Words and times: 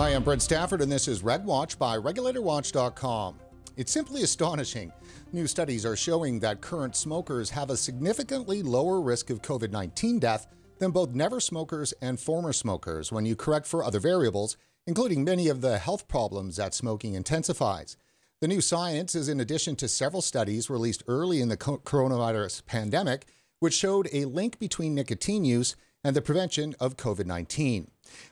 Hi, 0.00 0.14
I'm 0.14 0.22
Brent 0.22 0.40
Stafford, 0.40 0.80
and 0.80 0.90
this 0.90 1.08
is 1.08 1.20
RegWatch 1.20 1.76
by 1.76 1.98
RegulatorWatch.com. 1.98 3.38
It's 3.76 3.92
simply 3.92 4.22
astonishing. 4.22 4.94
New 5.30 5.46
studies 5.46 5.84
are 5.84 5.94
showing 5.94 6.40
that 6.40 6.62
current 6.62 6.96
smokers 6.96 7.50
have 7.50 7.68
a 7.68 7.76
significantly 7.76 8.62
lower 8.62 9.02
risk 9.02 9.28
of 9.28 9.42
COVID 9.42 9.70
19 9.70 10.18
death 10.18 10.46
than 10.78 10.90
both 10.90 11.10
never 11.10 11.38
smokers 11.38 11.92
and 12.00 12.18
former 12.18 12.54
smokers 12.54 13.12
when 13.12 13.26
you 13.26 13.36
correct 13.36 13.66
for 13.66 13.84
other 13.84 14.00
variables, 14.00 14.56
including 14.86 15.22
many 15.22 15.48
of 15.48 15.60
the 15.60 15.76
health 15.76 16.08
problems 16.08 16.56
that 16.56 16.72
smoking 16.72 17.12
intensifies. 17.12 17.98
The 18.40 18.48
new 18.48 18.62
science 18.62 19.14
is 19.14 19.28
in 19.28 19.38
addition 19.38 19.76
to 19.76 19.86
several 19.86 20.22
studies 20.22 20.70
released 20.70 21.04
early 21.08 21.42
in 21.42 21.50
the 21.50 21.58
coronavirus 21.58 22.64
pandemic, 22.64 23.26
which 23.58 23.74
showed 23.74 24.08
a 24.14 24.24
link 24.24 24.58
between 24.58 24.94
nicotine 24.94 25.44
use 25.44 25.76
and 26.02 26.16
the 26.16 26.22
prevention 26.22 26.74
of 26.80 26.96
COVID 26.96 27.26
19. 27.26 27.90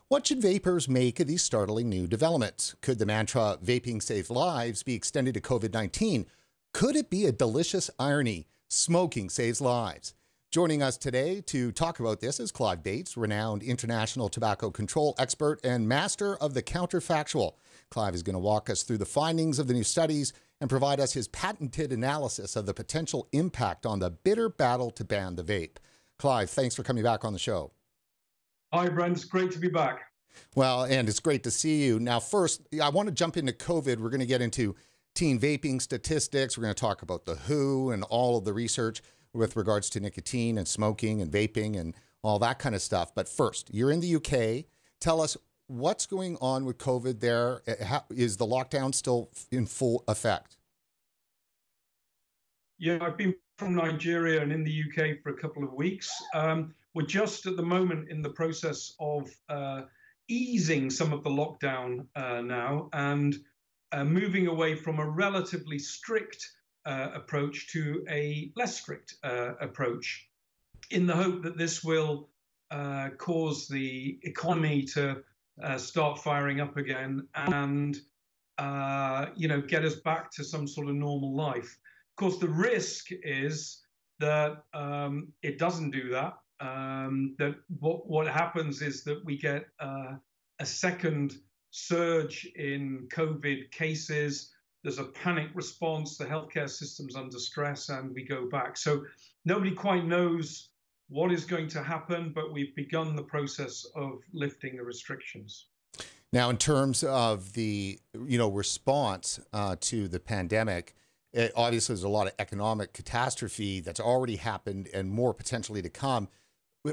What 0.09 0.27
should 0.27 0.43
vapers 0.43 0.89
make 0.89 1.21
of 1.21 1.27
these 1.27 1.43
startling 1.43 1.89
new 1.89 2.07
developments? 2.07 2.75
Could 2.81 2.99
the 2.99 3.07
mantra, 3.07 3.59
vaping 3.63 4.03
saves 4.03 4.31
lives, 4.31 4.83
be 4.83 4.95
extended 4.95 5.35
to 5.35 5.41
COVID 5.41 5.73
19? 5.73 6.27
Could 6.73 6.97
it 6.97 7.11
be 7.11 7.27
a 7.27 7.33
delicious 7.33 7.91
irony? 7.99 8.47
Smoking 8.69 9.31
saves 9.31 9.61
lives. 9.61 10.15
Joining 10.51 10.83
us 10.83 10.97
today 10.97 11.43
to 11.43 11.73
talk 11.73 12.01
about 12.01 12.21
this 12.21 12.41
is 12.41 12.51
Clive 12.51 12.83
Bates, 12.83 13.19
renowned 13.19 13.63
international 13.63 14.31
tobacco 14.31 14.71
control 14.71 15.15
expert 15.19 15.61
and 15.63 15.87
master 15.87 16.37
of 16.37 16.55
the 16.55 16.63
counterfactual. 16.63 17.53
Clive 17.91 18.15
is 18.15 18.23
going 18.23 18.35
to 18.35 18.41
walk 18.41 18.71
us 18.71 18.83
through 18.83 18.97
the 18.97 19.05
findings 19.05 19.59
of 19.59 19.67
the 19.69 19.75
new 19.75 19.85
studies 19.85 20.33
and 20.59 20.71
provide 20.71 21.01
us 21.01 21.13
his 21.13 21.29
patented 21.29 21.93
analysis 21.93 22.57
of 22.57 22.65
the 22.65 22.73
potential 22.73 23.29
impact 23.33 23.85
on 23.85 23.99
the 23.99 24.11
bitter 24.11 24.49
battle 24.49 24.91
to 24.91 25.05
ban 25.05 25.37
the 25.37 25.45
vape. 25.45 25.77
Clive, 26.19 26.51
thanks 26.51 26.75
for 26.75 26.83
coming 26.83 27.05
back 27.05 27.25
on 27.25 27.33
the 27.33 27.39
show. 27.39 27.71
Hi, 28.73 28.89
Brent. 28.89 29.17
It's 29.17 29.25
great 29.25 29.51
to 29.53 29.59
be 29.59 29.69
back. 29.69 30.01
Well, 30.55 30.85
and 30.85 31.09
it's 31.09 31.21
great 31.21 31.43
to 31.45 31.51
see 31.51 31.85
you. 31.85 31.99
Now, 32.01 32.21
first, 32.21 32.63
I 32.83 32.89
want 32.91 33.09
to 33.09 33.15
jump 33.15 33.37
into 33.37 33.53
COVID. 33.53 33.99
We're 33.99 34.11
going 34.11 34.21
to 34.21 34.27
get 34.27 34.43
into 34.43 34.75
teen 35.15 35.39
vaping 35.39 35.81
statistics. 35.81 36.57
We're 36.57 36.63
going 36.63 36.75
to 36.75 36.81
talk 36.81 37.03
about 37.03 37.25
the 37.25 37.35
WHO 37.35 37.91
and 37.91 38.03
all 38.05 38.37
of 38.37 38.45
the 38.45 38.53
research 38.53 39.01
with 39.33 39.57
regards 39.57 39.89
to 39.91 40.01
nicotine 40.01 40.59
and 40.59 40.67
smoking 40.67 41.23
and 41.23 41.31
vaping 41.31 41.79
and 41.79 41.95
all 42.23 42.39
that 42.41 42.59
kind 42.59 42.75
of 42.75 42.83
stuff. 42.83 43.15
But 43.15 43.29
first, 43.29 43.73
you're 43.73 43.91
in 43.91 44.01
the 44.01 44.17
UK. 44.17 44.67
Tell 45.01 45.21
us 45.21 45.37
what's 45.69 46.07
going 46.07 46.37
on 46.41 46.65
with 46.65 46.79
COVID 46.79 47.21
there. 47.21 47.63
Uh, 47.67 48.01
the 48.09 48.47
lockdown 48.47 48.95
still 48.95 49.31
in 49.51 49.67
full 49.67 50.05
effect? 50.09 50.57
Yeah, 52.79 52.99
I've 53.01 53.17
been 53.17 53.35
from 53.59 53.75
Nigeria 53.75 54.41
and 54.41 54.53
in 54.53 54.63
the 54.63 54.85
UK 54.85 55.21
for 55.21 55.31
a 55.31 55.37
couple 55.37 55.65
of 55.65 55.73
weeks. 55.73 56.11
Um, 56.33 56.75
we're 56.95 57.03
just 57.03 57.45
at 57.47 57.57
the 57.57 57.63
moment 57.63 58.09
in 58.09 58.23
the 58.23 58.31
process 58.31 58.95
of 59.01 59.29
uh, 59.49 59.83
easing 60.29 60.91
some 60.91 61.13
of 61.13 61.25
the 61.25 61.31
lockdown 61.31 62.07
uh, 62.15 62.41
now 62.41 62.89
and 62.93 63.37
uh, 63.93 64.05
moving 64.05 64.47
away 64.47 64.77
from 64.77 65.01
a 65.01 65.09
relatively 65.09 65.79
strict 65.79 66.49
uh, 66.87 67.09
approach 67.15 67.71
to 67.73 68.05
a 68.09 68.53
less 68.55 68.81
strict 68.81 69.17
uh, 69.25 69.55
approach 69.61 70.29
in 70.91 71.07
the 71.07 71.15
hope 71.15 71.43
that 71.43 71.59
this 71.59 71.83
will 71.83 72.29
uh, 72.71 73.09
cause 73.19 73.67
the 73.67 74.19
economy 74.23 74.83
to 74.83 75.23
start 75.77 76.21
firing 76.21 76.61
up 76.61 76.77
again 76.77 77.27
and 77.35 77.97
you 79.37 79.49
know 79.49 79.61
get 79.61 79.85
us 79.85 79.97
back 79.97 80.31
to 80.31 80.45
some 80.45 80.69
sort 80.69 80.89
of 80.89 80.95
normal 80.95 81.35
life 81.35 81.77
course, 82.19 82.39
the 82.39 82.49
risk 82.49 83.07
is 83.11 83.81
that 84.19 84.65
um, 84.75 85.29
it 85.43 85.59
doesn't 85.59 85.91
do 85.91 86.11
that. 86.11 86.35
Um, 86.61 87.37
that 87.39 87.55
what 87.79 88.09
what 88.09 88.27
happens 88.27 88.83
is 88.83 89.05
that 89.05 89.25
we 89.25 89.39
get 89.39 89.67
uh, 89.81 90.17
a 90.59 90.67
second 90.67 91.37
surge 91.71 92.49
in 92.57 93.09
COVID 93.13 93.71
cases. 93.71 94.53
There's 94.83 94.99
a 94.99 95.05
panic 95.05 95.51
response. 95.55 96.17
The 96.17 96.25
healthcare 96.25 96.69
system's 96.69 97.15
under 97.15 97.39
stress, 97.39 97.89
and 97.91 98.13
we 98.13 98.25
go 98.25 98.49
back. 98.49 98.77
So 98.77 99.05
nobody 99.45 99.73
quite 99.73 100.05
knows 100.05 100.71
what 101.09 101.33
is 101.33 101.45
going 101.45 101.69
to 101.69 101.83
happen, 101.83 102.33
but 102.35 102.53
we've 102.53 102.75
begun 102.75 103.17
the 103.17 103.23
process 103.23 103.87
of 103.95 104.21
lifting 104.33 104.77
the 104.77 104.83
restrictions. 104.83 105.67
Now, 106.33 106.51
in 106.51 106.59
terms 106.59 107.05
of 107.05 107.53
the 107.53 108.01
you 108.27 108.39
know 108.39 108.51
response 108.51 109.39
uh, 109.53 109.77
to 109.81 110.09
the 110.09 110.21
pandemic, 110.21 110.95
it, 111.33 111.53
obviously, 111.55 111.95
there's 111.95 112.05
a 112.05 112.09
lot 112.09 112.27
of 112.27 112.35
economic 112.39 112.93
catastrophe 112.93 113.81
that's 113.81 114.01
already 114.01 114.37
happened 114.37 114.89
and 114.95 115.11
more 115.11 115.35
potentially 115.35 115.83
to 115.83 115.91
come. 115.91 116.29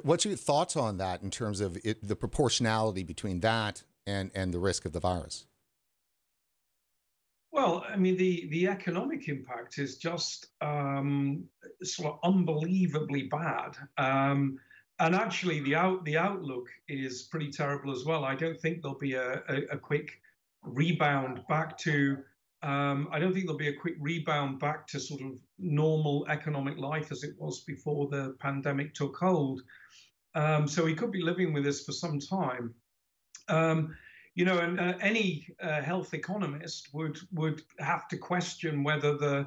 What's 0.04 0.26
your 0.26 0.36
thoughts 0.36 0.76
on 0.76 0.98
that 0.98 1.22
in 1.22 1.32
terms 1.32 1.62
of 1.62 1.78
it, 1.84 2.06
the 2.06 2.16
proportionality 2.16 3.04
between 3.04 3.40
that 3.42 3.84
and, 4.06 4.32
and 4.36 4.54
the 4.54 4.60
risk 4.60 4.86
of 4.86 4.94
the 4.94 5.00
virus? 5.00 5.46
Well, 7.52 7.86
I 7.88 7.96
mean, 7.96 8.18
the, 8.18 8.50
the 8.50 8.68
economic 8.68 9.30
impact 9.30 9.78
is 9.78 9.98
just 9.98 10.48
um, 10.60 11.46
sort 11.84 12.14
of 12.14 12.20
unbelievably 12.24 13.30
bad. 13.32 13.78
Um, 13.98 14.60
and 15.00 15.16
actually, 15.16 15.62
the 15.62 15.76
out 15.76 16.04
the 16.04 16.18
outlook 16.18 16.68
is 16.90 17.24
pretty 17.24 17.52
terrible 17.52 17.94
as 17.94 18.04
well. 18.06 18.26
I 18.26 18.36
don't 18.36 18.60
think 18.60 18.82
there'll 18.82 18.98
be 18.98 19.14
a, 19.14 19.42
a, 19.48 19.62
a 19.72 19.78
quick 19.78 20.20
rebound 20.64 21.44
back 21.48 21.78
to 21.80 22.18
um, 22.66 23.08
I 23.12 23.20
don't 23.20 23.32
think 23.32 23.46
there'll 23.46 23.60
be 23.60 23.68
a 23.68 23.74
quick 23.74 23.94
rebound 24.00 24.60
back 24.60 24.88
to 24.88 25.00
sort 25.00 25.22
of 25.22 25.40
normal 25.60 26.26
economic 26.30 26.80
life 26.80 27.12
as 27.12 27.24
it 27.24 27.36
was 27.38 27.60
before 27.62 28.08
the 28.08 28.36
pandemic 28.40 28.96
took 28.96 29.16
hold. 29.18 29.62
Um, 30.34 30.68
so 30.68 30.84
we 30.84 30.96
could 30.96 31.12
be 31.12 31.22
living 31.22 31.54
with 31.54 31.64
this 31.64 31.86
for 31.86 31.92
some 31.92 32.20
time. 32.20 32.74
Um, 33.50 33.96
you 34.34 34.46
know, 34.46 34.58
and 34.58 34.80
uh, 34.80 34.96
any 35.00 35.48
uh, 35.62 35.84
health 35.84 36.16
economist 36.16 36.90
would 36.92 37.20
would 37.34 37.62
have 37.78 38.08
to 38.08 38.18
question 38.18 38.84
whether 38.84 39.16
the 39.16 39.46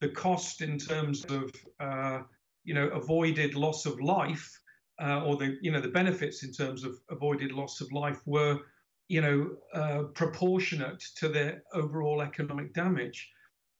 the 0.00 0.10
cost 0.10 0.60
in 0.60 0.78
terms 0.78 1.24
of 1.24 1.50
uh, 1.80 2.20
you 2.64 2.74
know 2.74 2.88
avoided 2.88 3.54
loss 3.54 3.86
of 3.86 3.98
life 3.98 4.60
uh, 5.02 5.24
or 5.24 5.36
the 5.36 5.56
you 5.62 5.72
know 5.72 5.80
the 5.80 5.88
benefits 5.88 6.44
in 6.44 6.52
terms 6.52 6.84
of 6.84 7.00
avoided 7.08 7.50
loss 7.50 7.80
of 7.80 7.90
life 7.92 8.20
were 8.26 8.60
you 9.08 9.20
know, 9.20 9.56
uh, 9.74 10.02
proportionate 10.14 11.02
to 11.16 11.28
the 11.28 11.60
overall 11.72 12.20
economic 12.22 12.74
damage. 12.74 13.30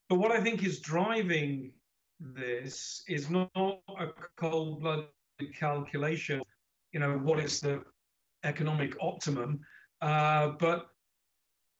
But 0.08 0.16
what 0.16 0.32
I 0.32 0.40
think 0.40 0.64
is 0.64 0.80
driving 0.80 1.72
this 2.18 3.02
is 3.08 3.30
not 3.30 3.50
a 3.54 4.08
cold-blooded 4.36 5.08
calculation, 5.54 6.42
you 6.92 7.00
know, 7.00 7.18
what 7.18 7.38
is 7.38 7.60
the 7.60 7.84
economic 8.42 8.96
optimum, 9.00 9.60
uh, 10.00 10.48
but 10.58 10.88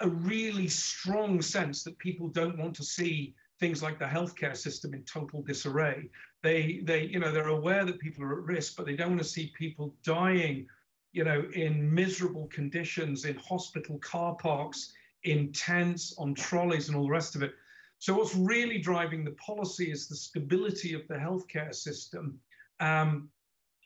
a 0.00 0.08
really 0.08 0.68
strong 0.68 1.42
sense 1.42 1.82
that 1.82 1.98
people 1.98 2.28
don't 2.28 2.58
want 2.58 2.74
to 2.76 2.84
see 2.84 3.34
things 3.58 3.82
like 3.82 3.98
the 3.98 4.04
healthcare 4.04 4.56
system 4.56 4.94
in 4.94 5.02
total 5.02 5.42
disarray. 5.42 6.08
They, 6.42 6.80
they, 6.84 7.04
you 7.04 7.18
know, 7.18 7.32
they're 7.32 7.48
aware 7.48 7.84
that 7.84 7.98
people 7.98 8.22
are 8.24 8.40
at 8.40 8.46
risk, 8.46 8.76
but 8.76 8.86
they 8.86 8.94
don't 8.94 9.10
want 9.10 9.22
to 9.22 9.28
see 9.28 9.52
people 9.58 9.96
dying 10.04 10.66
you 11.12 11.24
know, 11.24 11.44
in 11.54 11.92
miserable 11.92 12.46
conditions, 12.48 13.24
in 13.24 13.36
hospital 13.36 13.98
car 13.98 14.36
parks, 14.36 14.92
in 15.24 15.52
tents, 15.52 16.14
on 16.18 16.34
trolleys, 16.34 16.88
and 16.88 16.96
all 16.96 17.04
the 17.04 17.10
rest 17.10 17.34
of 17.34 17.42
it. 17.42 17.52
So, 17.98 18.16
what's 18.16 18.34
really 18.34 18.78
driving 18.78 19.24
the 19.24 19.32
policy 19.32 19.90
is 19.90 20.06
the 20.06 20.16
stability 20.16 20.94
of 20.94 21.06
the 21.08 21.14
healthcare 21.14 21.74
system, 21.74 22.38
um, 22.80 23.28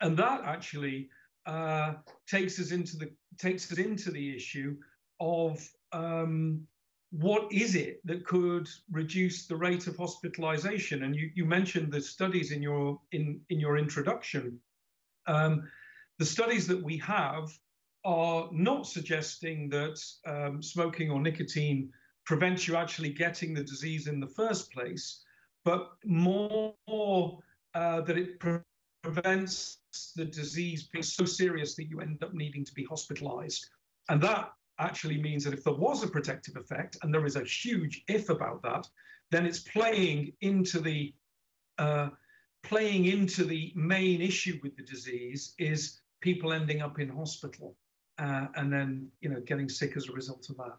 and 0.00 0.16
that 0.18 0.42
actually 0.44 1.08
uh, 1.46 1.94
takes 2.26 2.60
us 2.60 2.72
into 2.72 2.96
the 2.96 3.10
takes 3.38 3.70
us 3.72 3.78
into 3.78 4.10
the 4.10 4.36
issue 4.36 4.76
of 5.20 5.66
um, 5.92 6.66
what 7.10 7.50
is 7.52 7.74
it 7.74 8.00
that 8.06 8.26
could 8.26 8.68
reduce 8.90 9.46
the 9.46 9.56
rate 9.56 9.86
of 9.86 9.96
hospitalization. 9.96 11.04
And 11.04 11.14
you, 11.14 11.30
you 11.34 11.44
mentioned 11.44 11.92
the 11.92 12.00
studies 12.00 12.52
in 12.52 12.62
your 12.62 13.00
in 13.12 13.40
in 13.50 13.60
your 13.60 13.78
introduction. 13.78 14.60
Um, 15.26 15.68
the 16.18 16.24
studies 16.24 16.66
that 16.66 16.82
we 16.82 16.98
have 16.98 17.50
are 18.04 18.48
not 18.52 18.86
suggesting 18.86 19.68
that 19.70 20.00
um, 20.26 20.62
smoking 20.62 21.10
or 21.10 21.20
nicotine 21.20 21.90
prevents 22.24 22.66
you 22.66 22.76
actually 22.76 23.10
getting 23.10 23.54
the 23.54 23.64
disease 23.64 24.06
in 24.06 24.20
the 24.20 24.26
first 24.26 24.72
place, 24.72 25.22
but 25.64 25.92
more 26.04 26.74
uh, 27.74 28.00
that 28.02 28.18
it 28.18 28.38
pre- 28.40 28.58
prevents 29.02 29.78
the 30.16 30.24
disease 30.24 30.88
being 30.92 31.02
so 31.02 31.24
serious 31.24 31.74
that 31.74 31.88
you 31.88 32.00
end 32.00 32.22
up 32.22 32.32
needing 32.32 32.64
to 32.64 32.74
be 32.74 32.84
hospitalized. 32.84 33.66
And 34.08 34.20
that 34.22 34.52
actually 34.78 35.20
means 35.20 35.44
that 35.44 35.54
if 35.54 35.64
there 35.64 35.74
was 35.74 36.02
a 36.02 36.08
protective 36.08 36.56
effect, 36.56 36.96
and 37.02 37.12
there 37.12 37.26
is 37.26 37.36
a 37.36 37.44
huge 37.44 38.02
if 38.08 38.28
about 38.30 38.62
that, 38.62 38.86
then 39.30 39.46
it's 39.46 39.60
playing 39.60 40.32
into 40.40 40.80
the 40.80 41.12
uh, 41.78 42.10
playing 42.62 43.06
into 43.06 43.44
the 43.44 43.72
main 43.74 44.20
issue 44.20 44.60
with 44.62 44.76
the 44.76 44.84
disease 44.84 45.54
is 45.58 46.01
people 46.22 46.52
ending 46.52 46.80
up 46.80 46.98
in 46.98 47.10
hospital 47.10 47.76
uh, 48.18 48.46
and 48.56 48.72
then 48.72 49.08
you 49.20 49.28
know 49.28 49.40
getting 49.40 49.68
sick 49.68 49.96
as 49.96 50.08
a 50.08 50.12
result 50.12 50.48
of 50.48 50.56
that. 50.56 50.76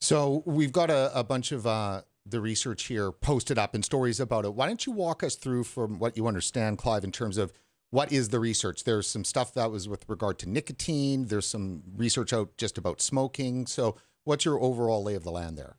So 0.00 0.42
we've 0.44 0.72
got 0.72 0.90
a, 0.90 1.10
a 1.18 1.24
bunch 1.24 1.52
of 1.52 1.66
uh, 1.66 2.02
the 2.26 2.40
research 2.40 2.84
here 2.84 3.10
posted 3.12 3.58
up 3.58 3.74
and 3.74 3.84
stories 3.84 4.20
about 4.20 4.44
it. 4.44 4.54
Why 4.54 4.66
don't 4.66 4.84
you 4.84 4.92
walk 4.92 5.22
us 5.22 5.36
through 5.36 5.64
from 5.64 5.98
what 5.98 6.16
you 6.16 6.26
understand, 6.26 6.78
Clive, 6.78 7.04
in 7.04 7.12
terms 7.12 7.38
of 7.38 7.52
what 7.90 8.12
is 8.12 8.28
the 8.28 8.40
research? 8.40 8.84
There's 8.84 9.06
some 9.06 9.24
stuff 9.24 9.54
that 9.54 9.70
was 9.70 9.88
with 9.88 10.04
regard 10.08 10.38
to 10.40 10.48
nicotine. 10.48 11.26
There's 11.26 11.46
some 11.46 11.82
research 11.96 12.32
out 12.32 12.56
just 12.58 12.76
about 12.76 13.00
smoking. 13.00 13.66
So, 13.66 13.96
what's 14.24 14.44
your 14.44 14.60
overall 14.60 15.02
lay 15.02 15.14
of 15.14 15.22
the 15.22 15.30
land 15.30 15.56
there? 15.56 15.76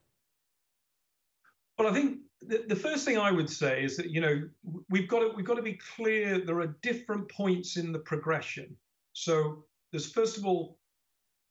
Well, 1.77 1.87
I 1.87 1.93
think 1.93 2.19
the, 2.41 2.63
the 2.67 2.75
first 2.75 3.05
thing 3.05 3.17
I 3.17 3.31
would 3.31 3.49
say 3.49 3.83
is 3.83 3.97
that 3.97 4.09
you 4.09 4.21
know 4.21 4.41
we've 4.89 5.07
got 5.07 5.19
to 5.19 5.31
we've 5.35 5.45
got 5.45 5.55
to 5.55 5.61
be 5.61 5.79
clear. 5.95 6.39
There 6.39 6.59
are 6.59 6.75
different 6.81 7.29
points 7.29 7.77
in 7.77 7.91
the 7.91 7.99
progression. 7.99 8.75
So 9.13 9.65
there's 9.91 10.11
first 10.11 10.37
of 10.37 10.45
all 10.45 10.77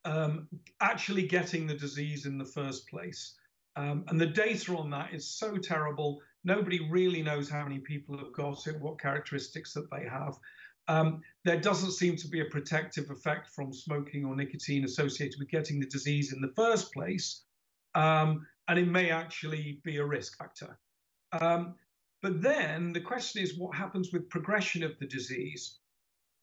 um, 0.04 0.48
actually 0.80 1.26
getting 1.26 1.66
the 1.66 1.74
disease 1.74 2.26
in 2.26 2.38
the 2.38 2.44
first 2.44 2.88
place, 2.88 3.34
um, 3.76 4.04
and 4.08 4.20
the 4.20 4.26
data 4.26 4.76
on 4.76 4.90
that 4.90 5.12
is 5.12 5.28
so 5.28 5.56
terrible. 5.56 6.20
Nobody 6.44 6.88
really 6.88 7.22
knows 7.22 7.50
how 7.50 7.64
many 7.64 7.80
people 7.80 8.16
have 8.18 8.32
got 8.32 8.66
it, 8.68 8.80
what 8.80 9.00
characteristics 9.00 9.72
that 9.74 9.90
they 9.90 10.04
have. 10.08 10.38
Um, 10.88 11.22
there 11.44 11.60
doesn't 11.60 11.90
seem 11.92 12.14
to 12.16 12.28
be 12.28 12.40
a 12.40 12.44
protective 12.44 13.10
effect 13.10 13.48
from 13.48 13.72
smoking 13.72 14.24
or 14.24 14.36
nicotine 14.36 14.84
associated 14.84 15.40
with 15.40 15.48
getting 15.48 15.80
the 15.80 15.86
disease 15.86 16.32
in 16.32 16.40
the 16.40 16.52
first 16.54 16.92
place. 16.92 17.42
Um, 17.96 18.46
and 18.68 18.78
it 18.78 18.88
may 18.88 19.10
actually 19.10 19.80
be 19.84 19.98
a 19.98 20.04
risk 20.04 20.38
factor. 20.38 20.78
Um, 21.32 21.74
but 22.22 22.42
then 22.42 22.92
the 22.92 23.00
question 23.00 23.42
is 23.42 23.58
what 23.58 23.76
happens 23.76 24.12
with 24.12 24.28
progression 24.30 24.82
of 24.82 24.98
the 24.98 25.06
disease? 25.06 25.78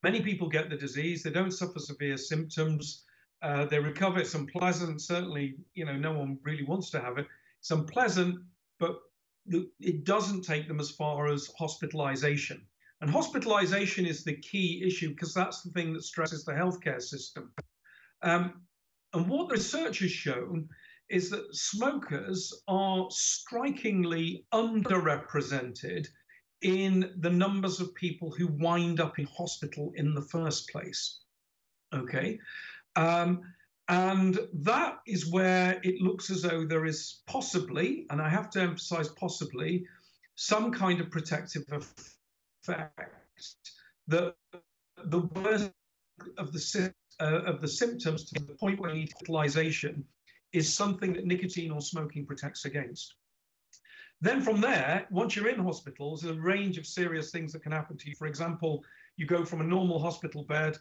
Many 0.04 0.22
people 0.22 0.50
get 0.50 0.70
the 0.70 0.78
disease, 0.78 1.24
they 1.24 1.32
don't 1.32 1.52
suffer 1.52 1.80
severe 1.80 2.18
symptoms, 2.18 3.04
uh, 3.44 3.66
they 3.66 3.78
recover. 3.78 4.20
It's 4.20 4.36
unpleasant. 4.36 5.02
Certainly, 5.02 5.58
you 5.74 5.86
know, 5.86 5.98
no 5.98 6.14
one 6.14 6.40
really 6.44 6.64
wants 6.64 6.90
to 6.92 7.02
have 7.02 7.18
it. 7.18 7.28
It's 7.60 7.72
unpleasant, 7.72 8.40
but 8.80 9.00
it 9.82 10.06
doesn't 10.06 10.44
take 10.44 10.70
them 10.70 10.80
as 10.80 10.92
far 10.92 11.28
as 11.28 11.52
hospitalization. 11.60 12.66
And 13.02 13.12
hospitalization 13.12 14.06
is 14.06 14.24
the 14.24 14.38
key 14.38 14.82
issue 14.86 15.10
because 15.10 15.34
that's 15.34 15.62
the 15.62 15.72
thing 15.72 15.92
that 15.94 16.04
stresses 16.04 16.46
the 16.46 16.54
healthcare 16.54 17.02
system. 17.02 17.52
Um, 18.22 18.62
and 19.14 19.28
what 19.28 19.52
research 19.52 20.00
has 20.00 20.12
shown 20.12 20.70
is 21.14 21.30
that 21.30 21.56
smokers 21.56 22.52
are 22.68 23.06
strikingly 23.12 24.46
underrepresented 24.52 26.08
in 26.64 27.14
the 27.20 27.30
numbers 27.30 27.80
of 27.80 27.94
people 27.94 28.32
who 28.32 28.48
wind 28.48 29.00
up 29.00 29.20
in 29.20 29.28
hospital 29.38 29.94
in 29.96 30.16
the 30.16 30.22
first 30.22 30.68
place. 30.70 31.20
Okay. 31.94 32.40
Um, 32.96 33.42
and 33.90 34.40
that 34.62 35.00
is 35.06 35.32
where 35.32 35.80
it 35.84 36.02
looks 36.02 36.32
as 36.32 36.42
though 36.42 36.66
there 36.66 36.86
is 36.86 37.22
possibly, 37.28 38.08
and 38.10 38.20
I 38.20 38.30
have 38.30 38.50
to 38.52 38.62
emphasize 38.62 39.10
possibly, 39.10 39.86
some 40.36 40.72
kind 40.72 41.00
of 41.00 41.12
protective 41.12 41.64
effect 41.72 43.00
that 44.08 44.36
the 45.06 45.20
worst 45.36 45.72
of 46.40 46.54
the, 46.54 46.94
uh, 47.20 47.42
of 47.46 47.62
the 47.62 47.68
symptoms 47.68 48.24
to 48.32 48.40
the 48.40 48.56
point 48.56 48.80
where 48.80 48.90
you 48.90 49.02
need 49.02 49.14
hospitalization 49.14 50.06
is 50.54 50.74
something 50.74 51.14
that 51.14 51.26
nicotine 51.26 51.72
or 51.72 51.82
smoking 51.82 52.26
protects 52.26 52.66
against. 52.66 53.16
Then 54.22 54.42
from 54.42 54.62
there, 54.62 55.06
once 55.12 55.36
you're 55.36 55.50
in 55.50 55.60
hospitals, 55.60 56.22
there's 56.22 56.38
a 56.38 56.42
range 56.42 56.78
of 56.78 56.86
serious 56.86 57.32
things 57.32 57.52
that 57.52 57.64
can 57.64 57.74
happen 57.74 57.98
to 57.98 58.10
you. 58.10 58.16
For 58.16 58.28
example, 58.28 58.84
you 59.18 59.26
go 59.26 59.44
from 59.44 59.62
a 59.62 59.66
normal 59.66 60.00
hospital 60.00 60.44
bed, 60.44 60.78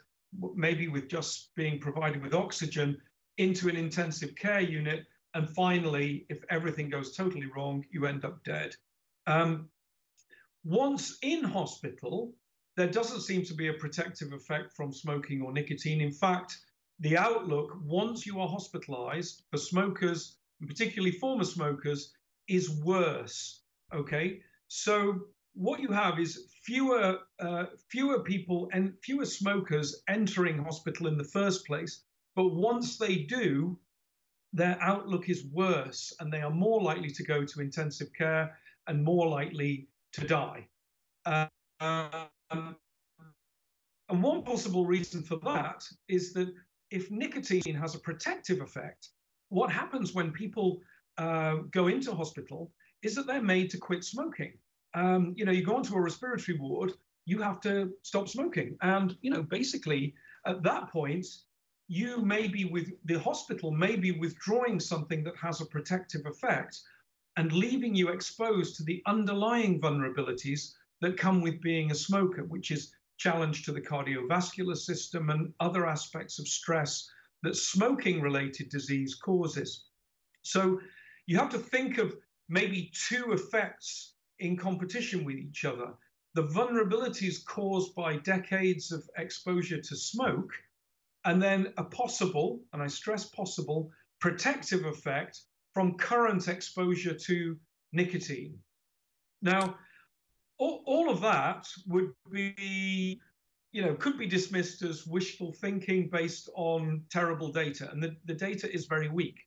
maybe 0.55 0.89
with 0.89 1.09
just 1.09 1.51
being 1.57 1.81
provided 1.81 2.23
with 2.23 2.35
oxygen, 2.35 2.97
into 3.39 3.69
an 3.69 3.77
intensive 3.77 4.35
care 4.37 4.61
unit. 4.61 5.07
And 5.35 5.49
finally, 5.51 6.27
if 6.29 6.45
everything 6.51 6.89
goes 6.89 7.17
totally 7.17 7.47
wrong, 7.47 7.85
you 7.91 8.07
end 8.07 8.25
up 8.25 8.45
dead. 8.45 8.77
Um, 9.27 9.69
once 10.65 11.19
in 11.23 11.43
hospital, 11.43 12.33
there 12.77 12.89
doesn't 12.89 13.23
seem 13.23 13.45
to 13.47 13.55
be 13.55 13.69
a 13.69 13.75
protective 13.75 14.33
effect 14.33 14.73
from 14.75 14.93
smoking 14.93 15.43
or 15.43 15.53
nicotine. 15.53 16.01
In 16.01 16.13
fact, 16.13 16.59
the 17.03 17.19
outlook 17.19 17.77
once 17.85 18.25
you 18.25 18.41
are 18.41 18.49
hospitalized 18.49 19.43
for 19.51 19.59
smokers, 19.59 20.39
particularly 20.67 21.11
former 21.11 21.45
smokers, 21.45 22.13
is 22.49 22.71
worse. 22.83 23.63
Okay, 23.93 24.41
so 24.69 25.27
what 25.55 25.81
you 25.81 25.89
have 25.89 26.21
is 26.21 26.47
fewer 26.63 27.19
uh, 27.41 27.67
fewer 27.91 28.21
people 28.21 28.69
and 28.73 28.95
fewer 29.03 29.27
smokers 29.27 30.03
entering 30.09 30.59
hospital 30.59 31.09
in 31.09 31.19
the 31.19 31.25
first 31.39 31.67
place. 31.67 32.05
But 32.37 32.55
once 32.55 32.97
they 32.99 33.17
do, 33.17 33.79
their 34.53 34.79
outlook 34.81 35.29
is 35.29 35.45
worse, 35.53 36.15
and 36.21 36.33
they 36.33 36.41
are 36.41 36.51
more 36.51 36.81
likely 36.81 37.11
to 37.11 37.25
go 37.25 37.45
to 37.45 37.61
intensive 37.61 38.13
care 38.17 38.57
and 38.87 39.05
more 39.05 39.27
likely 39.27 39.89
to 40.13 40.27
die. 40.27 40.69
Uh, 41.27 41.47
um, 41.81 42.77
and 44.09 44.23
one 44.23 44.43
possible 44.45 44.87
reason 44.87 45.23
for 45.23 45.37
that 45.37 45.85
is 46.09 46.33
that 46.35 46.53
if 46.93 47.11
nicotine 47.11 47.75
has 47.75 47.95
a 47.95 47.99
protective 47.99 48.61
effect, 48.61 49.09
what 49.49 49.73
happens 49.73 50.15
when 50.15 50.31
people 50.31 50.81
uh, 51.19 51.57
go 51.71 51.89
into 51.89 52.15
hospital 52.15 52.71
is 53.03 53.15
that 53.15 53.27
they're 53.27 53.43
made 53.43 53.71
to 53.71 53.79
quit 53.79 54.05
smoking. 54.05 54.53
Um, 54.95 55.35
you 55.37 55.45
know, 55.45 55.53
you 55.53 55.65
go 55.65 55.75
onto 55.75 55.95
a 55.95 56.01
respiratory 56.01 56.59
ward, 56.59 56.93
you 57.25 57.41
have 57.41 57.61
to 57.63 57.93
stop 58.03 58.29
smoking. 58.29 58.77
And, 58.83 59.17
you 59.23 59.31
know, 59.31 59.43
basically 59.43 60.15
at 60.47 60.63
that 60.63 60.91
point, 60.91 61.27
you 61.89 62.23
may 62.23 62.47
be 62.47 62.65
with 62.67 62.93
the 63.05 63.19
hospital 63.19 63.71
may 63.71 63.97
be 63.97 64.13
withdrawing 64.13 64.79
something 64.81 65.25
that 65.25 65.37
has 65.37 65.61
a 65.61 65.67
protective 65.67 66.27
effect 66.27 66.81
and 67.37 67.53
leaving 67.53 67.95
you 67.95 68.09
exposed 68.11 68.77
to 68.77 68.85
the 68.85 69.03
underlying 69.07 69.81
vulnerabilities 69.81 70.73
that 71.01 71.17
come 71.17 71.41
with 71.41 71.61
being 71.61 71.91
a 71.91 71.95
smoker, 71.95 72.45
which 72.45 72.71
is 72.71 72.93
challenge 73.19 73.65
to 73.65 73.73
the 73.73 73.81
cardiovascular 73.81 74.77
system 74.77 75.31
and 75.31 75.53
other 75.61 75.87
aspects 75.87 76.39
of 76.39 76.49
stress 76.49 77.09
that 77.43 77.57
smoking 77.57 78.21
related 78.21 78.69
disease 78.69 79.15
causes. 79.15 79.85
So 80.43 80.81
you 81.27 81.37
have 81.39 81.51
to 81.51 81.59
think 81.59 81.99
of 81.99 82.17
maybe 82.49 82.91
two 83.09 83.33
effects 83.33 84.15
in 84.39 84.57
competition 84.57 85.25
with 85.25 85.37
each 85.37 85.65
other 85.65 85.95
the 86.35 86.45
vulnerabilities 86.45 87.45
caused 87.45 87.95
by 87.95 88.17
decades 88.17 88.91
of 88.91 89.09
exposure 89.19 89.81
to 89.81 89.97
smoke, 89.97 90.53
and 91.25 91.43
then 91.43 91.73
a 91.77 91.85
possible, 91.85 92.61
and 92.73 92.83
I 92.83 92.87
stress 92.87 93.27
possible, 93.27 93.91
protective 94.19 94.85
effect 94.87 95.43
from 95.75 95.99
current 95.99 96.49
exposure 96.49 97.15
to 97.15 97.57
nicotine. 97.93 98.59
Now, 99.43 99.77
all, 100.63 100.83
all 100.87 101.11
of 101.11 101.21
that 101.21 101.67
would 101.87 102.13
be 102.31 103.21
you 103.73 103.83
know, 103.83 103.95
could 103.95 104.19
be 104.19 104.27
dismissed 104.27 104.83
as 104.83 105.07
wishful 105.07 105.53
thinking 105.53 106.09
based 106.11 106.51
on 106.55 107.03
terrible 107.11 107.51
data. 107.51 107.91
And 107.91 108.03
the, 108.03 108.15
the 108.27 108.35
data 108.35 108.73
is 108.73 108.85
very 108.85 109.09
weak. 109.09 109.39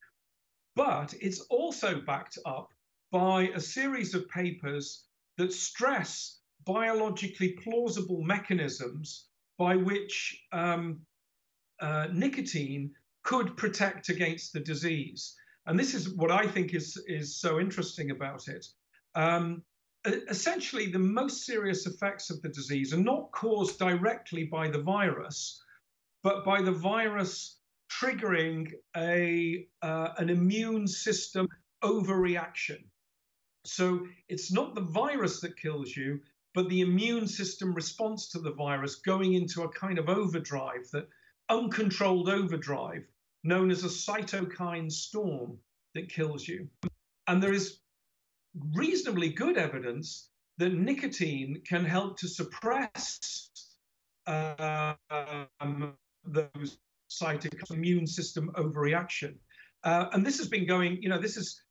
But 0.75 1.13
it's 1.21 1.41
also 1.41 2.01
backed 2.01 2.39
up 2.45 2.69
by 3.11 3.49
a 3.53 3.59
series 3.59 4.15
of 4.15 4.27
papers 4.29 5.05
that 5.37 5.53
stress 5.53 6.39
biologically 6.65 7.51
plausible 7.63 8.23
mechanisms 8.23 9.27
by 9.59 9.75
which 9.75 10.43
um, 10.51 10.99
uh, 11.79 12.07
nicotine 12.11 12.91
could 13.23 13.55
protect 13.55 14.09
against 14.09 14.53
the 14.53 14.59
disease. 14.59 15.35
And 15.67 15.79
this 15.79 15.93
is 15.93 16.09
what 16.09 16.31
I 16.31 16.47
think 16.47 16.73
is, 16.73 17.01
is 17.07 17.39
so 17.39 17.59
interesting 17.59 18.09
about 18.09 18.47
it. 18.47 18.65
Um, 19.13 19.63
essentially 20.05 20.87
the 20.87 20.99
most 20.99 21.45
serious 21.45 21.85
effects 21.85 22.29
of 22.29 22.41
the 22.41 22.49
disease 22.49 22.93
are 22.93 22.97
not 22.97 23.31
caused 23.31 23.79
directly 23.79 24.43
by 24.45 24.69
the 24.69 24.81
virus, 24.81 25.61
but 26.23 26.45
by 26.45 26.61
the 26.61 26.71
virus 26.71 27.59
triggering 27.89 28.71
a, 28.95 29.67
uh, 29.81 30.09
an 30.17 30.29
immune 30.29 30.87
system 30.87 31.47
overreaction. 31.83 32.83
So 33.65 34.07
it's 34.27 34.51
not 34.51 34.75
the 34.75 34.81
virus 34.81 35.41
that 35.41 35.57
kills 35.57 35.95
you, 35.95 36.19
but 36.53 36.69
the 36.69 36.81
immune 36.81 37.27
system 37.27 37.73
response 37.73 38.29
to 38.29 38.39
the 38.39 38.53
virus 38.53 38.95
going 38.95 39.33
into 39.33 39.63
a 39.63 39.69
kind 39.69 39.99
of 39.99 40.07
overdrive, 40.09 40.89
that 40.93 41.07
uncontrolled 41.49 42.29
overdrive, 42.29 43.03
known 43.43 43.71
as 43.71 43.83
a 43.83 43.87
cytokine 43.87 44.91
storm 44.91 45.57
that 45.93 46.09
kills 46.09 46.47
you. 46.47 46.67
And 47.27 47.41
there 47.41 47.53
is 47.53 47.79
reasonably 48.73 49.29
good 49.29 49.57
evidence 49.57 50.29
that 50.57 50.73
nicotine 50.73 51.61
can 51.67 51.83
help 51.83 52.17
to 52.17 52.27
suppress 52.27 53.49
um, 54.27 55.93
those 56.23 56.77
cytokine 57.09 57.71
immune 57.71 58.07
system 58.07 58.51
overreaction. 58.55 59.35
Uh, 59.83 60.07
and 60.13 60.25
this 60.25 60.37
has 60.37 60.47
been 60.47 60.65
going, 60.65 61.01
you 61.01 61.09
know, 61.09 61.19
this 61.19 61.37
is 61.37 61.61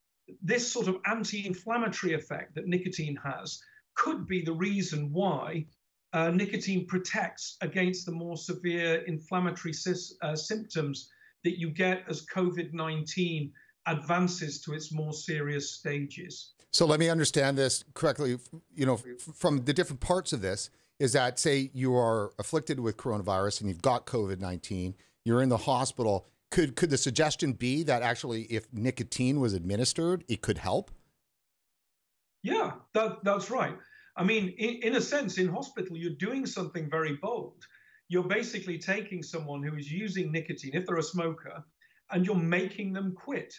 this 0.42 0.70
sort 0.70 0.88
of 0.88 0.96
anti-inflammatory 1.06 2.14
effect 2.14 2.54
that 2.54 2.66
nicotine 2.66 3.18
has 3.22 3.60
could 3.94 4.26
be 4.26 4.42
the 4.42 4.52
reason 4.52 5.12
why 5.12 5.66
uh, 6.14 6.30
nicotine 6.30 6.86
protects 6.86 7.56
against 7.60 8.06
the 8.06 8.12
more 8.12 8.36
severe 8.36 9.02
inflammatory 9.06 9.74
uh, 10.22 10.36
symptoms 10.36 11.10
that 11.42 11.58
you 11.58 11.70
get 11.70 12.04
as 12.08 12.24
COVID-19 12.26 13.50
advances 13.86 14.60
to 14.62 14.72
its 14.72 14.92
more 14.92 15.12
serious 15.12 15.70
stages. 15.70 16.54
So 16.72 16.86
let 16.86 16.98
me 16.98 17.08
understand 17.08 17.56
this 17.56 17.84
correctly. 17.94 18.38
You 18.74 18.86
know, 18.86 18.98
from 19.34 19.64
the 19.64 19.72
different 19.72 20.00
parts 20.00 20.32
of 20.32 20.40
this, 20.40 20.70
is 20.98 21.12
that 21.12 21.38
say 21.38 21.70
you 21.74 21.94
are 21.96 22.32
afflicted 22.38 22.80
with 22.80 22.96
coronavirus 22.96 23.60
and 23.60 23.68
you've 23.68 23.82
got 23.82 24.06
COVID 24.06 24.40
19, 24.40 24.94
you're 25.24 25.42
in 25.42 25.48
the 25.48 25.56
hospital. 25.56 26.26
Could, 26.50 26.76
could 26.76 26.90
the 26.90 26.98
suggestion 26.98 27.52
be 27.52 27.82
that 27.82 28.02
actually, 28.02 28.42
if 28.42 28.72
nicotine 28.72 29.40
was 29.40 29.54
administered, 29.54 30.24
it 30.28 30.40
could 30.40 30.58
help? 30.58 30.92
Yeah, 32.42 32.72
that, 32.92 33.24
that's 33.24 33.50
right. 33.50 33.76
I 34.16 34.22
mean, 34.22 34.50
in, 34.58 34.76
in 34.82 34.96
a 34.96 35.00
sense, 35.00 35.38
in 35.38 35.48
hospital, 35.48 35.96
you're 35.96 36.12
doing 36.12 36.46
something 36.46 36.88
very 36.88 37.16
bold. 37.16 37.64
You're 38.08 38.28
basically 38.28 38.78
taking 38.78 39.22
someone 39.22 39.62
who 39.62 39.74
is 39.76 39.90
using 39.90 40.30
nicotine, 40.30 40.72
if 40.74 40.86
they're 40.86 40.98
a 40.98 41.02
smoker, 41.02 41.64
and 42.12 42.24
you're 42.24 42.36
making 42.36 42.92
them 42.92 43.14
quit. 43.16 43.52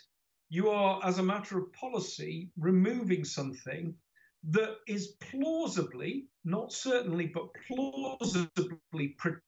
You 0.49 0.69
are, 0.69 1.01
as 1.03 1.19
a 1.19 1.23
matter 1.23 1.57
of 1.57 1.73
policy, 1.73 2.51
removing 2.57 3.25
something 3.25 3.95
that 4.49 4.75
is 4.87 5.15
plausibly, 5.31 6.27
not 6.43 6.71
certainly, 6.71 7.27
but 7.27 7.47
plausibly 7.67 9.15
protective 9.17 9.41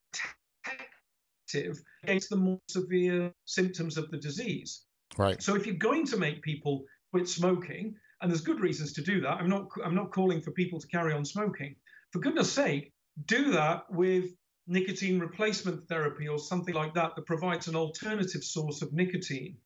against 2.04 2.30
the 2.30 2.36
more 2.36 2.60
severe 2.68 3.32
symptoms 3.46 3.98
of 3.98 4.10
the 4.10 4.18
disease. 4.18 4.82
Right. 5.18 5.42
So 5.42 5.56
if 5.56 5.66
you're 5.66 5.76
going 5.76 6.06
to 6.08 6.18
make 6.18 6.42
people 6.42 6.86
quit 7.12 7.30
smoking, 7.30 7.96
and 8.22 8.32
there's 8.32 8.42
good 8.42 8.60
reasons 8.60 8.94
to 8.94 9.02
do 9.02 9.22
that. 9.22 9.38
I'm 9.40 9.50
not 9.50 9.70
I'm 9.84 9.96
not 9.96 10.12
calling 10.12 10.42
for 10.42 10.52
people 10.52 10.80
to 10.80 10.88
carry 10.88 11.14
on 11.14 11.26
smoking. 11.26 11.76
For 12.12 12.20
goodness 12.20 12.52
sake, 12.52 12.92
do 13.26 13.52
that 13.52 13.84
with 13.92 14.32
nicotine 14.68 15.20
replacement 15.20 15.88
therapy 15.88 16.28
or 16.28 16.40
something 16.40 16.74
like 16.74 16.94
that 16.96 17.16
that 17.16 17.26
provides 17.26 17.68
an 17.68 17.76
alternative 17.76 18.44
source 18.44 18.82
of 18.82 18.92
nicotine, 18.92 19.58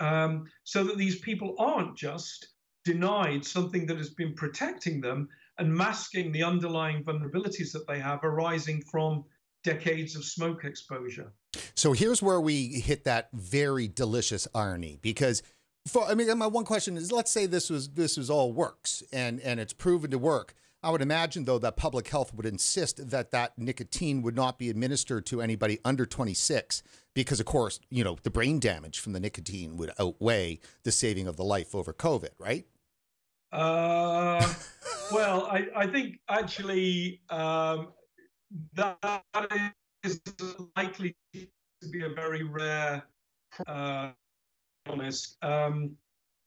um, 0.00 0.46
so 0.64 0.84
that 0.84 0.96
these 0.96 1.18
people 1.20 1.54
aren't 1.58 1.96
just 1.96 2.48
denied 2.84 3.44
something 3.44 3.86
that 3.86 3.98
has 3.98 4.10
been 4.10 4.34
protecting 4.34 5.00
them 5.00 5.28
and 5.58 5.72
masking 5.72 6.32
the 6.32 6.42
underlying 6.42 7.04
vulnerabilities 7.04 7.72
that 7.72 7.86
they 7.86 8.00
have 8.00 8.24
arising 8.24 8.82
from 8.90 9.24
decades 9.62 10.16
of 10.16 10.24
smoke 10.24 10.64
exposure. 10.64 11.32
So 11.74 11.92
here's 11.92 12.22
where 12.22 12.40
we 12.40 12.80
hit 12.80 13.04
that 13.04 13.28
very 13.32 13.86
delicious 13.88 14.48
irony 14.54 14.98
because 15.02 15.42
for, 15.86 16.04
I 16.04 16.14
mean, 16.14 16.36
my 16.38 16.46
one 16.46 16.64
question 16.64 16.96
is: 16.96 17.10
Let's 17.10 17.30
say 17.30 17.46
this 17.46 17.70
was 17.70 17.90
this 17.90 18.16
was 18.16 18.30
all 18.30 18.52
works 18.52 19.02
and 19.12 19.40
and 19.40 19.58
it's 19.58 19.72
proven 19.72 20.10
to 20.10 20.18
work. 20.18 20.54
I 20.82 20.90
would 20.90 21.02
imagine, 21.02 21.44
though, 21.44 21.58
that 21.58 21.76
public 21.76 22.08
health 22.08 22.32
would 22.34 22.46
insist 22.46 23.10
that 23.10 23.32
that 23.32 23.58
nicotine 23.58 24.22
would 24.22 24.34
not 24.34 24.58
be 24.58 24.70
administered 24.70 25.26
to 25.26 25.42
anybody 25.42 25.78
under 25.84 26.06
26, 26.06 26.82
because, 27.14 27.38
of 27.38 27.46
course, 27.46 27.80
you 27.90 28.02
know, 28.02 28.16
the 28.22 28.30
brain 28.30 28.58
damage 28.60 28.98
from 28.98 29.12
the 29.12 29.20
nicotine 29.20 29.76
would 29.76 29.90
outweigh 29.98 30.58
the 30.84 30.92
saving 30.92 31.26
of 31.26 31.36
the 31.36 31.44
life 31.44 31.74
over 31.74 31.92
COVID, 31.92 32.30
right? 32.38 32.66
Uh, 33.52 34.54
well, 35.12 35.46
I, 35.46 35.66
I 35.76 35.86
think 35.86 36.18
actually 36.30 37.20
um, 37.28 37.88
that 38.74 39.22
is 40.02 40.20
likely 40.76 41.14
to 41.34 41.88
be 41.90 42.04
a 42.04 42.08
very 42.08 42.42
rare 42.42 43.02
uh, 43.66 44.12
honest. 44.88 45.36
Um, 45.42 45.96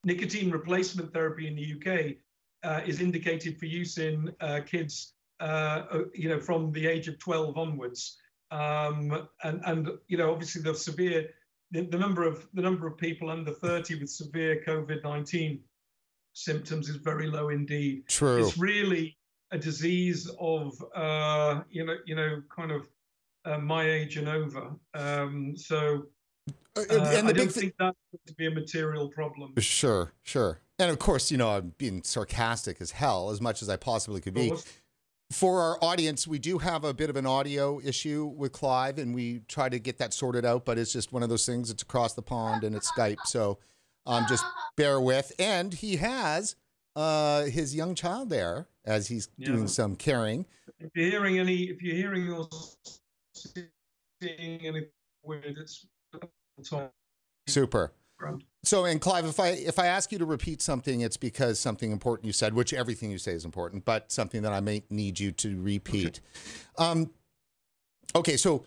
nicotine 0.03 0.49
replacement 0.51 1.13
therapy 1.13 1.47
in 1.47 1.55
the 1.55 1.73
UK 1.75 2.15
uh, 2.63 2.81
is 2.85 3.01
indicated 3.01 3.57
for 3.59 3.65
use 3.65 3.97
in 3.97 4.33
uh, 4.41 4.61
kids, 4.65 5.13
uh, 5.39 5.83
uh 5.91 5.99
you 6.13 6.29
know, 6.29 6.39
from 6.39 6.71
the 6.71 6.87
age 6.87 7.07
of 7.07 7.19
12 7.19 7.57
onwards. 7.57 8.17
Um, 8.51 9.27
and, 9.43 9.61
and, 9.65 9.89
you 10.07 10.17
know, 10.17 10.31
obviously 10.31 10.61
the 10.61 10.75
severe, 10.75 11.29
the, 11.71 11.81
the, 11.81 11.97
number 11.97 12.23
of 12.23 12.47
the 12.53 12.61
number 12.61 12.85
of 12.85 12.97
people 12.97 13.31
under 13.31 13.51
30 13.51 13.99
with 13.99 14.09
severe 14.09 14.63
COVID-19 14.65 15.59
symptoms 16.33 16.89
is 16.89 16.97
very 16.97 17.27
low 17.27 17.49
indeed. 17.49 18.07
True. 18.07 18.43
It's 18.45 18.57
really 18.57 19.17
a 19.51 19.57
disease 19.57 20.29
of, 20.39 20.73
uh, 20.95 21.61
you 21.69 21.85
know, 21.85 21.95
you 22.05 22.15
know, 22.15 22.41
kind 22.55 22.71
of 22.71 22.87
uh, 23.45 23.57
my 23.57 23.89
age 23.89 24.17
and 24.17 24.27
over. 24.27 24.71
Um, 24.93 25.55
so 25.57 26.03
uh, 26.49 26.81
and 26.89 26.91
uh, 26.91 27.21
the 27.21 27.27
I 27.27 27.31
don't 27.33 27.51
think 27.51 27.73
that's 27.79 27.97
going 28.11 28.21
to 28.27 28.33
be 28.35 28.47
a 28.47 28.51
material 28.51 29.09
problem. 29.09 29.53
Sure, 29.59 30.13
sure. 30.23 30.59
And 30.79 30.89
of 30.89 30.99
course, 30.99 31.31
you 31.31 31.37
know, 31.37 31.49
I'm 31.49 31.73
being 31.77 32.03
sarcastic 32.03 32.81
as 32.81 32.91
hell, 32.91 33.29
as 33.29 33.39
much 33.39 33.61
as 33.61 33.69
I 33.69 33.77
possibly 33.77 34.21
could 34.21 34.33
be. 34.33 34.51
For 35.31 35.61
our 35.61 35.77
audience, 35.81 36.27
we 36.27 36.37
do 36.39 36.59
have 36.59 36.83
a 36.83 36.93
bit 36.93 37.09
of 37.09 37.15
an 37.15 37.25
audio 37.25 37.79
issue 37.79 38.25
with 38.25 38.51
Clive, 38.51 38.99
and 38.99 39.15
we 39.15 39.39
try 39.47 39.69
to 39.69 39.79
get 39.79 39.97
that 39.97 40.13
sorted 40.13 40.45
out, 40.45 40.65
but 40.65 40.77
it's 40.77 40.93
just 40.93 41.11
one 41.11 41.23
of 41.23 41.29
those 41.29 41.45
things. 41.45 41.69
It's 41.69 41.81
across 41.81 42.13
the 42.13 42.21
pond 42.21 42.63
and 42.63 42.75
it's 42.75 42.91
Skype. 42.91 43.25
So 43.25 43.57
um, 44.05 44.25
just 44.27 44.45
bear 44.75 44.99
with. 44.99 45.31
And 45.39 45.73
he 45.73 45.95
has 45.97 46.55
uh, 46.95 47.43
his 47.43 47.75
young 47.75 47.95
child 47.95 48.29
there 48.29 48.67
as 48.85 49.07
he's 49.07 49.29
yeah. 49.37 49.47
doing 49.47 49.67
some 49.67 49.95
caring. 49.95 50.45
If 50.79 50.91
you're 50.95 51.09
hearing 51.09 51.39
any, 51.39 51.63
if 51.63 51.81
you're 51.81 51.95
hearing 51.95 52.31
or 52.31 52.47
seeing 53.33 53.69
any 54.65 54.87
weird, 55.23 55.57
it's 55.57 55.85
Super. 57.47 57.91
So, 58.63 58.85
and 58.85 59.01
Clive, 59.01 59.25
if 59.25 59.39
I 59.39 59.49
if 59.49 59.77
I 59.77 59.87
ask 59.87 60.11
you 60.11 60.19
to 60.19 60.25
repeat 60.25 60.61
something, 60.61 61.01
it's 61.01 61.17
because 61.17 61.59
something 61.59 61.91
important 61.91 62.25
you 62.25 62.33
said, 62.33 62.53
which 62.53 62.73
everything 62.73 63.11
you 63.11 63.17
say 63.17 63.33
is 63.33 63.43
important, 63.43 63.83
but 63.83 64.11
something 64.11 64.41
that 64.43 64.53
I 64.53 64.61
may 64.61 64.83
need 64.89 65.19
you 65.19 65.31
to 65.33 65.61
repeat. 65.61 66.21
Okay, 66.79 66.89
um, 66.89 67.11
okay 68.15 68.37
so 68.37 68.65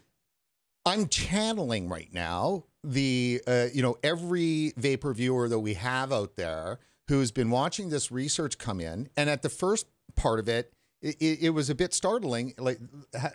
I'm 0.84 1.08
channeling 1.08 1.88
right 1.88 2.12
now 2.12 2.64
the 2.84 3.40
uh, 3.46 3.66
you 3.72 3.82
know 3.82 3.96
every 4.02 4.74
vaper 4.76 5.14
viewer 5.14 5.48
that 5.48 5.58
we 5.58 5.74
have 5.74 6.12
out 6.12 6.36
there 6.36 6.78
who's 7.08 7.32
been 7.32 7.50
watching 7.50 7.88
this 7.88 8.12
research 8.12 8.58
come 8.58 8.80
in, 8.80 9.08
and 9.16 9.30
at 9.30 9.40
the 9.40 9.48
first 9.48 9.86
part 10.14 10.38
of 10.38 10.48
it, 10.48 10.72
it, 11.00 11.16
it 11.20 11.50
was 11.50 11.70
a 11.70 11.74
bit 11.74 11.94
startling, 11.94 12.52
like 12.58 12.78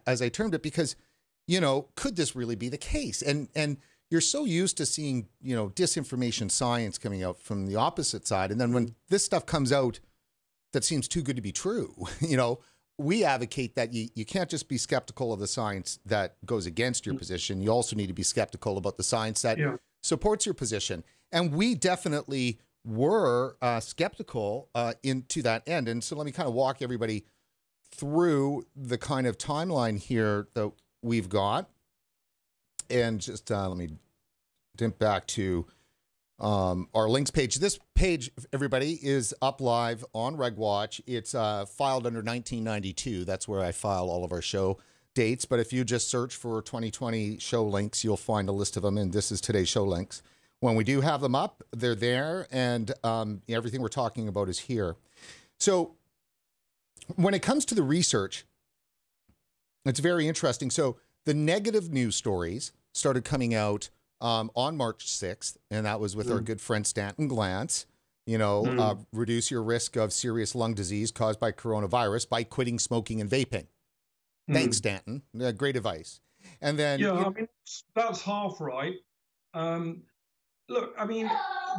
as 0.05 0.21
I 0.21 0.29
termed 0.29 0.53
it, 0.53 0.61
because 0.61 0.95
you 1.47 1.59
know, 1.59 1.89
could 1.95 2.15
this 2.15 2.35
really 2.35 2.55
be 2.55 2.69
the 2.69 2.77
case? 2.77 3.21
And 3.21 3.49
and 3.55 3.77
you're 4.11 4.21
so 4.21 4.43
used 4.43 4.77
to 4.77 4.85
seeing, 4.85 5.29
you 5.41 5.55
know, 5.55 5.69
disinformation 5.69 6.51
science 6.51 6.97
coming 6.97 7.23
out 7.23 7.39
from 7.39 7.65
the 7.65 7.77
opposite 7.77 8.27
side. 8.27 8.51
And 8.51 8.59
then 8.59 8.73
when 8.73 8.93
this 9.09 9.23
stuff 9.25 9.45
comes 9.45 9.71
out 9.71 9.99
that 10.73 10.83
seems 10.83 11.07
too 11.07 11.21
good 11.21 11.37
to 11.37 11.41
be 11.41 11.53
true, 11.53 11.95
you 12.19 12.37
know, 12.37 12.59
we 12.97 13.23
advocate 13.23 13.75
that 13.75 13.93
you, 13.93 14.09
you 14.13 14.25
can't 14.25 14.49
just 14.49 14.67
be 14.67 14.77
skeptical 14.77 15.33
of 15.33 15.39
the 15.39 15.47
science 15.47 15.97
that 16.05 16.35
goes 16.45 16.65
against 16.65 17.05
your 17.05 17.15
mm. 17.15 17.19
position. 17.19 17.61
You 17.61 17.69
also 17.69 17.95
need 17.95 18.07
to 18.07 18.13
be 18.13 18.21
skeptical 18.21 18.77
about 18.77 18.97
the 18.97 19.03
science 19.03 19.41
that 19.41 19.57
yeah. 19.57 19.77
supports 20.03 20.45
your 20.45 20.53
position. 20.53 21.03
And 21.31 21.53
we 21.53 21.73
definitely 21.73 22.59
were 22.85 23.55
uh, 23.61 23.79
skeptical 23.79 24.69
uh, 24.75 24.93
into 25.03 25.41
that 25.43 25.67
end. 25.67 25.87
And 25.87 26.03
so 26.03 26.17
let 26.17 26.25
me 26.25 26.33
kind 26.33 26.49
of 26.49 26.53
walk 26.53 26.81
everybody 26.81 27.25
through 27.93 28.67
the 28.75 28.97
kind 28.97 29.25
of 29.25 29.37
timeline 29.37 29.97
here 29.97 30.49
that 30.53 30.71
we've 31.01 31.29
got 31.29 31.69
and 32.91 33.19
just 33.19 33.51
uh, 33.51 33.67
let 33.67 33.77
me 33.77 33.89
dip 34.77 34.99
back 34.99 35.27
to 35.27 35.65
um, 36.39 36.89
our 36.93 37.07
links 37.07 37.31
page. 37.31 37.55
This 37.55 37.79
page, 37.95 38.31
everybody, 38.51 38.99
is 39.01 39.33
up 39.41 39.61
live 39.61 40.03
on 40.13 40.35
RegWatch. 40.37 41.01
It's 41.05 41.35
uh, 41.35 41.65
filed 41.65 42.07
under 42.07 42.19
1992. 42.19 43.25
That's 43.25 43.47
where 43.47 43.61
I 43.61 43.71
file 43.71 44.09
all 44.09 44.23
of 44.23 44.31
our 44.31 44.41
show 44.41 44.79
dates. 45.13 45.45
But 45.45 45.59
if 45.59 45.71
you 45.71 45.83
just 45.83 46.09
search 46.09 46.35
for 46.35 46.61
2020 46.61 47.37
show 47.37 47.63
links, 47.63 48.03
you'll 48.03 48.17
find 48.17 48.49
a 48.49 48.53
list 48.53 48.75
of 48.75 48.83
them. 48.83 48.97
And 48.97 49.13
this 49.13 49.31
is 49.31 49.39
today's 49.39 49.69
show 49.69 49.83
links. 49.83 50.23
When 50.59 50.75
we 50.75 50.83
do 50.83 51.01
have 51.01 51.21
them 51.21 51.33
up, 51.33 51.63
they're 51.71 51.95
there, 51.95 52.47
and 52.51 52.91
um, 53.03 53.41
everything 53.49 53.81
we're 53.81 53.87
talking 53.87 54.27
about 54.27 54.47
is 54.47 54.59
here. 54.59 54.95
So 55.59 55.95
when 57.15 57.33
it 57.33 57.41
comes 57.41 57.65
to 57.65 57.75
the 57.75 57.81
research, 57.81 58.45
it's 59.85 59.99
very 59.99 60.27
interesting. 60.27 60.69
So 60.69 60.97
the 61.25 61.33
negative 61.33 61.91
news 61.91 62.15
stories 62.15 62.71
started 62.93 63.23
coming 63.23 63.53
out 63.53 63.89
um, 64.21 64.51
on 64.55 64.77
March 64.77 65.07
6th, 65.07 65.57
and 65.69 65.85
that 65.85 65.99
was 65.99 66.15
with 66.15 66.27
mm. 66.27 66.33
our 66.33 66.39
good 66.39 66.61
friend 66.61 66.85
Stanton 66.85 67.29
Glantz. 67.29 67.85
You 68.27 68.37
know, 68.37 68.63
mm. 68.63 68.79
uh, 68.79 68.95
reduce 69.11 69.49
your 69.49 69.63
risk 69.63 69.95
of 69.95 70.13
serious 70.13 70.53
lung 70.53 70.75
disease 70.75 71.11
caused 71.11 71.39
by 71.39 71.51
coronavirus 71.51 72.29
by 72.29 72.43
quitting 72.43 72.77
smoking 72.77 73.19
and 73.19 73.29
vaping. 73.29 73.65
Mm. 74.49 74.53
Thanks, 74.53 74.77
Stanton. 74.77 75.23
Uh, 75.39 75.51
great 75.51 75.75
advice. 75.75 76.21
And 76.61 76.77
then, 76.77 76.99
yeah, 76.99 77.13
I 77.13 77.29
mean, 77.29 77.47
that's 77.95 78.21
half 78.21 78.59
right. 78.59 78.95
Um, 79.53 80.03
look, 80.69 80.93
I 80.97 81.05
mean, 81.05 81.29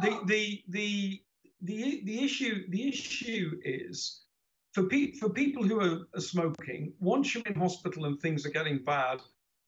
the 0.01 0.19
the 0.25 0.63
the 0.69 1.21
the 1.61 2.01
the 2.03 2.23
issue 2.23 2.65
the 2.69 2.87
issue 2.87 3.59
is 3.63 4.23
for 4.73 4.83
pe- 4.83 5.13
for 5.13 5.29
people 5.29 5.63
who 5.63 5.79
are, 5.79 6.07
are 6.15 6.21
smoking. 6.21 6.93
Once 6.99 7.33
you're 7.33 7.43
in 7.45 7.55
hospital 7.55 8.05
and 8.05 8.19
things 8.19 8.45
are 8.45 8.51
getting 8.51 8.79
bad, 8.83 9.21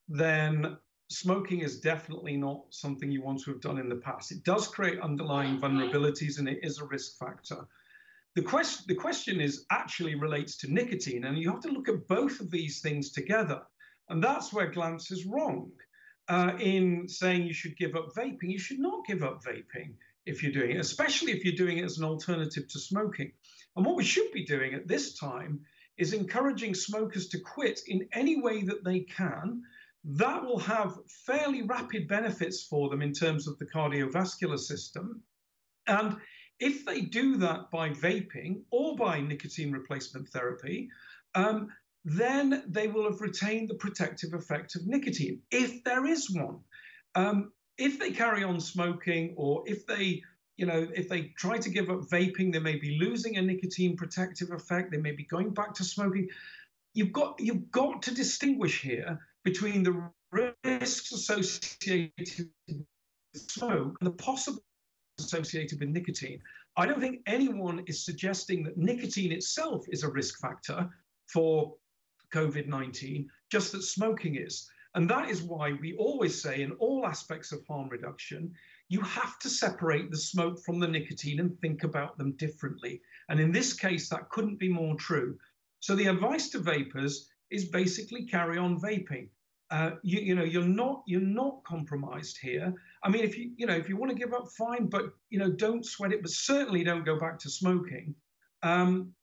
then 0.07 0.77
smoking 1.09 1.59
is 1.61 1.79
definitely 1.79 2.37
not 2.37 2.63
something 2.69 3.11
you 3.11 3.21
want 3.21 3.41
to 3.43 3.51
have 3.51 3.61
done 3.61 3.77
in 3.77 3.89
the 3.89 3.95
past. 3.95 4.31
It 4.31 4.43
does 4.43 4.67
create 4.67 4.99
underlying 4.99 5.59
vulnerabilities 5.59 6.39
and 6.39 6.49
it 6.49 6.59
is 6.63 6.79
a 6.79 6.85
risk 6.85 7.17
factor. 7.17 7.67
The, 8.35 8.41
quest- 8.41 8.87
the 8.87 8.95
question 8.95 9.39
is 9.39 9.65
actually 9.71 10.15
relates 10.15 10.57
to 10.57 10.73
nicotine, 10.73 11.23
and 11.23 11.37
you 11.37 11.49
have 11.49 11.61
to 11.61 11.69
look 11.71 11.87
at 11.87 12.07
both 12.07 12.41
of 12.41 12.51
these 12.51 12.81
things 12.81 13.11
together. 13.11 13.61
And 14.09 14.21
that's 14.21 14.51
where 14.51 14.71
Glantz 14.71 15.11
is 15.11 15.25
wrong 15.25 15.71
uh, 16.27 16.51
in 16.59 17.07
saying 17.07 17.43
you 17.43 17.53
should 17.53 17.77
give 17.77 17.95
up 17.95 18.13
vaping. 18.15 18.51
You 18.51 18.59
should 18.59 18.79
not 18.79 19.05
give 19.05 19.23
up 19.23 19.41
vaping 19.43 19.93
if 20.25 20.43
you're 20.43 20.51
doing 20.51 20.71
it, 20.71 20.79
especially 20.79 21.31
if 21.31 21.45
you're 21.45 21.55
doing 21.55 21.77
it 21.77 21.85
as 21.85 21.97
an 21.97 22.03
alternative 22.03 22.67
to 22.67 22.79
smoking. 22.79 23.31
And 23.75 23.85
what 23.85 23.95
we 23.95 24.03
should 24.03 24.31
be 24.33 24.45
doing 24.45 24.73
at 24.73 24.87
this 24.87 25.17
time 25.17 25.61
is 25.97 26.13
encouraging 26.13 26.73
smokers 26.73 27.29
to 27.29 27.39
quit 27.39 27.79
in 27.87 28.07
any 28.11 28.41
way 28.41 28.63
that 28.63 28.83
they 28.83 29.01
can. 29.01 29.63
That 30.07 30.43
will 30.43 30.59
have 30.59 30.99
fairly 31.25 31.63
rapid 31.63 32.07
benefits 32.07 32.63
for 32.63 32.89
them 32.89 33.01
in 33.01 33.11
terms 33.11 33.47
of 33.47 33.57
the 33.57 33.65
cardiovascular 33.65 34.59
system. 34.59 35.23
And 35.87 36.17
if 36.59 36.85
they 36.85 37.01
do 37.01 37.37
that 37.37 37.71
by 37.71 37.89
vaping 37.89 38.61
or 38.69 38.95
by 38.95 39.19
nicotine 39.19 39.71
replacement 39.71 40.29
therapy, 40.29 40.89
um, 41.33 41.69
then 42.03 42.63
they 42.67 42.87
will 42.87 43.09
have 43.09 43.19
retained 43.19 43.69
the 43.69 43.75
protective 43.75 44.33
effect 44.33 44.75
of 44.75 44.85
nicotine, 44.85 45.41
if 45.49 45.83
there 45.83 46.05
is 46.05 46.29
one. 46.29 46.59
Um, 47.15 47.51
if 47.77 47.99
they 47.99 48.11
carry 48.11 48.43
on 48.43 48.59
smoking 48.59 49.33
or 49.37 49.63
if 49.65 49.87
they 49.87 50.21
you 50.57 50.65
know, 50.65 50.87
if 50.95 51.09
they 51.09 51.33
try 51.37 51.57
to 51.57 51.69
give 51.69 51.89
up 51.89 52.07
vaping, 52.09 52.53
they 52.53 52.59
may 52.59 52.77
be 52.77 52.97
losing 52.97 53.35
a 53.35 53.41
nicotine 53.41 53.97
protective 53.97 54.51
effect. 54.51 54.89
They 54.89 54.97
may 54.97 55.11
be 55.11 55.25
going 55.25 55.53
back 55.53 55.73
to 55.73 55.83
smoking. 55.83 56.29
You've 56.93 57.11
got 57.11 57.39
you've 57.39 57.71
got 57.71 58.03
to 58.03 58.13
distinguish 58.13 58.81
here 58.81 59.19
between 59.45 59.83
the 59.83 60.11
risks 60.31 61.13
associated 61.13 62.49
with 62.67 62.85
smoke 63.35 63.95
and 64.01 64.07
the 64.07 64.11
possible 64.11 64.61
associated 65.19 65.79
with 65.79 65.89
nicotine. 65.89 66.41
I 66.75 66.85
don't 66.85 66.99
think 66.99 67.21
anyone 67.25 67.83
is 67.87 68.03
suggesting 68.03 68.63
that 68.63 68.77
nicotine 68.77 69.31
itself 69.31 69.85
is 69.87 70.03
a 70.03 70.09
risk 70.09 70.41
factor 70.41 70.89
for 71.31 71.75
COVID 72.33 72.67
19, 72.67 73.29
just 73.49 73.71
that 73.71 73.83
smoking 73.83 74.35
is. 74.35 74.69
And 74.95 75.09
that 75.09 75.29
is 75.29 75.43
why 75.43 75.73
we 75.73 75.95
always 75.95 76.41
say 76.41 76.61
in 76.61 76.71
all 76.73 77.05
aspects 77.05 77.51
of 77.51 77.65
harm 77.67 77.87
reduction, 77.89 78.51
you 78.89 79.01
have 79.01 79.39
to 79.39 79.49
separate 79.49 80.09
the 80.09 80.17
smoke 80.17 80.59
from 80.65 80.79
the 80.79 80.87
nicotine 80.87 81.39
and 81.39 81.57
think 81.59 81.83
about 81.83 82.17
them 82.17 82.31
differently. 82.33 83.01
And 83.29 83.39
in 83.39 83.51
this 83.51 83.73
case, 83.73 84.09
that 84.09 84.29
couldn't 84.29 84.59
be 84.59 84.69
more 84.69 84.95
true. 84.95 85.37
So 85.81 85.95
the 85.95 86.07
advice 86.07 86.49
to 86.49 86.59
vapers 86.59 87.29
is 87.51 87.65
basically 87.65 88.25
carry 88.25 88.57
on 88.57 88.79
vaping. 88.79 89.29
Uh, 89.71 89.91
you, 90.03 90.19
you 90.19 90.35
know, 90.35 90.43
you're 90.43 90.63
not 90.63 91.03
you're 91.07 91.21
not 91.21 91.63
compromised 91.63 92.37
here. 92.39 92.73
I 93.03 93.09
mean, 93.09 93.23
if 93.23 93.37
you 93.37 93.51
you 93.57 93.65
know 93.65 93.75
if 93.75 93.89
you 93.89 93.97
want 93.97 94.11
to 94.11 94.17
give 94.17 94.33
up, 94.33 94.47
fine, 94.57 94.87
but 94.87 95.05
you 95.29 95.39
know, 95.39 95.51
don't 95.51 95.85
sweat 95.85 96.13
it. 96.13 96.21
But 96.21 96.31
certainly 96.31 96.83
don't 96.83 97.05
go 97.05 97.19
back 97.19 97.39
to 97.39 97.49
smoking. 97.49 98.15
Um, 98.61 99.13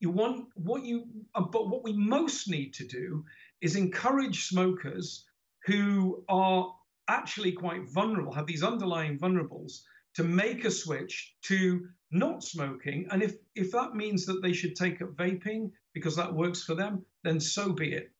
you 0.00 0.10
want 0.10 0.46
what 0.54 0.84
you, 0.84 1.06
uh, 1.34 1.42
but 1.42 1.68
what 1.68 1.82
we 1.82 1.92
most 1.92 2.48
need 2.48 2.74
to 2.74 2.86
do 2.86 3.24
is 3.60 3.74
encourage 3.76 4.46
smokers 4.46 5.24
who 5.64 6.22
are 6.28 6.74
actually 7.08 7.52
quite 7.52 7.88
vulnerable, 7.90 8.32
have 8.32 8.46
these 8.46 8.62
underlying 8.62 9.18
vulnerables, 9.18 9.80
to 10.14 10.22
make 10.22 10.64
a 10.64 10.70
switch 10.70 11.34
to 11.42 11.88
not 12.10 12.44
smoking. 12.44 13.06
And 13.10 13.22
if, 13.22 13.34
if 13.54 13.72
that 13.72 13.94
means 13.94 14.26
that 14.26 14.42
they 14.42 14.52
should 14.52 14.76
take 14.76 15.02
up 15.02 15.16
vaping 15.16 15.70
because 15.94 16.16
that 16.16 16.34
works 16.34 16.62
for 16.62 16.74
them, 16.74 17.04
then 17.22 17.40
so 17.40 17.72
be 17.72 17.92
it. 17.92 18.10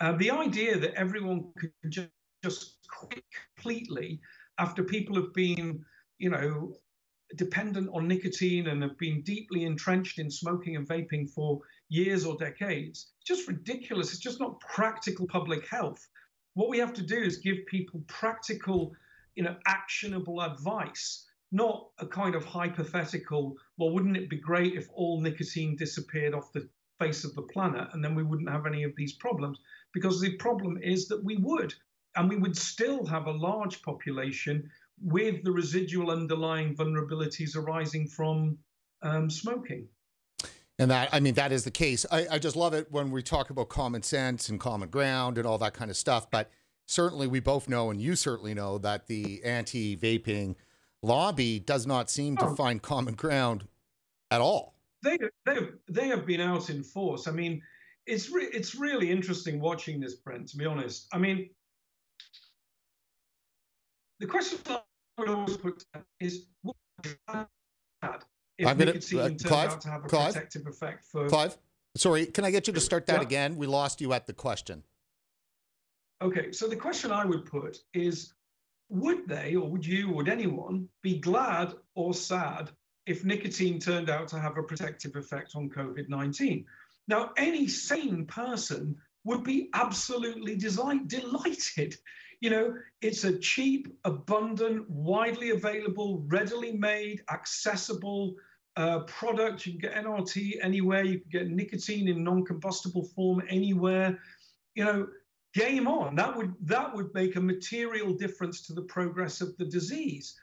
Uh, 0.00 0.12
the 0.12 0.30
idea 0.30 0.78
that 0.78 0.94
everyone 0.94 1.52
could 1.56 1.72
just, 1.88 2.08
just 2.42 2.76
quit 2.88 3.22
completely 3.56 4.20
after 4.58 4.82
people 4.82 5.16
have 5.16 5.32
been, 5.32 5.84
you 6.18 6.30
know, 6.30 6.74
dependent 7.36 7.88
on 7.92 8.08
nicotine 8.08 8.66
and 8.66 8.82
have 8.82 8.98
been 8.98 9.22
deeply 9.22 9.64
entrenched 9.64 10.18
in 10.18 10.30
smoking 10.30 10.76
and 10.76 10.88
vaping 10.88 11.30
for 11.30 11.60
years 11.88 12.24
or 12.24 12.36
decades, 12.36 13.12
just 13.24 13.46
ridiculous. 13.46 14.12
It's 14.12 14.20
just 14.20 14.40
not 14.40 14.60
practical 14.60 15.26
public 15.26 15.66
health. 15.68 16.06
What 16.54 16.68
we 16.68 16.78
have 16.78 16.92
to 16.94 17.02
do 17.02 17.16
is 17.16 17.38
give 17.38 17.58
people 17.66 18.02
practical, 18.08 18.92
you 19.36 19.44
know, 19.44 19.56
actionable 19.66 20.42
advice, 20.42 21.26
not 21.52 21.88
a 21.98 22.06
kind 22.06 22.34
of 22.34 22.44
hypothetical, 22.44 23.56
well, 23.76 23.90
wouldn't 23.90 24.16
it 24.16 24.28
be 24.28 24.38
great 24.38 24.74
if 24.74 24.88
all 24.92 25.20
nicotine 25.20 25.76
disappeared 25.76 26.34
off 26.34 26.52
the 26.52 26.68
face 27.00 27.24
of 27.24 27.34
the 27.34 27.42
planet 27.42 27.88
and 27.92 28.04
then 28.04 28.14
we 28.14 28.22
wouldn't 28.22 28.50
have 28.50 28.66
any 28.66 28.84
of 28.84 28.92
these 28.96 29.14
problems? 29.14 29.58
Because 29.92 30.20
the 30.20 30.36
problem 30.36 30.78
is 30.82 31.08
that 31.08 31.24
we 31.24 31.36
would. 31.36 31.74
And 32.16 32.28
we 32.28 32.36
would 32.36 32.56
still 32.56 33.06
have 33.06 33.26
a 33.26 33.32
large 33.32 33.82
population 33.82 34.70
with 35.02 35.42
the 35.44 35.52
residual 35.52 36.10
underlying 36.10 36.76
vulnerabilities 36.76 37.56
arising 37.56 38.06
from 38.06 38.58
um, 39.02 39.30
smoking. 39.30 39.88
And 40.78 40.90
that, 40.90 41.10
I 41.12 41.20
mean, 41.20 41.34
that 41.34 41.52
is 41.52 41.64
the 41.64 41.70
case. 41.70 42.06
I, 42.10 42.26
I, 42.32 42.38
just 42.38 42.56
love 42.56 42.72
it 42.72 42.90
when 42.90 43.10
we 43.10 43.22
talk 43.22 43.50
about 43.50 43.68
common 43.68 44.02
sense 44.02 44.48
and 44.48 44.58
common 44.58 44.88
ground 44.88 45.36
and 45.36 45.46
all 45.46 45.58
that 45.58 45.74
kind 45.74 45.90
of 45.90 45.96
stuff. 45.96 46.30
But 46.30 46.50
certainly, 46.86 47.26
we 47.26 47.38
both 47.38 47.68
know, 47.68 47.90
and 47.90 48.00
you 48.00 48.16
certainly 48.16 48.54
know, 48.54 48.78
that 48.78 49.06
the 49.06 49.44
anti 49.44 49.94
vaping 49.96 50.54
lobby 51.02 51.58
does 51.58 51.86
not 51.86 52.08
seem 52.08 52.36
to 52.38 52.46
oh. 52.46 52.54
find 52.54 52.80
common 52.80 53.14
ground 53.14 53.68
at 54.30 54.40
all. 54.40 54.74
They, 55.02 55.18
they, 55.46 55.58
they 55.88 56.08
have 56.08 56.26
been 56.26 56.40
out 56.40 56.70
in 56.70 56.82
force. 56.82 57.26
I 57.26 57.32
mean, 57.32 57.62
it's, 58.06 58.30
re- 58.30 58.50
it's 58.52 58.74
really 58.74 59.10
interesting 59.10 59.60
watching 59.60 60.00
this, 60.00 60.14
Brent, 60.14 60.48
to 60.48 60.56
be 60.56 60.66
honest. 60.66 61.06
I 61.12 61.18
mean, 61.18 61.50
the 64.18 64.26
question 64.26 64.58
I 64.68 64.80
would 65.18 65.28
always 65.28 65.56
put 65.56 65.82
is 66.20 66.46
what 66.62 66.76
if 68.60 68.66
I'm 68.66 68.76
gonna, 68.76 68.92
nicotine 68.92 69.18
uh, 69.18 69.30
Clive, 69.48 69.70
out 69.70 69.80
to 69.80 69.88
have 69.88 70.04
a 70.04 70.08
Clive, 70.08 70.34
protective 70.34 70.66
effect 70.66 71.06
for 71.06 71.28
Clive. 71.28 71.56
Sorry, 71.96 72.26
can 72.26 72.44
I 72.44 72.50
get 72.50 72.66
you 72.66 72.74
to 72.74 72.80
start 72.80 73.06
that 73.06 73.16
yeah. 73.16 73.22
again? 73.22 73.56
We 73.56 73.66
lost 73.66 74.00
you 74.00 74.12
at 74.12 74.26
the 74.26 74.34
question. 74.34 74.82
Okay, 76.22 76.52
so 76.52 76.68
the 76.68 76.76
question 76.76 77.10
I 77.10 77.24
would 77.24 77.46
put 77.46 77.78
is 77.94 78.34
would 78.90 79.26
they 79.26 79.54
or 79.54 79.66
would 79.70 79.86
you 79.86 80.10
would 80.10 80.28
anyone 80.28 80.88
be 81.02 81.18
glad 81.18 81.72
or 81.94 82.12
sad 82.12 82.70
if 83.10 83.24
nicotine 83.24 83.78
turned 83.78 84.08
out 84.08 84.28
to 84.28 84.40
have 84.40 84.56
a 84.56 84.62
protective 84.62 85.16
effect 85.16 85.56
on 85.56 85.68
COVID-19? 85.68 86.64
Now, 87.08 87.32
any 87.36 87.66
sane 87.66 88.26
person 88.26 88.96
would 89.24 89.44
be 89.44 89.68
absolutely 89.74 90.56
delighted 90.56 91.96
you 92.40 92.48
know, 92.48 92.74
it's 93.02 93.24
a 93.24 93.38
cheap, 93.38 93.88
abundant, 94.04 94.88
widely 94.88 95.50
available, 95.50 96.24
readily 96.26 96.72
made, 96.72 97.22
accessible 97.30 98.34
uh, 98.76 99.00
product. 99.00 99.66
You 99.66 99.72
can 99.72 99.80
get 99.80 100.04
NRT 100.04 100.54
anywhere. 100.62 101.04
You 101.04 101.20
can 101.20 101.28
get 101.30 101.50
nicotine 101.50 102.08
in 102.08 102.24
non-combustible 102.24 103.04
form 103.14 103.42
anywhere. 103.48 104.18
You 104.74 104.84
know, 104.84 105.08
game 105.52 105.86
on. 105.86 106.16
That 106.16 106.34
would 106.34 106.54
that 106.62 106.94
would 106.94 107.12
make 107.12 107.36
a 107.36 107.40
material 107.40 108.14
difference 108.14 108.66
to 108.66 108.72
the 108.72 108.82
progress 108.82 109.42
of 109.42 109.54
the 109.58 109.66
disease. 109.66 110.34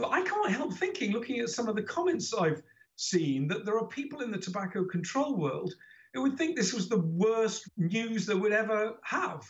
But 0.00 0.12
I 0.12 0.22
can't 0.22 0.50
help 0.50 0.72
thinking, 0.72 1.12
looking 1.12 1.40
at 1.40 1.50
some 1.50 1.68
of 1.68 1.76
the 1.76 1.82
comments 1.82 2.32
I've 2.32 2.62
seen, 2.96 3.46
that 3.48 3.66
there 3.66 3.76
are 3.76 3.86
people 3.86 4.22
in 4.22 4.30
the 4.30 4.38
tobacco 4.38 4.82
control 4.84 5.36
world 5.36 5.74
who 6.14 6.22
would 6.22 6.38
think 6.38 6.56
this 6.56 6.72
was 6.72 6.88
the 6.88 7.00
worst 7.00 7.68
news 7.76 8.24
they 8.24 8.34
would 8.34 8.52
ever 8.52 8.94
have 9.04 9.42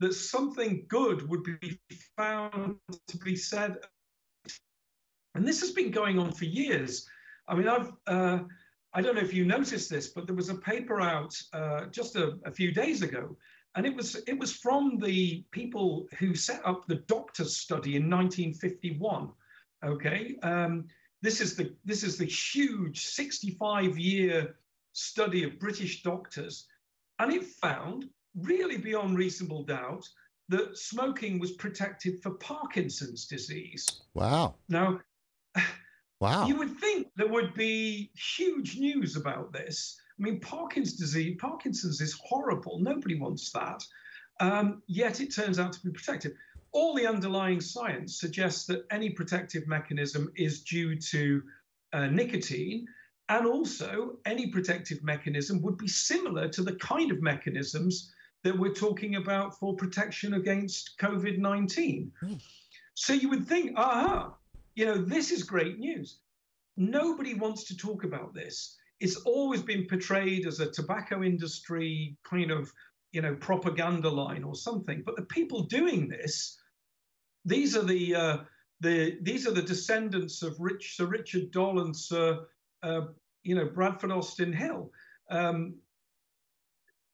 that 0.00 0.14
something 0.14 0.86
good 0.88 1.28
would 1.28 1.42
be 1.42 1.78
found 2.16 2.76
to 3.08 3.18
be 3.18 3.36
said. 3.36 3.76
And 5.34 5.46
this 5.46 5.60
has 5.60 5.72
been 5.72 5.90
going 5.90 6.18
on 6.18 6.32
for 6.32 6.46
years. 6.46 7.06
I 7.46 7.54
mean, 7.54 7.68
I've, 7.68 7.92
uh, 8.06 8.38
I 8.94 9.02
don't 9.02 9.14
know 9.14 9.20
if 9.20 9.34
you 9.34 9.44
noticed 9.44 9.90
this, 9.90 10.08
but 10.08 10.26
there 10.26 10.36
was 10.36 10.48
a 10.48 10.54
paper 10.54 11.02
out 11.02 11.34
uh, 11.52 11.86
just 11.86 12.16
a, 12.16 12.38
a, 12.46 12.50
few 12.50 12.72
days 12.72 13.02
ago, 13.02 13.36
and 13.74 13.84
it 13.84 13.94
was 13.94 14.16
it 14.26 14.38
was 14.38 14.52
from 14.52 14.98
the 14.98 15.44
people 15.50 16.08
who 16.18 16.34
set 16.34 16.64
up 16.64 16.86
the 16.86 17.02
doctors 17.06 17.56
study 17.56 17.96
in 17.96 18.08
1951. 18.08 19.30
Okay, 19.84 20.36
um, 20.42 20.86
this 21.22 21.40
is 21.40 21.56
the 21.56 21.74
this 21.84 22.02
is 22.02 22.16
the 22.16 22.24
huge 22.24 23.06
65 23.06 23.98
year 23.98 24.56
study 24.92 25.44
of 25.44 25.58
British 25.58 26.02
doctors, 26.02 26.66
and 27.18 27.32
it 27.32 27.44
found 27.44 28.06
really 28.34 28.76
beyond 28.76 29.16
reasonable 29.16 29.64
doubt 29.64 30.06
that 30.48 30.76
smoking 30.76 31.38
was 31.38 31.52
protected 31.52 32.22
for 32.22 32.30
Parkinson's 32.32 33.26
disease. 33.26 33.86
Wow. 34.14 34.54
Now, 34.68 35.00
wow. 36.20 36.46
You 36.46 36.56
would 36.56 36.78
think 36.78 37.08
there 37.16 37.28
would 37.28 37.54
be 37.54 38.10
huge 38.14 38.78
news 38.78 39.16
about 39.16 39.52
this. 39.52 40.00
I 40.18 40.22
mean, 40.22 40.40
Parkinson's 40.40 40.98
disease, 40.98 41.36
Parkinson's 41.38 42.00
is 42.00 42.18
horrible. 42.24 42.80
Nobody 42.80 43.18
wants 43.18 43.50
that. 43.52 43.84
Um, 44.40 44.82
yet 44.86 45.20
it 45.20 45.34
turns 45.34 45.58
out 45.58 45.72
to 45.74 45.80
be 45.82 45.90
protected. 45.90 46.34
All 46.72 46.94
the 46.94 47.06
underlying 47.06 47.60
science 47.60 48.20
suggests 48.20 48.66
that 48.66 48.84
any 48.90 49.10
protective 49.10 49.66
mechanism 49.66 50.30
is 50.36 50.62
due 50.62 50.96
to 50.96 51.42
uh, 51.92 52.06
nicotine, 52.06 52.86
and 53.28 53.46
also 53.46 54.18
any 54.26 54.48
protective 54.48 55.02
mechanism 55.02 55.60
would 55.62 55.78
be 55.78 55.88
similar 55.88 56.48
to 56.48 56.62
the 56.62 56.74
kind 56.76 57.10
of 57.10 57.22
mechanisms 57.22 58.12
that 58.44 58.58
we're 58.58 58.74
talking 58.74 59.16
about 59.16 59.58
for 59.58 59.74
protection 59.74 60.34
against 60.34 60.98
COVID 60.98 61.38
19. 61.38 62.12
Mm. 62.22 62.40
So 62.94 63.12
you 63.12 63.28
would 63.28 63.46
think, 63.46 63.72
aha, 63.76 64.34
you 64.74 64.86
know, 64.86 64.98
this 64.98 65.30
is 65.30 65.42
great 65.42 65.78
news. 65.78 66.18
Nobody 66.76 67.34
wants 67.34 67.64
to 67.64 67.76
talk 67.76 68.04
about 68.04 68.34
this. 68.34 68.76
It's 69.00 69.16
always 69.16 69.62
been 69.62 69.86
portrayed 69.86 70.46
as 70.46 70.60
a 70.60 70.70
tobacco 70.70 71.22
industry 71.22 72.16
kind 72.28 72.50
of, 72.50 72.72
you 73.12 73.22
know, 73.22 73.34
propaganda 73.36 74.08
line 74.08 74.44
or 74.44 74.54
something. 74.54 75.02
But 75.04 75.16
the 75.16 75.22
people 75.22 75.62
doing 75.64 76.08
this, 76.08 76.57
these 77.48 77.76
are 77.76 77.84
the 77.84 78.14
uh, 78.14 78.36
the 78.80 79.18
these 79.22 79.46
are 79.46 79.52
the 79.52 79.62
descendants 79.62 80.42
of 80.42 80.56
Rich 80.58 80.96
Sir 80.96 81.06
Richard 81.06 81.50
Doll 81.50 81.80
and 81.80 81.96
Sir, 81.96 82.46
uh, 82.82 83.02
you 83.42 83.54
know, 83.54 83.66
Bradford 83.66 84.12
Austin 84.12 84.52
Hill. 84.52 84.90
Um, 85.30 85.74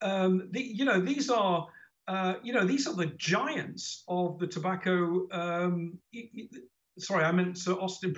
um, 0.02 0.48
the, 0.50 0.62
you 0.62 0.84
know, 0.84 1.00
these 1.00 1.30
are, 1.30 1.66
uh, 2.08 2.34
you 2.42 2.52
know, 2.52 2.64
these 2.64 2.86
are 2.86 2.94
the 2.94 3.06
giants 3.06 4.04
of 4.08 4.38
the 4.38 4.46
tobacco. 4.46 5.26
Um, 5.32 5.98
sorry, 6.98 7.24
I 7.24 7.32
meant 7.32 7.56
Sir 7.56 7.72
Austin. 7.72 8.14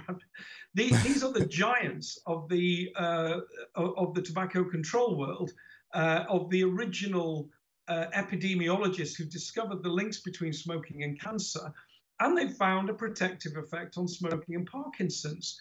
these, 0.75 1.01
these 1.05 1.23
are 1.23 1.33
the 1.33 1.47
giants 1.65 2.19
of 2.27 2.49
the 2.49 2.91
uh, 2.97 3.41
of 3.77 4.15
the 4.15 4.23
tobacco 4.23 4.65
control 4.65 5.17
world, 5.17 5.53
uh, 5.95 6.25
of 6.29 6.51
the 6.51 6.65
original 6.65 7.49
uh, 7.89 8.07
epidemiologists 8.15 9.17
who 9.17 9.25
discovered 9.25 9.83
the 9.83 9.89
links 9.89 10.21
between 10.21 10.53
smoking 10.53 11.05
and 11.05 11.21
cancer, 11.21 11.73
and 12.21 12.37
they 12.37 12.49
found 12.49 12.89
a 12.89 12.95
protective 12.95 13.57
effect 13.57 13.99
on 13.99 14.09
smoking 14.09 14.55
and 14.55 14.67
Parkinson's. 14.67 15.61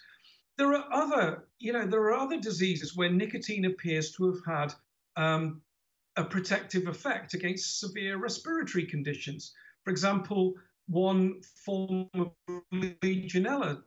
There 0.58 0.74
are 0.74 0.86
other, 0.92 1.48
you 1.60 1.74
know, 1.74 1.86
there 1.86 2.02
are 2.02 2.14
other 2.14 2.40
diseases 2.40 2.96
where 2.96 3.10
nicotine 3.10 3.66
appears 3.66 4.12
to 4.14 4.32
have 4.32 4.46
had 4.46 4.74
um, 5.18 5.62
a 6.16 6.24
protective 6.24 6.88
effect 6.88 7.34
against 7.34 7.80
severe 7.80 8.18
respiratory 8.18 8.86
conditions. 8.86 9.54
For 9.84 9.92
example, 9.92 10.54
one 10.88 11.42
form 11.66 12.10
of 12.14 12.32
Legionella 12.74 13.82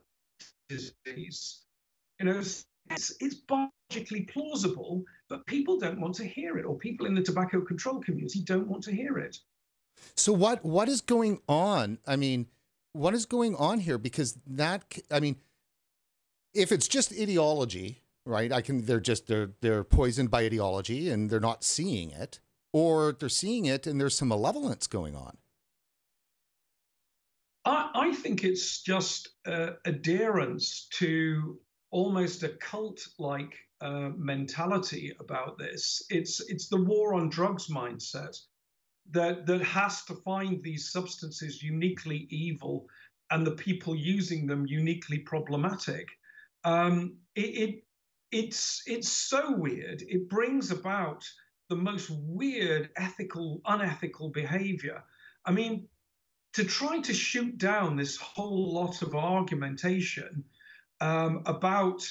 disease. 0.67 1.63
You 2.19 2.25
know, 2.25 2.39
it's, 2.39 2.65
it's 3.19 3.35
biologically 3.35 4.21
plausible, 4.31 5.03
but 5.27 5.45
people 5.47 5.79
don't 5.79 5.99
want 5.99 6.15
to 6.15 6.25
hear 6.25 6.57
it, 6.57 6.65
or 6.65 6.77
people 6.77 7.07
in 7.07 7.15
the 7.15 7.23
tobacco 7.23 7.61
control 7.61 7.99
community 8.01 8.41
don't 8.43 8.67
want 8.67 8.83
to 8.83 8.91
hear 8.91 9.17
it. 9.17 9.37
So 10.15 10.33
what 10.33 10.63
what 10.63 10.87
is 10.87 11.01
going 11.01 11.41
on? 11.47 11.97
I 12.07 12.15
mean, 12.15 12.47
what 12.93 13.13
is 13.13 13.25
going 13.25 13.55
on 13.55 13.79
here? 13.79 13.97
Because 13.97 14.37
that, 14.47 14.83
I 15.11 15.19
mean, 15.19 15.37
if 16.53 16.71
it's 16.71 16.87
just 16.87 17.13
ideology, 17.13 18.03
right? 18.25 18.51
I 18.51 18.61
can 18.61 18.85
they're 18.85 18.99
just 18.99 19.27
they're 19.27 19.51
they're 19.61 19.83
poisoned 19.83 20.31
by 20.31 20.43
ideology 20.43 21.09
and 21.09 21.29
they're 21.29 21.39
not 21.39 21.63
seeing 21.63 22.11
it, 22.11 22.39
or 22.73 23.11
they're 23.11 23.29
seeing 23.29 23.65
it 23.65 23.87
and 23.87 23.99
there's 23.99 24.17
some 24.17 24.29
malevolence 24.29 24.87
going 24.87 25.15
on. 25.15 25.37
I, 27.65 27.89
I 27.93 28.13
think 28.13 28.43
it's 28.43 28.81
just 28.81 29.29
uh, 29.45 29.71
adherence 29.85 30.87
to 30.93 31.59
almost 31.91 32.43
a 32.43 32.49
cult-like 32.49 33.55
uh, 33.81 34.09
mentality 34.15 35.13
about 35.19 35.57
this. 35.57 36.03
It's 36.09 36.41
it's 36.49 36.67
the 36.69 36.81
war 36.81 37.13
on 37.13 37.29
drugs 37.29 37.67
mindset 37.67 38.35
that 39.11 39.45
that 39.45 39.61
has 39.61 40.03
to 40.05 40.15
find 40.15 40.61
these 40.61 40.91
substances 40.91 41.63
uniquely 41.63 42.27
evil 42.29 42.87
and 43.31 43.45
the 43.45 43.51
people 43.51 43.95
using 43.95 44.47
them 44.47 44.65
uniquely 44.65 45.19
problematic. 45.19 46.07
Um, 46.63 47.17
it, 47.35 47.41
it 47.41 47.83
it's 48.31 48.83
it's 48.85 49.11
so 49.11 49.55
weird. 49.55 50.03
It 50.07 50.29
brings 50.29 50.71
about 50.71 51.23
the 51.69 51.75
most 51.75 52.09
weird 52.11 52.89
ethical, 52.97 53.61
unethical 53.65 54.29
behavior. 54.29 55.03
I 55.45 55.51
mean, 55.51 55.87
to 56.53 56.63
try 56.63 56.99
to 56.99 57.13
shoot 57.13 57.57
down 57.57 57.95
this 57.95 58.17
whole 58.17 58.73
lot 58.73 59.01
of 59.01 59.15
argumentation 59.15 60.43
um, 60.99 61.43
about 61.45 62.01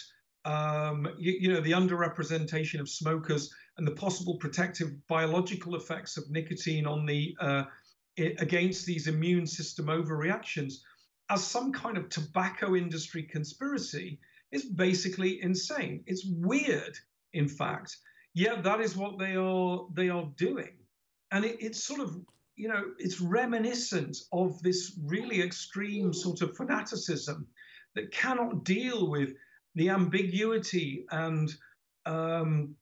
um, 0.45 1.09
you, 1.19 1.37
you, 1.41 1.53
know 1.53 1.61
the 1.61 1.73
underrepresentation 1.73 2.81
of 2.81 2.89
smokers 2.89 3.53
and 3.79 3.87
the 3.87 3.93
possible 3.93 4.37
protective 4.37 4.91
biological 5.07 5.77
effects 5.77 6.17
of 6.17 6.31
nicotine 6.31 6.87
on 6.87 7.07
the 7.07 7.35
uh, 7.41 7.65
against 8.39 8.85
these 8.85 9.07
immune 9.07 9.47
system 9.47 9.87
overreactions 9.87 10.75
as 11.31 11.45
some 11.45 11.73
kind 11.73 11.97
of 11.97 12.09
tobacco 12.09 12.75
industry 12.75 13.23
conspiracy 13.23 14.19
is 14.51 14.65
basically 14.65 15.41
insane. 15.43 16.03
It's 16.07 16.27
weird, 16.27 16.97
in 17.33 17.49
fact. 17.49 17.97
Yet 18.35 18.63
that 18.65 18.81
is 18.81 18.97
what 18.97 19.19
they 19.19 19.37
are 19.37 19.87
they 19.95 20.09
are 20.09 20.31
doing, 20.37 20.77
and 21.31 21.45
it, 21.45 21.57
it's 21.61 21.83
sort 21.83 22.01
of 22.01 22.17
you 22.57 22.69
know 22.69 22.85
it's 22.99 23.21
reminiscent 23.21 24.17
of 24.33 24.63
this 24.63 24.99
really 25.05 25.41
extreme 25.43 26.13
sort 26.13 26.43
of 26.43 26.57
fanaticism 26.57 27.47
that 27.95 28.13
cannot 28.13 28.65
deal 28.65 29.11
with 29.11 29.31
the 29.75 29.89
ambiguity 29.91 31.07
and 31.11 31.55
um, 32.07 32.75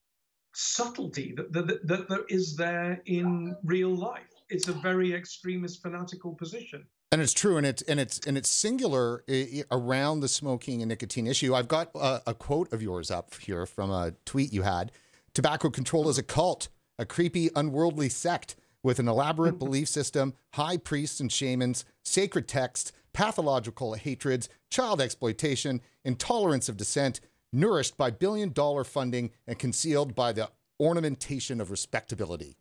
subtlety 0.57 1.35
that, 1.37 1.53
that, 1.53 1.87
that 1.87 2.09
there 2.09 2.25
is 2.29 2.57
there 2.57 3.03
in 3.07 3.55
real 3.65 3.95
life. 3.95 4.23
It's 4.49 4.69
a 4.69 4.73
very 4.73 5.13
extremist, 5.13 5.83
fanatical 5.83 6.35
position. 6.35 6.87
And 7.13 7.21
it's 7.21 7.35
true, 7.35 7.57
and 7.57 7.67
it's 7.67 7.83
and 7.83 8.01
it's 8.01 8.19
and 8.27 8.37
it's 8.37 8.49
singular 8.49 9.23
eh, 9.29 9.47
eh, 9.53 9.63
around 9.71 10.21
the 10.21 10.29
smoking 10.29 10.83
and 10.83 10.89
nicotine 10.89 11.27
issue. 11.27 11.55
I've 11.55 11.69
got 11.69 11.91
a, 11.95 12.21
a 12.27 12.35
quote 12.35 12.73
of 12.73 12.83
yours 12.83 13.11
up 13.13 13.35
here 13.35 13.65
from 13.65 13.91
a 13.91 14.15
tweet 14.25 14.53
you 14.53 14.63
had. 14.63 14.91
Tobacco 15.33 15.71
control 15.71 16.09
is 16.09 16.19
a 16.19 16.23
cult, 16.23 16.69
a 16.99 17.07
creepy, 17.07 17.49
unworldly 17.55 18.09
sect 18.09 18.57
with 18.83 18.99
an 18.99 19.07
elaborate 19.07 19.59
belief 19.59 19.89
system, 19.89 20.35
high 20.55 20.79
priests 20.79 21.21
and 21.21 21.31
shamans, 21.31 21.85
sacred 22.03 22.49
texts, 22.49 22.93
pathological 23.13 23.95
hatreds, 23.95 24.49
child 24.71 25.01
exploitation, 25.01 25.81
intolerance 26.05 26.69
of 26.69 26.77
dissent, 26.77 27.21
nourished 27.53 27.97
by 27.97 28.11
billion 28.11 28.53
dollar 28.53 28.85
funding 28.85 29.31
and 29.47 29.59
concealed 29.59 30.15
by 30.15 30.33
the 30.33 30.51
ornamentation 30.81 31.61
of 31.61 31.71
respectability. 31.71 32.57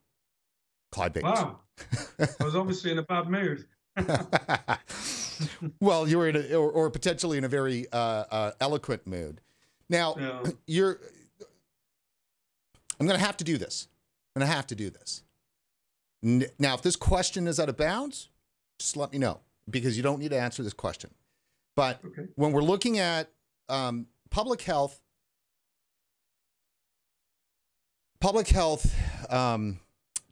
Clive 0.91 1.13
Bates. 1.13 1.26
Wow. 1.26 1.60
I 2.19 2.43
was 2.43 2.56
obviously 2.56 2.91
in 2.91 3.00
a 3.00 3.04
bad 3.04 3.30
mood. 3.30 3.65
well, 5.80 6.08
you 6.08 6.17
were 6.17 6.30
in 6.30 6.36
a, 6.36 6.56
or, 6.56 6.71
or 6.71 6.89
potentially 6.89 7.38
in 7.38 7.43
a 7.43 7.48
very 7.48 7.86
uh, 7.91 7.98
uh, 8.32 8.52
eloquent 8.62 9.06
mood. 9.06 9.41
Now, 9.89 10.15
yeah. 10.17 10.43
you're. 10.67 11.00
I'm 13.00 13.08
going 13.08 13.19
to 13.19 13.26
have 13.26 13.38
to 13.38 13.43
do 13.43 13.58
this. 13.58 13.88
I'm 14.36 14.41
going 14.41 14.50
to 14.50 14.56
have 14.56 14.67
to 14.67 14.76
do 14.76 14.89
this. 14.89 15.24
Now, 16.24 16.76
if 16.76 16.82
this 16.82 16.95
question 16.95 17.45
is 17.45 17.60
out 17.60 17.67
of 17.67 17.76
bounds, 17.76 18.30
just 18.80 18.95
let 18.95 19.12
me 19.12 19.17
know 19.17 19.41
because 19.69 19.98
you 19.98 20.04
don't 20.04 20.19
need 20.19 20.32
to 20.32 20.39
answer 20.39 20.63
this 20.63 20.74
question. 20.74 21.12
But 21.76 22.00
okay. 22.06 22.28
when 22.36 22.52
we're 22.52 22.63
looking 22.63 23.00
at 23.00 23.30
um, 23.67 24.08
public 24.29 24.61
health, 24.61 24.99
public 28.19 28.47
health 28.47 28.93
um, 29.29 29.79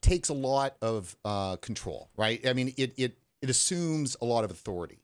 takes 0.02 0.30
a 0.30 0.34
lot 0.34 0.76
of 0.82 1.16
uh, 1.26 1.56
control, 1.58 2.10
right? 2.18 2.46
I 2.48 2.54
mean, 2.54 2.74
it 2.78 2.94
it 2.98 3.18
it 3.42 3.50
assumes 3.50 4.16
a 4.22 4.26
lot 4.26 4.44
of 4.44 4.52
authority. 4.52 5.00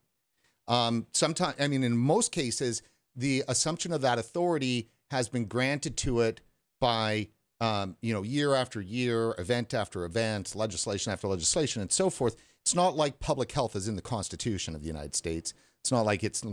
Um, 0.68 1.08
sometimes, 1.14 1.56
I 1.60 1.68
mean, 1.68 1.84
in 1.84 1.98
most 1.98 2.32
cases, 2.32 2.84
the 3.16 3.44
assumption 3.48 3.92
of 3.92 4.02
that 4.02 4.20
authority 4.20 4.90
has 5.12 5.28
been 5.28 5.46
granted 5.46 5.98
to 5.98 6.22
it 6.22 6.42
by, 6.80 7.28
um, 7.60 7.98
you 8.02 8.14
know, 8.14 8.22
year 8.22 8.54
after 8.54 8.80
year, 8.80 9.34
event 9.40 9.74
after 9.74 10.06
event, 10.06 10.56
legislation 10.56 11.12
after 11.12 11.28
legislation, 11.28 11.82
and 11.82 11.92
so 11.92 12.10
forth. 12.10 12.36
It's 12.62 12.76
not 12.76 12.96
like 12.96 13.20
public 13.20 13.52
health 13.52 13.76
is 13.76 13.88
in 13.88 13.96
the 13.96 14.02
Constitution 14.02 14.76
of 14.76 14.82
the 14.82 14.88
United 14.88 15.16
States. 15.16 15.54
It's 15.82 15.92
not 15.92 16.06
like 16.06 16.24
it's 16.24 16.44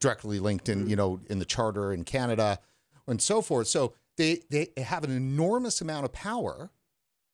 directly 0.00 0.38
linked 0.38 0.68
in, 0.68 0.88
you 0.88 0.96
know, 0.96 1.20
in 1.28 1.38
the 1.38 1.44
Charter 1.44 1.92
in 1.92 2.04
Canada, 2.04 2.58
and 3.06 3.20
so 3.20 3.42
forth. 3.42 3.68
So 3.68 3.94
they 4.16 4.42
they 4.50 4.68
have 4.76 5.04
an 5.04 5.10
enormous 5.10 5.80
amount 5.80 6.04
of 6.04 6.12
power 6.12 6.70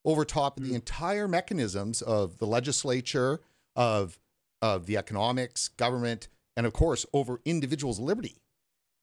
over 0.05 0.25
top 0.25 0.59
of 0.59 0.65
the 0.65 0.73
mm. 0.73 0.77
entire 0.77 1.29
mechanisms 1.29 2.03
of 2.03 2.39
the 2.39 2.47
legislature 2.47 3.41
of 3.77 4.19
of 4.61 4.87
the 4.87 4.97
economics, 4.97 5.69
government, 5.69 6.29
and 6.57 6.67
of 6.67 6.73
course 6.73 7.07
over 7.13 7.41
individuals' 7.45 7.99
liberty. 7.99 8.37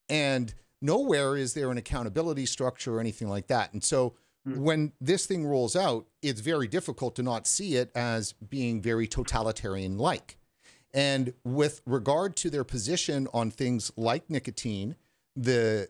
And 0.08 0.54
nowhere 0.82 1.36
is 1.36 1.54
there 1.54 1.72
an 1.72 1.78
accountability 1.78 2.46
structure 2.46 2.98
or 2.98 3.00
anything 3.00 3.30
like 3.30 3.48
that. 3.48 3.74
And 3.74 3.84
so 3.84 4.16
mm. 4.48 4.58
when 4.58 4.94
this 5.00 5.26
thing 5.26 5.46
rolls 5.46 5.76
out, 5.76 6.08
it's 6.22 6.42
very 6.42 6.68
difficult 6.68 7.16
to 7.18 7.24
not 7.24 7.48
see 7.48 7.76
it 7.76 7.92
as 7.96 8.34
being 8.34 8.82
very 8.82 9.08
totalitarian 9.08 9.98
like. 9.98 10.38
And 10.94 11.34
with 11.44 11.82
regard 11.86 12.36
to 12.38 12.50
their 12.50 12.64
position 12.64 13.28
on 13.34 13.52
things 13.52 13.92
like 13.96 14.30
nicotine, 14.30 14.96
the 15.36 15.90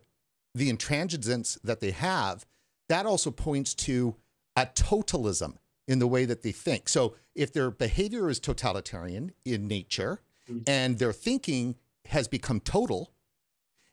the 0.55 0.71
intransigence 0.71 1.59
that 1.63 1.79
they 1.79 1.91
have, 1.91 2.45
that 2.89 3.05
also 3.05 3.31
points 3.31 3.73
to 3.75 4.15
a 4.55 4.65
totalism 4.65 5.57
in 5.88 5.99
the 5.99 6.07
way 6.07 6.25
that 6.25 6.41
they 6.41 6.51
think. 6.51 6.89
So 6.89 7.15
if 7.35 7.53
their 7.53 7.71
behavior 7.71 8.29
is 8.29 8.39
totalitarian 8.39 9.31
in 9.45 9.67
nature 9.67 10.21
mm-hmm. 10.49 10.63
and 10.67 10.97
their 10.97 11.13
thinking 11.13 11.75
has 12.05 12.27
become 12.27 12.59
total, 12.59 13.12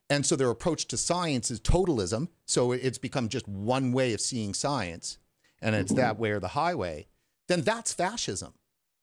and 0.09 0.25
so 0.25 0.35
their 0.35 0.51
approach 0.51 0.87
to 0.89 0.97
science 0.97 1.51
is 1.51 1.61
totalism, 1.61 2.29
so 2.47 2.73
it's 2.73 2.99
become 2.99 3.29
just 3.29 3.47
one 3.47 3.93
way 3.93 4.15
of 4.15 4.21
seeing 4.21 4.55
science, 4.55 5.19
and 5.61 5.75
it's 5.75 5.93
that 5.95 6.19
way 6.19 6.31
or 6.31 6.41
the 6.41 6.49
highway, 6.49 7.07
then 7.49 7.63
that's 7.63 7.93
fascism. 7.93 8.55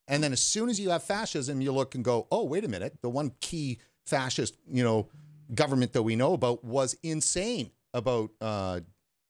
And 0.08 0.24
then 0.24 0.34
as 0.34 0.42
soon 0.42 0.70
as 0.70 0.80
you 0.80 0.90
have 0.90 1.04
fascism, 1.04 1.62
you 1.62 1.72
look 1.72 1.96
and 1.96 2.04
go, 2.04 2.28
oh, 2.32 2.44
wait 2.44 2.66
a 2.66 2.68
minute, 2.68 2.98
the 3.02 3.10
one 3.10 3.32
key 3.40 3.80
fascist, 4.06 4.58
you 4.70 4.84
know, 4.84 5.08
government 5.54 5.94
that 5.94 6.04
we 6.04 6.16
know 6.16 6.34
about 6.34 6.64
was 6.64 6.96
insane 7.04 7.72
about 7.94 8.32
uh, 8.42 8.82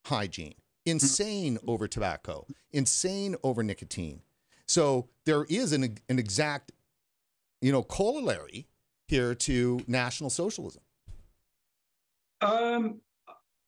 hygiene 0.05 0.55
insane 0.85 1.57
over 1.67 1.87
tobacco, 1.87 2.45
insane 2.71 3.35
over 3.43 3.63
nicotine. 3.63 4.21
So 4.67 5.09
there 5.25 5.45
is 5.45 5.73
an, 5.73 5.97
an 6.09 6.19
exact, 6.19 6.71
you 7.61 7.71
know, 7.71 7.83
corollary 7.83 8.67
here 9.07 9.35
to 9.35 9.81
National 9.87 10.29
Socialism. 10.29 10.81
Um, 12.41 13.01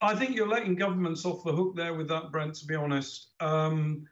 I 0.01 0.15
think 0.15 0.35
you're 0.35 0.47
letting 0.47 0.75
governments 0.75 1.25
off 1.25 1.43
the 1.43 1.53
hook 1.53 1.75
there 1.75 1.93
with 1.93 2.09
that, 2.09 2.31
Brent. 2.31 2.55
To 2.55 2.65
be 2.65 2.75
honest, 2.75 3.29
um, 3.39 4.05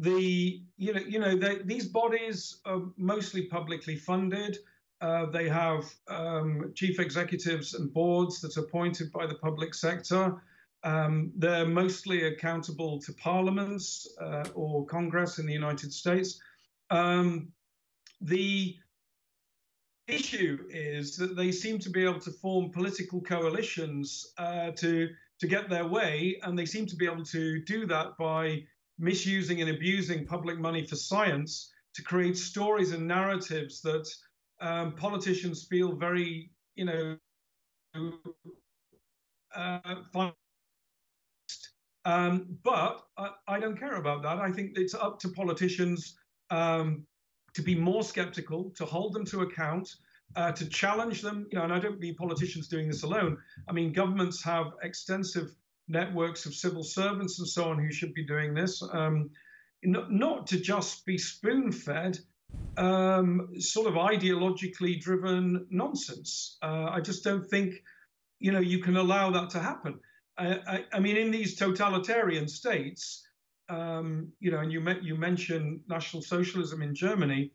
the 0.00 0.62
you 0.78 0.94
know 0.94 1.00
you 1.00 1.18
know 1.18 1.38
these 1.64 1.86
bodies 1.86 2.60
are 2.64 2.82
mostly 2.96 3.42
publicly 3.42 3.96
funded. 3.96 4.58
Uh, 5.00 5.26
they 5.26 5.48
have 5.48 5.84
um, 6.08 6.72
chief 6.74 6.98
executives 6.98 7.74
and 7.74 7.92
boards 7.92 8.40
that 8.40 8.56
are 8.56 8.64
appointed 8.64 9.12
by 9.12 9.26
the 9.26 9.34
public 9.34 9.74
sector. 9.74 10.42
Um, 10.82 11.32
they're 11.36 11.66
mostly 11.66 12.26
accountable 12.26 12.98
to 13.00 13.12
parliaments 13.14 14.08
uh, 14.20 14.44
or 14.54 14.86
Congress 14.86 15.38
in 15.38 15.46
the 15.46 15.52
United 15.52 15.92
States. 15.92 16.40
Um, 16.90 17.48
the 18.22 18.76
issue 20.06 20.64
is 20.70 21.16
that 21.16 21.36
they 21.36 21.52
seem 21.52 21.78
to 21.78 21.90
be 21.90 22.04
able 22.04 22.20
to 22.20 22.30
form 22.30 22.70
political 22.70 23.20
coalitions 23.20 24.32
uh, 24.38 24.70
to 24.72 25.10
to 25.40 25.46
get 25.46 25.68
their 25.68 25.86
way, 25.86 26.38
and 26.42 26.58
they 26.58 26.66
seem 26.66 26.86
to 26.86 26.96
be 26.96 27.06
able 27.06 27.24
to 27.24 27.62
do 27.64 27.86
that 27.86 28.16
by 28.18 28.62
misusing 29.00 29.60
and 29.60 29.70
abusing 29.70 30.26
public 30.26 30.58
money 30.58 30.86
for 30.86 30.94
science 30.94 31.72
to 31.94 32.02
create 32.02 32.36
stories 32.36 32.92
and 32.92 33.08
narratives 33.08 33.80
that 33.80 34.08
um, 34.60 34.94
politicians 34.94 35.66
feel 35.68 35.96
very, 35.96 36.50
you 36.76 36.84
know, 36.84 37.16
uh, 39.56 39.96
um, 42.04 42.58
but 42.62 43.02
I, 43.16 43.30
I, 43.48 43.58
don't 43.58 43.78
care 43.78 43.96
about 43.96 44.22
that. 44.22 44.38
I 44.38 44.52
think 44.52 44.72
it's 44.76 44.94
up 44.94 45.18
to 45.20 45.28
politicians 45.30 46.16
um, 46.50 47.04
to 47.54 47.62
be 47.62 47.74
more 47.74 48.02
skeptical, 48.02 48.70
to 48.76 48.84
hold 48.84 49.12
them 49.12 49.24
to 49.26 49.42
account, 49.42 49.88
uh, 50.36 50.52
to 50.52 50.68
challenge 50.68 51.20
them. 51.20 51.46
You 51.50 51.58
know, 51.58 51.64
and 51.64 51.72
I 51.72 51.78
don't 51.78 51.98
mean 51.98 52.14
politicians 52.14 52.68
doing 52.68 52.86
this 52.86 53.02
alone. 53.02 53.36
I 53.68 53.72
mean 53.72 53.92
governments 53.92 54.42
have 54.44 54.72
extensive 54.82 55.50
networks 55.90 56.46
of 56.46 56.54
civil 56.54 56.82
servants 56.82 57.38
and 57.38 57.48
so 57.48 57.70
on 57.70 57.78
who 57.78 57.92
should 57.92 58.14
be 58.14 58.24
doing 58.24 58.54
this. 58.54 58.82
Um, 58.92 59.30
not, 59.82 60.46
to 60.48 60.60
just 60.60 61.04
be 61.06 61.18
spoon-fed 61.18 62.18
um, 62.76 63.48
sort 63.58 63.86
of 63.86 63.94
ideologically 63.94 65.00
driven 65.00 65.66
nonsense. 65.70 66.58
Uh, 66.62 66.88
I 66.90 67.00
just 67.00 67.24
don't 67.24 67.46
think, 67.48 67.74
you 68.38 68.52
know, 68.52 68.60
you 68.60 68.80
can 68.80 68.96
allow 68.96 69.30
that 69.30 69.50
to 69.50 69.58
happen. 69.58 69.98
I, 70.38 70.58
I, 70.66 70.84
I 70.92 71.00
mean, 71.00 71.16
in 71.16 71.30
these 71.30 71.56
totalitarian 71.56 72.48
states, 72.48 73.26
um, 73.68 74.32
you 74.40 74.50
know, 74.50 74.58
and 74.58 74.72
you, 74.72 74.86
you 75.02 75.16
mentioned 75.16 75.80
National 75.88 76.22
Socialism 76.22 76.82
in 76.82 76.94
Germany, 76.94 77.52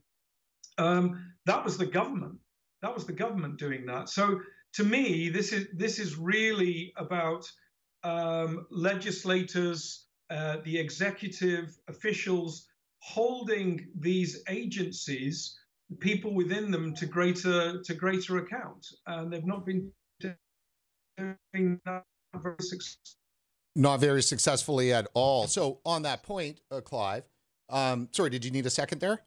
um, 0.78 1.34
that 1.46 1.64
was 1.64 1.78
the 1.78 1.86
government. 1.86 2.38
That 2.82 2.94
was 2.94 3.06
the 3.06 3.14
government 3.14 3.58
doing 3.58 3.86
that. 3.88 4.10
So 4.10 4.40
to 4.74 4.84
me, 4.84 5.30
this 5.30 5.54
is 5.54 5.68
this 5.74 6.00
is 6.00 6.18
really 6.18 6.94
about 6.98 7.50
um, 8.06 8.68
legislators, 8.70 10.06
uh, 10.30 10.58
the 10.64 10.78
executive 10.78 11.76
officials 11.88 12.68
holding 13.00 13.88
these 14.00 14.44
agencies, 14.48 15.58
the 15.90 15.96
people 15.98 16.34
within 16.34 16.72
them, 16.72 16.94
to 16.96 17.06
greater 17.06 17.82
to 17.82 17.94
greater 17.94 18.38
account, 18.38 18.86
and 19.08 19.32
they've 19.32 19.46
not 19.46 19.66
been 19.66 19.92
doing 20.20 21.80
that 21.86 22.04
very 22.34 22.56
successfully 22.60 23.20
not 23.76 24.00
very 24.00 24.24
successfully 24.24 24.94
at 24.94 25.08
all. 25.14 25.48
So 25.48 25.80
on 25.86 26.04
that 26.04 26.24
point, 26.24 26.62
uh, 26.72 26.82
Clive, 26.82 27.24
um, 27.70 28.08
sorry, 28.12 28.30
did 28.30 28.46
you 28.46 28.52
need 28.52 28.66
a 28.66 28.70
second 28.70 29.02
there? 29.02 29.22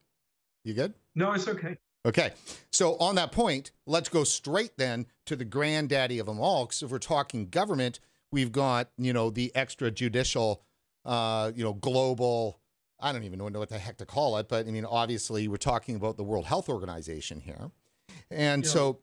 You 0.65 0.75
good? 0.75 0.95
No, 1.15 1.33
it's 1.33 1.49
okay. 1.49 1.77
Okay. 2.07 2.33
So 2.73 2.97
on 2.97 3.17
that 3.17 3.33
point, 3.33 3.73
let's 3.87 4.09
go 4.09 4.25
straight 4.25 4.79
then 4.79 5.07
to 5.27 5.37
the 5.37 5.45
granddaddy 5.45 6.19
of 6.19 6.27
them 6.27 6.41
all. 6.41 6.65
Because 6.65 6.83
if 6.83 6.91
we're 6.91 6.99
talking 6.99 7.49
government, 7.49 8.01
we've 8.31 8.53
got, 8.53 8.91
you 8.99 9.13
know, 9.13 9.31
the 9.31 9.53
extrajudicial, 9.55 10.59
uh, 11.05 11.53
you 11.55 11.65
know, 11.65 11.75
global, 11.75 12.61
I 13.01 13.13
don't 13.13 13.25
even 13.25 13.39
know 13.39 13.45
what 13.45 13.69
the 13.69 13.79
heck 13.79 13.99
to 13.99 14.07
call 14.07 14.37
it, 14.39 14.49
but 14.49 14.67
I 14.67 14.71
mean, 14.71 14.85
obviously 14.85 15.49
we're 15.49 15.57
talking 15.57 15.97
about 15.97 16.17
the 16.17 16.25
World 16.25 16.47
Health 16.47 16.69
Organization 16.69 17.41
here. 17.41 17.71
And 18.31 18.65
yeah. 18.65 18.71
so 18.71 19.01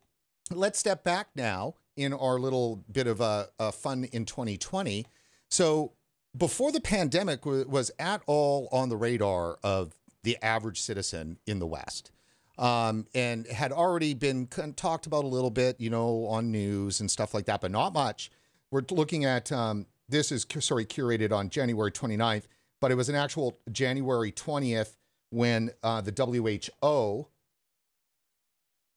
let's 0.52 0.80
step 0.80 1.04
back 1.04 1.30
now 1.36 1.76
in 1.96 2.14
our 2.14 2.40
little 2.40 2.84
bit 2.92 3.08
of 3.08 3.22
a, 3.22 3.48
a 3.60 3.72
fun 3.72 4.04
in 4.06 4.26
2020 4.26 5.06
so 5.50 5.94
before 6.36 6.72
the 6.72 6.82
pandemic 6.82 7.46
was 7.46 7.92
at 7.98 8.22
all 8.26 8.68
on 8.72 8.90
the 8.90 8.98
radar 8.98 9.58
of 9.64 9.96
the 10.24 10.38
average 10.42 10.82
citizen 10.82 11.38
in 11.46 11.60
the 11.60 11.68
West. 11.68 12.12
Um, 12.58 13.06
and 13.14 13.48
had 13.48 13.72
already 13.72 14.14
been 14.14 14.48
talked 14.76 15.06
about 15.06 15.26
a 15.26 15.28
little 15.28 15.50
bit, 15.50 15.80
you 15.80 15.90
know, 15.90 16.26
on 16.26 16.52
news 16.52 17.02
and 17.02 17.12
stuff 17.12 17.34
like 17.34 17.46
that, 17.46 17.62
but 17.62 17.72
not 17.72 17.94
much. 17.94 18.32
We're 18.72 18.84
looking 18.92 19.26
at 19.26 19.52
um, 19.52 19.86
this 20.10 20.32
is 20.32 20.46
sorry 20.60 20.86
curated 20.86 21.32
on 21.32 21.50
January 21.50 21.92
29th, 21.92 22.44
but 22.82 22.92
it 22.92 22.96
was 22.96 23.10
an 23.10 23.16
actual 23.16 23.60
January 23.72 24.32
20th 24.32 24.96
when 25.30 25.72
uh, 25.84 26.02
the 26.02 26.12
WHO 26.82 27.28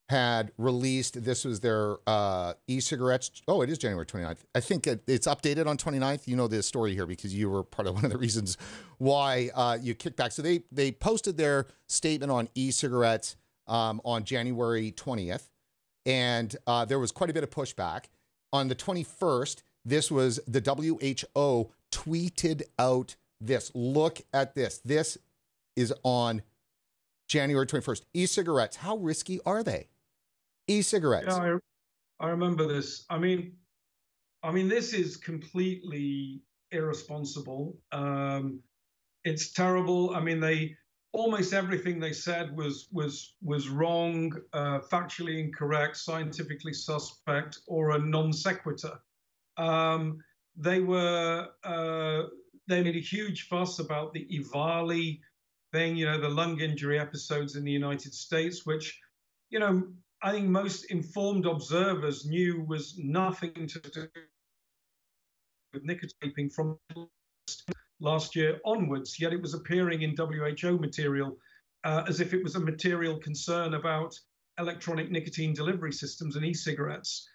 had 0.08 0.52
released 0.56 1.22
this 1.22 1.44
was 1.44 1.60
their 1.60 1.96
uh, 2.06 2.54
e-cigarettes. 2.66 3.42
Oh 3.46 3.62
it 3.62 3.68
is 3.70 3.76
january 3.78 4.06
29th 4.06 4.38
i 4.54 4.60
think 4.60 4.86
it, 4.86 5.02
it's 5.06 5.26
updated 5.26 5.66
on 5.66 5.76
29th 5.76 6.26
you 6.26 6.34
know 6.34 6.48
the 6.48 6.62
story 6.62 6.94
here 6.94 7.06
because 7.06 7.34
you 7.34 7.50
were 7.50 7.62
part 7.62 7.86
of 7.86 7.94
one 7.96 8.04
of 8.04 8.10
the 8.10 8.18
reasons 8.18 8.56
why 8.98 9.50
uh, 9.54 9.76
you 9.80 9.94
kicked 9.94 10.16
back. 10.16 10.32
So 10.32 10.42
they 10.42 10.62
they 10.72 10.92
posted 10.92 11.36
their 11.36 11.66
statement 11.88 12.32
on 12.32 12.48
e-cigarettes 12.54 13.36
um, 13.66 14.00
on 14.04 14.24
january 14.24 14.92
20th 14.92 15.48
and 16.06 16.56
uh, 16.66 16.86
there 16.86 16.98
was 16.98 17.12
quite 17.12 17.28
a 17.28 17.34
bit 17.34 17.42
of 17.42 17.50
pushback 17.50 18.04
on 18.52 18.68
the 18.68 18.74
21st 18.74 19.62
this 19.84 20.10
was 20.10 20.40
the 20.46 20.60
who 21.34 21.70
tweeted 21.90 22.62
out 22.78 23.16
this 23.40 23.70
look 23.74 24.20
at 24.32 24.54
this 24.54 24.78
this 24.84 25.18
is 25.76 25.92
on 26.02 26.42
january 27.28 27.66
21st 27.66 28.02
e-cigarettes 28.14 28.76
how 28.76 28.96
risky 28.96 29.40
are 29.46 29.62
they 29.62 29.88
e-cigarettes. 30.68 31.26
Yeah, 31.28 31.56
I, 32.20 32.26
I 32.26 32.30
remember 32.30 32.66
this. 32.66 33.04
I 33.10 33.18
mean, 33.18 33.54
I 34.42 34.52
mean, 34.52 34.68
this 34.68 34.92
is 34.92 35.16
completely 35.16 36.42
irresponsible. 36.70 37.76
Um, 37.90 38.60
it's 39.24 39.52
terrible. 39.52 40.14
I 40.14 40.20
mean, 40.20 40.38
they 40.38 40.76
almost 41.12 41.52
everything 41.52 41.98
they 41.98 42.12
said 42.12 42.56
was 42.56 42.88
was 42.92 43.34
was 43.42 43.68
wrong, 43.68 44.32
uh, 44.52 44.80
factually 44.80 45.38
incorrect, 45.40 45.96
scientifically 45.96 46.72
suspect, 46.72 47.58
or 47.66 47.92
a 47.92 47.98
non 47.98 48.32
sequitur. 48.32 48.98
Um, 49.56 50.18
they 50.56 50.80
were 50.80 51.48
uh, 51.64 52.22
they 52.68 52.82
made 52.82 52.96
a 52.96 53.00
huge 53.00 53.48
fuss 53.48 53.78
about 53.78 54.12
the 54.12 54.26
EVALI 54.26 55.20
thing, 55.72 55.96
you 55.96 56.06
know, 56.06 56.20
the 56.20 56.28
lung 56.28 56.60
injury 56.60 56.98
episodes 56.98 57.56
in 57.56 57.64
the 57.64 57.72
United 57.72 58.14
States, 58.14 58.64
which, 58.64 58.98
you 59.50 59.58
know, 59.58 59.82
I 60.22 60.32
think 60.32 60.48
most 60.48 60.90
informed 60.90 61.46
observers 61.46 62.26
knew 62.26 62.64
was 62.66 62.98
nothing 62.98 63.66
to 63.66 63.80
do 63.80 64.08
with 65.72 65.84
nicotine 65.84 66.50
from 66.50 66.78
last 68.00 68.36
year 68.36 68.60
onwards, 68.64 69.18
yet 69.20 69.32
it 69.32 69.42
was 69.42 69.54
appearing 69.54 70.02
in 70.02 70.14
WHO 70.16 70.78
material 70.78 71.36
uh, 71.84 72.04
as 72.08 72.20
if 72.20 72.34
it 72.34 72.42
was 72.42 72.56
a 72.56 72.60
material 72.60 73.18
concern 73.18 73.74
about 73.74 74.18
electronic 74.58 75.10
nicotine 75.10 75.54
delivery 75.54 75.92
systems 75.92 76.36
and 76.36 76.44
e-cigarettes. 76.44 77.28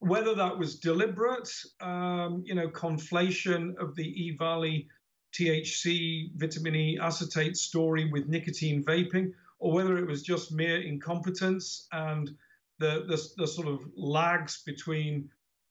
Whether 0.00 0.34
that 0.36 0.56
was 0.56 0.78
deliberate, 0.78 1.50
um, 1.80 2.42
you 2.46 2.54
know, 2.54 2.68
conflation 2.68 3.76
of 3.78 3.96
the 3.96 4.36
EVALI 4.38 4.86
THC 5.34 6.30
vitamin 6.36 6.76
E 6.76 6.98
acetate 7.00 7.56
story 7.56 8.08
with 8.10 8.28
nicotine 8.28 8.82
vaping, 8.84 9.32
or 9.58 9.72
whether 9.72 9.98
it 9.98 10.06
was 10.06 10.22
just 10.22 10.52
mere 10.52 10.80
incompetence 10.80 11.88
and 11.92 12.30
the, 12.78 13.04
the, 13.08 13.20
the 13.38 13.46
sort 13.46 13.66
of 13.66 13.80
lags 13.96 14.62
between 14.64 15.28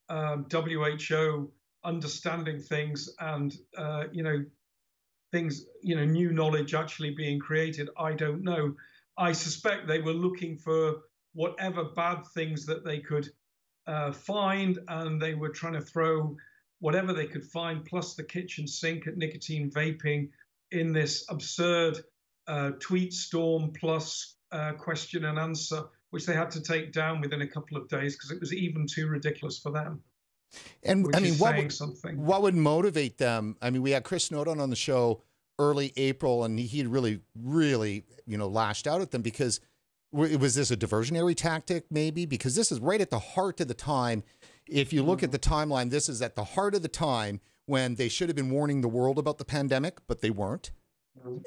um, 0.09 0.45
WHO 0.51 1.49
understanding 1.83 2.59
things 2.59 3.09
and, 3.19 3.55
uh, 3.77 4.05
you 4.11 4.23
know, 4.23 4.43
things, 5.31 5.65
you 5.81 5.95
know, 5.95 6.05
new 6.05 6.31
knowledge 6.31 6.73
actually 6.73 7.11
being 7.11 7.39
created, 7.39 7.89
I 7.97 8.13
don't 8.13 8.43
know. 8.43 8.75
I 9.17 9.31
suspect 9.31 9.87
they 9.87 10.01
were 10.01 10.13
looking 10.13 10.57
for 10.57 11.01
whatever 11.33 11.83
bad 11.83 12.25
things 12.33 12.65
that 12.65 12.85
they 12.85 12.99
could 12.99 13.29
uh, 13.87 14.11
find, 14.11 14.79
and 14.87 15.21
they 15.21 15.33
were 15.33 15.49
trying 15.49 15.73
to 15.73 15.81
throw 15.81 16.35
whatever 16.79 17.13
they 17.13 17.25
could 17.25 17.43
find, 17.43 17.85
plus 17.85 18.15
the 18.15 18.23
kitchen 18.23 18.67
sink 18.67 19.07
at 19.07 19.17
nicotine 19.17 19.71
vaping, 19.71 20.29
in 20.71 20.91
this 20.91 21.25
absurd 21.29 21.97
uh, 22.47 22.71
tweet 22.79 23.13
storm 23.13 23.71
plus 23.71 24.35
uh, 24.51 24.73
question 24.73 25.25
and 25.25 25.39
answer, 25.39 25.83
which 26.09 26.25
they 26.25 26.33
had 26.33 26.51
to 26.51 26.61
take 26.61 26.91
down 26.91 27.21
within 27.21 27.41
a 27.41 27.47
couple 27.47 27.77
of 27.77 27.87
days 27.87 28.15
because 28.15 28.31
it 28.31 28.39
was 28.39 28.53
even 28.53 28.85
too 28.87 29.07
ridiculous 29.07 29.59
for 29.59 29.71
them. 29.71 30.01
And 30.83 31.07
I 31.15 31.19
mean, 31.19 31.35
what 31.35 31.57
would, 31.57 31.73
something. 31.73 32.25
what 32.25 32.41
would 32.41 32.55
motivate 32.55 33.17
them? 33.17 33.57
I 33.61 33.69
mean, 33.69 33.81
we 33.81 33.91
had 33.91 34.03
Chris 34.03 34.25
Snowdon 34.25 34.59
on 34.59 34.69
the 34.69 34.75
show 34.75 35.21
early 35.59 35.93
April, 35.97 36.43
and 36.43 36.59
he 36.59 36.85
really, 36.85 37.21
really, 37.35 38.05
you 38.25 38.37
know, 38.37 38.47
lashed 38.47 38.87
out 38.87 39.01
at 39.01 39.11
them 39.11 39.21
because 39.21 39.59
was 40.11 40.55
this 40.55 40.71
a 40.71 40.77
diversionary 40.77 41.35
tactic, 41.35 41.85
maybe? 41.91 42.25
Because 42.25 42.55
this 42.55 42.71
is 42.71 42.79
right 42.79 43.01
at 43.01 43.09
the 43.09 43.19
heart 43.19 43.59
of 43.59 43.67
the 43.67 43.73
time. 43.73 44.23
If 44.67 44.93
you 44.93 45.03
look 45.03 45.19
mm. 45.19 45.23
at 45.23 45.31
the 45.31 45.39
timeline, 45.39 45.89
this 45.89 46.07
is 46.07 46.21
at 46.21 46.35
the 46.35 46.43
heart 46.43 46.75
of 46.75 46.81
the 46.81 46.87
time 46.87 47.41
when 47.65 47.95
they 47.95 48.07
should 48.07 48.29
have 48.29 48.35
been 48.35 48.49
warning 48.49 48.81
the 48.81 48.87
world 48.87 49.19
about 49.19 49.37
the 49.37 49.45
pandemic, 49.45 49.99
but 50.07 50.21
they 50.21 50.29
weren't. 50.29 50.71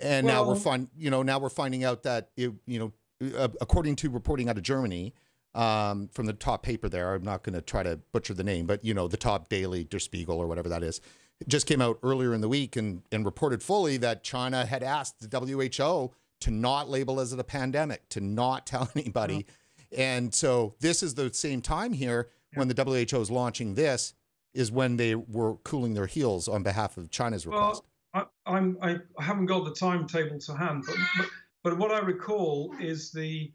And 0.02 0.26
well, 0.26 0.44
now 0.44 0.48
we're 0.48 0.56
find, 0.56 0.88
you 0.96 1.10
know, 1.10 1.22
now 1.22 1.38
we're 1.38 1.48
finding 1.48 1.84
out 1.84 2.02
that 2.02 2.30
it, 2.36 2.52
you 2.66 2.78
know, 2.78 2.92
uh, 3.36 3.48
according 3.60 3.96
to 3.96 4.10
reporting 4.10 4.48
out 4.48 4.56
of 4.56 4.62
Germany, 4.62 5.14
um, 5.54 6.08
from 6.12 6.26
the 6.26 6.32
top 6.32 6.62
paper 6.62 6.88
there, 6.88 7.14
I'm 7.14 7.24
not 7.24 7.42
going 7.42 7.54
to 7.54 7.62
try 7.62 7.82
to 7.82 7.98
butcher 8.12 8.34
the 8.34 8.44
name, 8.44 8.66
but 8.66 8.84
you 8.84 8.94
know, 8.94 9.08
the 9.08 9.16
top 9.16 9.48
daily 9.48 9.84
Der 9.84 9.98
Spiegel 9.98 10.38
or 10.38 10.46
whatever 10.46 10.68
that 10.68 10.82
is, 10.82 11.00
it 11.40 11.48
just 11.48 11.66
came 11.66 11.80
out 11.80 11.98
earlier 12.02 12.34
in 12.34 12.40
the 12.40 12.48
week 12.48 12.76
and, 12.76 13.02
and 13.10 13.24
reported 13.24 13.62
fully 13.62 13.96
that 13.98 14.22
China 14.22 14.66
had 14.66 14.82
asked 14.82 15.30
the 15.30 15.38
WHO 15.38 16.12
to 16.40 16.50
not 16.50 16.88
label 16.88 17.20
as 17.20 17.32
a 17.32 17.44
pandemic, 17.44 18.08
to 18.10 18.20
not 18.20 18.66
tell 18.66 18.88
anybody. 18.96 19.46
Yeah. 19.90 20.16
And 20.16 20.34
so 20.34 20.74
this 20.80 21.02
is 21.02 21.14
the 21.14 21.32
same 21.32 21.62
time 21.62 21.92
here 21.92 22.30
yeah. 22.52 22.58
when 22.58 22.68
the 22.68 22.82
WHO 22.82 23.20
is 23.20 23.30
launching 23.30 23.74
this 23.74 24.14
is 24.52 24.70
when 24.72 24.96
they 24.96 25.14
were 25.14 25.56
cooling 25.56 25.94
their 25.94 26.06
heels 26.06 26.48
on 26.48 26.62
behalf 26.62 26.96
of 26.96 27.10
China's 27.10 27.46
request. 27.46 27.82
Well, 28.12 28.30
I, 28.46 28.56
I'm, 28.56 28.78
I 28.82 28.98
haven't 29.22 29.46
got 29.46 29.64
the 29.64 29.72
timetable 29.72 30.38
to 30.40 30.54
hand, 30.54 30.84
but, 30.86 30.96
but, 31.16 31.26
but 31.62 31.78
what 31.78 31.92
I 31.92 32.00
recall 32.00 32.74
is 32.80 33.12
the, 33.12 33.52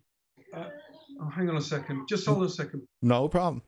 uh, 0.54 0.70
oh, 1.22 1.30
hang 1.30 1.50
on 1.50 1.58
a 1.58 1.62
second, 1.62 2.08
just 2.08 2.26
hold 2.26 2.40
on 2.40 2.46
a 2.46 2.50
second. 2.50 2.82
No 3.02 3.28
problem. 3.28 3.62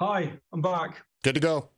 Hi, 0.00 0.32
I'm 0.52 0.60
back. 0.60 1.02
Good 1.22 1.36
to 1.36 1.40
go. 1.40 1.68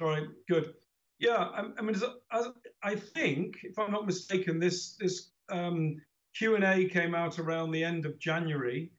All 0.00 0.08
right, 0.08 0.26
good. 0.48 0.74
Yeah, 1.18 1.36
I, 1.36 1.64
I 1.78 1.82
mean, 1.82 1.94
as, 1.96 2.04
as, 2.30 2.48
I 2.82 2.94
think, 2.94 3.56
if 3.64 3.78
I'm 3.78 3.90
not 3.90 4.06
mistaken, 4.06 4.60
this 4.60 4.94
this 5.00 5.30
um, 5.48 5.96
Q 6.36 6.54
and 6.54 6.64
A 6.64 6.88
came 6.88 7.14
out 7.14 7.38
around 7.38 7.72
the 7.72 7.82
end 7.82 8.06
of 8.06 8.18
January. 8.18 8.90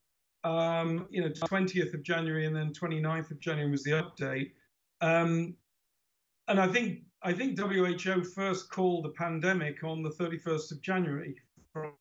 Um, 0.44 1.08
you 1.10 1.22
know, 1.22 1.30
20th 1.30 1.94
of 1.94 2.04
January 2.04 2.46
and 2.46 2.56
then 2.56 2.74
29th 2.74 3.32
of 3.32 3.40
January 3.40 3.70
was 3.70 3.84
the 3.84 3.92
update. 3.92 4.52
Um, 5.02 5.56
and 6.48 6.60
I 6.60 6.68
think 6.68 7.04
I 7.24 7.34
think 7.34 7.60
WHO 7.60 8.24
first 8.24 8.70
called 8.72 9.06
the 9.06 9.10
pandemic 9.10 9.84
on 9.84 10.02
the 10.02 10.10
31st 10.10 10.72
of 10.72 10.82
January. 10.82 11.36
From 11.72 11.94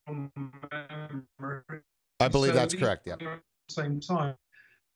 I 2.19 2.27
believe 2.27 2.51
so 2.51 2.55
that's 2.55 2.73
correct. 2.73 3.07
Yeah. 3.07 3.37
Same 3.69 3.99
time. 3.99 4.35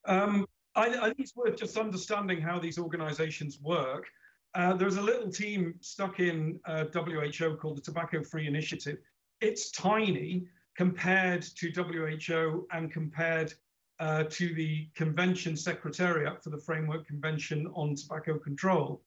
Um, 0.05 0.45
I, 0.75 0.87
I, 0.87 1.05
think 1.05 1.19
it's 1.19 1.35
worth 1.35 1.57
just 1.57 1.77
understanding 1.77 2.41
how 2.41 2.59
these 2.59 2.77
organizations 2.77 3.59
work. 3.61 4.05
Uh, 4.53 4.73
there's 4.73 4.97
a 4.97 5.01
little 5.01 5.31
team 5.31 5.75
stuck 5.79 6.19
in 6.19 6.59
uh, 6.65 6.85
WHO 6.93 7.55
called 7.55 7.77
the 7.77 7.81
Tobacco 7.81 8.23
Free 8.23 8.47
Initiative. 8.47 8.97
It's 9.41 9.71
tiny 9.71 10.47
compared 10.75 11.41
to 11.41 11.71
WHO 11.71 12.67
and 12.71 12.91
compared 12.91 13.53
uh, 13.99 14.25
to 14.29 14.53
the 14.53 14.87
Convention 14.95 15.55
Secretariat 15.55 16.43
for 16.43 16.49
the 16.49 16.57
Framework 16.57 17.07
Convention 17.07 17.67
on 17.73 17.95
Tobacco 17.95 18.37
Control, 18.37 19.01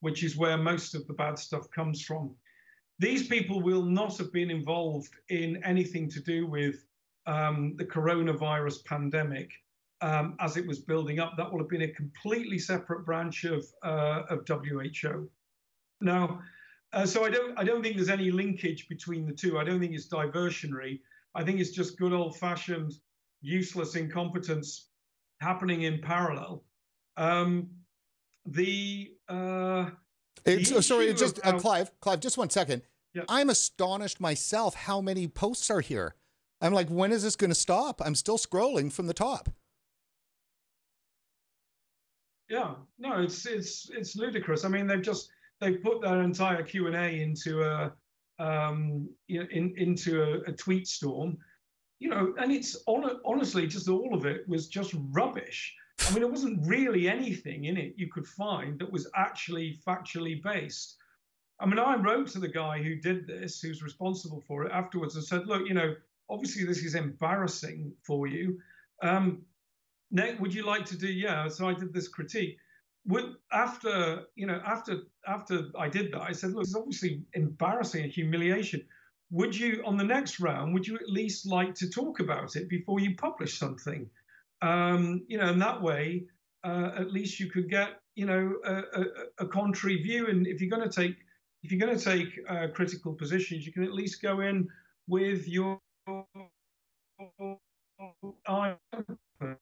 which 0.00 0.22
is 0.22 0.36
where 0.36 0.58
most 0.58 0.94
of 0.94 1.06
the 1.06 1.14
bad 1.14 1.38
stuff 1.38 1.70
comes 1.70 2.02
from. 2.02 2.34
These 2.98 3.26
people 3.26 3.60
will 3.60 3.82
not 3.82 4.18
have 4.18 4.32
been 4.32 4.50
involved 4.50 5.14
in 5.30 5.62
anything 5.64 6.08
to 6.10 6.20
do 6.20 6.46
with 6.46 6.84
um, 7.26 7.74
the 7.76 7.84
coronavirus 7.84 8.84
pandemic 8.84 9.50
um, 10.00 10.36
as 10.40 10.56
it 10.56 10.66
was 10.66 10.78
building 10.78 11.18
up. 11.18 11.36
That 11.36 11.50
will 11.50 11.60
have 11.60 11.70
been 11.70 11.82
a 11.82 11.88
completely 11.88 12.58
separate 12.58 13.04
branch 13.04 13.44
of, 13.44 13.66
uh, 13.82 14.22
of 14.28 14.46
WHO. 14.46 15.28
Now, 16.00 16.40
uh, 16.94 17.06
so 17.06 17.24
I 17.24 17.30
don't, 17.30 17.58
I 17.58 17.64
don't 17.64 17.82
think 17.82 17.96
there's 17.96 18.08
any 18.08 18.30
linkage 18.30 18.88
between 18.88 19.26
the 19.26 19.32
two. 19.32 19.58
I 19.58 19.64
don't 19.64 19.80
think 19.80 19.94
it's 19.94 20.08
diversionary. 20.08 21.00
I 21.34 21.42
think 21.44 21.60
it's 21.60 21.70
just 21.70 21.98
good 21.98 22.12
old 22.12 22.38
fashioned 22.38 22.92
useless 23.42 23.96
incompetence 23.96 24.88
happening 25.40 25.82
in 25.82 26.00
parallel. 26.00 26.64
Um, 27.16 27.68
the, 28.46 29.12
uh, 29.28 29.90
it's, 30.44 30.70
the 30.70 30.82
sorry, 30.82 31.06
it's 31.06 31.20
just 31.20 31.40
uh, 31.44 31.58
Clive, 31.58 31.90
Clive, 32.00 32.20
just 32.20 32.38
one 32.38 32.50
second. 32.50 32.82
Yeah. 33.12 33.22
I'm 33.28 33.50
astonished 33.50 34.20
myself 34.20 34.74
how 34.74 35.00
many 35.00 35.28
posts 35.28 35.70
are 35.70 35.80
here. 35.80 36.14
I'm 36.60 36.72
like, 36.72 36.88
when 36.88 37.12
is 37.12 37.22
this 37.22 37.36
going 37.36 37.50
to 37.50 37.54
stop? 37.54 38.00
I'm 38.04 38.14
still 38.14 38.38
scrolling 38.38 38.92
from 38.92 39.06
the 39.06 39.14
top. 39.14 39.50
Yeah, 42.48 42.74
no, 42.98 43.22
it's 43.22 43.46
it's 43.46 43.90
it's 43.90 44.16
ludicrous. 44.16 44.64
I 44.64 44.68
mean, 44.68 44.86
they've 44.86 45.00
just 45.00 45.30
they've 45.60 45.82
put 45.82 46.00
their 46.00 46.22
entire 46.22 46.62
Q 46.62 46.86
and 46.86 46.96
A 46.96 47.20
into 47.20 47.62
a 47.62 47.92
um, 48.38 49.08
in, 49.28 49.74
into 49.76 50.22
a, 50.22 50.50
a, 50.50 50.52
tweet 50.52 50.88
storm, 50.88 51.38
you 52.00 52.08
know, 52.08 52.34
and 52.38 52.50
it's 52.50 52.76
on, 52.86 53.08
honestly 53.24 53.68
just 53.68 53.88
all 53.88 54.12
of 54.12 54.26
it 54.26 54.48
was 54.48 54.66
just 54.66 54.92
rubbish. 55.12 55.72
I 56.00 56.10
mean, 56.10 56.20
there 56.20 56.28
wasn't 56.28 56.66
really 56.66 57.08
anything 57.08 57.66
in 57.66 57.76
it 57.76 57.94
you 57.96 58.08
could 58.10 58.26
find 58.26 58.78
that 58.80 58.90
was 58.90 59.08
actually 59.14 59.78
factually 59.86 60.42
based. 60.42 60.96
I 61.60 61.66
mean, 61.66 61.78
I 61.78 61.94
wrote 61.94 62.26
to 62.32 62.40
the 62.40 62.48
guy 62.48 62.82
who 62.82 62.96
did 62.96 63.26
this, 63.26 63.60
who's 63.60 63.82
responsible 63.82 64.42
for 64.48 64.64
it 64.64 64.72
afterwards, 64.72 65.14
and 65.14 65.24
said, 65.24 65.46
look, 65.46 65.68
you 65.68 65.74
know, 65.74 65.94
obviously 66.28 66.64
this 66.64 66.82
is 66.82 66.96
embarrassing 66.96 67.92
for 68.04 68.26
you. 68.26 68.58
Um, 69.02 69.42
Nick, 70.10 70.40
would 70.40 70.52
you 70.52 70.66
like 70.66 70.84
to 70.86 70.96
do? 70.98 71.06
Yeah. 71.06 71.48
So 71.48 71.68
I 71.68 71.74
did 71.74 71.92
this 71.92 72.08
critique. 72.08 72.58
After 73.52 74.24
you 74.34 74.46
know, 74.46 74.60
after 74.64 75.00
after 75.26 75.68
I 75.78 75.88
did 75.88 76.12
that, 76.12 76.22
I 76.22 76.32
said, 76.32 76.52
look, 76.52 76.62
it's 76.62 76.74
obviously 76.74 77.22
embarrassing 77.34 78.04
and 78.04 78.12
humiliation. 78.12 78.82
Would 79.30 79.56
you, 79.56 79.82
on 79.84 79.96
the 79.96 80.04
next 80.04 80.38
round, 80.38 80.74
would 80.74 80.86
you 80.86 80.96
at 80.96 81.08
least 81.08 81.46
like 81.46 81.74
to 81.76 81.90
talk 81.90 82.20
about 82.20 82.56
it 82.56 82.68
before 82.68 83.00
you 83.00 83.16
publish 83.16 83.58
something? 83.58 84.08
Um, 84.62 85.24
you 85.28 85.38
know, 85.38 85.46
and 85.46 85.60
that 85.60 85.82
way, 85.82 86.24
uh, 86.62 86.90
at 86.96 87.12
least 87.12 87.40
you 87.40 87.50
could 87.50 87.68
get, 87.68 88.00
you 88.14 88.26
know, 88.26 88.54
a, 88.64 88.74
a, 88.74 89.04
a 89.40 89.48
contrary 89.48 90.02
view. 90.02 90.28
And 90.28 90.46
if 90.46 90.60
you're 90.60 90.70
going 90.70 90.88
to 90.88 90.94
take, 90.94 91.16
if 91.62 91.72
you're 91.72 91.80
going 91.84 91.98
to 91.98 92.04
take 92.04 92.28
uh, 92.48 92.68
critical 92.72 93.14
positions, 93.14 93.66
you 93.66 93.72
can 93.72 93.82
at 93.82 93.92
least 93.92 94.22
go 94.22 94.40
in 94.40 94.68
with 95.08 95.48
your 95.48 95.80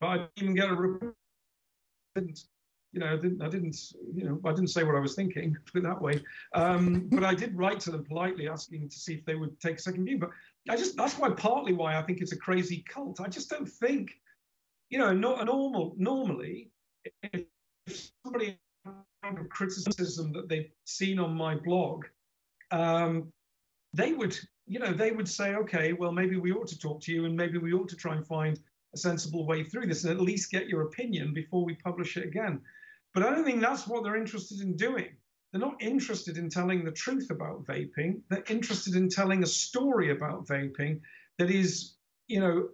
but 0.00 0.07
I 0.07 0.16
didn't 0.16 0.31
even 0.37 0.55
get 0.55 0.68
a 0.68 0.74
report. 0.74 1.14
You 2.92 3.00
know, 3.00 3.12
I 3.12 3.16
didn't, 3.16 3.42
I 3.42 3.48
didn't, 3.48 3.76
you 4.14 4.24
know, 4.24 4.40
I 4.44 4.50
didn't 4.50 4.68
say 4.68 4.85
what 4.85 4.94
I 4.94 5.00
was 5.00 5.14
thinking, 5.14 5.57
put 5.72 5.78
it 5.78 5.85
that 5.85 6.00
way. 6.00 6.22
Um, 6.55 7.09
but 7.11 7.24
I 7.24 7.35
did 7.35 7.57
write 7.57 7.81
to 7.81 7.90
them 7.90 8.05
politely, 8.05 8.48
asking 8.48 8.88
to 8.90 8.98
see 8.98 9.14
if 9.14 9.24
they 9.24 9.35
would 9.35 9.59
take 9.61 9.76
a 9.76 9.83
second 9.83 10.05
view. 10.05 10.18
But 10.18 10.31
I 10.68 10.76
just, 10.76 10.96
that's 10.96 11.18
why 11.18 11.31
partly 11.31 11.72
why 11.72 11.96
I 11.96 12.02
think 12.02 12.20
it's 12.20 12.33
a 12.33 12.37
crazy 12.37 12.85
cult. 12.88 13.20
I 13.20 13.28
just 13.28 13.48
don't 13.48 13.68
think, 13.68 14.11
you 14.90 14.98
know, 14.98 15.12
not 15.12 15.40
a 15.40 15.44
normal, 15.44 15.94
normally, 15.96 16.70
if 17.22 18.11
somebody 18.24 18.59
had 19.22 19.48
criticism 19.50 20.33
that 20.33 20.48
they've 20.48 20.70
seen 20.85 21.18
on 21.18 21.35
my 21.35 21.55
blog, 21.55 22.05
um, 22.70 23.33
they 23.94 24.12
would, 24.12 24.38
you 24.66 24.78
know, 24.78 24.92
they 24.92 25.11
would 25.11 25.28
say, 25.28 25.55
okay, 25.55 25.92
well, 25.92 26.12
maybe 26.12 26.37
we 26.37 26.52
ought 26.52 26.68
to 26.68 26.78
talk 26.78 27.00
to 27.02 27.12
you, 27.12 27.24
and 27.24 27.37
maybe 27.37 27.59
we 27.59 27.72
ought 27.72 27.88
to 27.88 27.96
try 27.96 28.14
and 28.14 28.26
find 28.26 28.59
a 28.94 28.98
sensible 28.98 29.46
way 29.46 29.64
through 29.64 29.87
this 29.87 30.05
and 30.05 30.12
at 30.12 30.20
least 30.20 30.50
get 30.50 30.68
your 30.68 30.83
opinion 30.83 31.33
before 31.33 31.64
we 31.64 31.74
publish 31.74 32.16
it 32.16 32.24
again. 32.24 32.61
But 33.14 33.25
I 33.25 33.31
don't 33.31 33.44
think 33.44 33.61
that's 33.61 33.87
what 33.87 34.05
they're 34.05 34.16
interested 34.16 34.61
in 34.61 34.77
doing. 34.77 35.09
They're 35.51 35.61
not 35.61 35.83
interested 35.83 36.38
in 36.38 36.48
telling 36.48 36.85
the 36.85 36.92
truth 36.92 37.31
about 37.31 37.66
vaping. 37.66 38.22
They're 38.31 38.44
interested 38.48 38.94
in 38.94 39.11
telling 39.11 39.42
a 39.42 39.46
story 39.46 40.11
about 40.11 40.46
vaping 40.46 41.01
that 41.38 41.51
is, 41.51 41.94
you 42.27 42.40
know, 42.40 42.68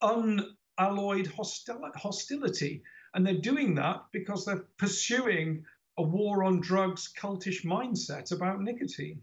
unalloyed 0.00 1.26
hostil- 1.26 1.94
hostility. 1.94 2.82
And 3.12 3.26
they're 3.26 3.34
doing 3.34 3.74
that 3.74 4.04
because 4.12 4.46
they're 4.46 4.64
pursuing 4.78 5.64
a 5.98 6.02
war 6.02 6.42
on 6.44 6.60
drugs 6.60 7.12
cultish 7.18 7.64
mindset 7.64 8.32
about 8.32 8.62
nicotine. 8.62 9.20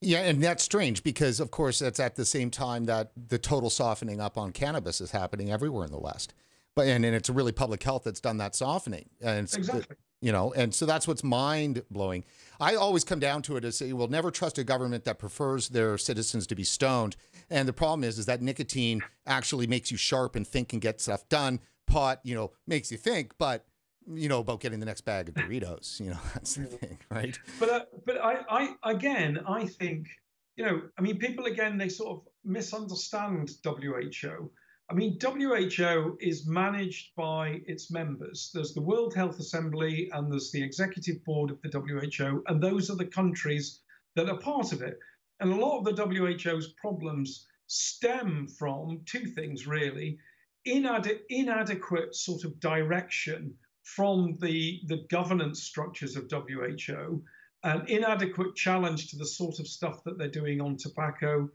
Yeah, 0.00 0.20
and 0.20 0.42
that's 0.42 0.62
strange 0.62 1.02
because, 1.02 1.40
of 1.40 1.50
course, 1.50 1.78
that's 1.78 2.00
at 2.00 2.16
the 2.16 2.24
same 2.24 2.50
time 2.50 2.84
that 2.84 3.12
the 3.16 3.38
total 3.38 3.70
softening 3.70 4.20
up 4.20 4.38
on 4.38 4.52
cannabis 4.52 5.00
is 5.00 5.10
happening 5.10 5.50
everywhere 5.50 5.84
in 5.84 5.92
the 5.92 5.98
West. 5.98 6.34
But 6.76 6.88
and, 6.88 7.04
and 7.04 7.14
it's 7.14 7.30
really 7.30 7.52
public 7.52 7.82
health 7.82 8.04
that's 8.04 8.20
done 8.20 8.38
that 8.38 8.54
softening. 8.54 9.08
And 9.20 9.52
exactly. 9.52 9.96
you 10.20 10.32
know, 10.32 10.52
and 10.54 10.74
so 10.74 10.86
that's 10.86 11.06
what's 11.06 11.22
mind 11.22 11.82
blowing. 11.90 12.24
I 12.60 12.74
always 12.74 13.04
come 13.04 13.20
down 13.20 13.42
to 13.42 13.56
it 13.56 13.64
as 13.64 13.76
say, 13.76 13.92
we'll 13.92 14.08
never 14.08 14.30
trust 14.30 14.58
a 14.58 14.64
government 14.64 15.04
that 15.04 15.18
prefers 15.18 15.68
their 15.68 15.98
citizens 15.98 16.46
to 16.48 16.54
be 16.54 16.64
stoned. 16.64 17.16
And 17.50 17.68
the 17.68 17.72
problem 17.72 18.04
is, 18.04 18.18
is 18.18 18.26
that 18.26 18.42
nicotine 18.42 19.02
actually 19.26 19.66
makes 19.66 19.90
you 19.90 19.96
sharp 19.96 20.34
and 20.34 20.46
think 20.46 20.72
and 20.72 20.82
get 20.82 21.00
stuff 21.00 21.28
done. 21.28 21.60
Pot, 21.86 22.20
you 22.24 22.34
know, 22.34 22.52
makes 22.66 22.90
you 22.90 22.96
think, 22.96 23.34
but 23.38 23.66
you 24.12 24.28
know 24.28 24.40
about 24.40 24.60
getting 24.60 24.80
the 24.80 24.86
next 24.86 25.02
bag 25.02 25.28
of 25.28 25.34
Doritos. 25.34 26.00
You 26.00 26.10
know 26.10 26.18
that's 26.34 26.54
the 26.54 26.64
thing, 26.64 26.98
right? 27.10 27.38
But 27.58 27.70
uh, 27.70 27.84
but 28.04 28.22
I, 28.22 28.38
I 28.48 28.90
again 28.90 29.40
I 29.46 29.66
think 29.66 30.08
you 30.56 30.64
know 30.64 30.82
I 30.98 31.02
mean 31.02 31.18
people 31.18 31.46
again 31.46 31.78
they 31.78 31.88
sort 31.88 32.18
of 32.18 32.22
misunderstand 32.44 33.50
WHO. 33.64 34.50
I 34.90 34.94
mean 34.94 35.18
WHO 35.18 36.18
is 36.20 36.46
managed 36.46 37.14
by 37.16 37.62
its 37.66 37.90
members. 37.90 38.50
There's 38.52 38.74
the 38.74 38.82
World 38.82 39.14
Health 39.14 39.38
Assembly 39.38 40.10
and 40.12 40.30
there's 40.30 40.52
the 40.52 40.62
executive 40.62 41.24
board 41.24 41.50
of 41.50 41.60
the 41.62 41.70
WHO, 41.70 42.44
and 42.46 42.62
those 42.62 42.90
are 42.90 42.96
the 42.96 43.06
countries 43.06 43.80
that 44.14 44.28
are 44.28 44.38
part 44.38 44.72
of 44.72 44.82
it. 44.82 44.98
And 45.40 45.52
a 45.52 45.56
lot 45.56 45.78
of 45.78 45.84
the 45.84 46.04
WHO's 46.04 46.74
problems 46.74 47.46
stem 47.66 48.46
from 48.46 49.00
two 49.06 49.26
things, 49.26 49.66
really 49.66 50.18
Inade- 50.66 51.20
inadequate 51.28 52.14
sort 52.14 52.44
of 52.44 52.58
direction 52.60 53.54
from 53.82 54.38
the, 54.40 54.80
the 54.86 55.04
governance 55.10 55.62
structures 55.62 56.16
of 56.16 56.30
WHO, 56.30 57.22
an 57.64 57.84
inadequate 57.86 58.54
challenge 58.54 59.08
to 59.10 59.16
the 59.16 59.26
sort 59.26 59.58
of 59.60 59.68
stuff 59.68 60.02
that 60.04 60.16
they're 60.16 60.28
doing 60.28 60.60
on 60.60 60.76
tobacco, 60.76 61.50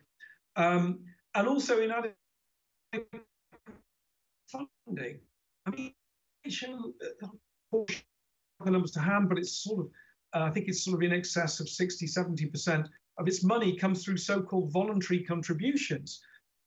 um, 0.55 0.99
and 1.33 1.47
also 1.47 1.81
inadequate 1.81 2.18
funding. 4.47 5.19
I 5.65 5.69
mean, 5.69 5.93
the 8.65 8.71
numbers 8.71 8.91
to 8.91 8.99
hand, 8.99 9.29
but 9.29 9.37
it's 9.37 9.63
sort 9.63 9.85
of, 9.85 9.91
uh, 10.33 10.45
I 10.45 10.51
think 10.51 10.67
it's 10.67 10.83
sort 10.83 10.95
of 10.95 11.03
in 11.03 11.17
excess 11.17 11.59
of 11.59 11.69
60, 11.69 12.05
70% 12.07 12.87
of 13.17 13.27
its 13.27 13.43
money 13.43 13.75
comes 13.75 14.03
through 14.03 14.17
so 14.17 14.41
called 14.41 14.71
voluntary 14.71 15.23
contributions. 15.23 16.21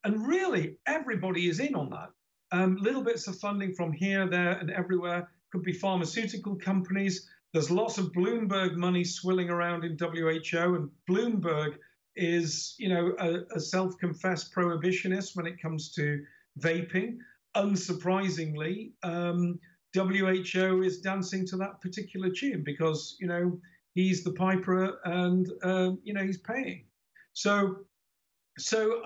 And 0.04 0.26
really, 0.26 0.76
everybody 0.86 1.48
is 1.48 1.60
in 1.60 1.74
on 1.74 1.90
that. 1.90 2.10
Um, 2.52 2.76
little 2.76 3.02
bits 3.02 3.28
of 3.28 3.38
funding 3.38 3.72
from 3.72 3.92
here, 3.92 4.28
there, 4.28 4.52
and 4.52 4.70
everywhere 4.70 5.28
could 5.50 5.62
be 5.62 5.72
pharmaceutical 5.72 6.56
companies. 6.56 7.28
There's 7.52 7.70
lots 7.70 7.98
of 7.98 8.12
Bloomberg 8.12 8.76
money 8.76 9.04
swilling 9.04 9.48
around 9.48 9.84
in 9.84 9.96
WHO, 9.98 10.74
and 10.74 10.90
Bloomberg 11.08 11.76
is, 12.16 12.74
you 12.78 12.88
know, 12.88 13.14
a, 13.18 13.56
a 13.56 13.60
self-confessed 13.60 14.54
prohibitionist 14.54 15.36
when 15.36 15.46
it 15.46 15.60
comes 15.60 15.92
to 15.92 16.22
vaping. 16.60 17.18
Unsurprisingly, 17.56 18.92
um, 19.02 19.58
WHO 19.94 20.82
is 20.82 21.00
dancing 21.00 21.46
to 21.46 21.56
that 21.56 21.80
particular 21.80 22.30
tune 22.30 22.62
because, 22.64 23.16
you 23.20 23.26
know, 23.26 23.58
he's 23.94 24.24
the 24.24 24.32
piper 24.32 24.98
and, 25.04 25.50
uh, 25.62 25.92
you 26.02 26.14
know, 26.14 26.24
he's 26.24 26.38
paying. 26.38 26.84
So, 27.34 27.76
so 28.58 29.02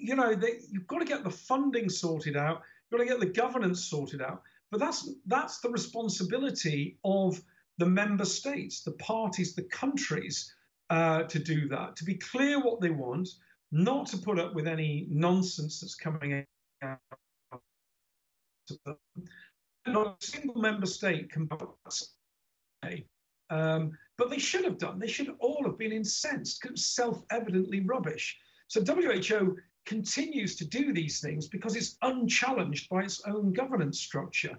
you 0.00 0.14
know, 0.16 0.34
they, 0.34 0.60
you've 0.70 0.86
got 0.86 1.00
to 1.00 1.04
get 1.04 1.24
the 1.24 1.30
funding 1.30 1.88
sorted 1.88 2.36
out. 2.36 2.62
You've 2.90 2.98
got 2.98 3.04
to 3.04 3.10
get 3.10 3.20
the 3.20 3.40
governance 3.40 3.84
sorted 3.84 4.22
out. 4.22 4.42
But 4.70 4.80
that's 4.80 5.10
that's 5.26 5.58
the 5.60 5.70
responsibility 5.70 6.98
of 7.04 7.40
the 7.78 7.86
member 7.86 8.24
states, 8.24 8.82
the 8.82 8.92
parties, 8.92 9.54
the 9.54 9.64
countries 9.64 10.54
uh, 10.90 11.22
to 11.24 11.38
do 11.38 11.68
that, 11.68 11.96
to 11.96 12.04
be 12.04 12.14
clear 12.14 12.60
what 12.60 12.80
they 12.80 12.90
want, 12.90 13.28
not 13.72 14.06
to 14.08 14.18
put 14.18 14.38
up 14.38 14.54
with 14.54 14.66
any 14.66 15.06
nonsense 15.08 15.80
that's 15.80 15.94
coming 15.94 16.44
out. 16.82 16.98
Of 17.52 17.60
them. 18.84 18.96
Not 19.86 20.22
a 20.22 20.26
single 20.26 20.60
member 20.60 20.86
state 20.86 21.30
can 21.30 21.48
um, 23.50 23.98
but 24.16 24.30
they 24.30 24.38
should 24.38 24.64
have 24.64 24.78
done. 24.78 24.98
They 24.98 25.08
should 25.08 25.34
all 25.40 25.64
have 25.64 25.78
been 25.78 25.92
incensed 25.92 26.64
self-evidently 26.76 27.80
rubbish. 27.80 28.38
So 28.68 28.82
WHO 28.82 29.56
continues 29.86 30.56
to 30.56 30.64
do 30.64 30.92
these 30.92 31.20
things 31.20 31.48
because 31.48 31.74
it's 31.74 31.96
unchallenged 32.02 32.88
by 32.88 33.02
its 33.02 33.22
own 33.26 33.52
governance 33.52 33.98
structure. 33.98 34.56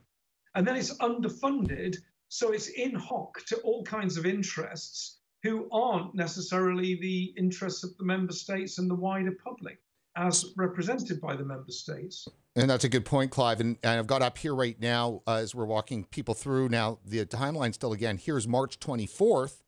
And 0.55 0.67
then 0.67 0.75
it's 0.75 0.97
underfunded, 0.97 1.95
so 2.27 2.51
it's 2.51 2.67
in 2.67 2.93
hoc 2.95 3.45
to 3.45 3.57
all 3.59 3.83
kinds 3.83 4.17
of 4.17 4.25
interests 4.25 5.20
who 5.43 5.67
aren't 5.71 6.13
necessarily 6.13 6.95
the 6.95 7.33
interests 7.37 7.83
of 7.83 7.97
the 7.97 8.05
member 8.05 8.33
states 8.33 8.77
and 8.77 8.89
the 8.89 8.95
wider 8.95 9.35
public 9.43 9.79
as 10.15 10.45
represented 10.57 11.21
by 11.21 11.35
the 11.35 11.43
member 11.43 11.71
states. 11.71 12.27
And 12.55 12.69
that's 12.69 12.83
a 12.83 12.89
good 12.89 13.05
point, 13.05 13.31
Clive. 13.31 13.61
And, 13.61 13.77
and 13.81 13.99
I've 13.99 14.07
got 14.07 14.21
up 14.21 14.37
here 14.37 14.53
right 14.53 14.79
now 14.79 15.21
uh, 15.25 15.35
as 15.35 15.55
we're 15.55 15.65
walking 15.65 16.03
people 16.05 16.33
through 16.33 16.69
now 16.69 16.99
the 17.05 17.25
timeline 17.25 17.73
still 17.73 17.93
again. 17.93 18.17
Here's 18.17 18.47
March 18.47 18.79
24th. 18.79 19.61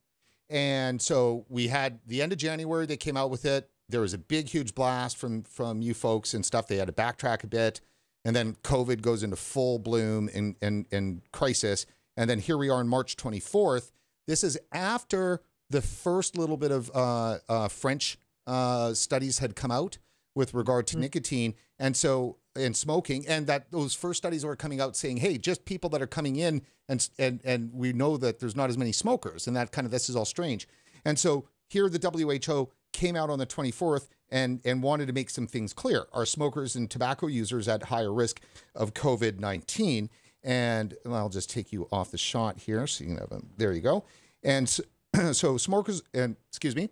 And 0.49 1.01
so 1.01 1.45
we 1.49 1.69
had 1.69 1.99
the 2.05 2.21
end 2.21 2.33
of 2.33 2.37
January, 2.37 2.85
they 2.85 2.97
came 2.97 3.15
out 3.15 3.29
with 3.29 3.45
it. 3.45 3.69
There 3.89 4.01
was 4.01 4.13
a 4.13 4.17
big, 4.17 4.49
huge 4.49 4.75
blast 4.75 5.17
from 5.17 5.43
from 5.43 5.81
you 5.81 5.93
folks 5.93 6.33
and 6.33 6.45
stuff. 6.45 6.67
They 6.67 6.77
had 6.77 6.87
to 6.87 6.93
backtrack 6.93 7.43
a 7.43 7.47
bit. 7.47 7.81
And 8.25 8.35
then 8.35 8.55
COVID 8.63 9.01
goes 9.01 9.23
into 9.23 9.35
full 9.35 9.79
bloom 9.79 10.29
and, 10.33 10.55
and, 10.61 10.85
and 10.91 11.21
crisis. 11.31 11.85
And 12.15 12.29
then 12.29 12.39
here 12.39 12.57
we 12.57 12.69
are 12.69 12.79
on 12.79 12.87
March 12.87 13.17
24th. 13.17 13.91
This 14.27 14.43
is 14.43 14.57
after 14.71 15.41
the 15.73 15.81
first 15.81 16.37
little 16.37 16.55
bit 16.55 16.71
of 16.71 16.89
uh, 16.93 17.39
uh, 17.49 17.67
French 17.67 18.17
uh, 18.45 18.93
studies 18.93 19.39
had 19.39 19.55
come 19.55 19.71
out 19.71 19.97
with 20.35 20.53
regard 20.53 20.87
to 20.87 20.97
mm 20.97 21.01
nicotine. 21.01 21.55
And 21.79 21.97
so 21.97 22.37
and 22.55 22.77
smoking, 22.77 23.27
and 23.27 23.47
that 23.47 23.71
those 23.71 23.95
first 23.95 24.19
studies 24.19 24.45
were 24.45 24.55
coming 24.55 24.79
out 24.79 24.95
saying, 24.95 25.17
"Hey, 25.17 25.37
just 25.37 25.65
people 25.65 25.89
that 25.89 26.01
are 26.01 26.07
coming 26.07 26.35
in, 26.35 26.61
and 26.87 27.09
and 27.17 27.41
and 27.43 27.73
we 27.73 27.93
know 27.93 28.15
that 28.17 28.39
there's 28.39 28.55
not 28.55 28.69
as 28.69 28.77
many 28.77 28.91
smokers, 28.91 29.47
and 29.47 29.55
that 29.57 29.71
kind 29.71 29.85
of 29.85 29.91
this 29.91 30.07
is 30.07 30.15
all 30.15 30.25
strange." 30.25 30.67
And 31.03 31.17
so 31.17 31.45
here, 31.67 31.89
the 31.89 31.99
WHO 31.99 32.69
came 32.91 33.15
out 33.15 33.31
on 33.31 33.39
the 33.39 33.47
24th 33.47 34.07
and 34.29 34.61
and 34.63 34.83
wanted 34.83 35.07
to 35.07 35.13
make 35.13 35.31
some 35.31 35.47
things 35.47 35.73
clear: 35.73 36.05
are 36.13 36.27
smokers 36.27 36.75
and 36.75 36.89
tobacco 36.89 37.25
users 37.27 37.67
at 37.67 37.83
higher 37.83 38.13
risk 38.13 38.39
of 38.75 38.93
COVID 38.93 39.39
19? 39.39 40.09
And 40.43 40.95
I'll 41.09 41.29
just 41.29 41.49
take 41.49 41.71
you 41.71 41.87
off 41.91 42.11
the 42.11 42.17
shot 42.17 42.59
here. 42.59 42.85
So 42.85 43.03
you 43.03 43.11
can 43.11 43.17
have 43.17 43.29
them 43.29 43.49
there 43.57 43.73
you 43.73 43.81
go. 43.81 44.05
And 44.43 44.69
so, 45.31 45.57
smokers 45.57 46.03
and 46.13 46.35
excuse 46.49 46.75
me, 46.75 46.89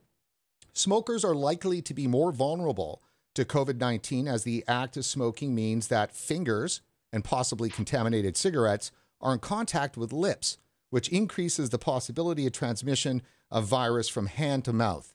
smokers 0.74 1.24
are 1.24 1.36
likely 1.36 1.82
to 1.82 1.94
be 1.94 2.08
more 2.08 2.32
vulnerable 2.32 3.02
to 3.36 3.46
COVID 3.46 3.78
19 3.78 4.28
as 4.28 4.44
the 4.44 4.64
act 4.68 4.98
of 4.98 5.06
smoking 5.06 5.56
means 5.56 5.88
that 5.88 6.16
fingers 6.16 6.82
and 7.14 7.24
possibly 7.24 7.70
contaminated 7.70 8.38
cigarettes 8.38 8.92
are 9.20 9.34
in 9.34 9.40
contact 9.40 9.98
with 9.98 10.14
lips, 10.14 10.58
which 10.90 11.10
increases 11.10 11.70
the 11.70 11.78
possibility 11.78 12.46
of 12.46 12.54
transmission 12.54 13.22
of 13.50 13.66
virus 13.66 14.08
from 14.10 14.28
hand 14.28 14.66
to 14.66 14.74
mouth. 14.74 15.14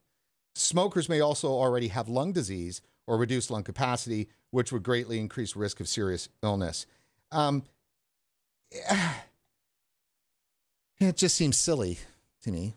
Smokers 0.54 1.08
may 1.08 1.20
also 1.20 1.48
already 1.48 1.88
have 1.88 2.08
lung 2.08 2.32
disease 2.32 2.80
or 3.06 3.16
reduced 3.18 3.50
lung 3.50 3.62
capacity, 3.62 4.28
which 4.50 4.72
would 4.72 4.82
greatly 4.82 5.18
increase 5.18 5.56
risk 5.56 5.80
of 5.80 5.88
serious 5.88 6.28
illness. 6.42 6.86
Um, 7.30 7.64
it 10.98 11.16
just 11.16 11.34
seems 11.34 11.56
silly 11.56 11.98
to 12.42 12.50
me. 12.50 12.74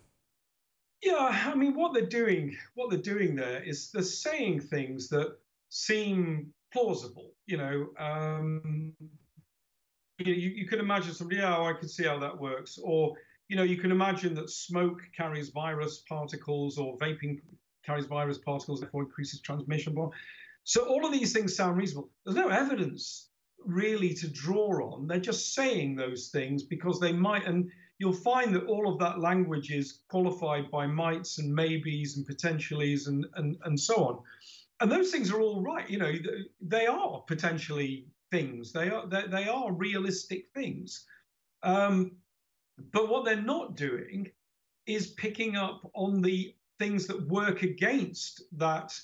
Yeah, 1.02 1.43
I 1.45 1.56
mean, 1.56 1.76
what 1.76 1.93
they're 1.93 2.06
doing, 2.06 2.58
what 2.76 2.89
they're 2.89 3.00
doing 3.00 3.36
there 3.36 3.64
is 3.64 3.89
they're 3.91 4.04
saying 4.04 4.62
things 4.62 5.08
that 5.10 5.38
seem 5.70 6.54
plausible. 6.74 7.32
You 7.45 7.58
know, 7.58 7.88
um, 7.97 8.93
you, 10.18 10.34
you 10.34 10.68
can 10.68 10.80
imagine 10.80 11.14
somebody, 11.14 11.41
oh, 11.41 11.66
I 11.66 11.74
can 11.74 11.88
see 11.88 12.04
how 12.04 12.20
that 12.20 12.38
works, 12.38 12.78
or 12.84 13.16
you 13.47 13.56
know, 13.56 13.64
you 13.64 13.78
can 13.78 13.91
imagine 13.91 14.36
that 14.36 14.50
smoke 14.50 15.02
carries 15.16 15.50
virus 15.50 16.04
particles, 16.08 16.78
or 16.78 16.97
vaping 16.97 17.39
carries 17.86 18.06
virus 18.06 18.38
particles, 18.38 18.82
therefore 18.82 19.04
increases 19.04 19.39
transmission. 19.41 19.95
So 20.66 20.86
all 20.86 21.06
of 21.06 21.12
these 21.12 21.34
things 21.34 21.56
sound 21.56 21.78
reasonable. 21.78 22.10
There's 22.26 22.36
no 22.36 22.50
evidence 22.50 23.30
really 23.66 24.14
to 24.16 24.28
draw 24.28 24.93
on. 24.93 25.08
They're 25.08 25.20
just 25.20 25.56
saying 25.56 25.95
those 25.95 26.28
things 26.28 26.64
because 26.64 27.00
they 27.00 27.12
might, 27.12 27.45
and 27.45 27.72
you'll 28.00 28.14
find 28.14 28.56
that 28.56 28.66
all 28.66 28.91
of 28.91 28.97
that 29.00 29.20
language 29.20 29.72
is 29.72 30.00
qualified 30.08 30.72
by 30.72 30.88
mights 30.88 31.38
and 31.38 31.54
maybes 31.54 32.16
and 32.18 32.26
potentiallys 32.26 33.08
and, 33.08 33.26
and, 33.36 33.58
and 33.66 33.80
so 33.80 33.95
on. 34.06 34.20
And 34.80 34.89
those 34.89 35.12
things 35.12 35.30
are 35.32 35.41
all 35.41 35.62
right. 35.62 35.88
You 35.89 36.00
know, 36.00 36.14
they 36.62 36.88
are 36.88 37.22
potentially 37.28 38.08
things. 38.32 38.72
They 38.72 38.89
are 38.89 39.06
they, 39.08 39.24
they 39.28 39.47
are 39.50 39.74
realistic 39.74 40.45
things. 40.54 41.06
Um, 41.62 42.14
but 42.93 43.10
what 43.10 43.26
they're 43.26 43.41
not 43.41 43.76
doing 43.76 44.32
is 44.88 45.08
picking 45.08 45.58
up 45.58 45.82
on 45.93 46.22
the 46.22 46.56
things 46.80 47.08
that 47.08 47.28
work 47.28 47.64
against 47.64 48.41
that 48.54 48.97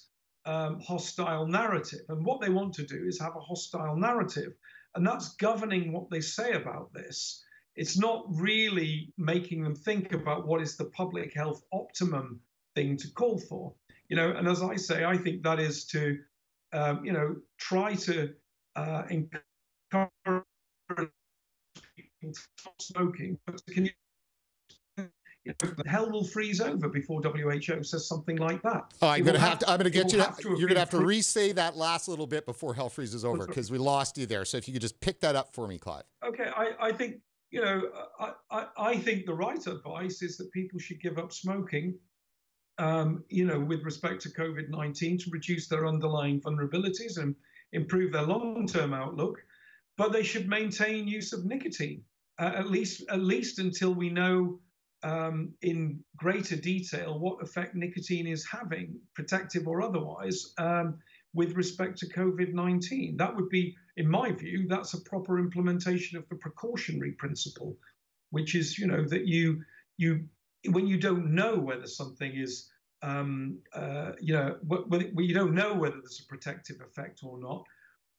um, 0.46 0.80
hostile 0.80 1.46
narrative. 1.46 2.00
And 2.08 2.26
what 2.26 2.40
they 2.40 2.50
want 2.50 2.74
to 2.76 2.86
do 2.86 3.04
is 3.06 3.20
have 3.20 3.36
a 3.36 3.42
hostile 3.42 3.98
narrative, 3.98 4.54
and 4.96 5.06
that's 5.06 5.36
governing 5.36 5.92
what 5.92 6.10
they 6.10 6.22
say 6.22 6.54
about 6.54 6.94
this 6.94 7.45
it's 7.76 7.98
not 7.98 8.26
really 8.30 9.14
making 9.18 9.64
them 9.64 9.76
think 9.76 10.14
about 10.14 10.48
what 10.48 10.62
is 10.62 10.78
the 10.78 10.86
public 10.86 11.34
health 11.34 11.64
optimum 11.74 12.40
thing 12.76 12.98
to 12.98 13.12
call 13.12 13.38
for. 13.38 13.74
You 14.10 14.16
know, 14.16 14.32
and 14.32 14.48
as 14.48 14.62
I 14.62 14.76
say, 14.76 15.04
I 15.04 15.18
think 15.18 15.44
that 15.44 15.60
is 15.60 15.86
to, 15.86 16.20
um, 16.74 17.04
you 17.04 17.12
know, 17.12 17.36
try 17.58 17.96
to 17.96 18.34
uh, 18.76 19.04
encourage 19.10 19.44
people 21.96 22.34
to 22.34 22.42
stop 22.58 22.82
smoking, 22.82 23.38
but 23.46 23.62
can 23.68 23.86
you 23.86 23.92
you 25.46 25.54
know, 25.64 25.84
hell 25.86 26.10
will 26.10 26.24
freeze 26.24 26.60
over 26.60 26.90
before 26.90 27.22
WHO 27.22 27.84
says 27.84 28.08
something 28.08 28.38
like 28.38 28.64
that. 28.64 28.92
Oh, 29.00 29.10
I'm 29.10 29.24
going 29.24 29.36
to 29.36 29.40
have 29.40 29.60
to. 29.60 29.70
I'm 29.70 29.78
going 29.78 29.92
to 29.92 29.92
get 29.92 30.12
you. 30.12 30.18
To, 30.18 30.34
you're 30.42 30.68
going 30.68 30.74
to 30.74 30.80
have 30.80 30.90
to 30.90 31.06
re-say 31.06 31.52
that 31.52 31.78
last 31.78 32.08
little 32.08 32.26
bit 32.26 32.48
before 32.48 32.74
hell 32.74 32.90
freezes 32.90 33.24
over 33.24 33.46
because 33.46 33.70
we 33.70 33.78
lost 33.78 34.18
you 34.18 34.26
there. 34.26 34.44
So 34.44 34.58
if 34.58 34.68
you 34.68 34.74
could 34.74 34.82
just 34.82 35.00
pick 35.02 35.20
that 35.20 35.36
up 35.36 35.54
for 35.54 35.68
me, 35.68 35.78
Clive. 35.78 36.04
Okay, 36.26 36.50
I, 36.56 36.72
I 36.82 36.92
think 36.92 37.18
you 37.56 37.62
know, 37.62 37.90
I, 38.20 38.32
I, 38.52 38.66
I, 38.78 38.98
think 38.98 39.26
the 39.26 39.34
right 39.34 39.66
advice 39.66 40.22
is 40.22 40.36
that 40.36 40.52
people 40.52 40.78
should 40.78 41.02
give 41.02 41.18
up 41.18 41.32
smoking, 41.32 41.98
um, 42.78 43.24
you 43.30 43.46
know, 43.46 43.62
with 43.62 43.82
respect 43.84 44.22
to 44.24 44.30
COVID 44.30 44.68
19 44.68 45.20
to 45.20 45.30
reduce 45.32 45.70
their 45.70 45.88
underlying 45.88 46.42
vulnerabilities 46.42 47.18
and 47.18 47.34
improve 47.72 48.12
their 48.12 48.24
long 48.24 48.68
term 48.68 48.94
outlook. 48.94 49.38
But 49.96 50.12
they 50.12 50.22
should 50.22 50.50
maintain 50.50 51.08
use 51.08 51.32
of 51.32 51.46
nicotine, 51.46 52.04
uh, 52.40 52.52
at 52.56 52.70
least 52.70 53.04
at 53.10 53.22
least 53.22 53.60
until 53.60 53.94
we 53.94 54.10
know 54.10 54.60
um, 55.04 55.54
in 55.62 56.04
greater 56.18 56.58
detail 56.58 57.18
what 57.18 57.42
effect 57.42 57.74
nicotine 57.74 58.28
is 58.28 58.46
having, 58.46 59.00
protective 59.14 59.66
or 59.66 59.82
otherwise, 59.82 60.52
um, 60.58 61.00
with 61.36 61.54
respect 61.56 61.98
to 62.00 62.08
COVID 62.08 62.54
19. 62.54 63.18
That 63.18 63.36
would 63.36 63.50
be, 63.50 63.76
in 63.98 64.10
my 64.10 64.32
view, 64.32 64.66
that's 64.68 64.94
a 64.94 65.02
proper 65.02 65.38
implementation 65.38 66.18
of 66.18 66.28
the 66.30 66.36
precautionary 66.36 67.12
principle, 67.12 67.78
which 68.32 68.56
is, 68.56 68.80
you 68.80 68.88
know, 68.88 69.06
that 69.06 69.28
you, 69.28 69.62
you, 69.98 70.26
when 70.70 70.88
you 70.88 70.98
don't 70.98 71.36
know 71.36 71.60
whether 71.60 71.86
something 71.86 72.32
is, 72.34 72.72
um, 73.04 73.60
uh, 73.74 74.14
you 74.20 74.34
know, 74.34 74.58
when, 74.66 75.14
you 75.18 75.34
don't 75.36 75.54
know 75.54 75.74
whether 75.74 75.98
there's 75.98 76.22
a 76.26 76.28
protective 76.28 76.78
effect 76.82 77.20
or 77.22 77.38
not, 77.38 77.64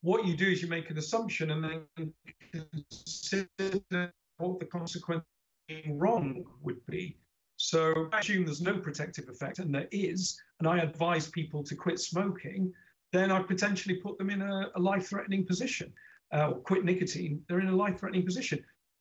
what 0.02 0.26
you 0.26 0.36
do 0.36 0.46
is 0.46 0.62
you 0.62 0.68
make 0.68 0.90
an 0.90 0.98
assumption 0.98 1.50
and 1.50 1.64
then 1.64 2.12
consider 2.52 4.12
what 4.36 4.60
the 4.60 4.66
consequence 4.66 5.24
being 5.66 5.98
wrong 5.98 6.44
would 6.62 6.84
be. 6.86 7.16
So 7.56 8.10
I 8.12 8.18
assume 8.18 8.44
there's 8.44 8.60
no 8.60 8.78
protective 8.78 9.30
effect, 9.30 9.58
and 9.58 9.74
there 9.74 9.88
is, 9.90 10.38
and 10.60 10.68
I 10.68 10.78
advise 10.80 11.28
people 11.30 11.64
to 11.64 11.74
quit 11.74 11.98
smoking, 11.98 12.72
then 13.16 13.32
I'd 13.32 13.48
potentially 13.48 13.96
put 13.96 14.18
them 14.18 14.30
in 14.30 14.42
a, 14.42 14.70
a 14.74 14.80
life-threatening 14.80 15.46
position. 15.46 15.92
Uh, 16.34 16.50
or 16.50 16.60
quit 16.60 16.84
nicotine, 16.84 17.40
they're 17.48 17.60
in 17.60 17.68
a 17.68 17.76
life-threatening 17.76 18.24
position. 18.24 18.58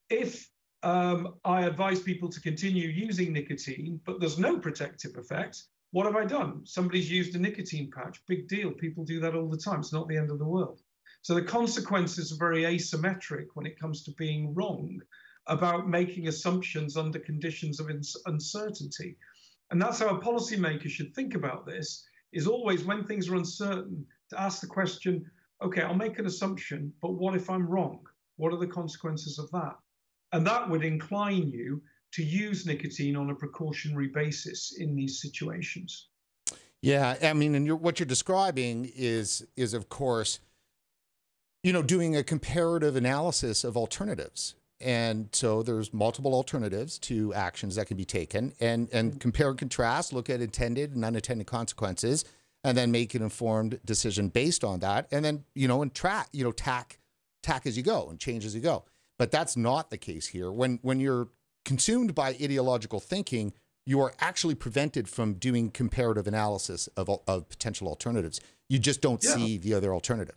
If 0.09 0.47
um, 0.84 1.36
I 1.43 1.63
advise 1.63 1.99
people 1.99 2.30
to 2.30 2.39
continue 2.39 2.88
using 2.88 3.34
nicotine, 3.34 3.99
but 4.05 4.20
there's 4.20 4.38
no 4.38 4.59
protective 4.59 5.18
effect, 5.18 5.63
what 5.91 6.05
have 6.05 6.16
I 6.16 6.26
done? 6.26 6.61
Somebody's 6.66 7.09
used 7.09 7.36
a 7.36 7.39
nicotine 7.39 7.89
patch. 7.89 8.22
Big 8.28 8.47
deal. 8.47 8.72
People 8.72 9.03
do 9.03 9.20
that 9.22 9.34
all 9.34 9.49
the 9.49 9.57
time. 9.57 9.80
It's 9.80 9.93
not 9.93 10.07
the 10.07 10.18
end 10.18 10.30
of 10.30 10.39
the 10.39 10.45
world. 10.45 10.82
So 11.22 11.34
the 11.34 11.41
consequences 11.41 12.32
are 12.32 12.38
very 12.38 12.63
asymmetric 12.63 13.47
when 13.55 13.66
it 13.66 13.80
comes 13.80 14.03
to 14.03 14.11
being 14.11 14.53
wrong 14.53 14.99
about 15.47 15.89
making 15.89 16.28
assumptions 16.28 16.97
under 16.97 17.18
conditions 17.18 17.80
of 17.80 17.89
uncertainty. 18.26 19.18
And 19.72 19.82
that's 19.82 19.99
how 19.99 20.09
a 20.09 20.22
policymaker 20.22 20.89
should 20.89 21.16
think 21.16 21.34
about 21.34 21.66
this 21.66 22.05
is 22.34 22.48
always 22.48 22.84
when 22.84 23.04
things 23.04 23.30
are 23.30 23.36
uncertain 23.36 24.06
to 24.30 24.42
ask 24.42 24.62
the 24.62 24.68
question, 24.68 25.26
okay, 25.62 25.82
I'll 25.82 25.94
make 25.94 26.20
an 26.20 26.26
assumption, 26.26 26.92
but 27.02 27.14
what 27.14 27.36
if 27.36 27.50
I'm 27.50 27.68
wrong? 27.68 28.00
What 28.38 28.54
are 28.54 28.60
the 28.60 28.68
consequences 28.68 29.40
of 29.40 29.50
that? 29.52 29.76
And 30.34 30.46
that 30.48 30.70
would 30.70 30.84
incline 30.84 31.50
you 31.50 31.82
to 32.14 32.24
use 32.24 32.66
nicotine 32.66 33.16
on 33.16 33.30
a 33.30 33.36
precautionary 33.36 34.08
basis 34.08 34.76
in 34.78 34.96
these 34.96 35.22
situations. 35.22 36.10
Yeah, 36.82 37.16
I 37.22 37.34
mean, 37.34 37.56
and 37.56 37.66
you're, 37.66 37.76
what 37.76 38.00
you're 38.00 38.06
describing 38.06 38.92
is 38.96 39.46
is 39.56 39.74
of 39.74 39.90
course, 39.90 40.40
you 41.64 41.74
know, 41.74 41.82
doing 41.82 42.16
a 42.16 42.24
comparative 42.24 42.96
analysis 42.96 43.64
of 43.64 43.76
alternatives 43.76 44.56
and 44.82 45.30
so 45.32 45.64
there's 45.64 45.94
multiple 45.94 46.34
alternatives 46.34 47.00
to 47.00 47.34
actions 47.34 47.76
that 47.76 47.88
can 47.88 47.98
be 47.98 48.06
taken 48.06 48.54
and, 48.60 48.90
and 48.92 49.20
compare 49.20 49.50
and 49.50 49.58
contrast, 49.58 50.12
look 50.12 50.30
at 50.30 50.42
intended 50.42 50.94
and 50.94 51.06
unintended 51.06 51.48
consequences, 51.48 52.26
and 52.64 52.78
then 52.78 52.92
make 52.92 53.14
an 53.16 53.22
informed 53.22 53.80
decision 53.86 54.30
based 54.30 54.64
on 54.64 54.80
that. 54.80 55.08
And 55.12 55.24
then, 55.24 55.46
you 55.54 55.68
know, 55.68 55.82
and 55.82 55.94
track, 55.94 56.28
you 56.34 56.44
know, 56.44 56.52
tack, 56.52 57.00
tack 57.42 57.66
as 57.66 57.78
you 57.78 57.84
go 57.84 58.10
and 58.10 58.20
change 58.20 58.46
as 58.46 58.54
you 58.54 58.62
go. 58.62 58.84
But 59.18 59.32
that's 59.32 59.56
not 59.56 59.92
the 59.92 59.98
case 59.98 60.28
here. 60.28 60.52
When 60.52 60.80
when 60.82 61.00
you're 61.00 61.30
consumed 61.64 62.14
by 62.14 62.30
ideological 62.30 63.00
thinking, 63.00 63.54
you 63.86 64.02
are 64.02 64.14
actually 64.20 64.56
prevented 64.56 65.08
from 65.08 65.36
doing 65.36 65.70
comparative 65.70 66.28
analysis 66.28 66.88
of, 66.98 67.10
of 67.28 67.48
potential 67.48 67.88
alternatives. 67.88 68.42
You 68.68 68.80
just 68.80 69.00
don't 69.00 69.24
yeah. 69.24 69.36
see 69.36 69.58
the 69.58 69.74
other 69.74 69.94
alternative 69.94 70.36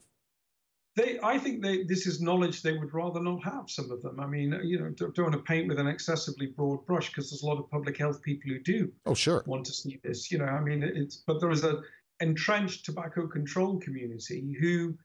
they, 0.98 1.18
I 1.22 1.38
think 1.38 1.62
they, 1.62 1.84
this 1.84 2.06
is 2.06 2.20
knowledge 2.20 2.62
they 2.62 2.76
would 2.76 2.92
rather 2.92 3.20
not 3.20 3.44
have. 3.44 3.70
Some 3.70 3.90
of 3.92 4.02
them. 4.02 4.18
I 4.18 4.26
mean, 4.26 4.58
you 4.64 4.80
know, 4.80 4.90
don't, 4.90 5.14
don't 5.14 5.30
want 5.30 5.34
to 5.34 5.52
paint 5.52 5.68
with 5.68 5.78
an 5.78 5.86
excessively 5.86 6.46
broad 6.46 6.84
brush 6.86 7.08
because 7.08 7.30
there's 7.30 7.42
a 7.42 7.46
lot 7.46 7.58
of 7.58 7.70
public 7.70 7.96
health 7.96 8.20
people 8.20 8.50
who 8.50 8.58
do. 8.60 8.92
Oh, 9.06 9.14
sure. 9.14 9.44
Want 9.46 9.64
to 9.66 9.72
see 9.72 10.00
this. 10.02 10.32
You 10.32 10.38
know, 10.38 10.46
I 10.46 10.60
mean, 10.60 10.82
it's 10.82 11.22
but 11.26 11.40
there 11.40 11.50
is 11.50 11.62
a 11.62 11.82
entrenched 12.20 12.84
tobacco 12.84 13.28
control 13.28 13.78
community 13.78 14.56
who, 14.60 14.98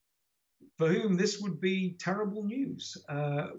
for 0.80 0.88
whom 0.88 1.16
this 1.16 1.40
would 1.40 1.62
be 1.62 1.96
terrible 2.00 2.44
news. 2.44 2.98
Uh, 3.08 3.50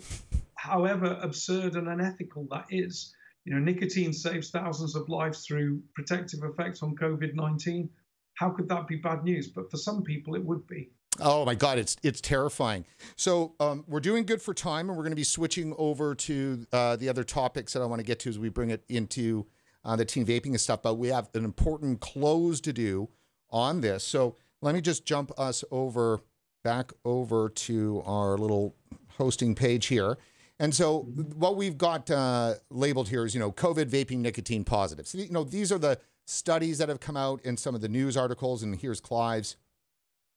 however 0.57 1.19
absurd 1.23 1.77
and 1.77 1.89
unethical 1.89 2.49
that 2.51 2.67
is. 2.71 3.15
You 3.45 3.55
know, 3.55 3.61
nicotine 3.61 4.13
saves 4.13 4.51
thousands 4.51 4.97
of 4.97 5.09
lives 5.09 5.47
through 5.47 5.83
protective 5.95 6.41
effects 6.43 6.83
on 6.83 6.97
COVID 6.97 7.35
19. 7.35 7.91
How 8.35 8.51
could 8.51 8.69
that 8.71 8.89
be 8.89 8.97
bad 8.97 9.23
news? 9.23 9.49
But 9.49 9.71
for 9.71 9.77
some 9.77 10.03
people, 10.03 10.35
it 10.35 10.45
would 10.45 10.67
be. 10.67 10.91
Oh 11.21 11.45
my 11.45 11.55
God, 11.55 11.79
it's 11.79 11.97
it's 12.03 12.21
terrifying. 12.21 12.85
So 13.17 13.55
um, 13.61 13.85
we're 13.87 14.01
doing 14.01 14.25
good 14.25 14.43
for 14.43 14.53
time, 14.53 14.89
and 14.89 14.97
we're 14.97 15.05
going 15.05 15.13
to 15.13 15.17
be 15.17 15.25
switching 15.25 15.75
over 15.79 16.15
to 16.15 16.67
uh, 16.73 16.97
the 16.97 17.09
other 17.09 17.23
topics 17.25 17.73
that 17.73 17.83
I 17.83 17.87
want 17.87 18.01
to 18.01 18.05
get 18.05 18.19
to 18.21 18.29
as 18.29 18.39
we 18.39 18.49
bring 18.49 18.71
it 18.71 18.85
into 18.89 19.47
uh, 19.85 19.95
the 19.97 20.05
teen 20.05 20.27
vaping 20.27 20.47
and 20.47 20.61
stuff. 20.61 20.83
But 20.83 20.95
we 20.95 21.09
have 21.09 21.29
an 21.35 21.45
important 21.45 22.01
close 22.01 22.61
to 22.63 22.73
do 22.73 23.09
on 23.51 23.81
this. 23.81 24.03
So 24.03 24.37
let 24.61 24.75
me 24.75 24.81
just 24.81 25.07
jump 25.07 25.31
us 25.39 25.63
over 25.71 26.21
back 26.65 26.93
over 27.05 27.49
to 27.51 28.03
our 28.05 28.37
little 28.37 28.75
hosting 29.19 29.55
page 29.55 29.87
here. 29.87 30.19
And 30.59 30.75
so 30.75 31.01
what 31.35 31.57
we've 31.57 31.77
got 31.77 32.11
uh, 32.11 32.55
labeled 32.71 33.09
here 33.09 33.25
is, 33.25 33.35
you 33.35 33.41
know, 33.41 33.53
COVID 33.53 33.87
vaping 33.87 34.19
nicotine 34.19 34.65
positive. 34.65 35.07
So, 35.07 35.19
you 35.19 35.31
know, 35.31 35.45
these 35.45 35.71
are 35.71 35.79
the 35.79 35.99
studies 36.27 36.79
that 36.79 36.89
have 36.89 37.01
come 37.01 37.17
out 37.17 37.45
in 37.45 37.57
some 37.57 37.75
of 37.75 37.81
the 37.81 37.89
news 37.89 38.17
articles. 38.17 38.63
And 38.63 38.75
here's 38.75 39.01
Clive's 39.01 39.57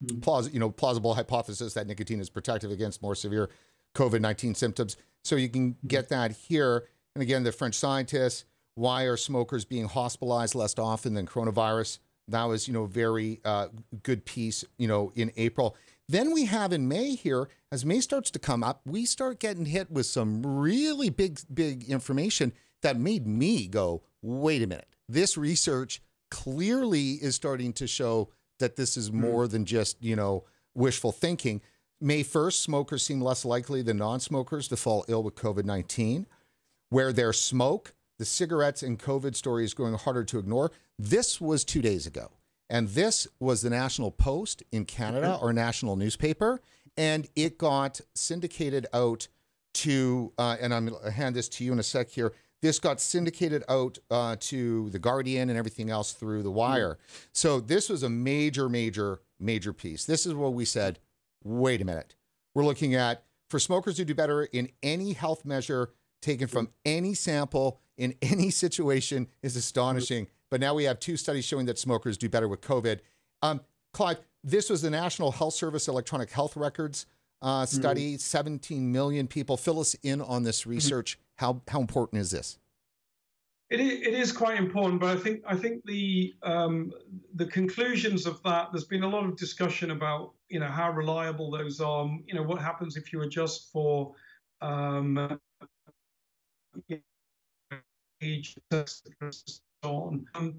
mm. 0.04 0.22
plaus- 0.22 0.52
you 0.52 0.60
know, 0.60 0.70
plausible 0.70 1.14
hypothesis 1.14 1.74
that 1.74 1.88
nicotine 1.88 2.20
is 2.20 2.30
protective 2.30 2.72
against 2.72 3.02
more 3.02 3.16
severe 3.16 3.50
COVID-19 3.96 4.56
symptoms. 4.56 4.98
So 5.24 5.36
you 5.36 5.50
can 5.50 5.74
mm-hmm. 5.74 5.88
get 5.88 6.10
that 6.10 6.32
here. 6.32 6.88
And 7.16 7.22
again, 7.22 7.44
the 7.44 7.52
French 7.52 7.76
scientists, 7.76 8.46
why 8.76 9.04
are 9.04 9.18
smokers 9.18 9.66
being 9.66 9.86
hospitalized 9.86 10.56
less 10.56 10.78
often 10.78 11.14
than 11.16 11.26
coronavirus? 11.26 12.00
That 12.28 12.44
was, 12.44 12.68
you 12.68 12.74
know, 12.74 12.86
very 12.86 13.40
uh, 13.44 13.70
good 14.04 14.26
piece, 14.26 14.64
you 14.78 14.88
know, 14.88 15.12
in 15.16 15.32
April. 15.38 15.76
Then 16.10 16.32
we 16.32 16.46
have 16.46 16.72
in 16.72 16.88
May 16.88 17.16
here, 17.16 17.50
as 17.72 17.86
May 17.86 18.00
starts 18.00 18.32
to 18.32 18.40
come 18.40 18.64
up, 18.64 18.82
we 18.86 19.06
start 19.06 19.40
getting 19.40 19.66
hit 19.66 19.92
with 19.92 20.06
some 20.06 20.46
really 20.46 21.10
big, 21.10 21.40
big 21.54 21.90
information 21.90 22.54
that 22.82 22.98
made 22.98 23.26
me 23.26 23.68
go, 23.68 24.04
wait 24.22 24.62
a 24.62 24.68
minute. 24.68 24.88
This 25.10 25.38
research 25.38 26.02
clearly 26.30 27.14
is 27.14 27.36
starting 27.36 27.74
to 27.74 27.88
show 27.88 28.30
that 28.60 28.76
this 28.76 28.98
is 28.98 29.10
hmm. 29.10 29.22
more 29.22 29.48
than 29.48 29.66
just, 29.66 30.02
you 30.02 30.16
know, 30.16 30.44
wishful 30.74 31.12
thinking. 31.12 31.62
May 32.00 32.24
1st, 32.24 32.54
smokers 32.54 33.04
seem 33.04 33.22
less 33.22 33.44
likely 33.44 33.82
than 33.82 33.98
non 33.98 34.20
smokers 34.20 34.68
to 34.68 34.78
fall 34.78 35.06
ill 35.08 35.24
with 35.24 35.36
COVID 35.36 35.66
19. 35.66 36.28
Where 36.90 37.12
there's 37.12 37.42
smoke, 37.42 37.94
the 38.18 38.26
cigarettes 38.26 38.82
and 38.82 39.00
COVID 39.00 39.36
story 39.36 39.66
is 39.66 39.74
growing 39.74 39.96
harder 39.96 40.24
to 40.26 40.40
ignore. 40.40 40.72
This 40.98 41.42
was 41.42 41.66
two 41.66 41.82
days 41.82 42.06
ago. 42.06 42.32
And 42.70 42.90
this 42.90 43.28
was 43.40 43.62
the 43.62 43.70
National 43.70 44.12
Post 44.12 44.64
in 44.72 44.86
Canada, 44.86 45.38
or 45.42 45.54
national 45.54 45.96
newspaper. 45.96 46.62
And 46.98 47.28
it 47.36 47.58
got 47.58 48.02
syndicated 48.14 48.88
out 48.94 49.28
to, 49.76 50.34
uh, 50.38 50.58
and 50.60 50.74
I'm 50.74 50.88
going 50.88 51.02
to 51.04 51.12
hand 51.12 51.36
this 51.36 51.48
to 51.50 51.64
you 51.64 51.72
in 51.72 51.80
a 51.80 51.84
sec 51.84 52.10
here, 52.10 52.34
this 52.62 52.80
got 52.80 53.00
syndicated 53.00 53.64
out 53.70 53.98
uh, 54.10 54.36
to 54.40 54.90
The 54.90 55.00
Guardian 55.00 55.50
and 55.50 55.58
everything 55.58 55.90
else 55.90 56.14
through 56.14 56.44
The 56.44 56.52
Wire. 56.52 56.98
Mm. 57.00 57.28
So 57.32 57.60
this 57.60 57.90
was 57.90 58.04
a 58.04 58.10
major, 58.10 58.68
major, 58.70 59.22
major 59.40 59.74
piece. 59.74 60.06
This 60.06 60.26
is 60.26 60.34
what 60.34 60.54
we 60.54 60.66
said 60.66 61.00
wait 61.44 61.82
a 61.82 61.86
minute. 61.86 62.16
We're 62.54 62.66
looking 62.66 62.96
at 62.96 63.24
for 63.50 63.60
smokers 63.60 63.96
to 63.98 64.06
do 64.06 64.14
better 64.14 64.44
in 64.44 64.70
any 64.84 65.14
health 65.14 65.46
measure 65.46 65.92
taken 66.22 66.48
from 66.48 66.70
any 66.86 67.14
sample 67.14 67.80
in 67.98 68.16
any 68.22 68.50
situation 68.50 69.28
is 69.42 69.56
astonishing. 69.56 70.28
But 70.50 70.60
now 70.60 70.74
we 70.74 70.86
have 70.86 71.00
two 71.00 71.18
studies 71.18 71.46
showing 71.46 71.66
that 71.68 71.78
smokers 71.78 72.18
do 72.18 72.30
better 72.30 72.48
with 72.48 72.62
COVID. 72.62 73.00
Um, 73.42 73.62
Clive, 73.94 74.20
this 74.44 74.70
was 74.70 74.82
the 74.82 74.90
National 74.90 75.32
Health 75.32 75.54
Service 75.54 75.88
electronic 75.88 76.32
health 76.32 76.56
records 76.56 77.06
uh, 77.42 77.64
mm-hmm. 77.64 77.80
study. 77.80 78.14
Mm-hmm. 78.14 78.20
17 78.20 78.92
million 78.92 79.28
people. 79.28 79.58
Fill 79.58 79.80
us 79.80 79.96
in 80.04 80.22
on 80.22 80.44
this 80.44 80.62
mm-hmm. 80.62 80.72
research. 80.72 81.20
How 81.38 81.62
how 81.68 81.82
important 81.82 82.22
is 82.22 82.32
this? 82.32 82.58
It 83.70 83.82
is, 83.82 84.08
it 84.08 84.14
is 84.14 84.32
quite 84.32 84.58
important, 84.58 85.02
but 85.02 85.18
I 85.18 85.20
think 85.20 85.42
I 85.46 85.56
think 85.56 85.84
the 85.86 86.34
um, 86.42 86.92
the 87.36 87.46
conclusions 87.46 88.26
of 88.26 88.42
that. 88.44 88.70
There's 88.72 88.86
been 88.86 89.04
a 89.04 89.10
lot 89.10 89.26
of 89.26 89.36
discussion 89.36 89.92
about 89.92 90.34
you 90.50 90.60
know 90.60 90.68
how 90.68 90.92
reliable 90.92 91.52
those 91.52 91.82
are. 91.82 92.06
You 92.26 92.34
know 92.34 92.44
what 92.44 92.62
happens 92.62 92.96
if 92.96 93.12
you 93.12 93.22
adjust 93.24 93.72
for 93.72 94.14
um, 94.62 95.40
age, 98.22 98.56
so 98.72 98.86
on. 99.84 100.26
Um, 100.34 100.56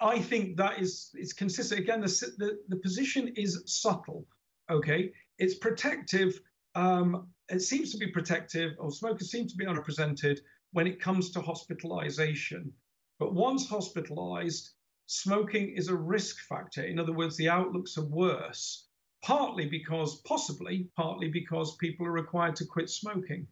I 0.00 0.18
think 0.18 0.56
that 0.56 0.80
is 0.80 1.10
it's 1.14 1.34
consistent. 1.34 1.80
Again, 1.80 2.00
the, 2.00 2.32
the 2.38 2.58
the 2.68 2.76
position 2.76 3.28
is 3.36 3.62
subtle. 3.66 4.26
Okay, 4.70 5.12
it's 5.38 5.56
protective 5.56 6.40
um, 6.74 7.28
it 7.48 7.60
seems 7.60 7.90
to 7.92 7.98
be 7.98 8.08
protective, 8.08 8.72
or 8.78 8.90
smokers 8.90 9.30
seem 9.30 9.48
to 9.48 9.56
be 9.56 9.66
underrepresented 9.66 10.38
when 10.72 10.86
it 10.86 11.00
comes 11.00 11.30
to 11.32 11.40
hospitalization. 11.40 12.72
But 13.18 13.34
once 13.34 13.68
hospitalized, 13.68 14.70
smoking 15.06 15.74
is 15.76 15.88
a 15.88 15.96
risk 15.96 16.38
factor. 16.48 16.84
In 16.84 16.98
other 16.98 17.12
words, 17.12 17.36
the 17.36 17.48
outlooks 17.48 17.98
are 17.98 18.06
worse, 18.06 18.86
partly 19.22 19.66
because, 19.66 20.20
possibly, 20.22 20.88
partly 20.96 21.28
because 21.28 21.76
people 21.76 22.06
are 22.06 22.12
required 22.12 22.56
to 22.56 22.66
quit 22.66 22.88
smoking. 22.88 23.46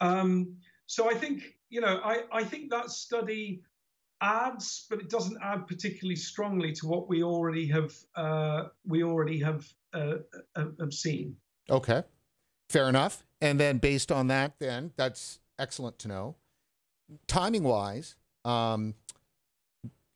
Um, 0.00 0.56
so 0.86 1.10
I 1.10 1.14
think 1.14 1.42
you 1.68 1.80
know 1.80 2.00
I, 2.02 2.22
I 2.32 2.44
think 2.44 2.70
that 2.70 2.90
study 2.90 3.62
adds, 4.20 4.86
but 4.88 5.00
it 5.00 5.10
doesn't 5.10 5.38
add 5.42 5.66
particularly 5.66 6.16
strongly 6.16 6.72
to 6.72 6.86
what 6.86 7.08
we 7.08 7.22
already 7.22 7.66
have 7.68 7.92
uh, 8.14 8.64
we 8.86 9.02
already 9.02 9.40
have 9.40 9.66
uh, 9.92 10.18
uh 10.54 10.66
have 10.80 10.92
seen. 10.92 11.36
Okay, 11.70 12.02
fair 12.68 12.88
enough. 12.88 13.24
And 13.40 13.60
then 13.60 13.78
based 13.78 14.10
on 14.10 14.28
that, 14.28 14.54
then 14.58 14.92
that's 14.96 15.38
excellent 15.58 15.98
to 16.00 16.08
know. 16.08 16.36
Timing 17.26 17.62
wise, 17.62 18.16
um, 18.44 18.94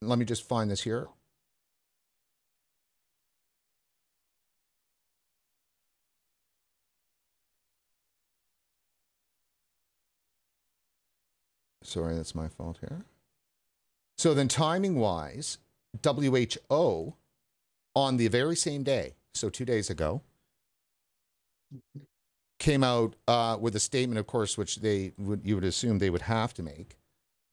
let 0.01 0.19
me 0.19 0.25
just 0.25 0.49
find 0.49 0.71
this 0.71 0.83
here. 0.83 1.09
Sorry, 11.83 12.15
that's 12.15 12.37
my 12.37 12.49
fault 12.49 12.79
here. 12.81 13.05
So 14.17 14.33
then, 14.33 14.47
timing 14.47 14.95
wise, 14.97 15.59
WHO 16.05 17.15
on 17.97 18.17
the 18.17 18.29
very 18.29 18.55
same 18.55 18.85
day, 18.85 19.15
so 19.35 19.51
two 19.51 19.65
days 19.65 19.91
ago, 19.91 20.23
came 22.61 22.85
out 22.85 23.17
uh, 23.27 23.57
with 23.61 23.75
a 23.75 23.81
statement, 23.81 24.21
of 24.21 24.29
course, 24.29 24.57
which 24.57 24.77
they 24.77 25.13
would 25.19 25.41
you 25.45 25.57
would 25.57 25.65
assume 25.65 25.99
they 25.99 26.11
would 26.11 26.23
have 26.23 26.55
to 26.55 26.63
make. 26.63 26.97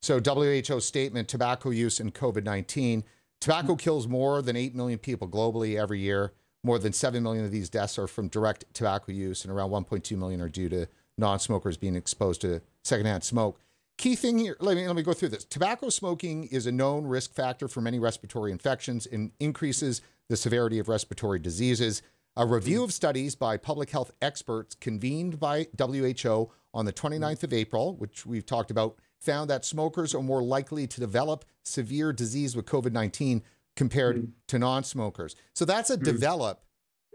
So 0.03 0.19
WHO 0.19 0.79
statement: 0.79 1.27
tobacco 1.27 1.71
use 1.71 1.99
and 1.99 2.13
COVID 2.13 2.43
nineteen. 2.43 3.03
Tobacco 3.39 3.75
kills 3.75 4.07
more 4.07 4.41
than 4.41 4.55
eight 4.55 4.75
million 4.75 4.99
people 4.99 5.27
globally 5.27 5.79
every 5.79 5.99
year. 5.99 6.33
More 6.63 6.79
than 6.79 6.91
seven 6.91 7.23
million 7.23 7.45
of 7.45 7.51
these 7.51 7.69
deaths 7.69 7.97
are 7.97 8.07
from 8.07 8.27
direct 8.27 8.65
tobacco 8.73 9.11
use, 9.11 9.45
and 9.45 9.53
around 9.53 9.69
1.2 9.69 10.17
million 10.17 10.41
are 10.41 10.49
due 10.49 10.69
to 10.69 10.87
non-smokers 11.17 11.77
being 11.77 11.95
exposed 11.95 12.41
to 12.41 12.61
secondhand 12.83 13.23
smoke. 13.23 13.59
Key 13.97 14.15
thing 14.15 14.37
here, 14.37 14.57
let 14.59 14.75
me, 14.75 14.85
let 14.85 14.95
me 14.95 15.01
go 15.01 15.13
through 15.13 15.29
this. 15.29 15.45
Tobacco 15.45 15.89
smoking 15.89 16.45
is 16.45 16.67
a 16.67 16.71
known 16.71 17.05
risk 17.05 17.33
factor 17.33 17.67
for 17.67 17.81
many 17.81 17.99
respiratory 17.99 18.51
infections 18.51 19.05
and 19.05 19.31
increases 19.39 20.01
the 20.29 20.37
severity 20.37 20.77
of 20.77 20.87
respiratory 20.87 21.39
diseases. 21.39 22.01
A 22.39 22.45
review 22.45 22.83
of 22.83 22.93
studies 22.93 23.33
by 23.33 23.57
public 23.57 23.89
health 23.89 24.11
experts 24.21 24.75
convened 24.75 25.39
by 25.39 25.65
WHO 25.75 26.51
on 26.71 26.85
the 26.85 26.93
29th 26.93 27.41
of 27.41 27.51
April, 27.51 27.95
which 27.95 28.27
we've 28.27 28.45
talked 28.45 28.69
about, 28.69 28.99
found 29.19 29.49
that 29.49 29.65
smokers 29.65 30.13
are 30.13 30.21
more 30.21 30.43
likely 30.43 30.85
to 30.85 30.99
develop 30.99 31.45
severe 31.65 32.13
disease 32.13 32.55
with 32.55 32.67
COVID 32.67 32.91
19 32.91 33.41
compared 33.75 34.17
mm. 34.17 34.31
to 34.49 34.59
non 34.59 34.83
smokers. 34.83 35.35
So 35.55 35.65
that's 35.65 35.89
a 35.89 35.97
mm. 35.97 36.03
develop. 36.03 36.61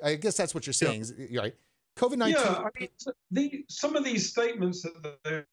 I 0.02 0.16
guess 0.16 0.36
that's 0.36 0.56
what 0.56 0.66
you're 0.66 0.72
saying, 0.72 1.04
yeah. 1.30 1.40
right? 1.40 1.54
COVID 1.96 2.16
19. 2.16 2.34
Yeah, 2.34 2.58
I 2.58 2.68
mean, 2.80 2.88
the, 3.30 3.64
some 3.68 3.94
of 3.94 4.02
these 4.02 4.28
statements 4.28 4.82
that 4.82 5.46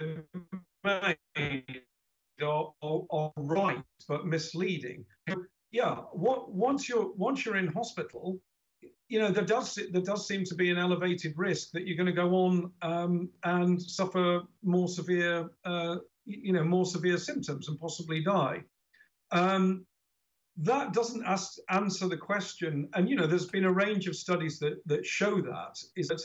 made 0.84 1.64
are, 2.42 2.74
are, 2.82 3.02
are 3.12 3.32
right 3.38 3.84
but 4.08 4.26
misleading. 4.26 5.06
Yeah, 5.72 5.98
what, 6.12 6.52
once 6.52 6.90
you're 6.90 7.14
once 7.14 7.46
you're 7.46 7.58
in 7.58 7.68
hospital, 7.68 8.40
you 9.08 9.20
know 9.20 9.32
there 9.32 9.46
does 9.46 9.80
there 9.92 10.02
does 10.02 10.28
seem 10.28 10.44
to 10.46 10.56
be 10.56 10.70
an 10.70 10.78
elevated 10.78 11.34
risk 11.36 11.72
that 11.72 11.88
you're 11.88 11.98
going 11.98 12.06
to 12.06 12.14
go 12.14 12.36
on 12.36 12.72
um, 12.82 13.30
and 13.44 13.82
suffer 13.82 14.42
more 14.64 14.88
severe 14.88 15.50
uh, 15.66 15.98
you 16.26 16.54
know 16.54 16.64
more 16.64 16.86
severe 16.86 17.18
symptoms 17.18 17.68
and 17.68 17.80
possibly 17.80 18.24
die. 18.24 18.64
Um, 19.32 19.86
that 20.62 20.94
doesn't 20.94 21.26
ask, 21.26 21.58
answer 21.70 22.08
the 22.08 22.18
question. 22.18 22.90
And 22.94 23.10
you 23.10 23.16
know, 23.16 23.28
there's 23.28 23.46
been 23.46 23.66
a 23.66 23.72
range 23.72 24.08
of 24.08 24.16
studies 24.16 24.60
that 24.60 24.82
that 24.86 25.06
show 25.06 25.42
that 25.42 25.80
is 25.96 26.10
that 26.10 26.22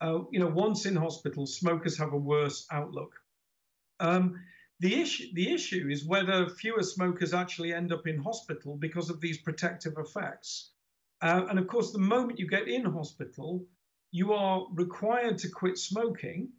uh, 0.00 0.20
you 0.32 0.40
know 0.40 0.48
once 0.48 0.86
in 0.86 0.96
hospital, 0.96 1.46
smokers 1.46 1.98
have 1.98 2.12
a 2.12 2.18
worse 2.18 2.66
outlook. 2.70 3.12
Um, 4.00 4.40
the 4.80 5.00
issue, 5.00 5.26
the 5.34 5.52
issue 5.52 5.88
is 5.90 6.04
whether 6.04 6.48
fewer 6.48 6.82
smokers 6.82 7.32
actually 7.32 7.72
end 7.72 7.92
up 7.92 8.06
in 8.06 8.18
hospital 8.18 8.76
because 8.76 9.08
of 9.08 9.20
these 9.20 9.38
protective 9.38 9.94
effects. 9.98 10.70
Uh, 11.22 11.46
and 11.48 11.58
of 11.58 11.66
course, 11.66 11.92
the 11.92 11.98
moment 11.98 12.38
you 12.38 12.46
get 12.46 12.68
in 12.68 12.84
hospital, 12.84 13.64
you 14.10 14.32
are 14.32 14.66
required 14.72 15.38
to 15.38 15.48
quit 15.48 15.78
smoking. 15.78 16.50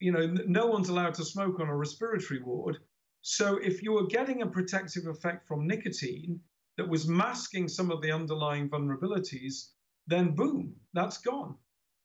You 0.00 0.12
know, 0.12 0.26
no 0.46 0.66
one's 0.66 0.88
allowed 0.88 1.14
to 1.14 1.24
smoke 1.24 1.60
on 1.60 1.68
a 1.68 1.76
respiratory 1.76 2.40
ward. 2.42 2.78
So 3.22 3.56
if 3.56 3.82
you 3.82 3.92
were 3.92 4.06
getting 4.06 4.42
a 4.42 4.46
protective 4.46 5.06
effect 5.06 5.48
from 5.48 5.66
nicotine 5.66 6.40
that 6.76 6.88
was 6.88 7.08
masking 7.08 7.68
some 7.68 7.90
of 7.90 8.00
the 8.02 8.12
underlying 8.12 8.68
vulnerabilities, 8.68 9.70
then 10.06 10.34
boom, 10.34 10.76
that's 10.92 11.18
gone. 11.18 11.56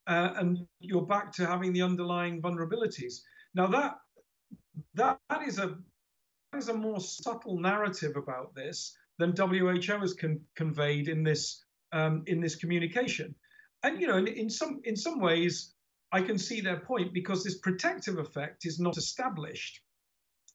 Uh, 0.08 0.34
and 0.36 0.68
you're 0.80 1.06
back 1.06 1.32
to 1.34 1.46
having 1.46 1.74
the 1.74 1.84
underlying 1.84 2.42
vulnerabilities. 2.42 3.22
Now 3.54 3.68
that 3.68 3.98
that, 4.96 5.20
that 5.30 5.48
is 5.48 5.60
a 5.60 5.78
that 6.52 6.58
is 6.58 6.70
a 6.70 6.74
more 6.74 7.00
subtle 7.00 7.60
narrative 7.60 8.16
about 8.18 8.56
this 8.56 8.96
than 9.20 9.36
WHO 9.36 10.00
has 10.00 10.14
con- 10.14 10.42
conveyed 10.56 11.08
in 11.08 11.24
this 11.24 11.64
um, 11.92 12.24
in 12.28 12.42
this 12.42 12.56
communication. 12.56 13.36
And 13.84 14.00
you 14.00 14.08
know, 14.08 14.18
in, 14.18 14.28
in 14.28 14.50
some 14.50 14.82
in 14.84 14.96
some 14.96 15.20
ways, 15.20 15.74
I 16.12 16.22
can 16.22 16.38
see 16.38 16.62
their 16.62 16.80
point 16.80 17.14
because 17.14 17.44
this 17.44 17.58
protective 17.58 18.18
effect 18.18 18.66
is 18.66 18.80
not 18.80 18.98
established. 18.98 19.82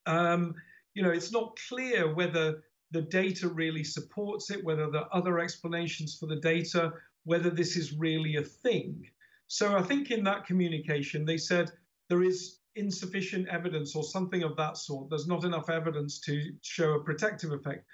Um, 0.06 0.54
you 0.94 1.02
know, 1.02 1.10
it's 1.10 1.32
not 1.32 1.58
clear 1.68 2.14
whether 2.14 2.62
the 2.92 3.02
data 3.02 3.48
really 3.48 3.84
supports 3.84 4.50
it, 4.50 4.64
whether 4.64 4.90
there 4.90 5.02
are 5.02 5.08
other 5.12 5.38
explanations 5.38 6.16
for 6.18 6.26
the 6.26 6.36
data, 6.40 6.92
whether 7.24 7.50
this 7.50 7.76
is 7.76 7.92
really 7.92 8.36
a 8.36 8.42
thing. 8.42 9.04
So 9.48 9.76
I 9.76 9.82
think 9.82 10.10
in 10.10 10.24
that 10.24 10.46
communication 10.46 11.24
they 11.24 11.36
said 11.38 11.70
there 12.08 12.22
is 12.22 12.58
insufficient 12.76 13.48
evidence 13.48 13.96
or 13.96 14.04
something 14.04 14.42
of 14.42 14.56
that 14.56 14.76
sort. 14.76 15.10
There's 15.10 15.26
not 15.26 15.44
enough 15.44 15.70
evidence 15.70 16.20
to 16.20 16.52
show 16.62 16.92
a 16.92 17.04
protective 17.04 17.52
effect. 17.52 17.86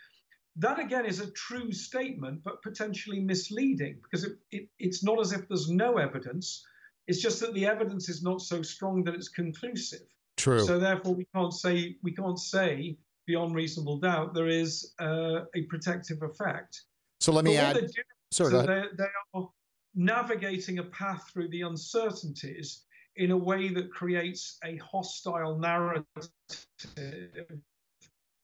That 0.57 0.78
again 0.78 1.07
is 1.07 1.20
a 1.20 1.30
true 1.30 1.72
statement, 1.72 2.42
but 2.44 2.62
potentially 2.62 3.20
misleading 3.20 3.98
because 4.03 4.24
it, 4.24 4.32
it, 4.50 4.68
it's 4.78 5.03
not 5.03 5.20
as 5.20 5.32
if 5.32 5.48
there's 5.48 5.70
no 5.70 5.96
evidence. 5.96 6.64
It's 7.07 7.20
just 7.20 7.40
that 7.40 7.55
the 7.55 7.66
evidence 7.66 8.09
is 8.09 8.22
not 8.22 8.42
so 8.42 8.62
strong 8.62 9.03
that 9.05 9.14
it's 9.14 9.28
conclusive. 9.28 10.07
True. 10.36 10.64
So 10.64 10.78
therefore, 10.78 11.14
we 11.14 11.26
can't 11.34 11.53
say 11.53 11.96
we 12.03 12.12
can't 12.12 12.38
say 12.38 12.98
beyond 13.26 13.55
reasonable 13.55 13.98
doubt 13.98 14.34
there 14.34 14.48
is 14.48 14.92
uh, 15.00 15.40
a 15.55 15.62
protective 15.68 16.22
effect. 16.22 16.82
So 17.20 17.32
let 17.32 17.44
me 17.44 17.57
add. 17.57 17.76
Do, 17.76 17.86
Sorry, 18.30 18.50
so 18.50 18.62
they, 18.62 18.82
they 18.96 19.09
are 19.34 19.48
navigating 19.94 20.78
a 20.78 20.84
path 20.84 21.28
through 21.32 21.48
the 21.48 21.62
uncertainties 21.62 22.84
in 23.16 23.30
a 23.30 23.36
way 23.36 23.68
that 23.68 23.90
creates 23.90 24.59
a 24.64 24.76
hostile 24.78 25.59
narrative 25.59 26.07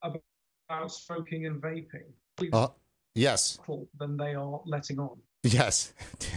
about 0.03 0.23
smoking 0.89 1.47
and 1.47 1.61
vaping. 1.61 2.53
Uh, 2.53 2.69
yes. 3.15 3.59
Than 3.99 4.17
they 4.17 4.35
are 4.35 4.61
letting 4.67 4.99
on. 4.99 5.19
Yes. 5.43 5.93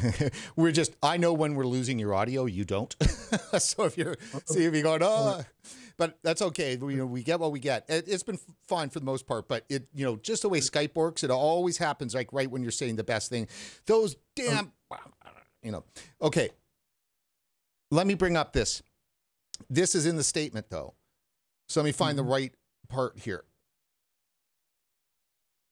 we're 0.56 0.72
just, 0.72 0.96
I 1.02 1.18
know 1.18 1.34
when 1.34 1.56
we're 1.56 1.66
losing 1.66 2.00
your 2.00 2.14
audio, 2.14 2.46
you 2.46 2.66
don't. 2.66 2.96
so 3.58 3.86
if 3.86 3.98
you're, 3.98 4.16
see 4.46 4.66
if 4.66 4.74
you're 4.74 4.84
going, 4.84 5.02
oh, 5.04 5.44
but 5.98 6.20
that's 6.24 6.42
okay. 6.42 6.78
We, 6.78 6.94
you 6.94 7.00
know, 7.00 7.06
we 7.06 7.24
get 7.24 7.40
what 7.40 7.52
we 7.52 7.60
get. 7.60 7.86
It, 7.90 8.08
has 8.08 8.24
been 8.24 8.40
fine 8.68 8.90
for 8.90 9.00
the 9.00 9.06
most 9.06 9.28
part, 9.28 9.48
but 9.48 9.66
it, 9.70 9.88
you 9.94 10.06
know, 10.06 10.18
just 10.18 10.44
the 10.44 10.50
way 10.50 10.60
Skype 10.60 10.96
works, 10.96 11.24
it 11.24 11.32
always 11.32 11.78
happens 11.78 12.14
like 12.14 12.32
right 12.32 12.50
when 12.50 12.62
you're 12.62 12.72
saying 12.72 12.96
the 12.96 13.04
best 13.04 13.30
thing. 13.30 13.48
Those 13.86 14.16
damn, 14.36 14.72
you 15.64 15.72
know, 15.72 15.84
okay. 16.22 16.50
Let 17.90 18.08
me 18.08 18.14
bring 18.14 18.38
up 18.38 18.54
this. 18.54 18.82
This 19.70 19.96
is 19.96 20.06
in 20.06 20.16
the 20.16 20.24
statement, 20.24 20.68
though. 20.70 20.94
So 21.68 21.82
let 21.82 21.86
me 21.86 21.92
find 21.92 22.12
mm 22.12 22.14
-hmm. 22.14 22.16
the 22.16 22.22
mm-hmm. 22.22 22.34
right 22.34 22.56
part 22.88 23.20
here. 23.20 23.44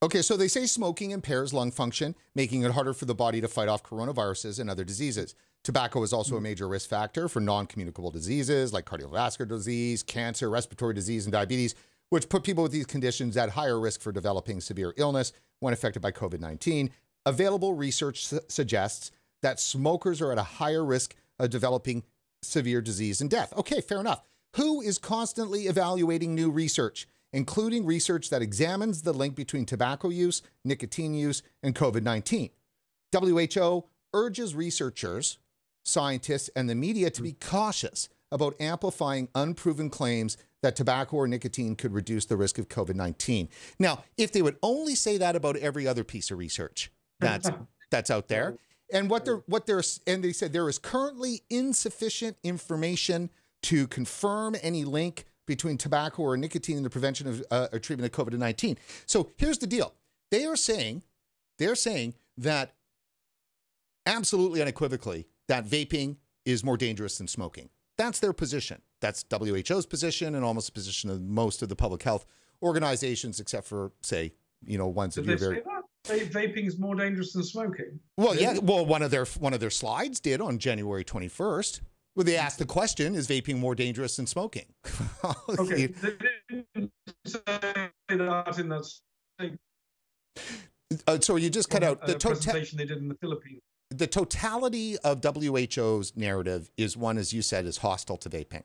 Okay, 0.02 0.22
so 0.22 0.38
they 0.38 0.48
say 0.48 0.66
smoking 0.66 1.12
impairs 1.12 1.54
lung 1.54 1.72
function, 1.72 2.16
making 2.34 2.64
it 2.64 2.72
harder 2.72 2.94
for 2.94 3.04
the 3.04 3.14
body 3.14 3.42
to 3.42 3.50
fight 3.50 3.68
off 3.68 3.84
coronaviruses 3.84 4.58
and 4.58 4.70
other 4.70 4.86
diseases. 4.86 5.36
Tobacco 5.62 6.02
is 6.04 6.14
also 6.14 6.36
a 6.36 6.38
mm-hmm. 6.38 6.44
major 6.44 6.68
risk 6.70 6.90
factor 6.90 7.28
for 7.28 7.42
non 7.42 7.68
communicable 7.68 8.10
diseases 8.10 8.72
like 8.72 8.86
cardiovascular 8.86 9.48
disease, 9.48 10.02
cancer, 10.02 10.50
respiratory 10.50 10.94
disease, 10.94 11.26
and 11.26 11.34
diabetes, 11.34 11.76
which 12.12 12.30
put 12.30 12.44
people 12.44 12.64
with 12.64 12.72
these 12.72 12.86
conditions 12.86 13.36
at 13.36 13.50
higher 13.50 13.78
risk 13.78 14.00
for 14.00 14.14
developing 14.14 14.62
severe 14.62 14.94
illness 14.96 15.34
when 15.60 15.74
affected 15.74 16.02
by 16.02 16.12
COVID 16.12 16.40
19. 16.40 16.92
Available 17.26 17.74
research 17.74 18.26
su 18.26 18.40
suggests 18.48 19.12
that 19.42 19.60
smokers 19.60 20.22
are 20.22 20.32
at 20.32 20.38
a 20.38 20.44
higher 20.44 20.86
risk 20.86 21.14
of 21.40 21.50
developing 21.50 22.04
severe 22.42 22.82
disease 22.82 23.20
and 23.20 23.30
death. 23.30 23.52
Okay, 23.58 23.82
fair 23.82 24.00
enough. 24.00 24.24
WHO 24.56 24.82
is 24.82 24.98
constantly 24.98 25.64
evaluating 25.64 26.34
new 26.34 26.50
research, 26.50 27.06
including 27.34 27.86
research 27.86 28.30
that 28.30 28.42
examines 28.42 29.02
the 29.02 29.14
link 29.14 29.36
between 29.36 29.66
tobacco 29.66 30.10
use, 30.10 30.42
nicotine 30.64 31.14
use, 31.14 31.42
and 31.64 31.76
COVID 31.76 32.04
19. 32.04 32.50
WHO 33.14 33.86
urges 34.14 34.56
researchers, 34.56 35.38
scientists, 35.84 36.50
and 36.56 36.70
the 36.70 36.76
media 36.76 37.10
to 37.10 37.22
be 37.22 37.34
cautious 37.34 38.10
about 38.32 38.60
amplifying 38.60 39.28
unproven 39.34 39.90
claims 39.90 40.38
that 40.62 40.76
tobacco 40.76 41.18
or 41.18 41.28
nicotine 41.28 41.76
could 41.76 41.94
reduce 41.94 42.26
the 42.26 42.38
risk 42.38 42.58
of 42.58 42.68
COVID 42.68 42.96
19. 42.96 43.50
Now, 43.80 44.04
if 44.18 44.32
they 44.32 44.42
would 44.42 44.58
only 44.62 44.96
say 44.96 45.18
that 45.18 45.36
about 45.36 45.56
every 45.58 45.88
other 45.88 46.04
piece 46.04 46.32
of 46.32 46.38
research 46.38 46.92
that's, 47.20 47.50
that's 47.92 48.12
out 48.12 48.28
there, 48.28 48.58
and 48.92 49.10
what 49.10 49.26
they're 49.26 49.44
what 49.46 49.66
they're 49.66 49.84
and 50.08 50.24
they 50.24 50.34
said 50.34 50.54
there 50.54 50.68
is 50.68 50.78
currently 50.78 51.42
insufficient 51.50 52.38
information 52.44 53.30
to 53.64 53.88
confirm 53.88 54.56
any 54.62 54.84
link 54.84 55.26
between 55.50 55.78
tobacco 55.80 56.22
or 56.22 56.38
nicotine 56.38 56.78
in 56.78 56.84
the 56.84 56.90
prevention 56.90 57.28
of 57.28 57.44
uh, 57.50 57.68
or 57.74 57.80
treatment 57.80 58.16
of 58.16 58.26
COVID 58.26 58.38
19. 58.38 58.78
So 59.08 59.32
here's 59.36 59.58
the 59.58 59.68
deal 59.68 59.94
they 60.30 60.46
are 60.46 60.56
saying, 60.56 61.02
they're 61.58 61.76
saying 61.76 62.14
that 62.38 62.76
absolutely 64.06 64.62
unequivocally 64.62 65.28
that 65.48 65.66
vaping 65.66 66.18
is 66.46 66.64
more 66.64 66.78
dangerous 66.78 67.18
than 67.18 67.28
smoking. 67.28 67.70
That's 67.98 68.20
their 68.20 68.32
position. 68.32 68.82
That's 69.02 69.26
WHO's 69.30 69.86
position 69.86 70.36
and 70.36 70.46
almost 70.46 70.68
the 70.68 70.72
position 70.72 71.10
of 71.10 71.20
most 71.22 71.62
of 71.62 71.68
the 71.68 71.76
public 71.76 72.04
health 72.04 72.26
organizations, 72.62 73.40
except 73.40 73.68
for, 73.68 73.92
say, 74.02 74.34
you 74.64 74.78
know, 74.78 74.88
ones 74.88 75.16
Did 75.16 75.26
that 75.26 75.30
you're 75.30 75.38
say 75.38 75.46
very. 75.46 75.62
that? 75.62 76.32
Vaping 76.32 76.66
is 76.68 76.78
more 76.78 76.96
dangerous 76.96 77.34
than 77.34 77.44
smoking. 77.44 78.00
Well, 78.18 78.36
yeah. 78.36 78.58
Well, 78.60 78.86
one 78.86 79.02
of 79.02 79.12
their 79.12 79.26
one 79.26 79.54
of 79.54 79.60
their 79.60 79.70
slides 79.70 80.20
did 80.20 80.42
on 80.42 80.58
January 80.58 81.04
21st, 81.04 81.82
where 82.16 82.24
they 82.24 82.36
asked 82.38 82.60
the 82.60 82.66
question: 82.66 83.16
Is 83.16 83.28
vaping 83.28 83.58
more 83.58 83.76
dangerous 83.76 84.16
than 84.16 84.28
smoking? 84.28 84.66
Okay. 85.60 85.88
They 85.88 86.12
didn't 86.50 86.92
say 87.26 87.40
that 87.46 87.92
in 88.10 88.70
that 88.70 89.00
uh, 91.08 91.20
so 91.20 91.36
you 91.36 91.50
just 91.50 91.70
cut 91.70 91.84
out 91.84 92.02
the 92.02 92.16
uh, 92.16 92.20
total. 92.20 92.32
presentation 92.32 92.78
they 92.78 92.86
did 92.86 92.98
in 92.98 93.10
the 93.10 93.16
Philippines. 93.16 93.62
the 93.92 94.08
totality 94.08 94.98
of 95.00 95.22
WHO's 95.24 96.16
narrative 96.16 96.72
is 96.78 96.98
one, 96.98 97.18
as 97.18 97.34
you 97.34 97.42
said, 97.42 97.66
is 97.66 97.78
hostile 97.78 98.18
to 98.18 98.30
vaping. 98.30 98.64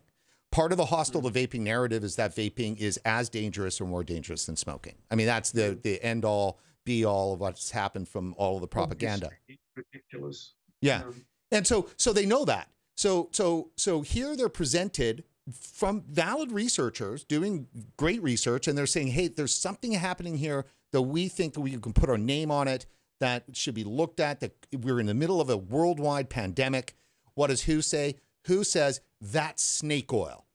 Part 0.51 0.71
of 0.73 0.79
the 0.79 0.87
hostile 0.87 1.21
to 1.23 1.31
vaping 1.31 1.61
narrative 1.61 2.05
is 2.05 2.17
that 2.17 2.35
vaping 2.35 2.79
is 2.79 2.99
as 3.05 3.29
dangerous 3.29 3.81
or 3.81 3.87
more 3.87 4.05
dangerous 4.05 4.47
than 4.47 4.57
smoking. 4.57 4.95
I 5.11 5.17
mean, 5.17 5.27
that's 5.27 5.51
the 5.51 5.79
the 5.83 6.03
end 6.03 6.25
all 6.25 6.61
be 6.85 7.05
all 7.05 7.33
of 7.35 7.41
what's 7.41 7.71
happened 7.73 8.09
from 8.09 8.35
all 8.39 8.55
of 8.57 8.61
the 8.61 8.69
propaganda. 8.69 9.27
Obviously, 9.27 9.59
Ridiculous. 9.77 10.55
Yeah. 10.81 11.03
Um, 11.03 11.25
And 11.51 11.67
so 11.67 11.89
so 11.97 12.13
they 12.13 12.27
know 12.27 12.45
that. 12.45 12.69
So 12.97 13.29
so 13.33 13.71
so 13.77 14.03
here 14.03 14.37
they're 14.37 14.49
presented 14.49 15.25
from 15.53 16.03
valid 16.09 16.53
researchers 16.53 17.25
doing 17.25 17.67
great 17.97 18.23
research 18.23 18.69
and 18.69 18.77
they're 18.79 18.87
saying, 18.87 19.09
"Hey, 19.09 19.29
there's 19.29 19.55
something 19.55 19.93
happening 19.93 20.39
here 20.39 20.65
that 20.93 21.03
we 21.03 21.29
think 21.29 21.55
that 21.55 21.61
we 21.61 21.77
can 21.77 21.93
put 21.93 22.09
our 22.09 22.19
name 22.19 22.51
on 22.51 22.69
it 22.69 22.87
that 23.21 23.45
should 23.53 23.75
be 23.75 23.85
looked 23.85 24.21
at 24.21 24.41
that 24.41 24.53
we're 24.73 25.01
in 25.01 25.07
the 25.07 25.15
middle 25.15 25.41
of 25.41 25.51
a 25.51 25.57
worldwide 25.57 26.31
pandemic." 26.31 26.95
What 27.35 27.49
does 27.49 27.63
who 27.63 27.83
say? 27.83 28.17
Who 28.47 28.65
says 28.65 29.01
that's 29.21 29.63
snake 29.63 30.13
oil? 30.13 30.47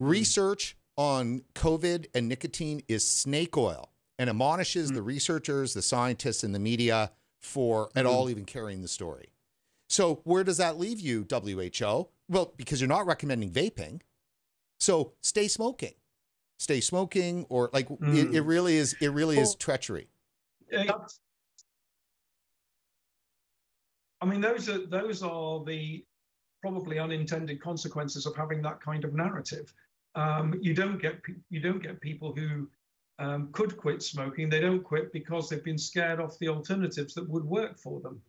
Hmm. 0.00 0.08
Research 0.08 0.76
on 0.96 1.42
COVID 1.54 2.06
and 2.14 2.28
nicotine 2.28 2.82
is 2.88 3.06
snake 3.06 3.56
oil 3.56 3.90
and 4.18 4.30
admonishes 4.30 4.90
hmm. 4.90 4.96
the 4.96 5.02
researchers, 5.02 5.74
the 5.74 5.82
scientists, 5.82 6.44
and 6.44 6.54
the 6.54 6.58
media 6.58 7.10
for 7.40 7.90
at 7.96 8.04
hmm. 8.04 8.10
all 8.10 8.30
even 8.30 8.44
carrying 8.44 8.82
the 8.82 8.88
story. 8.88 9.30
So 9.90 10.20
where 10.22 10.44
does 10.44 10.58
that 10.58 10.78
leave 10.78 11.00
you, 11.00 11.26
WHO? 11.28 12.08
Well, 12.28 12.54
because 12.56 12.80
you're 12.80 12.88
not 12.88 13.06
recommending 13.06 13.50
vaping. 13.50 14.00
So 14.78 15.14
stay 15.20 15.48
smoking. 15.48 15.94
Stay 16.60 16.80
smoking 16.80 17.44
or 17.48 17.70
like 17.72 17.88
it, 17.90 18.34
it 18.34 18.42
really 18.42 18.76
is 18.76 18.94
it 19.00 19.08
really 19.08 19.38
is 19.38 19.54
treachery. 19.54 20.08
Yeah, 20.70 20.92
I 24.20 24.26
mean, 24.26 24.40
those 24.40 24.68
are 24.68 24.86
those 24.86 25.22
are 25.22 25.64
the 25.64 26.04
probably 26.60 26.98
unintended 26.98 27.60
consequences 27.60 28.26
of 28.26 28.36
having 28.36 28.62
that 28.62 28.80
kind 28.80 29.04
of 29.04 29.14
narrative. 29.14 29.72
Um, 30.14 30.58
you 30.60 30.74
don't 30.74 31.00
get 31.00 31.20
you 31.48 31.60
don't 31.60 31.82
get 31.82 32.00
people 32.00 32.34
who 32.36 32.68
um, 33.18 33.48
could 33.52 33.76
quit 33.76 34.02
smoking. 34.02 34.50
They 34.50 34.60
don't 34.60 34.84
quit 34.84 35.12
because 35.12 35.48
they've 35.48 35.64
been 35.64 35.78
scared 35.78 36.20
off 36.20 36.38
the 36.38 36.48
alternatives 36.48 37.14
that 37.14 37.28
would 37.28 37.44
work 37.44 37.78
for 37.78 38.00
them. 38.00 38.20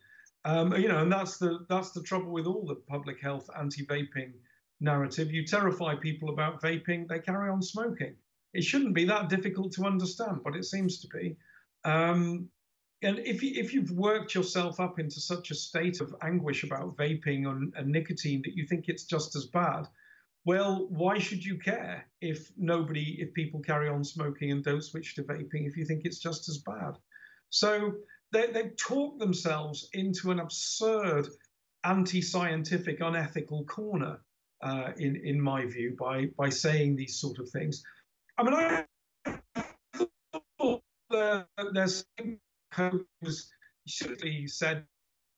Um, 0.43 0.75
you 0.75 0.87
know, 0.87 0.99
and 0.99 1.11
that's 1.11 1.37
the 1.37 1.65
that's 1.69 1.91
the 1.91 2.01
trouble 2.01 2.31
with 2.31 2.47
all 2.47 2.65
the 2.65 2.75
public 2.75 3.21
health 3.21 3.49
anti-vaping 3.57 4.33
narrative. 4.79 5.31
You 5.31 5.45
terrify 5.45 5.95
people 5.95 6.29
about 6.29 6.61
vaping, 6.61 7.07
they 7.07 7.19
carry 7.19 7.49
on 7.49 7.61
smoking. 7.61 8.15
It 8.53 8.63
shouldn't 8.63 8.95
be 8.95 9.05
that 9.05 9.29
difficult 9.29 9.71
to 9.73 9.85
understand, 9.85 10.41
but 10.43 10.55
it 10.55 10.65
seems 10.65 10.99
to 11.01 11.07
be. 11.07 11.37
Um, 11.85 12.49
and 13.03 13.19
if 13.19 13.41
you, 13.41 13.51
if 13.55 13.73
you've 13.73 13.91
worked 13.91 14.35
yourself 14.35 14.79
up 14.79 14.99
into 14.99 15.19
such 15.19 15.49
a 15.51 15.55
state 15.55 16.01
of 16.01 16.13
anguish 16.21 16.63
about 16.63 16.97
vaping 16.97 17.47
and, 17.49 17.73
and 17.75 17.87
nicotine 17.87 18.41
that 18.43 18.55
you 18.55 18.67
think 18.67 18.85
it's 18.87 19.05
just 19.05 19.35
as 19.35 19.45
bad, 19.45 19.87
well, 20.45 20.87
why 20.89 21.17
should 21.17 21.43
you 21.43 21.57
care 21.57 22.05
if 22.19 22.51
nobody, 22.57 23.17
if 23.19 23.33
people 23.33 23.59
carry 23.59 23.89
on 23.89 24.03
smoking 24.03 24.51
and 24.51 24.63
don't 24.63 24.83
switch 24.83 25.15
to 25.15 25.23
vaping 25.23 25.67
if 25.67 25.77
you 25.77 25.85
think 25.85 26.01
it's 26.03 26.19
just 26.19 26.49
as 26.49 26.57
bad? 26.59 26.97
So 27.49 27.93
they, 28.31 28.47
they've 28.47 28.75
talked 28.77 29.19
themselves 29.19 29.89
into 29.93 30.31
an 30.31 30.39
absurd, 30.39 31.27
anti-scientific, 31.83 32.99
unethical 33.01 33.65
corner, 33.65 34.21
uh, 34.61 34.91
in 34.97 35.15
in 35.23 35.41
my 35.41 35.65
view, 35.65 35.95
by 35.99 36.27
by 36.37 36.49
saying 36.49 36.95
these 36.95 37.19
sort 37.19 37.39
of 37.39 37.49
things. 37.49 37.83
I 38.37 38.43
mean, 38.43 38.53
I 38.53 38.85
thought 40.59 40.81
that 41.09 41.47
there's 41.73 42.05
was 43.21 43.51
certainly 43.87 44.47
said 44.47 44.85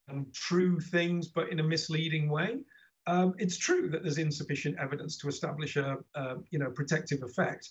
um, 0.09 0.27
true 0.33 0.79
things, 0.79 1.27
but 1.29 1.49
in 1.49 1.59
a 1.59 1.63
misleading 1.63 2.29
way. 2.29 2.59
Um, 3.05 3.33
it's 3.37 3.57
true 3.57 3.89
that 3.89 4.03
there's 4.03 4.17
insufficient 4.17 4.77
evidence 4.79 5.17
to 5.17 5.27
establish 5.27 5.75
a, 5.75 5.97
a 6.15 6.35
you 6.51 6.59
know 6.59 6.69
protective 6.69 7.21
effect, 7.23 7.69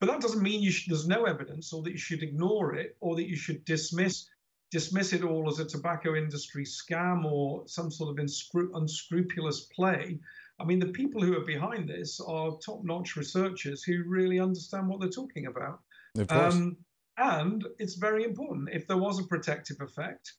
but 0.00 0.06
that 0.06 0.20
doesn't 0.20 0.42
mean 0.42 0.62
there's 0.88 1.06
no 1.06 1.24
evidence, 1.24 1.72
or 1.72 1.82
that 1.82 1.92
you 1.92 1.98
should 1.98 2.22
ignore 2.22 2.74
it, 2.74 2.96
or 3.00 3.14
that 3.16 3.28
you 3.28 3.36
should 3.36 3.64
dismiss 3.64 4.26
dismiss 4.72 5.12
it 5.12 5.22
all 5.22 5.48
as 5.48 5.58
a 5.58 5.64
tobacco 5.64 6.16
industry 6.16 6.64
scam 6.64 7.24
or 7.24 7.62
some 7.66 7.90
sort 7.90 8.10
of 8.10 8.24
inscru- 8.24 8.70
unscrupulous 8.74 9.68
play. 9.76 10.18
I 10.58 10.64
mean, 10.64 10.78
the 10.78 10.86
people 10.86 11.22
who 11.22 11.36
are 11.36 11.44
behind 11.44 11.88
this 11.88 12.20
are 12.20 12.56
top-notch 12.64 13.16
researchers 13.16 13.82
who 13.82 14.02
really 14.06 14.40
understand 14.40 14.88
what 14.88 15.00
they're 15.00 15.10
talking 15.10 15.46
about. 15.46 15.80
Of 16.16 16.28
course. 16.28 16.54
Um, 16.54 16.76
and 17.18 17.66
it's 17.78 17.94
very 17.94 18.24
important. 18.24 18.70
If 18.72 18.86
there 18.86 18.96
was 18.96 19.18
a 19.18 19.24
protective 19.24 19.80
effect, 19.80 20.32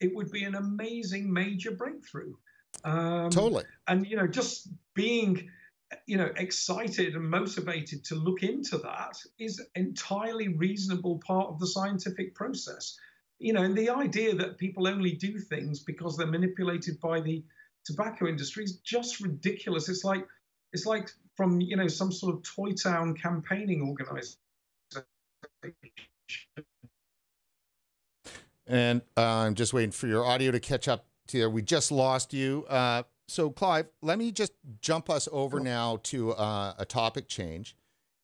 it 0.00 0.14
would 0.14 0.30
be 0.30 0.44
an 0.44 0.54
amazing 0.54 1.32
major 1.32 1.70
breakthrough. 1.70 2.34
Um, 2.84 3.30
totally. 3.30 3.64
And 3.88 4.06
you 4.06 4.16
know, 4.16 4.26
just 4.26 4.68
being, 4.94 5.48
you 6.06 6.18
know, 6.18 6.30
excited 6.36 7.14
and 7.14 7.30
motivated 7.30 8.04
to 8.06 8.14
look 8.16 8.42
into 8.42 8.76
that 8.78 9.16
is 9.38 9.62
entirely 9.74 10.48
reasonable 10.48 11.20
part 11.26 11.48
of 11.48 11.58
the 11.60 11.66
scientific 11.66 12.34
process. 12.34 12.98
You 13.38 13.52
know, 13.52 13.62
and 13.62 13.76
the 13.76 13.90
idea 13.90 14.34
that 14.34 14.58
people 14.58 14.86
only 14.86 15.12
do 15.12 15.38
things 15.38 15.80
because 15.80 16.16
they're 16.16 16.26
manipulated 16.26 17.00
by 17.00 17.20
the 17.20 17.44
tobacco 17.84 18.26
industry 18.26 18.64
is 18.64 18.76
just 18.78 19.20
ridiculous. 19.20 19.88
It's 19.88 20.04
like 20.04 20.26
it's 20.72 20.86
like 20.86 21.10
from 21.36 21.60
you 21.60 21.76
know 21.76 21.88
some 21.88 22.12
sort 22.12 22.34
of 22.34 22.42
Toy 22.42 22.72
Town 22.72 23.14
campaigning 23.14 23.82
organization. 23.82 24.38
And 28.66 29.02
uh, 29.16 29.22
I'm 29.22 29.54
just 29.54 29.74
waiting 29.74 29.90
for 29.90 30.06
your 30.06 30.24
audio 30.24 30.50
to 30.50 30.60
catch 30.60 30.88
up 30.88 31.04
to 31.28 31.38
you. 31.38 31.50
We 31.50 31.62
just 31.62 31.92
lost 31.92 32.32
you. 32.32 32.64
Uh, 32.68 33.02
so, 33.28 33.50
Clive, 33.50 33.86
let 34.02 34.18
me 34.18 34.32
just 34.32 34.52
jump 34.80 35.08
us 35.10 35.28
over 35.32 35.60
now 35.60 35.98
to 36.04 36.32
uh, 36.32 36.74
a 36.78 36.84
topic 36.84 37.28
change. 37.28 37.76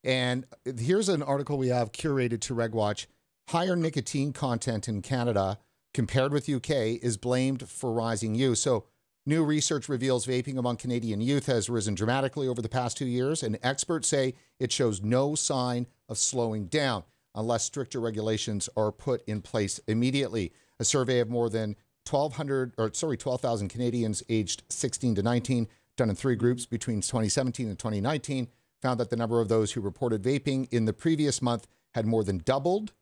And 0.02 0.46
here's 0.78 1.08
an 1.08 1.22
article 1.22 1.58
we 1.58 1.68
have 1.68 1.92
curated 1.92 2.40
to 2.42 2.54
RegWatch. 2.54 3.06
Higher 3.50 3.74
nicotine 3.74 4.32
content 4.32 4.86
in 4.86 5.02
Canada 5.02 5.58
compared 5.92 6.32
with 6.32 6.48
UK 6.48 6.70
is 7.02 7.16
blamed 7.16 7.68
for 7.68 7.92
rising 7.92 8.36
use. 8.36 8.60
So, 8.60 8.84
new 9.26 9.42
research 9.42 9.88
reveals 9.88 10.24
vaping 10.24 10.56
among 10.56 10.76
Canadian 10.76 11.20
youth 11.20 11.46
has 11.46 11.68
risen 11.68 11.96
dramatically 11.96 12.46
over 12.46 12.62
the 12.62 12.68
past 12.68 12.96
two 12.96 13.06
years, 13.06 13.42
and 13.42 13.58
experts 13.60 14.06
say 14.06 14.34
it 14.60 14.70
shows 14.70 15.02
no 15.02 15.34
sign 15.34 15.88
of 16.08 16.16
slowing 16.16 16.66
down 16.66 17.02
unless 17.34 17.64
stricter 17.64 17.98
regulations 17.98 18.68
are 18.76 18.92
put 18.92 19.20
in 19.26 19.42
place 19.42 19.80
immediately. 19.88 20.52
A 20.78 20.84
survey 20.84 21.18
of 21.18 21.28
more 21.28 21.50
than 21.50 21.74
1,200 22.08 22.74
or 22.78 22.94
sorry, 22.94 23.16
12,000 23.16 23.68
Canadians 23.68 24.22
aged 24.28 24.62
16 24.68 25.16
to 25.16 25.24
19, 25.24 25.66
done 25.96 26.08
in 26.08 26.14
three 26.14 26.36
groups 26.36 26.66
between 26.66 27.00
2017 27.00 27.68
and 27.68 27.76
2019, 27.76 28.46
found 28.80 29.00
that 29.00 29.10
the 29.10 29.16
number 29.16 29.40
of 29.40 29.48
those 29.48 29.72
who 29.72 29.80
reported 29.80 30.22
vaping 30.22 30.68
in 30.70 30.84
the 30.84 30.92
previous 30.92 31.42
month 31.42 31.66
had 31.94 32.06
more 32.06 32.22
than 32.22 32.38
doubled 32.38 32.92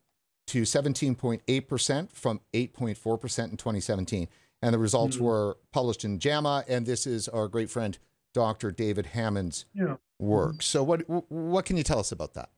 to 0.49 0.63
17.8% 0.63 2.13
from 2.13 2.41
8.4% 2.53 3.51
in 3.51 3.57
2017. 3.57 4.29
And 4.61 4.75
the 4.75 4.79
results 4.79 5.17
Mhm. 5.17 5.21
were 5.21 5.57
published 5.73 6.05
in 6.05 6.19
JAMA, 6.19 6.65
and 6.67 6.85
this 6.85 7.07
is 7.07 7.29
our 7.29 7.47
great 7.49 7.71
friend 7.71 7.97
Dr. 8.35 8.71
David 8.73 9.07
Hammond's 9.07 9.67
Yeah. 9.73 9.97
work. 10.19 10.63
So, 10.63 10.83
what 10.83 11.09
what 11.31 11.65
can 11.65 11.77
you 11.77 11.85
tell 11.85 11.99
us 12.01 12.11
about 12.13 12.35
that? 12.35 12.51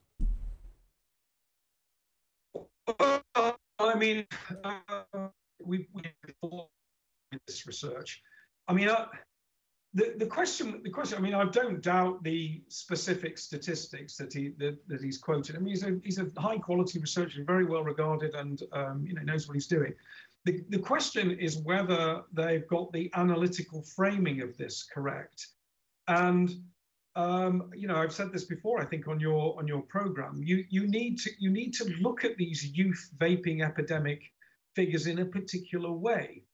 I 3.79 3.95
mean, 3.97 4.27
uh, 4.65 5.29
we 5.63 5.89
we 5.93 6.03
this 7.47 7.67
research. 7.67 8.23
I 8.69 8.73
mean, 8.73 8.89
uh, 8.89 9.09
the 9.95 10.15
the 10.19 10.27
question 10.27 10.81
the 10.85 10.91
question. 10.91 11.19
I 11.19 11.21
mean, 11.21 11.35
I 11.35 11.45
don't 11.47 11.83
doubt 11.83 12.23
the 12.23 12.63
specific 12.69 13.39
statistics 13.39 14.17
that 14.17 14.33
he 14.33 14.51
that, 14.59 14.77
that 14.89 15.03
he's 15.03 15.19
quoted. 15.19 15.57
I 15.57 15.59
mean, 15.59 15.71
he's 15.71 15.85
a 15.85 15.99
he's 16.05 16.19
a 16.19 16.29
high 16.41 16.59
quality 16.59 16.99
researcher, 17.01 17.43
very 17.45 17.65
well 17.65 17.83
regarded, 17.83 18.35
and 18.35 18.63
um, 18.73 19.05
you 19.07 19.15
know 19.15 19.23
knows 19.23 19.49
what 19.49 19.55
he's 19.55 19.67
doing. 19.67 19.93
The 20.45 20.63
the 20.69 20.79
question 20.79 21.33
is 21.33 21.59
whether 21.59 22.23
they've 22.33 22.67
got 22.69 22.93
the 22.93 23.11
analytical 23.15 23.83
framing 23.83 24.43
of 24.43 24.57
this 24.57 24.87
correct, 24.95 25.49
and 26.07 26.51
um, 27.17 27.71
you 27.75 27.89
know, 27.89 27.97
I've 27.97 28.13
said 28.13 28.33
this 28.33 28.45
before. 28.45 28.81
I 28.81 28.85
think 28.85 29.09
on 29.09 29.19
your 29.19 29.59
on 29.59 29.67
your 29.67 29.83
program, 29.83 30.41
you 30.43 30.65
you 30.69 30.87
need 30.87 31.19
to 31.19 31.31
you 31.39 31.51
need 31.51 31.75
to 31.75 31.85
look 32.01 32.25
at 32.25 32.37
these 32.37 32.65
youth 32.65 33.11
vaping 33.19 33.65
epidemic 33.65 34.23
figures 34.77 35.09
in 35.09 35.19
a 35.19 35.25
particular 35.25 35.91
way. 35.91 36.45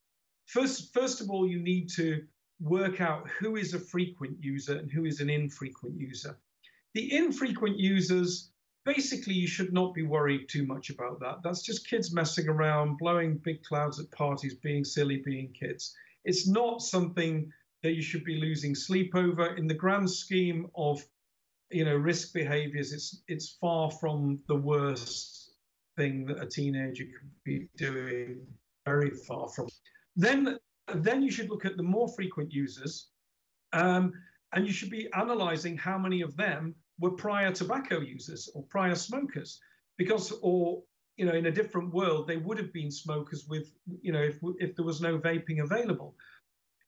First, 0.46 0.94
first 0.94 1.20
of 1.20 1.28
all, 1.28 1.46
you 1.46 1.60
need 1.60 1.90
to 1.90 2.24
work 2.60 3.00
out 3.00 3.28
who 3.28 3.56
is 3.56 3.74
a 3.74 3.78
frequent 3.78 4.42
user 4.42 4.76
and 4.76 4.90
who 4.90 5.04
is 5.04 5.20
an 5.20 5.30
infrequent 5.30 5.98
user. 5.98 6.38
The 6.94 7.14
infrequent 7.14 7.78
users, 7.78 8.50
basically, 8.84 9.34
you 9.34 9.46
should 9.46 9.72
not 9.72 9.94
be 9.94 10.02
worried 10.02 10.48
too 10.48 10.66
much 10.66 10.90
about 10.90 11.20
that. 11.20 11.42
That's 11.44 11.62
just 11.62 11.88
kids 11.88 12.12
messing 12.12 12.48
around, 12.48 12.98
blowing 12.98 13.36
big 13.36 13.62
clouds 13.62 14.00
at 14.00 14.10
parties, 14.10 14.54
being 14.54 14.84
silly, 14.84 15.22
being 15.24 15.52
kids. 15.52 15.94
It's 16.24 16.48
not 16.48 16.80
something 16.80 17.52
that 17.82 17.92
you 17.92 18.02
should 18.02 18.24
be 18.24 18.40
losing 18.40 18.74
sleep 18.74 19.14
over. 19.14 19.54
In 19.56 19.66
the 19.66 19.74
grand 19.74 20.10
scheme 20.10 20.68
of, 20.74 21.04
you 21.70 21.84
know, 21.84 21.96
risk 21.96 22.32
behaviors, 22.32 22.92
it's 22.92 23.22
it's 23.28 23.56
far 23.60 23.90
from 23.90 24.40
the 24.48 24.56
worst 24.56 25.52
thing 25.96 26.26
that 26.26 26.42
a 26.42 26.46
teenager 26.46 27.04
could 27.04 27.30
be 27.44 27.68
doing. 27.76 28.46
Very 28.86 29.10
far 29.10 29.48
from. 29.48 29.68
Then 30.14 30.58
then 30.94 31.22
you 31.22 31.30
should 31.30 31.50
look 31.50 31.64
at 31.64 31.76
the 31.76 31.82
more 31.82 32.08
frequent 32.08 32.52
users, 32.52 33.08
um, 33.72 34.12
and 34.52 34.66
you 34.66 34.72
should 34.72 34.90
be 34.90 35.08
analysing 35.14 35.76
how 35.76 35.98
many 35.98 36.20
of 36.22 36.36
them 36.36 36.74
were 36.98 37.10
prior 37.10 37.52
tobacco 37.52 38.00
users 38.00 38.48
or 38.54 38.62
prior 38.64 38.94
smokers, 38.94 39.60
because 39.98 40.32
or 40.42 40.82
you 41.16 41.26
know 41.26 41.34
in 41.34 41.46
a 41.46 41.50
different 41.50 41.92
world 41.92 42.26
they 42.26 42.36
would 42.36 42.58
have 42.58 42.72
been 42.72 42.90
smokers 42.90 43.46
with 43.48 43.72
you 44.02 44.12
know 44.12 44.22
if 44.22 44.38
if 44.58 44.76
there 44.76 44.84
was 44.84 45.00
no 45.00 45.18
vaping 45.18 45.62
available, 45.62 46.14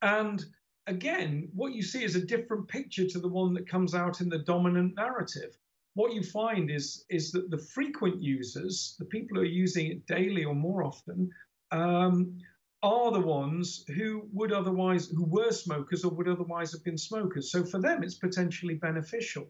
and 0.01 0.45
again 0.87 1.49
what 1.53 1.73
you 1.73 1.83
see 1.83 2.03
is 2.03 2.15
a 2.15 2.25
different 2.25 2.67
picture 2.67 3.07
to 3.07 3.19
the 3.19 3.27
one 3.27 3.53
that 3.53 3.69
comes 3.69 3.93
out 3.93 4.21
in 4.21 4.29
the 4.29 4.39
dominant 4.39 4.95
narrative. 4.95 5.57
What 5.95 6.13
you 6.13 6.23
find 6.23 6.71
is 6.71 7.03
is 7.09 7.31
that 7.31 7.49
the 7.49 7.57
frequent 7.57 8.21
users, 8.21 8.95
the 8.97 9.05
people 9.05 9.35
who 9.35 9.43
are 9.43 9.57
using 9.63 9.87
it 9.87 10.05
daily 10.07 10.45
or 10.45 10.55
more 10.55 10.83
often, 10.83 11.29
um, 11.71 12.37
are 12.81 13.11
the 13.11 13.19
ones 13.19 13.83
who 13.95 14.27
would 14.31 14.51
otherwise 14.51 15.07
who 15.07 15.25
were 15.25 15.51
smokers 15.51 16.05
or 16.05 16.11
would 16.11 16.29
otherwise 16.29 16.71
have 16.71 16.83
been 16.83 16.97
smokers. 16.97 17.51
So 17.51 17.63
for 17.65 17.79
them, 17.79 18.03
it's 18.03 18.17
potentially 18.17 18.75
beneficial. 18.75 19.49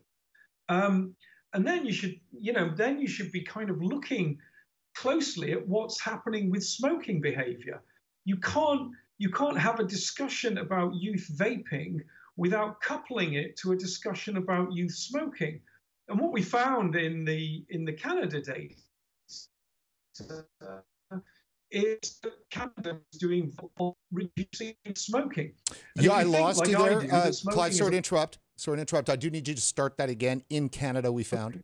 Um, 0.67 1.15
and 1.53 1.67
then 1.67 1.85
you 1.85 1.93
should, 1.93 2.19
you 2.31 2.53
know, 2.53 2.71
then 2.75 2.99
you 2.99 3.07
should 3.07 3.31
be 3.31 3.43
kind 3.43 3.69
of 3.69 3.81
looking 3.81 4.39
closely 4.95 5.51
at 5.51 5.67
what's 5.67 6.01
happening 6.01 6.49
with 6.49 6.63
smoking 6.63 7.21
behavior. 7.21 7.81
You 8.25 8.37
can't 8.37 8.91
you 9.17 9.29
can't 9.29 9.57
have 9.57 9.79
a 9.79 9.83
discussion 9.83 10.59
about 10.59 10.95
youth 10.95 11.29
vaping 11.35 11.99
without 12.37 12.81
coupling 12.81 13.33
it 13.33 13.57
to 13.57 13.73
a 13.73 13.75
discussion 13.75 14.37
about 14.37 14.73
youth 14.73 14.93
smoking. 14.93 15.59
And 16.07 16.19
what 16.19 16.31
we 16.31 16.41
found 16.41 16.95
in 16.95 17.25
the 17.25 17.65
in 17.69 17.85
the 17.85 17.93
Canada 17.93 18.41
data 18.41 18.75
is 21.71 22.19
that 22.23 22.33
Canada 22.49 22.99
is 23.13 23.19
doing 23.19 23.53
reducing 24.11 24.75
smoking. 24.95 25.53
And 25.95 26.05
yeah, 26.05 26.13
I 26.13 26.23
lost 26.23 26.59
like 26.59 26.69
you 26.69 26.77
there. 26.77 27.01
Do, 27.01 27.09
uh, 27.09 27.31
Clive, 27.49 27.73
sorry 27.73 27.91
to 27.91 27.97
interrupt. 27.97 28.39
Sorry 28.57 28.77
to 28.77 28.81
interrupt. 28.81 29.09
I 29.09 29.15
do 29.15 29.29
need 29.29 29.47
you 29.47 29.55
to 29.55 29.61
start 29.61 29.97
that 29.97 30.09
again. 30.09 30.43
In 30.49 30.69
Canada, 30.69 31.11
we 31.11 31.23
found. 31.23 31.63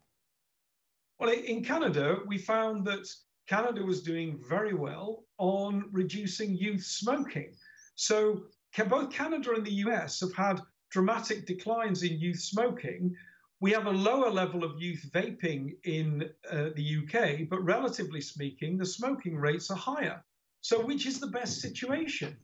Well, 1.20 1.30
in 1.32 1.64
Canada, 1.64 2.20
we 2.28 2.38
found 2.38 2.86
that 2.86 3.08
Canada 3.48 3.84
was 3.84 4.02
doing 4.02 4.40
very 4.48 4.74
well 4.74 5.24
on 5.38 5.86
reducing 5.92 6.56
youth 6.56 6.84
smoking. 6.84 7.54
So 7.96 8.44
both 8.88 9.12
Canada 9.12 9.54
and 9.54 9.66
the 9.66 9.74
US 9.86 10.20
have 10.20 10.34
had 10.34 10.62
dramatic 10.92 11.46
declines 11.46 12.04
in 12.04 12.20
youth 12.20 12.40
smoking, 12.40 13.16
we 13.62 13.72
have 13.72 13.88
a 13.88 13.92
lower 13.92 14.30
level 14.30 14.64
of 14.64 14.82
youth 14.82 15.10
vaping 15.14 15.76
in 15.84 16.30
uh, 16.52 16.70
the 16.76 16.98
UK, 17.04 17.50
but 17.50 17.64
relatively 17.64 18.22
speaking, 18.22 18.78
the 18.78 18.86
smoking 18.86 19.38
rates 19.38 19.72
are 19.72 19.78
higher. 19.78 20.24
So, 20.62 20.84
which 20.86 21.06
is 21.06 21.20
the 21.20 21.28
best 21.28 21.62
situation? 21.62 22.38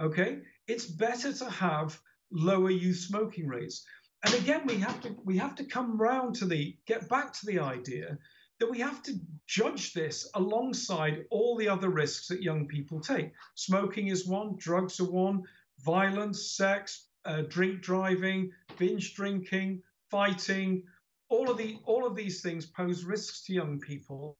Okay, 0.00 0.38
it's 0.66 0.86
better 0.86 1.32
to 1.32 1.50
have 1.50 2.00
lower 2.32 2.70
youth 2.70 2.98
smoking 2.98 3.46
rates. 3.46 3.84
And 4.24 4.34
again, 4.34 4.66
we 4.66 4.76
have 4.76 5.00
to 5.02 5.16
we 5.24 5.36
have 5.38 5.54
to 5.56 5.64
come 5.64 6.00
round 6.00 6.34
to 6.36 6.46
the 6.46 6.76
get 6.86 7.08
back 7.08 7.32
to 7.34 7.46
the 7.46 7.60
idea 7.60 8.18
that 8.60 8.70
we 8.70 8.78
have 8.80 9.02
to 9.02 9.12
judge 9.46 9.92
this 9.92 10.28
alongside 10.34 11.26
all 11.30 11.56
the 11.56 11.68
other 11.68 11.90
risks 11.90 12.28
that 12.28 12.42
young 12.42 12.66
people 12.66 13.00
take. 13.00 13.32
Smoking 13.56 14.08
is 14.08 14.26
one, 14.26 14.56
drugs 14.56 15.00
are 15.00 15.10
one, 15.10 15.42
violence, 15.80 16.56
sex, 16.56 17.08
uh, 17.24 17.42
drink 17.48 17.82
driving, 17.82 18.52
binge 18.78 19.14
drinking, 19.14 19.82
fighting, 20.14 20.80
all 21.28 21.50
of 21.50 21.58
the 21.58 21.76
all 21.86 22.06
of 22.06 22.14
these 22.14 22.40
things 22.40 22.66
pose 22.66 23.02
risks 23.02 23.42
to 23.42 23.52
young 23.52 23.80
people 23.80 24.38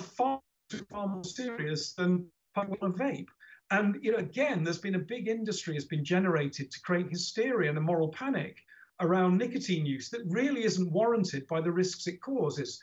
far, 0.00 0.40
far 0.90 1.06
more 1.06 1.22
serious 1.22 1.92
than 1.92 2.26
a 2.56 2.88
vape. 2.88 3.28
And 3.70 3.98
you 4.02 4.12
know, 4.12 4.18
again, 4.18 4.64
there's 4.64 4.78
been 4.86 4.94
a 4.94 5.10
big 5.14 5.28
industry 5.28 5.74
has 5.74 5.84
been 5.84 6.06
generated 6.06 6.70
to 6.70 6.80
create 6.86 7.10
hysteria 7.10 7.68
and 7.68 7.76
a 7.76 7.82
moral 7.82 8.08
panic 8.08 8.56
around 9.02 9.36
nicotine 9.36 9.84
use 9.84 10.08
that 10.08 10.24
really 10.30 10.64
isn't 10.64 10.90
warranted 10.90 11.46
by 11.48 11.60
the 11.60 11.70
risks 11.70 12.06
it 12.06 12.22
causes. 12.22 12.80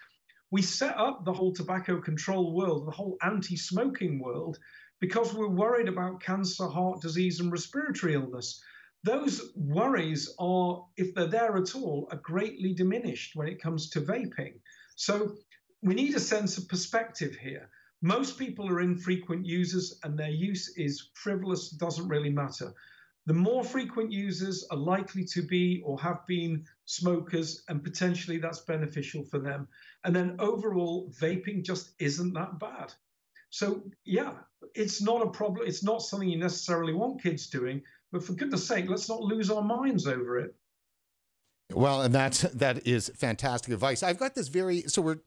We 0.51 0.61
set 0.61 0.95
up 0.95 1.25
the 1.25 1.33
whole 1.33 1.53
tobacco 1.53 1.99
control 1.99 2.53
world, 2.53 2.85
the 2.85 2.91
whole 2.91 3.17
anti-smoking 3.23 4.19
world, 4.19 4.59
because 5.01 5.33
we're 5.33 5.47
worried 5.63 5.87
about 5.87 6.21
cancer, 6.21 6.67
heart 6.67 7.01
disease, 7.01 7.39
and 7.39 7.51
respiratory 7.51 8.13
illness 8.13 8.61
those 9.03 9.51
worries 9.55 10.33
are, 10.39 10.85
if 10.95 11.13
they're 11.13 11.27
there 11.27 11.57
at 11.57 11.75
all, 11.75 12.07
are 12.11 12.17
greatly 12.17 12.73
diminished 12.73 13.35
when 13.35 13.47
it 13.47 13.61
comes 13.61 13.89
to 13.91 14.01
vaping. 14.01 14.59
So 14.95 15.35
we 15.81 15.93
need 15.93 16.15
a 16.15 16.19
sense 16.19 16.57
of 16.57 16.69
perspective 16.69 17.35
here. 17.35 17.69
Most 18.01 18.37
people 18.37 18.69
are 18.69 18.81
infrequent 18.81 19.45
users 19.45 19.99
and 20.03 20.17
their 20.17 20.29
use 20.29 20.73
is 20.77 21.09
frivolous, 21.13 21.69
doesn't 21.69 22.07
really 22.07 22.29
matter. 22.29 22.73
The 23.25 23.33
more 23.33 23.63
frequent 23.63 24.11
users 24.11 24.65
are 24.69 24.77
likely 24.77 25.23
to 25.25 25.41
be 25.41 25.81
or 25.85 25.99
have 26.01 26.27
been 26.27 26.65
smokers, 26.85 27.63
and 27.69 27.81
potentially 27.81 28.37
that's 28.37 28.59
beneficial 28.59 29.23
for 29.23 29.39
them. 29.39 29.69
And 30.03 30.13
then 30.13 30.35
overall, 30.39 31.09
vaping 31.17 31.63
just 31.63 31.91
isn't 31.99 32.33
that 32.33 32.59
bad. 32.59 32.93
So, 33.49 33.83
yeah, 34.03 34.33
it's 34.75 35.01
not 35.01 35.21
a 35.25 35.29
problem. 35.29 35.65
It's 35.65 35.83
not 35.83 36.01
something 36.01 36.27
you 36.27 36.37
necessarily 36.37 36.93
want 36.93 37.23
kids 37.23 37.47
doing, 37.47 37.83
but 38.13 38.23
for 38.23 38.33
goodness 38.33 38.65
sake, 38.65 38.87
let's 38.87 39.09
not 39.09 39.21
lose 39.21 39.49
our 39.49 39.63
minds 39.63 40.07
over 40.07 40.39
it. 40.39 40.55
Well, 41.73 42.03
and 42.03 42.13
that's 42.13 42.41
that 42.41 42.87
is 42.87 43.09
fantastic 43.15 43.73
advice. 43.73 44.03
I've 44.03 44.19
got 44.19 44.35
this 44.35 44.47
very 44.47 44.81
so 44.83 45.01
we're 45.01 45.19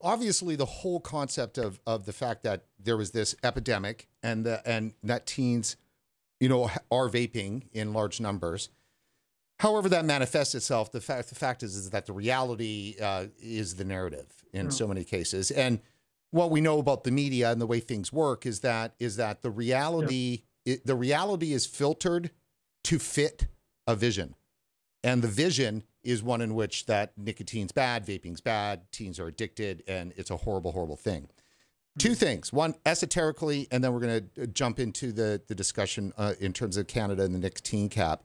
obviously 0.00 0.56
the 0.56 0.66
whole 0.66 0.98
concept 0.98 1.56
of 1.56 1.80
of 1.86 2.04
the 2.04 2.12
fact 2.12 2.42
that 2.42 2.64
there 2.80 2.96
was 2.96 3.12
this 3.12 3.36
epidemic 3.44 4.08
and 4.22 4.44
the, 4.44 4.68
and 4.68 4.94
that 5.04 5.26
teens, 5.26 5.76
you 6.40 6.48
know, 6.48 6.70
are 6.90 7.08
vaping 7.08 7.68
in 7.72 7.92
large 7.92 8.20
numbers. 8.20 8.68
However, 9.60 9.88
that 9.90 10.04
manifests 10.04 10.56
itself. 10.56 10.90
The 10.90 11.00
fact 11.00 11.28
the 11.28 11.36
fact 11.36 11.62
is 11.62 11.76
is 11.76 11.90
that 11.90 12.06
the 12.06 12.12
reality 12.12 12.96
uh, 13.00 13.26
is 13.40 13.76
the 13.76 13.84
narrative 13.84 14.26
in 14.52 14.68
mm. 14.68 14.72
so 14.72 14.88
many 14.88 15.04
cases, 15.04 15.52
and 15.52 15.78
what 16.32 16.50
we 16.50 16.60
know 16.60 16.80
about 16.80 17.04
the 17.04 17.12
media 17.12 17.52
and 17.52 17.60
the 17.60 17.66
way 17.66 17.78
things 17.78 18.12
work 18.12 18.44
is 18.44 18.60
that 18.60 18.94
is 18.98 19.16
that 19.16 19.42
the 19.42 19.50
reality. 19.50 20.40
Yeah 20.40 20.46
it, 20.64 20.86
the 20.86 20.94
reality 20.94 21.52
is 21.52 21.66
filtered 21.66 22.30
to 22.84 22.98
fit 22.98 23.46
a 23.86 23.94
vision. 23.94 24.34
And 25.04 25.22
the 25.22 25.28
vision 25.28 25.84
is 26.04 26.22
one 26.22 26.40
in 26.40 26.54
which 26.54 26.86
that 26.86 27.12
nicotine's 27.16 27.72
bad, 27.72 28.06
vaping's 28.06 28.40
bad, 28.40 28.90
teens 28.92 29.18
are 29.18 29.26
addicted, 29.26 29.82
and 29.86 30.12
it's 30.16 30.30
a 30.30 30.36
horrible, 30.36 30.72
horrible 30.72 30.96
thing. 30.96 31.28
Two 31.98 32.10
hmm. 32.10 32.14
things. 32.14 32.52
One, 32.52 32.74
esoterically, 32.86 33.68
and 33.70 33.82
then 33.82 33.92
we're 33.92 34.00
going 34.00 34.28
to 34.34 34.42
uh, 34.42 34.46
jump 34.46 34.78
into 34.78 35.12
the, 35.12 35.42
the 35.46 35.54
discussion 35.54 36.12
uh, 36.16 36.34
in 36.40 36.52
terms 36.52 36.76
of 36.76 36.86
Canada 36.86 37.24
and 37.24 37.34
the 37.34 37.38
nicotine 37.38 37.88
cap. 37.88 38.22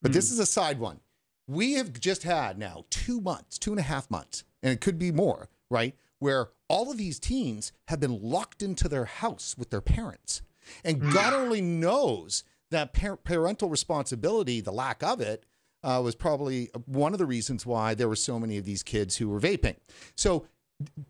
But 0.00 0.10
mm-hmm. 0.10 0.16
this 0.16 0.30
is 0.30 0.38
a 0.38 0.46
side 0.46 0.78
one. 0.78 1.00
We 1.48 1.74
have 1.74 1.98
just 1.98 2.22
had 2.22 2.58
now 2.58 2.84
two 2.90 3.20
months, 3.20 3.58
two 3.58 3.72
and 3.72 3.80
a 3.80 3.84
half 3.84 4.10
months, 4.10 4.44
and 4.62 4.72
it 4.72 4.80
could 4.80 4.98
be 4.98 5.10
more, 5.10 5.48
right? 5.70 5.96
Where 6.18 6.50
all 6.68 6.90
of 6.90 6.98
these 6.98 7.18
teens 7.18 7.72
have 7.88 7.98
been 7.98 8.22
locked 8.22 8.62
into 8.62 8.88
their 8.88 9.06
house 9.06 9.56
with 9.58 9.70
their 9.70 9.80
parents 9.80 10.42
and 10.84 11.00
mm. 11.00 11.12
God 11.12 11.32
only 11.32 11.60
knows 11.60 12.44
that 12.70 12.92
par- 12.92 13.16
parental 13.16 13.68
responsibility, 13.68 14.60
the 14.60 14.72
lack 14.72 15.02
of 15.02 15.20
it, 15.20 15.44
uh, 15.84 16.00
was 16.02 16.14
probably 16.14 16.70
one 16.86 17.12
of 17.12 17.18
the 17.18 17.26
reasons 17.26 17.66
why 17.66 17.94
there 17.94 18.08
were 18.08 18.16
so 18.16 18.38
many 18.38 18.56
of 18.56 18.64
these 18.64 18.82
kids 18.82 19.16
who 19.16 19.28
were 19.28 19.40
vaping. 19.40 19.76
So, 20.14 20.46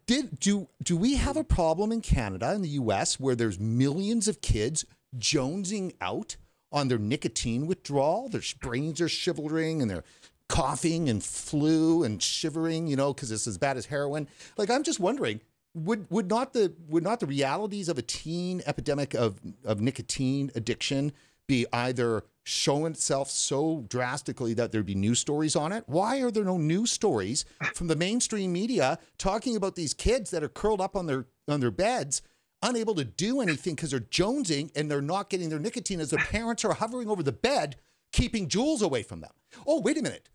did 0.06 0.38
do 0.38 0.68
do 0.82 0.96
we 0.96 1.14
have 1.14 1.36
a 1.36 1.44
problem 1.44 1.92
in 1.92 2.00
Canada 2.00 2.50
and 2.50 2.64
the 2.64 2.70
U.S. 2.70 3.18
where 3.18 3.34
there's 3.34 3.58
millions 3.58 4.28
of 4.28 4.40
kids 4.40 4.84
jonesing 5.18 5.94
out 6.00 6.36
on 6.70 6.88
their 6.88 6.98
nicotine 6.98 7.66
withdrawal? 7.66 8.28
Their 8.28 8.42
brains 8.60 9.00
are 9.00 9.08
shivering 9.08 9.80
and 9.80 9.90
they're 9.90 10.04
coughing 10.48 11.08
and 11.08 11.24
flu 11.24 12.04
and 12.04 12.22
shivering, 12.22 12.86
you 12.86 12.96
know, 12.96 13.14
because 13.14 13.32
it's 13.32 13.46
as 13.46 13.56
bad 13.56 13.78
as 13.78 13.86
heroin. 13.86 14.28
Like, 14.58 14.70
I'm 14.70 14.82
just 14.82 15.00
wondering, 15.00 15.40
would 15.74 16.10
would 16.10 16.28
not 16.28 16.52
the 16.52 16.74
would 16.88 17.02
not 17.02 17.20
the 17.20 17.26
realities 17.26 17.88
of 17.88 17.98
a 17.98 18.02
teen 18.02 18.62
epidemic 18.66 19.14
of 19.14 19.40
of 19.64 19.80
nicotine 19.80 20.50
addiction 20.54 21.12
be 21.48 21.66
either 21.72 22.24
shown 22.44 22.92
itself 22.92 23.30
so 23.30 23.84
drastically 23.88 24.54
that 24.54 24.72
there'd 24.72 24.86
be 24.86 24.94
news 24.94 25.18
stories 25.18 25.56
on 25.56 25.72
it? 25.72 25.84
Why 25.86 26.20
are 26.20 26.30
there 26.30 26.44
no 26.44 26.56
news 26.56 26.92
stories 26.92 27.44
from 27.74 27.88
the 27.88 27.96
mainstream 27.96 28.52
media 28.52 28.98
talking 29.18 29.56
about 29.56 29.76
these 29.76 29.94
kids 29.94 30.30
that 30.30 30.42
are 30.42 30.48
curled 30.48 30.80
up 30.80 30.96
on 30.96 31.06
their 31.06 31.26
on 31.48 31.60
their 31.60 31.70
beds, 31.70 32.22
unable 32.62 32.94
to 32.94 33.04
do 33.04 33.40
anything 33.40 33.74
because 33.74 33.90
they're 33.90 34.00
jonesing 34.00 34.70
and 34.76 34.90
they're 34.90 35.02
not 35.02 35.30
getting 35.30 35.48
their 35.48 35.58
nicotine 35.58 36.00
as 36.00 36.10
their 36.10 36.24
parents 36.24 36.64
are 36.64 36.74
hovering 36.74 37.08
over 37.08 37.22
the 37.22 37.32
bed, 37.32 37.76
keeping 38.12 38.48
Juuls 38.48 38.82
away 38.82 39.02
from 39.02 39.20
them? 39.20 39.32
Oh, 39.66 39.80
wait 39.80 39.98
a 39.98 40.02
minute. 40.02 40.28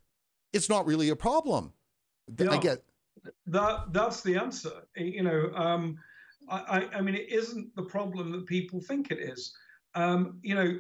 It's 0.54 0.70
not 0.70 0.86
really 0.86 1.10
a 1.10 1.16
problem. 1.16 1.74
Yeah, 2.38 2.52
I 2.52 2.58
get 2.58 2.84
that 3.48 3.94
that's 3.94 4.22
the 4.22 4.36
answer. 4.36 4.84
You 4.96 5.24
know, 5.24 5.52
um, 5.56 5.98
I, 6.50 6.88
I 6.96 7.02
mean, 7.02 7.16
it 7.16 7.30
isn't 7.30 7.76
the 7.76 7.84
problem 7.84 8.32
that 8.32 8.46
people 8.46 8.82
think 8.82 9.12
it 9.12 9.20
is. 9.20 9.54
Um, 9.96 10.40
you 10.42 10.56
know, 10.56 10.80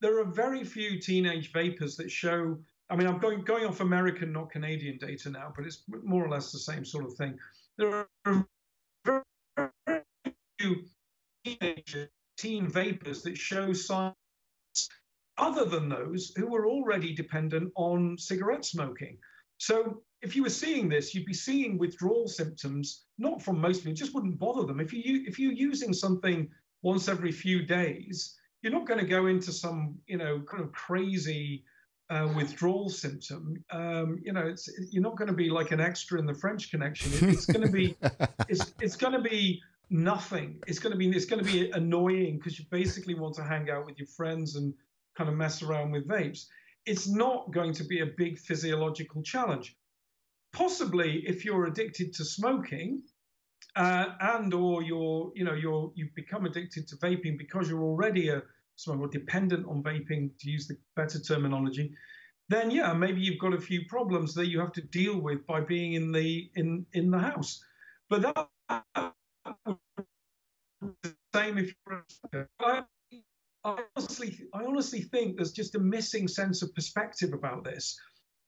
there 0.00 0.18
are 0.20 0.24
very 0.24 0.64
few 0.64 1.00
teenage 1.00 1.52
vapers 1.52 1.96
that 1.96 2.10
show. 2.10 2.58
I 2.90 2.96
mean, 2.96 3.06
I'm 3.06 3.18
going 3.18 3.42
going 3.42 3.64
off 3.64 3.80
American, 3.80 4.32
not 4.32 4.50
Canadian 4.50 4.98
data 4.98 5.30
now, 5.30 5.52
but 5.56 5.66
it's 5.66 5.82
more 5.88 6.24
or 6.24 6.28
less 6.28 6.52
the 6.52 6.58
same 6.58 6.84
sort 6.84 7.04
of 7.04 7.14
thing. 7.14 7.38
There 7.78 8.06
are 8.26 8.46
very 9.04 10.02
few 10.58 10.84
teenage 11.44 11.96
teen 12.36 12.68
vapers 12.68 13.22
that 13.22 13.36
show 13.36 13.72
signs 13.72 14.14
other 15.38 15.64
than 15.64 15.88
those 15.88 16.32
who 16.36 16.46
were 16.46 16.66
already 16.66 17.14
dependent 17.14 17.72
on 17.76 18.16
cigarette 18.18 18.64
smoking. 18.64 19.18
So 19.58 20.02
if 20.22 20.34
you 20.34 20.42
were 20.42 20.50
seeing 20.50 20.88
this, 20.88 21.14
you'd 21.14 21.26
be 21.26 21.34
seeing 21.34 21.78
withdrawal 21.78 22.26
symptoms, 22.26 23.04
not 23.18 23.42
from 23.42 23.60
most 23.60 23.78
people, 23.78 23.92
it 23.92 23.96
just 23.96 24.14
wouldn't 24.14 24.38
bother 24.38 24.64
them. 24.64 24.80
If 24.80 24.92
you 24.92 25.24
if 25.26 25.38
you're 25.38 25.52
using 25.52 25.92
something 25.92 26.48
once 26.82 27.08
every 27.08 27.32
few 27.32 27.62
days, 27.62 28.36
you're 28.62 28.72
not 28.72 28.86
going 28.86 29.00
to 29.00 29.06
go 29.06 29.26
into 29.26 29.52
some, 29.52 29.96
you 30.06 30.16
know, 30.16 30.40
kind 30.40 30.62
of 30.62 30.72
crazy 30.72 31.64
uh, 32.10 32.28
withdrawal 32.34 32.88
symptom. 32.88 33.62
Um, 33.70 34.20
you 34.22 34.32
know, 34.32 34.46
it's 34.46 34.68
you're 34.90 35.02
not 35.02 35.16
going 35.16 35.28
to 35.28 35.34
be 35.34 35.50
like 35.50 35.72
an 35.72 35.80
extra 35.80 36.18
in 36.18 36.26
the 36.26 36.34
French 36.34 36.70
Connection. 36.70 37.12
It, 37.12 37.34
it's 37.34 37.46
going 37.46 37.66
to 37.66 37.72
be, 37.72 37.96
it's 38.48 38.72
it's 38.80 38.96
going 38.96 39.12
to 39.12 39.20
be 39.20 39.62
nothing. 39.90 40.58
It's 40.66 40.78
going 40.78 40.92
to 40.92 40.98
be 40.98 41.08
it's 41.10 41.26
going 41.26 41.44
to 41.44 41.50
be 41.50 41.70
annoying 41.70 42.38
because 42.38 42.58
you 42.58 42.64
basically 42.70 43.14
want 43.14 43.34
to 43.36 43.44
hang 43.44 43.70
out 43.70 43.86
with 43.86 43.98
your 43.98 44.08
friends 44.08 44.56
and 44.56 44.72
kind 45.16 45.28
of 45.28 45.36
mess 45.36 45.62
around 45.62 45.90
with 45.92 46.06
vapes. 46.08 46.46
It's 46.86 47.08
not 47.08 47.50
going 47.52 47.72
to 47.74 47.84
be 47.84 48.00
a 48.00 48.06
big 48.06 48.38
physiological 48.38 49.22
challenge. 49.22 49.76
Possibly, 50.56 51.22
if 51.26 51.44
you're 51.44 51.66
addicted 51.66 52.14
to 52.14 52.24
smoking, 52.24 53.02
uh, 53.76 54.06
and 54.20 54.54
or 54.54 54.82
you're 54.82 55.30
you 55.34 55.44
know 55.44 55.52
you're 55.52 55.92
you've 55.94 56.14
become 56.14 56.46
addicted 56.46 56.88
to 56.88 56.96
vaping 56.96 57.36
because 57.36 57.68
you're 57.68 57.82
already 57.82 58.30
a 58.30 58.42
smoker 58.76 59.06
dependent 59.08 59.66
on 59.66 59.82
vaping 59.82 60.30
to 60.40 60.50
use 60.50 60.66
the 60.66 60.76
better 60.96 61.20
terminology 61.20 61.92
then 62.48 62.70
yeah 62.70 62.92
maybe 62.92 63.20
you've 63.20 63.38
got 63.38 63.52
a 63.52 63.60
few 63.60 63.82
problems 63.88 64.34
that 64.34 64.46
you 64.46 64.60
have 64.60 64.72
to 64.72 64.82
deal 64.82 65.20
with 65.20 65.46
by 65.46 65.60
being 65.60 65.94
in 65.94 66.12
the 66.12 66.50
in 66.54 66.86
in 66.92 67.10
the 67.10 67.18
house. 67.18 67.62
But 68.08 68.22
that 68.22 68.48
same 71.34 71.58
if 71.58 71.74
you're 71.86 72.48
I, 72.60 72.84
I 73.64 73.82
honestly 73.96 74.38
I 74.54 74.64
honestly 74.64 75.02
think 75.02 75.36
there's 75.36 75.52
just 75.52 75.74
a 75.74 75.80
missing 75.80 76.28
sense 76.28 76.62
of 76.62 76.74
perspective 76.74 77.32
about 77.34 77.64
this 77.64 77.98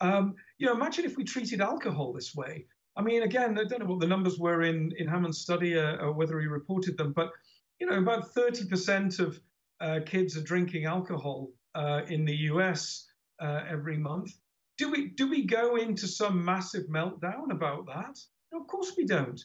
um, 0.01 0.34
you 0.59 0.66
know 0.66 0.74
imagine 0.74 1.05
if 1.05 1.16
we 1.16 1.24
treated 1.24 1.61
alcohol 1.61 2.12
this 2.12 2.34
way 2.34 2.66
I 2.99 3.01
mean, 3.01 3.22
again, 3.22 3.57
I 3.57 3.62
don't 3.62 3.78
know 3.78 3.86
what 3.86 4.01
the 4.01 4.09
numbers 4.09 4.40
were 4.40 4.62
in, 4.62 4.92
in 4.99 5.07
Hammond's 5.07 5.38
study 5.38 5.78
uh, 5.78 5.99
or 5.99 6.12
whether 6.12 6.40
he 6.40 6.49
reported 6.49 6.99
them, 6.99 7.12
but 7.12 7.30
you 7.78 7.86
know, 7.86 7.96
about 7.96 8.34
30% 8.34 9.20
of 9.20 9.40
uh, 9.80 10.01
kids 10.05 10.36
are 10.36 10.42
drinking 10.42 10.86
alcohol 10.86 11.51
uh, 11.76 12.03
in 12.09 12.24
the 12.24 12.34
US 12.51 13.07
uh, 13.40 13.62
every 13.68 13.96
month. 13.96 14.32
Do 14.78 14.90
we 14.90 15.11
do 15.11 15.28
we 15.28 15.44
go 15.44 15.76
into 15.76 16.09
some 16.09 16.44
massive 16.44 16.86
meltdown 16.88 17.53
about 17.53 17.86
that? 17.86 18.18
No, 18.53 18.61
of 18.61 18.66
course 18.66 18.92
we 18.96 19.07
don't. 19.07 19.40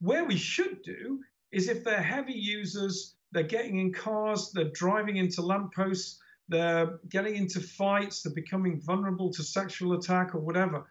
Where 0.00 0.24
we 0.24 0.36
should 0.38 0.82
do 0.82 1.20
is 1.52 1.68
if 1.68 1.84
they're 1.84 2.02
heavy 2.02 2.32
users, 2.32 3.16
they're 3.32 3.42
getting 3.42 3.80
in 3.80 3.92
cars, 3.92 4.50
they're 4.52 4.70
driving 4.70 5.16
into 5.18 5.42
lampposts, 5.42 6.18
they're 6.48 6.98
getting 7.08 7.36
into 7.36 7.60
fights, 7.60 8.22
they're 8.22 8.34
becoming 8.34 8.80
vulnerable 8.80 9.30
to 9.32 9.42
sexual 9.42 9.94
attack 9.94 10.34
or 10.34 10.40
whatever 10.40 10.84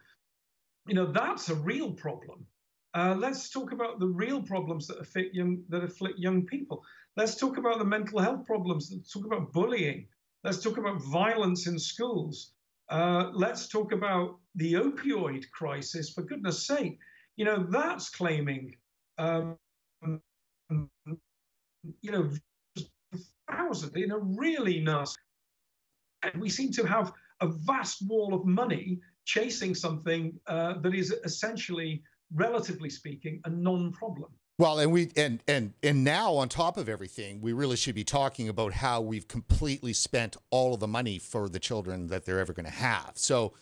you 0.88 0.94
know, 0.94 1.12
that's 1.12 1.48
a 1.48 1.54
real 1.54 1.92
problem. 1.92 2.46
Uh, 2.94 3.14
let's 3.18 3.50
talk 3.50 3.72
about 3.72 3.98
the 4.00 4.06
real 4.06 4.42
problems 4.42 4.86
that 4.86 4.98
afflict 5.00 5.34
young 5.34 5.62
that 5.68 5.82
afflict 5.84 6.18
young 6.18 6.46
people. 6.46 6.82
Let's 7.16 7.36
talk 7.36 7.58
about 7.58 7.78
the 7.78 7.84
mental 7.84 8.20
health 8.20 8.46
problems. 8.46 8.90
Let's 8.92 9.12
talk 9.12 9.26
about 9.26 9.52
bullying. 9.52 10.06
Let's 10.44 10.62
talk 10.62 10.78
about 10.78 11.02
violence 11.02 11.66
in 11.66 11.78
schools. 11.78 12.52
Uh, 12.90 13.30
let's 13.34 13.68
talk 13.68 13.92
about 13.92 14.38
the 14.56 14.74
opioid 14.74 15.50
crisis. 15.50 16.10
For 16.10 16.22
goodness' 16.22 16.66
sake, 16.66 16.98
you 17.36 17.44
know 17.46 17.66
that's 17.70 18.10
claiming, 18.10 18.76
um, 19.18 19.56
you 22.02 22.12
know, 22.12 22.30
thousand 23.50 23.96
in 23.96 24.12
a 24.12 24.18
really 24.18 24.80
nasty. 24.80 25.20
And 26.32 26.40
we 26.40 26.48
seem 26.48 26.72
to 26.72 26.84
have 26.84 27.12
a 27.40 27.48
vast 27.48 28.06
wall 28.08 28.34
of 28.34 28.44
money 28.46 29.00
chasing 29.24 29.74
something 29.74 30.38
uh, 30.46 30.74
that 30.80 30.94
is 30.94 31.10
essentially, 31.24 32.02
relatively 32.34 32.90
speaking, 32.90 33.40
a 33.44 33.50
non-problem. 33.50 34.30
Well, 34.56 34.78
and 34.78 34.92
we 34.92 35.10
and 35.16 35.42
and 35.48 35.74
and 35.82 36.04
now 36.04 36.34
on 36.34 36.48
top 36.48 36.76
of 36.76 36.88
everything, 36.88 37.40
we 37.40 37.52
really 37.52 37.76
should 37.76 37.96
be 37.96 38.04
talking 38.04 38.48
about 38.48 38.72
how 38.72 39.00
we've 39.00 39.26
completely 39.26 39.92
spent 39.92 40.36
all 40.50 40.74
of 40.74 40.80
the 40.80 40.86
money 40.86 41.18
for 41.18 41.48
the 41.48 41.58
children 41.58 42.06
that 42.06 42.24
they're 42.24 42.38
ever 42.38 42.52
going 42.52 42.66
to 42.66 42.72
have. 42.72 43.12
So 43.14 43.54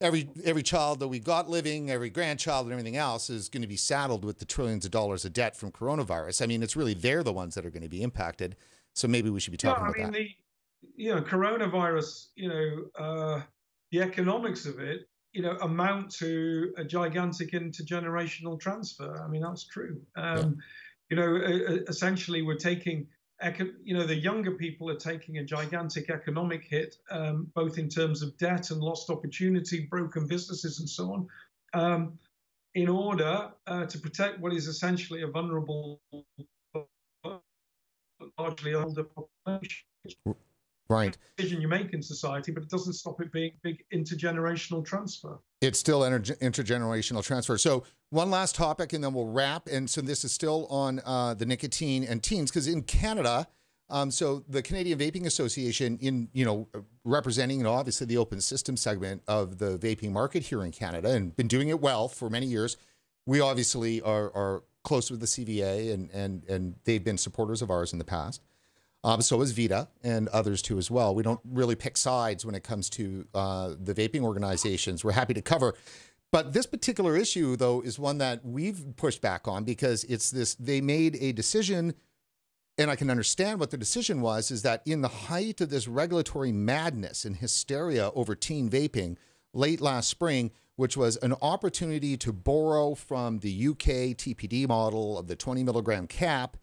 every 0.00 0.28
every 0.44 0.64
child 0.64 0.98
that 1.00 1.08
we 1.08 1.20
got 1.20 1.48
living, 1.48 1.88
every 1.88 2.10
grandchild 2.10 2.66
and 2.66 2.72
everything 2.72 2.96
else 2.96 3.30
is 3.30 3.48
going 3.48 3.62
to 3.62 3.68
be 3.68 3.76
saddled 3.76 4.24
with 4.24 4.40
the 4.40 4.44
trillions 4.44 4.84
of 4.84 4.90
dollars 4.90 5.24
of 5.24 5.32
debt 5.32 5.56
from 5.56 5.70
coronavirus. 5.70 6.42
I 6.42 6.46
mean, 6.46 6.64
it's 6.64 6.74
really 6.74 6.94
they're 6.94 7.22
the 7.22 7.32
ones 7.32 7.54
that 7.54 7.64
are 7.64 7.70
going 7.70 7.84
to 7.84 7.88
be 7.88 8.02
impacted. 8.02 8.56
So 8.92 9.06
maybe 9.06 9.30
we 9.30 9.38
should 9.38 9.52
be 9.52 9.56
talking 9.56 9.84
yeah, 9.84 9.86
I 9.86 9.90
about 9.90 9.98
mean, 9.98 10.12
that. 10.12 10.18
The, 10.18 10.36
you 10.96 11.14
know, 11.14 11.20
coronavirus, 11.20 12.26
you 12.34 12.48
know, 12.48 13.04
uh, 13.04 13.42
the 13.90 14.00
economics 14.02 14.66
of 14.66 14.78
it 14.78 15.06
you 15.32 15.42
know, 15.42 15.56
amount 15.62 16.10
to 16.10 16.72
a 16.76 16.84
gigantic 16.84 17.52
intergenerational 17.52 18.58
transfer. 18.58 19.22
I 19.22 19.28
mean, 19.28 19.42
that's 19.42 19.64
true. 19.64 20.00
Um, 20.16 20.36
yeah. 20.36 20.46
You 21.10 21.16
know, 21.16 21.36
essentially, 21.88 22.42
we're 22.42 22.54
taking, 22.54 23.08
you 23.82 23.94
know, 23.94 24.04
the 24.04 24.14
younger 24.14 24.52
people 24.52 24.88
are 24.90 24.96
taking 24.96 25.38
a 25.38 25.44
gigantic 25.44 26.08
economic 26.08 26.64
hit, 26.64 26.96
um, 27.10 27.50
both 27.54 27.78
in 27.78 27.88
terms 27.88 28.22
of 28.22 28.36
debt 28.38 28.70
and 28.70 28.80
lost 28.80 29.10
opportunity, 29.10 29.88
broken 29.90 30.28
businesses, 30.28 30.78
and 30.78 30.88
so 30.88 31.12
on, 31.12 31.28
um, 31.74 32.18
in 32.76 32.88
order 32.88 33.50
uh, 33.66 33.86
to 33.86 33.98
protect 33.98 34.38
what 34.38 34.52
is 34.52 34.68
essentially 34.68 35.22
a 35.22 35.26
vulnerable, 35.26 36.00
largely 38.38 38.74
older 38.74 39.04
population 39.04 39.84
right. 40.90 41.16
Decision 41.36 41.62
you 41.62 41.68
make 41.68 41.92
in 41.94 42.02
society 42.02 42.52
but 42.52 42.62
it 42.62 42.68
doesn't 42.68 42.92
stop 42.94 43.20
it 43.20 43.32
being 43.32 43.52
big 43.62 43.84
intergenerational 43.94 44.84
transfer. 44.84 45.38
It's 45.60 45.78
still 45.78 46.04
inter- 46.04 46.34
intergenerational 46.36 47.24
transfer. 47.24 47.56
So 47.56 47.84
one 48.10 48.30
last 48.30 48.54
topic 48.54 48.92
and 48.92 49.02
then 49.02 49.14
we'll 49.14 49.28
wrap. 49.28 49.68
And 49.68 49.88
so 49.88 50.00
this 50.00 50.24
is 50.24 50.32
still 50.32 50.66
on 50.66 51.00
uh, 51.04 51.34
the 51.34 51.46
nicotine 51.46 52.04
and 52.04 52.22
teens 52.22 52.50
because 52.50 52.66
in 52.66 52.82
canada 52.82 53.46
um, 53.90 54.10
so 54.10 54.44
the 54.48 54.62
canadian 54.62 54.98
vaping 54.98 55.26
association 55.26 55.98
in 56.00 56.28
you 56.32 56.44
know 56.44 56.68
representing 57.04 57.58
you 57.58 57.64
know, 57.64 57.72
obviously 57.72 58.06
the 58.06 58.16
open 58.16 58.40
system 58.40 58.76
segment 58.76 59.22
of 59.26 59.58
the 59.58 59.78
vaping 59.78 60.12
market 60.12 60.44
here 60.44 60.64
in 60.64 60.70
canada 60.70 61.10
and 61.10 61.36
been 61.36 61.48
doing 61.48 61.68
it 61.68 61.80
well 61.80 62.08
for 62.08 62.30
many 62.30 62.46
years 62.46 62.76
we 63.26 63.40
obviously 63.40 64.00
are, 64.02 64.32
are 64.34 64.62
close 64.84 65.10
with 65.10 65.20
the 65.20 65.26
cva 65.26 65.92
and, 65.92 66.10
and, 66.10 66.44
and 66.44 66.76
they've 66.84 67.04
been 67.04 67.18
supporters 67.18 67.62
of 67.62 67.70
ours 67.70 67.92
in 67.92 67.98
the 67.98 68.04
past 68.04 68.42
um, 69.02 69.22
so 69.22 69.40
is 69.40 69.52
VITA 69.52 69.88
and 70.02 70.28
others 70.28 70.60
too 70.60 70.78
as 70.78 70.90
well. 70.90 71.14
We 71.14 71.22
don't 71.22 71.40
really 71.44 71.74
pick 71.74 71.96
sides 71.96 72.44
when 72.44 72.54
it 72.54 72.62
comes 72.62 72.90
to 72.90 73.26
uh, 73.34 73.74
the 73.80 73.94
vaping 73.94 74.22
organizations. 74.22 75.04
We're 75.04 75.12
happy 75.12 75.34
to 75.34 75.42
cover. 75.42 75.74
But 76.32 76.52
this 76.52 76.66
particular 76.66 77.16
issue, 77.16 77.56
though, 77.56 77.80
is 77.80 77.98
one 77.98 78.18
that 78.18 78.44
we've 78.44 78.84
pushed 78.96 79.20
back 79.20 79.48
on 79.48 79.64
because 79.64 80.04
it's 80.04 80.30
this 80.30 80.54
they 80.54 80.80
made 80.80 81.16
a 81.20 81.32
decision, 81.32 81.94
and 82.78 82.90
I 82.90 82.94
can 82.94 83.10
understand 83.10 83.58
what 83.58 83.70
the 83.70 83.76
decision 83.76 84.20
was, 84.20 84.50
is 84.50 84.62
that 84.62 84.82
in 84.86 85.00
the 85.00 85.08
height 85.08 85.60
of 85.60 85.70
this 85.70 85.88
regulatory 85.88 86.52
madness 86.52 87.24
and 87.24 87.36
hysteria 87.36 88.10
over 88.14 88.36
teen 88.36 88.70
vaping 88.70 89.16
late 89.52 89.80
last 89.80 90.08
spring, 90.08 90.52
which 90.76 90.96
was 90.96 91.16
an 91.16 91.34
opportunity 91.42 92.16
to 92.18 92.32
borrow 92.32 92.94
from 92.94 93.40
the 93.40 93.68
UK 93.68 94.14
TPD 94.14 94.68
model 94.68 95.18
of 95.18 95.26
the 95.26 95.34
20 95.34 95.64
milligram 95.64 96.06
cap 96.06 96.56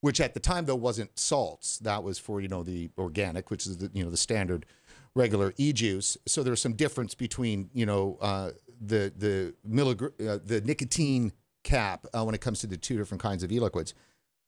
which 0.00 0.20
at 0.20 0.34
the 0.34 0.40
time 0.40 0.66
though 0.66 0.76
wasn't 0.76 1.18
salts. 1.18 1.78
That 1.78 2.02
was 2.02 2.18
for 2.18 2.40
you 2.40 2.48
know 2.48 2.62
the 2.62 2.90
organic, 2.98 3.50
which 3.50 3.66
is 3.66 3.78
the 3.78 3.90
you 3.92 4.04
know 4.04 4.10
the 4.10 4.16
standard 4.16 4.66
regular 5.14 5.54
e-juice. 5.56 6.18
So 6.26 6.42
there's 6.42 6.60
some 6.60 6.74
difference 6.74 7.14
between 7.14 7.70
you 7.72 7.86
know 7.86 8.18
uh, 8.20 8.50
the 8.80 9.12
the 9.16 9.54
milligr- 9.68 10.28
uh, 10.28 10.38
the 10.44 10.60
nicotine 10.60 11.32
cap 11.64 12.06
uh, 12.14 12.24
when 12.24 12.34
it 12.34 12.40
comes 12.40 12.60
to 12.60 12.66
the 12.66 12.76
two 12.76 12.96
different 12.96 13.22
kinds 13.22 13.42
of 13.42 13.50
e-liquids. 13.50 13.94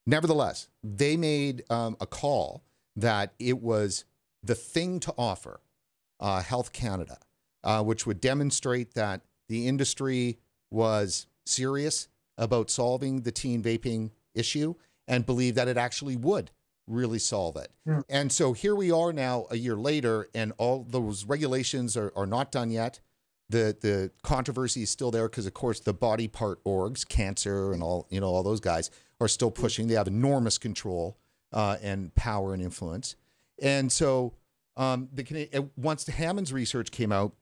Nevertheless, 0.06 0.68
they 0.82 1.16
made 1.16 1.64
um, 1.70 1.96
a 2.00 2.06
call 2.06 2.62
that 2.96 3.34
it 3.38 3.60
was 3.60 4.04
the 4.42 4.54
thing 4.54 5.00
to 5.00 5.12
offer 5.18 5.60
uh, 6.20 6.40
Health 6.42 6.72
Canada, 6.72 7.18
uh, 7.64 7.82
which 7.82 8.06
would 8.06 8.20
demonstrate 8.20 8.94
that 8.94 9.22
the 9.48 9.66
industry 9.66 10.38
was 10.70 11.26
serious 11.44 12.08
about 12.36 12.70
solving 12.70 13.22
the 13.22 13.32
teen 13.32 13.62
vaping 13.62 14.10
issue 14.34 14.74
and 15.08 15.26
believe 15.26 15.56
that 15.56 15.66
it 15.66 15.76
actually 15.76 16.14
would 16.14 16.50
really 16.86 17.18
solve 17.18 17.56
it. 17.56 17.70
Yeah. 17.84 18.02
And 18.08 18.30
so 18.30 18.52
here 18.52 18.74
we 18.74 18.90
are 18.92 19.12
now 19.12 19.46
a 19.50 19.56
year 19.56 19.76
later, 19.76 20.28
and 20.34 20.52
all 20.58 20.86
those 20.88 21.24
regulations 21.24 21.96
are, 21.96 22.12
are 22.14 22.26
not 22.26 22.52
done 22.52 22.70
yet. 22.70 23.00
The 23.50 23.76
the 23.80 24.10
controversy 24.22 24.82
is 24.82 24.90
still 24.90 25.10
there 25.10 25.28
because 25.28 25.46
of 25.46 25.54
course 25.54 25.80
the 25.80 25.94
body 25.94 26.28
part 26.28 26.62
orgs, 26.64 27.08
cancer 27.08 27.72
and 27.72 27.82
all 27.82 28.06
you 28.10 28.20
know, 28.20 28.26
all 28.26 28.42
those 28.42 28.60
guys 28.60 28.90
are 29.20 29.28
still 29.28 29.50
pushing. 29.50 29.88
They 29.88 29.94
have 29.94 30.06
enormous 30.06 30.58
control 30.58 31.16
uh, 31.52 31.78
and 31.82 32.14
power 32.14 32.52
and 32.52 32.62
influence. 32.62 33.16
And 33.60 33.90
so 33.90 34.34
um, 34.76 35.08
the 35.12 35.70
once 35.76 36.04
the 36.04 36.12
Hammond's 36.12 36.52
research 36.52 36.90
came 36.90 37.10
out, 37.10 37.32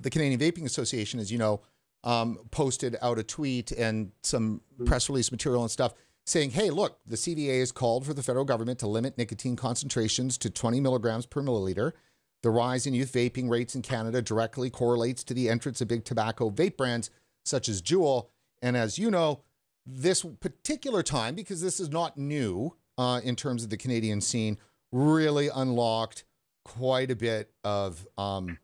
the 0.00 0.10
Canadian 0.10 0.40
Vaping 0.40 0.64
Association, 0.64 1.20
as 1.20 1.30
you 1.30 1.38
know, 1.38 1.60
um, 2.04 2.38
posted 2.50 2.96
out 3.02 3.18
a 3.18 3.22
tweet 3.22 3.70
and 3.72 4.12
some 4.22 4.62
press 4.86 5.08
release 5.10 5.30
material 5.30 5.62
and 5.62 5.70
stuff 5.70 5.92
saying, 6.28 6.50
hey, 6.50 6.70
look, 6.70 6.98
the 7.06 7.16
CVA 7.16 7.60
has 7.60 7.72
called 7.72 8.04
for 8.04 8.12
the 8.12 8.22
federal 8.22 8.44
government 8.44 8.78
to 8.80 8.86
limit 8.86 9.16
nicotine 9.16 9.56
concentrations 9.56 10.36
to 10.38 10.50
20 10.50 10.80
milligrams 10.80 11.24
per 11.24 11.42
milliliter. 11.42 11.92
The 12.42 12.50
rise 12.50 12.86
in 12.86 12.94
youth 12.94 13.12
vaping 13.12 13.48
rates 13.48 13.74
in 13.74 13.82
Canada 13.82 14.20
directly 14.20 14.70
correlates 14.70 15.24
to 15.24 15.34
the 15.34 15.48
entrance 15.48 15.80
of 15.80 15.88
big 15.88 16.04
tobacco 16.04 16.50
vape 16.50 16.76
brands 16.76 17.10
such 17.44 17.68
as 17.68 17.80
Juul. 17.80 18.28
And 18.60 18.76
as 18.76 18.98
you 18.98 19.10
know, 19.10 19.40
this 19.86 20.24
particular 20.40 21.02
time, 21.02 21.34
because 21.34 21.62
this 21.62 21.80
is 21.80 21.88
not 21.88 22.18
new 22.18 22.76
uh, 22.98 23.20
in 23.24 23.34
terms 23.34 23.64
of 23.64 23.70
the 23.70 23.76
Canadian 23.76 24.20
scene, 24.20 24.58
really 24.92 25.48
unlocked 25.48 26.24
quite 26.64 27.10
a 27.10 27.16
bit 27.16 27.50
of 27.64 28.06
um, 28.18 28.58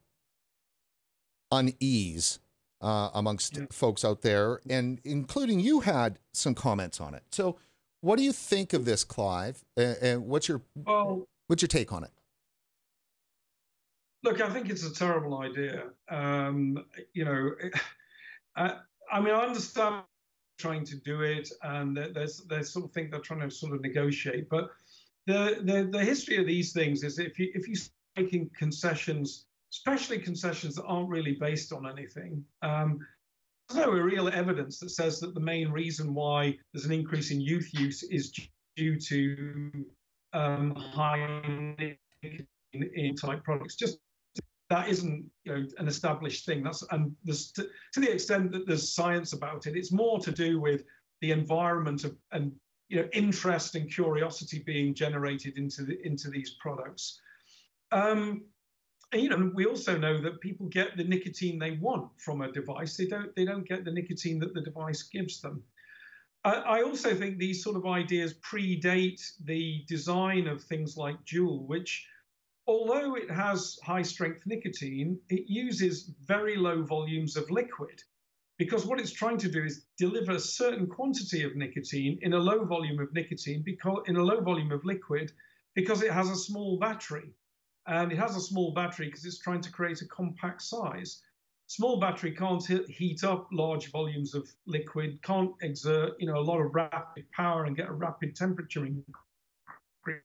unease 1.50 2.40
uh, 2.84 3.08
amongst 3.14 3.58
folks 3.72 4.04
out 4.04 4.20
there, 4.20 4.60
and 4.68 5.00
including 5.04 5.58
you 5.58 5.80
had 5.80 6.18
some 6.32 6.54
comments 6.54 7.00
on 7.00 7.14
it. 7.14 7.22
So, 7.30 7.56
what 8.02 8.16
do 8.16 8.22
you 8.22 8.32
think 8.32 8.74
of 8.74 8.84
this, 8.84 9.04
Clive? 9.04 9.64
And, 9.76 9.96
and 10.02 10.26
what's 10.26 10.48
your 10.48 10.60
well, 10.74 11.26
what's 11.46 11.62
your 11.62 11.68
take 11.68 11.92
on 11.92 12.04
it? 12.04 12.10
Look, 14.22 14.42
I 14.42 14.50
think 14.50 14.68
it's 14.68 14.84
a 14.84 14.92
terrible 14.92 15.38
idea. 15.38 15.84
Um, 16.10 16.84
you 17.14 17.24
know, 17.24 17.52
I, 18.56 18.76
I, 19.10 19.20
mean, 19.20 19.34
I 19.34 19.46
understand 19.46 20.02
trying 20.58 20.84
to 20.84 20.96
do 20.96 21.22
it, 21.22 21.48
and 21.62 21.96
there's 21.96 22.42
there's 22.48 22.70
sort 22.70 22.84
of 22.84 22.92
think 22.92 23.10
they're 23.10 23.20
trying 23.20 23.40
to 23.40 23.50
sort 23.50 23.74
of 23.74 23.80
negotiate, 23.80 24.50
but 24.50 24.68
the 25.26 25.60
the, 25.62 25.88
the 25.90 26.04
history 26.04 26.36
of 26.36 26.46
these 26.46 26.74
things 26.74 27.02
is 27.02 27.18
if 27.18 27.38
you 27.38 27.50
if 27.54 27.66
you 27.66 27.76
making 28.16 28.50
concessions 28.56 29.46
especially 29.74 30.18
concessions 30.18 30.76
that 30.76 30.84
aren't 30.84 31.08
really 31.08 31.36
based 31.40 31.72
on 31.72 31.86
anything. 31.86 32.44
Um, 32.62 33.00
there's 33.68 33.86
no 33.86 33.92
real 33.92 34.28
evidence 34.28 34.78
that 34.78 34.90
says 34.90 35.18
that 35.20 35.34
the 35.34 35.40
main 35.40 35.70
reason 35.70 36.14
why 36.14 36.56
there's 36.72 36.84
an 36.84 36.92
increase 36.92 37.30
in 37.30 37.40
youth 37.40 37.68
use 37.72 38.02
is 38.04 38.32
due 38.76 39.00
to 39.00 39.70
um, 40.32 40.74
high 40.76 41.96
in 42.72 43.16
type 43.16 43.42
products. 43.42 43.74
Just 43.74 43.98
that 44.70 44.88
isn't 44.88 45.24
you 45.44 45.52
know 45.52 45.66
an 45.78 45.88
established 45.88 46.46
thing. 46.46 46.62
That's 46.62 46.84
and 46.90 47.12
to, 47.26 47.66
to, 47.94 48.00
the 48.00 48.12
extent 48.12 48.52
that 48.52 48.66
there's 48.66 48.94
science 48.94 49.32
about 49.32 49.66
it, 49.66 49.76
it's 49.76 49.92
more 49.92 50.20
to 50.20 50.30
do 50.30 50.60
with 50.60 50.84
the 51.20 51.32
environment 51.32 52.04
of 52.04 52.16
and 52.32 52.52
you 52.88 53.00
know 53.00 53.08
interest 53.12 53.74
and 53.74 53.92
curiosity 53.92 54.62
being 54.64 54.94
generated 54.94 55.58
into 55.58 55.82
the 55.84 55.98
into 56.06 56.28
these 56.28 56.56
products. 56.60 57.20
Um, 57.92 58.42
you 59.14 59.28
know, 59.28 59.50
we 59.54 59.66
also 59.66 59.96
know 59.96 60.20
that 60.22 60.40
people 60.40 60.66
get 60.66 60.96
the 60.96 61.04
nicotine 61.04 61.58
they 61.58 61.72
want 61.72 62.10
from 62.18 62.40
a 62.40 62.52
device. 62.52 62.96
They 62.96 63.06
don't. 63.06 63.34
They 63.36 63.44
don't 63.44 63.68
get 63.68 63.84
the 63.84 63.92
nicotine 63.92 64.38
that 64.40 64.54
the 64.54 64.60
device 64.60 65.02
gives 65.04 65.40
them. 65.40 65.62
I, 66.44 66.54
I 66.54 66.82
also 66.82 67.14
think 67.14 67.38
these 67.38 67.62
sort 67.62 67.76
of 67.76 67.86
ideas 67.86 68.34
predate 68.34 69.20
the 69.44 69.84
design 69.88 70.46
of 70.46 70.62
things 70.62 70.96
like 70.96 71.24
Juul, 71.24 71.66
which, 71.66 72.06
although 72.66 73.14
it 73.14 73.30
has 73.30 73.78
high 73.82 74.02
strength 74.02 74.42
nicotine, 74.46 75.18
it 75.28 75.44
uses 75.48 76.10
very 76.24 76.56
low 76.56 76.82
volumes 76.82 77.36
of 77.36 77.50
liquid, 77.50 78.02
because 78.58 78.84
what 78.84 79.00
it's 79.00 79.12
trying 79.12 79.38
to 79.38 79.50
do 79.50 79.64
is 79.64 79.86
deliver 79.98 80.32
a 80.32 80.40
certain 80.40 80.86
quantity 80.86 81.42
of 81.44 81.56
nicotine 81.56 82.18
in 82.22 82.34
a 82.34 82.38
low 82.38 82.64
volume 82.64 83.00
of 83.00 83.12
nicotine, 83.12 83.62
because 83.64 84.02
in 84.06 84.16
a 84.16 84.22
low 84.22 84.40
volume 84.40 84.72
of 84.72 84.84
liquid, 84.84 85.32
because 85.74 86.02
it 86.02 86.12
has 86.12 86.30
a 86.30 86.36
small 86.36 86.78
battery 86.78 87.32
and 87.86 88.12
it 88.12 88.18
has 88.18 88.36
a 88.36 88.40
small 88.40 88.72
battery 88.72 89.06
because 89.06 89.24
it's 89.24 89.38
trying 89.38 89.60
to 89.60 89.70
create 89.70 90.02
a 90.02 90.06
compact 90.06 90.62
size. 90.62 91.22
Small 91.66 91.98
battery 91.98 92.32
can't 92.32 92.64
heat 92.88 93.24
up 93.24 93.48
large 93.52 93.90
volumes 93.90 94.34
of 94.34 94.50
liquid, 94.66 95.18
can't 95.22 95.52
exert 95.62 96.12
you 96.18 96.26
know 96.26 96.38
a 96.38 96.40
lot 96.40 96.60
of 96.60 96.74
rapid 96.74 97.30
power 97.32 97.64
and 97.64 97.76
get 97.76 97.88
a 97.88 97.92
rapid 97.92 98.36
temperature 98.36 98.86
increase 98.86 100.22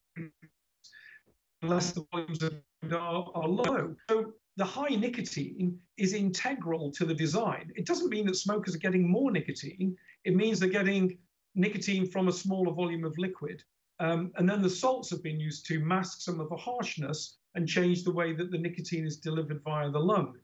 unless 1.62 1.92
the 1.92 2.06
volumes 2.12 2.44
are, 2.44 3.26
are 3.34 3.48
low. 3.48 3.96
So 4.10 4.34
the 4.58 4.66
high 4.66 4.96
nicotine 4.96 5.80
is 5.98 6.14
integral 6.14 6.92
to 6.92 7.06
the 7.06 7.14
design. 7.14 7.72
It 7.76 7.86
doesn't 7.86 8.10
mean 8.10 8.26
that 8.28 8.36
smokers 8.36 8.76
are 8.76 8.80
getting 8.80 9.10
more 9.10 9.32
nicotine. 9.32 9.96
It 10.26 10.36
means 10.36 10.60
they're 10.60 10.70
getting 10.70 11.18
nicotine 11.56 12.10
from 12.10 12.28
a 12.28 12.32
smaller 12.32 12.74
volume 12.74 13.04
of 13.04 13.18
liquid. 13.18 13.64
Um, 14.00 14.32
and 14.36 14.50
then 14.50 14.62
the 14.62 14.70
salts 14.70 15.10
have 15.10 15.24
been 15.24 15.40
used 15.40 15.66
to 15.68 15.80
mask 15.80 16.22
some 16.22 16.40
of 16.40 16.50
the 16.50 16.56
harshness 16.56 17.38
and 17.60 17.68
change 17.68 18.04
the 18.04 18.12
way 18.12 18.34
that 18.34 18.52
the 18.52 18.58
nicotine 18.58 19.06
is 19.06 19.18
delivered 19.18 19.62
via 19.64 19.92
the 19.92 20.00
lung. 20.00 20.38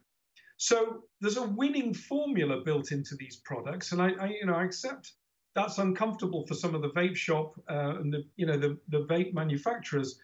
So 0.58 1.04
there's 1.22 1.38
a 1.38 1.48
winning 1.62 1.94
formula 1.94 2.62
built 2.64 2.92
into 2.92 3.16
these 3.16 3.38
products, 3.38 3.92
and 3.92 4.02
I, 4.02 4.10
I 4.20 4.28
you 4.40 4.46
know, 4.46 4.56
I 4.56 4.66
accept 4.66 5.14
that's 5.56 5.78
uncomfortable 5.78 6.46
for 6.46 6.54
some 6.54 6.76
of 6.76 6.82
the 6.82 6.90
vape 6.90 7.16
shop 7.16 7.54
uh, 7.70 7.96
and 8.00 8.14
the, 8.14 8.26
you 8.36 8.46
know, 8.46 8.58
the, 8.58 8.78
the 8.90 9.06
vape 9.06 9.34
manufacturers. 9.34 10.20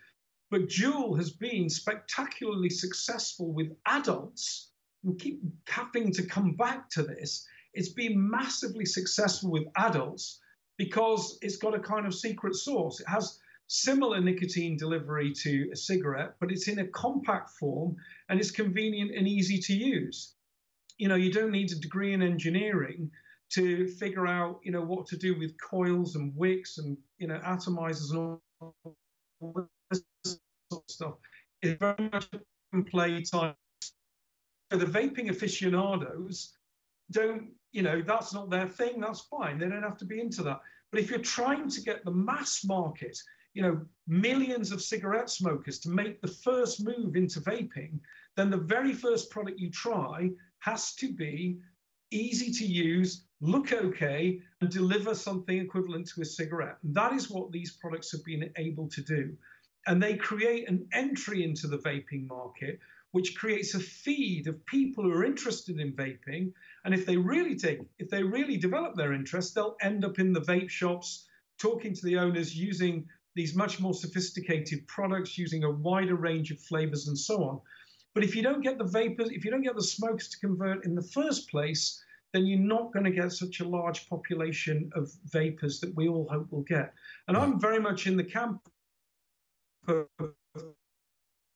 But 0.51 0.67
Juul 0.67 1.17
has 1.17 1.31
been 1.31 1.69
spectacularly 1.69 2.69
successful 2.69 3.53
with 3.53 3.69
adults. 3.85 4.71
We 5.03 5.15
keep 5.15 5.41
having 5.67 6.11
to 6.11 6.23
come 6.23 6.55
back 6.57 6.89
to 6.91 7.03
this. 7.03 7.47
It's 7.73 7.93
been 7.93 8.29
massively 8.29 8.85
successful 8.85 9.51
with 9.51 9.63
adults 9.77 10.41
because 10.77 11.37
it's 11.41 11.55
got 11.55 11.75
a 11.75 11.79
kind 11.79 12.05
of 12.05 12.13
secret 12.13 12.55
sauce. 12.55 12.99
It 12.99 13.07
has 13.07 13.39
similar 13.73 14.19
nicotine 14.19 14.75
delivery 14.75 15.31
to 15.31 15.69
a 15.71 15.75
cigarette, 15.77 16.33
but 16.41 16.51
it's 16.51 16.67
in 16.67 16.79
a 16.79 16.87
compact 16.87 17.51
form 17.51 17.95
and 18.27 18.37
it's 18.37 18.51
convenient 18.51 19.11
and 19.15 19.25
easy 19.25 19.57
to 19.57 19.73
use. 19.73 20.35
You 20.97 21.07
know, 21.07 21.15
you 21.15 21.31
don't 21.31 21.51
need 21.51 21.71
a 21.71 21.75
degree 21.75 22.11
in 22.11 22.21
engineering 22.21 23.09
to 23.51 23.87
figure 23.87 24.27
out, 24.27 24.59
you 24.61 24.73
know, 24.73 24.81
what 24.81 25.05
to 25.07 25.15
do 25.15 25.39
with 25.39 25.53
coils 25.61 26.15
and 26.17 26.35
wicks 26.35 26.79
and, 26.79 26.97
you 27.17 27.27
know, 27.27 27.39
atomizers 27.45 28.11
and 28.11 28.19
all 29.39 29.69
this 29.89 30.03
sort 30.25 30.43
of 30.71 30.81
stuff. 30.87 31.13
It's 31.61 31.79
very 31.79 32.09
much 32.11 32.27
a 32.73 32.81
play 32.81 33.21
time. 33.21 33.55
So 34.69 34.79
the 34.79 34.85
vaping 34.85 35.29
aficionados 35.29 36.57
don't, 37.11 37.51
you 37.71 37.83
know, 37.83 38.01
that's 38.05 38.33
not 38.33 38.49
their 38.49 38.67
thing. 38.67 38.99
That's 38.99 39.21
fine. 39.21 39.59
They 39.59 39.69
don't 39.69 39.81
have 39.83 39.97
to 39.99 40.05
be 40.05 40.19
into 40.19 40.43
that. 40.43 40.59
But 40.91 40.99
if 40.99 41.09
you're 41.09 41.19
trying 41.19 41.69
to 41.69 41.81
get 41.81 42.03
the 42.03 42.11
mass 42.11 42.65
market, 42.65 43.17
you 43.53 43.61
know, 43.61 43.81
millions 44.07 44.71
of 44.71 44.81
cigarette 44.81 45.29
smokers 45.29 45.79
to 45.79 45.89
make 45.89 46.21
the 46.21 46.27
first 46.27 46.83
move 46.83 47.15
into 47.15 47.39
vaping, 47.41 47.99
then 48.35 48.49
the 48.49 48.57
very 48.57 48.93
first 48.93 49.29
product 49.29 49.59
you 49.59 49.69
try 49.69 50.29
has 50.59 50.93
to 50.95 51.13
be 51.13 51.59
easy 52.11 52.51
to 52.51 52.65
use, 52.65 53.25
look 53.39 53.71
okay, 53.73 54.39
and 54.59 54.69
deliver 54.69 55.15
something 55.15 55.57
equivalent 55.57 56.07
to 56.09 56.21
a 56.21 56.25
cigarette. 56.25 56.77
And 56.83 56.93
that 56.95 57.13
is 57.13 57.29
what 57.29 57.51
these 57.51 57.71
products 57.77 58.11
have 58.11 58.23
been 58.23 58.51
able 58.57 58.87
to 58.89 59.01
do. 59.01 59.35
And 59.87 60.01
they 60.01 60.15
create 60.15 60.69
an 60.69 60.87
entry 60.93 61.43
into 61.43 61.67
the 61.67 61.79
vaping 61.79 62.27
market, 62.27 62.79
which 63.11 63.35
creates 63.35 63.73
a 63.73 63.79
feed 63.79 64.47
of 64.47 64.65
people 64.65 65.03
who 65.03 65.11
are 65.11 65.25
interested 65.25 65.79
in 65.79 65.93
vaping. 65.93 66.53
And 66.85 66.93
if 66.93 67.05
they 67.05 67.17
really 67.17 67.55
take, 67.55 67.79
if 67.97 68.09
they 68.09 68.23
really 68.23 68.57
develop 68.57 68.95
their 68.95 69.13
interest, 69.13 69.55
they'll 69.55 69.75
end 69.81 70.05
up 70.05 70.19
in 70.19 70.33
the 70.33 70.41
vape 70.41 70.69
shops, 70.69 71.27
talking 71.57 71.93
to 71.93 72.05
the 72.05 72.17
owners, 72.17 72.55
using 72.55 73.07
these 73.35 73.55
much 73.55 73.79
more 73.79 73.93
sophisticated 73.93 74.87
products 74.87 75.37
using 75.37 75.63
a 75.63 75.71
wider 75.71 76.15
range 76.15 76.51
of 76.51 76.59
flavors 76.59 77.07
and 77.07 77.17
so 77.17 77.43
on. 77.43 77.61
But 78.13 78.23
if 78.23 78.35
you 78.35 78.41
don't 78.41 78.61
get 78.61 78.77
the 78.77 78.83
vapers, 78.83 79.29
if 79.29 79.45
you 79.45 79.51
don't 79.51 79.61
get 79.61 79.75
the 79.75 79.83
smokes 79.83 80.27
to 80.29 80.39
convert 80.39 80.85
in 80.85 80.95
the 80.95 81.09
first 81.13 81.49
place, 81.49 82.03
then 82.33 82.45
you're 82.45 82.59
not 82.59 82.93
going 82.93 83.05
to 83.05 83.11
get 83.11 83.31
such 83.31 83.59
a 83.59 83.67
large 83.67 84.07
population 84.09 84.89
of 84.95 85.11
vapers 85.25 85.79
that 85.79 85.95
we 85.95 86.07
all 86.07 86.27
hope 86.29 86.47
we'll 86.49 86.61
get. 86.63 86.93
And 87.27 87.37
I'm 87.37 87.59
very 87.59 87.79
much 87.79 88.07
in 88.07 88.17
the 88.17 88.23
camp 88.23 88.61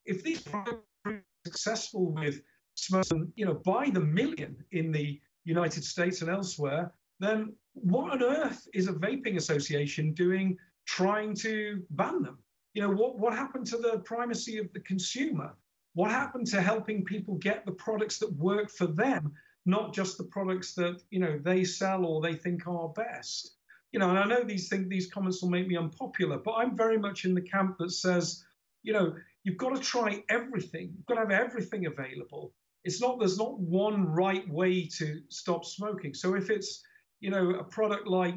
if 0.06 0.24
these 0.24 0.42
products 0.42 0.84
are 1.06 1.24
successful 1.46 2.12
with 2.12 2.42
smoking, 2.76 3.32
you 3.36 3.46
know, 3.46 3.56
by 3.66 3.90
the 3.90 4.00
million 4.00 4.56
in 4.72 4.92
the 4.92 5.20
United 5.44 5.84
States 5.84 6.22
and 6.22 6.30
elsewhere, 6.30 6.92
then 7.20 7.54
what 7.74 8.12
on 8.12 8.24
earth 8.24 8.68
is 8.74 8.88
a 8.88 8.94
vaping 8.94 9.38
association 9.38 10.14
doing 10.14 10.58
trying 10.86 11.36
to 11.36 11.84
ban 11.92 12.22
them. 12.24 12.38
You 12.74 12.82
know, 12.82 12.92
what, 12.92 13.18
what 13.18 13.34
happened 13.34 13.68
to 13.68 13.78
the 13.78 14.00
primacy 14.00 14.58
of 14.58 14.72
the 14.74 14.82
consumer? 14.82 15.56
What 15.94 16.12
happened 16.12 16.48
to 16.48 16.62
helping 16.62 17.06
people 17.06 17.36
get 17.36 17.66
the 17.66 17.72
products 17.72 18.20
that 18.20 18.34
work 18.34 18.70
for 18.70 18.88
them, 18.88 19.34
not 19.66 19.94
just 19.94 20.18
the 20.18 20.26
products 20.26 20.74
that 20.76 21.02
you 21.10 21.20
know 21.20 21.40
they 21.42 21.64
sell 21.64 22.06
or 22.06 22.22
they 22.22 22.36
think 22.36 22.68
are 22.68 22.90
best? 22.90 23.56
You 23.94 24.00
know, 24.00 24.10
and 24.10 24.20
I 24.20 24.26
know 24.26 24.44
these 24.44 24.68
things, 24.68 24.90
these 24.90 25.10
comments 25.10 25.42
will 25.42 25.50
make 25.50 25.68
me 25.68 25.78
unpopular, 25.78 26.38
but 26.38 26.56
I'm 26.56 26.76
very 26.76 26.98
much 26.98 27.24
in 27.24 27.34
the 27.34 27.42
camp 27.42 27.78
that 27.80 27.92
says, 27.92 28.44
you 28.84 28.92
know, 28.92 29.16
you've 29.44 29.58
got 29.58 29.74
to 29.74 29.82
try 29.82 30.22
everything. 30.28 30.92
You've 30.98 31.06
got 31.06 31.16
to 31.16 31.22
have 31.22 31.32
everything 31.32 31.86
available. 31.86 32.54
It's 32.84 33.00
not 33.00 33.20
there's 33.20 33.38
not 33.38 33.58
one 33.58 34.06
right 34.06 34.48
way 34.50 34.86
to 34.98 35.22
stop 35.30 35.64
smoking. 35.64 36.14
So 36.14 36.36
if 36.36 36.50
it's 36.50 36.84
you 37.22 37.30
know 37.30 37.52
a 37.52 37.64
product 37.64 38.06
like 38.06 38.36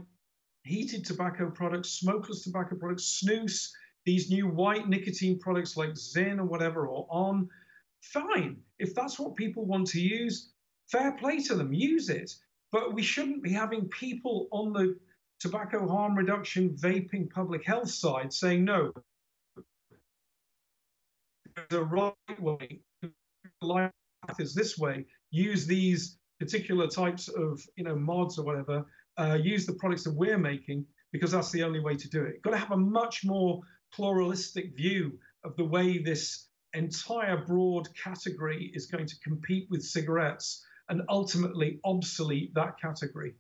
heated 0.68 1.04
tobacco 1.04 1.50
products, 1.50 1.90
smokeless 1.90 2.44
tobacco 2.44 2.76
products, 2.76 3.22
snus, 3.22 3.70
these 4.04 4.30
new 4.30 4.46
white 4.46 4.88
nicotine 4.88 5.38
products 5.38 5.76
like 5.76 5.90
Zyn 5.90 6.38
or 6.38 6.44
whatever, 6.44 6.86
or 6.86 7.06
On, 7.10 7.48
fine. 8.02 8.56
If 8.78 8.94
that's 8.94 9.18
what 9.18 9.34
people 9.34 9.64
want 9.64 9.86
to 9.88 10.00
use, 10.00 10.52
fair 10.90 11.12
play 11.12 11.38
to 11.44 11.54
them, 11.54 11.72
use 11.72 12.08
it. 12.10 12.32
But 12.70 12.94
we 12.94 13.02
shouldn't 13.02 13.42
be 13.42 13.52
having 13.52 13.88
people 13.88 14.48
on 14.50 14.72
the 14.72 14.96
tobacco 15.40 15.88
harm 15.88 16.16
reduction, 16.16 16.70
vaping, 16.70 17.30
public 17.30 17.64
health 17.64 17.90
side 17.90 18.32
saying, 18.32 18.64
no, 18.64 18.92
the 21.70 21.82
right 21.84 22.14
way, 22.38 22.80
life 23.62 23.90
is 24.38 24.54
this 24.54 24.78
way, 24.78 25.06
use 25.30 25.66
these 25.66 26.18
particular 26.38 26.86
types 26.86 27.28
of 27.28 27.60
you 27.76 27.82
know 27.82 27.96
mods 27.96 28.38
or 28.38 28.44
whatever 28.44 28.86
uh, 29.18 29.34
use 29.34 29.66
the 29.66 29.74
products 29.74 30.04
that 30.04 30.14
we're 30.14 30.38
making 30.38 30.86
because 31.12 31.32
that's 31.32 31.50
the 31.50 31.62
only 31.62 31.80
way 31.80 31.96
to 31.96 32.08
do 32.08 32.22
it. 32.22 32.34
You've 32.34 32.42
got 32.42 32.50
to 32.50 32.58
have 32.58 32.72
a 32.72 32.76
much 32.76 33.24
more 33.24 33.60
pluralistic 33.92 34.76
view 34.76 35.18
of 35.44 35.56
the 35.56 35.64
way 35.64 35.98
this 35.98 36.46
entire 36.74 37.44
broad 37.44 37.88
category 37.96 38.70
is 38.74 38.86
going 38.86 39.06
to 39.06 39.18
compete 39.20 39.66
with 39.70 39.82
cigarettes 39.82 40.64
and 40.88 41.02
ultimately 41.08 41.80
obsolete 41.84 42.54
that 42.54 42.80
category. 42.80 43.34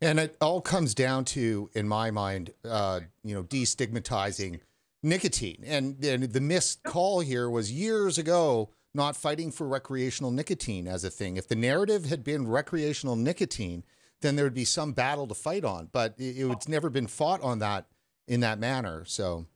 And 0.00 0.18
it 0.18 0.36
all 0.40 0.60
comes 0.60 0.94
down 0.94 1.24
to, 1.26 1.70
in 1.74 1.88
my 1.88 2.10
mind, 2.10 2.52
uh, 2.64 3.00
you 3.22 3.34
know, 3.34 3.42
destigmatizing 3.42 4.60
nicotine. 5.02 5.62
And, 5.64 6.02
and 6.04 6.24
the 6.24 6.40
missed 6.40 6.82
call 6.82 7.20
here 7.20 7.48
was 7.48 7.72
years 7.72 8.18
ago 8.18 8.70
not 8.92 9.16
fighting 9.16 9.50
for 9.50 9.66
recreational 9.66 10.30
nicotine 10.30 10.86
as 10.86 11.04
a 11.04 11.10
thing. 11.10 11.36
If 11.36 11.48
the 11.48 11.56
narrative 11.56 12.06
had 12.06 12.22
been 12.22 12.46
recreational 12.46 13.16
nicotine, 13.16 13.82
then 14.24 14.36
there 14.36 14.44
would 14.44 14.54
be 14.54 14.64
some 14.64 14.92
battle 14.92 15.26
to 15.28 15.34
fight 15.34 15.64
on. 15.64 15.88
But 15.92 16.14
it, 16.18 16.38
it's 16.38 16.68
never 16.68 16.90
been 16.90 17.06
fought 17.06 17.42
on 17.42 17.60
that 17.60 17.86
in 18.26 18.40
that 18.40 18.58
manner. 18.58 19.04
So 19.04 19.46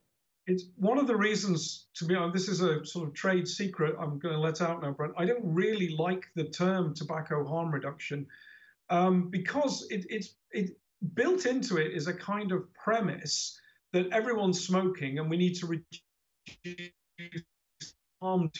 it's 0.47 0.65
one 0.77 0.99
of 0.99 1.07
the 1.07 1.17
reasons 1.17 1.87
to 1.95 2.05
be 2.05 2.15
honest, 2.15 2.35
this 2.35 2.49
is 2.49 2.61
a 2.61 2.85
sort 2.85 3.09
of 3.09 3.15
trade 3.15 3.49
secret 3.49 3.97
I'm 3.99 4.19
going 4.19 4.35
to 4.35 4.41
let 4.41 4.61
out 4.61 4.83
now, 4.83 4.93
Brent. 4.93 5.15
I 5.17 5.25
don't 5.25 5.43
really 5.43 5.97
like 5.99 6.27
the 6.37 6.45
term 6.45 6.95
tobacco 6.95 7.45
harm 7.45 7.73
reduction 7.73 8.27
um, 8.89 9.29
because 9.31 9.87
it, 9.91 10.07
it's 10.09 10.35
it 10.53 10.71
built 11.15 11.47
into 11.47 11.77
it 11.77 11.93
is 11.93 12.07
a 12.07 12.15
kind 12.15 12.53
of 12.53 12.73
premise 12.75 13.59
that 13.93 14.11
everyone's 14.13 14.65
smoking 14.65 15.19
and 15.19 15.29
we 15.29 15.37
need 15.37 15.55
to 15.57 15.67
reduce 15.67 16.93
harm. 18.21 18.51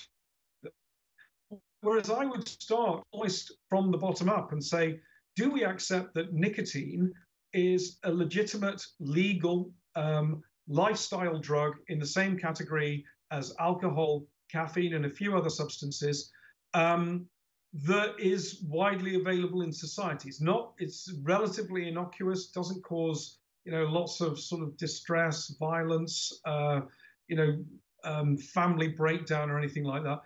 Whereas 1.81 2.11
I 2.11 2.25
would 2.25 2.49
start 2.49 3.05
almost 3.13 3.53
from 3.69 3.93
the 3.93 3.99
bottom 3.99 4.29
up 4.29 4.53
and 4.53 4.63
say, 4.63 4.99
do 5.39 5.51
we 5.51 5.63
accept 5.63 6.15
that 6.15 6.35
nicotine 6.35 7.13
is 7.53 7.99
a 8.03 8.11
legitimate, 8.13 8.85
legal 8.99 9.71
um, 9.95 10.43
lifestyle 10.67 11.39
drug 11.39 11.75
in 11.87 12.01
the 12.01 12.07
same 12.07 12.37
category 12.37 13.05
as 13.31 13.55
alcohol, 13.61 14.27
caffeine, 14.51 14.95
and 14.95 15.07
a 15.07 15.11
few 15.11 15.37
other 15.39 15.49
substances 15.49 16.33
um, 16.75 17.25
that 17.73 18.19
is 18.19 18.65
widely 18.67 19.15
available 19.15 19.63
in 19.63 19.73
society? 19.73 20.29
It's 20.29 20.41
not. 20.41 20.73
It's 20.79 21.15
relatively 21.23 21.87
innocuous. 21.87 22.49
Doesn't 22.49 22.83
cause 22.83 23.39
you 23.65 23.71
know 23.71 23.85
lots 23.85 24.21
of 24.21 24.41
sort 24.41 24.63
of 24.63 24.77
distress, 24.77 25.55
violence, 25.61 26.41
uh, 26.47 26.81
you 27.29 27.37
know, 27.37 27.65
um, 28.03 28.37
family 28.37 28.89
breakdown 28.89 29.51
or 29.51 29.59
anything 29.59 29.85
like 29.85 30.03
that 30.03 30.19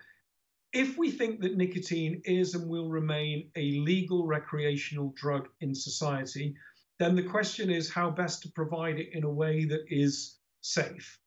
if 0.73 0.97
we 0.97 1.11
think 1.11 1.41
that 1.41 1.57
nicotine 1.57 2.23
is 2.25 2.55
and 2.55 2.69
will 2.69 2.89
remain 2.89 3.51
a 3.57 3.73
legal 3.81 4.27
recreational 4.27 5.13
drug 5.17 5.49
in 5.61 5.75
society, 5.75 6.55
then 6.99 7.15
the 7.15 7.23
question 7.23 7.71
is 7.71 7.91
how 7.91 8.11
best 8.11 8.43
to 8.43 8.49
provide 8.51 8.99
it 8.99 9.11
in 9.13 9.25
a 9.25 9.31
way 9.31 9.65
that 9.67 9.85
is 9.89 10.39
safe. 10.63 11.19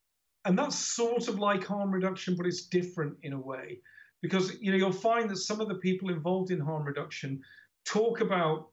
And 0.45 0.57
that's 0.57 0.75
sort 0.75 1.27
of 1.27 1.39
like 1.39 1.63
harm 1.63 1.91
reduction, 1.91 2.35
but 2.35 2.45
it's 2.45 2.67
different 2.67 3.17
in 3.23 3.33
a 3.33 3.39
way. 3.39 3.79
Because 4.21 4.59
you 4.61 4.71
know, 4.71 4.77
you'll 4.77 4.91
find 4.91 5.29
that 5.29 5.37
some 5.37 5.61
of 5.61 5.67
the 5.67 5.75
people 5.75 6.09
involved 6.09 6.51
in 6.51 6.59
harm 6.59 6.83
reduction 6.83 7.41
talk 7.85 8.21
about 8.21 8.69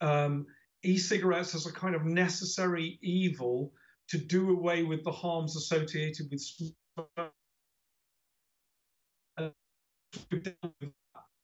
um, 0.00 0.46
e-cigarettes 0.84 1.54
as 1.54 1.66
a 1.66 1.72
kind 1.72 1.94
of 1.94 2.04
necessary 2.04 2.98
evil 3.02 3.72
to 4.08 4.18
do 4.18 4.50
away 4.50 4.84
with 4.84 5.02
the 5.04 5.10
harms 5.10 5.56
associated 5.56 6.28
with 6.30 6.42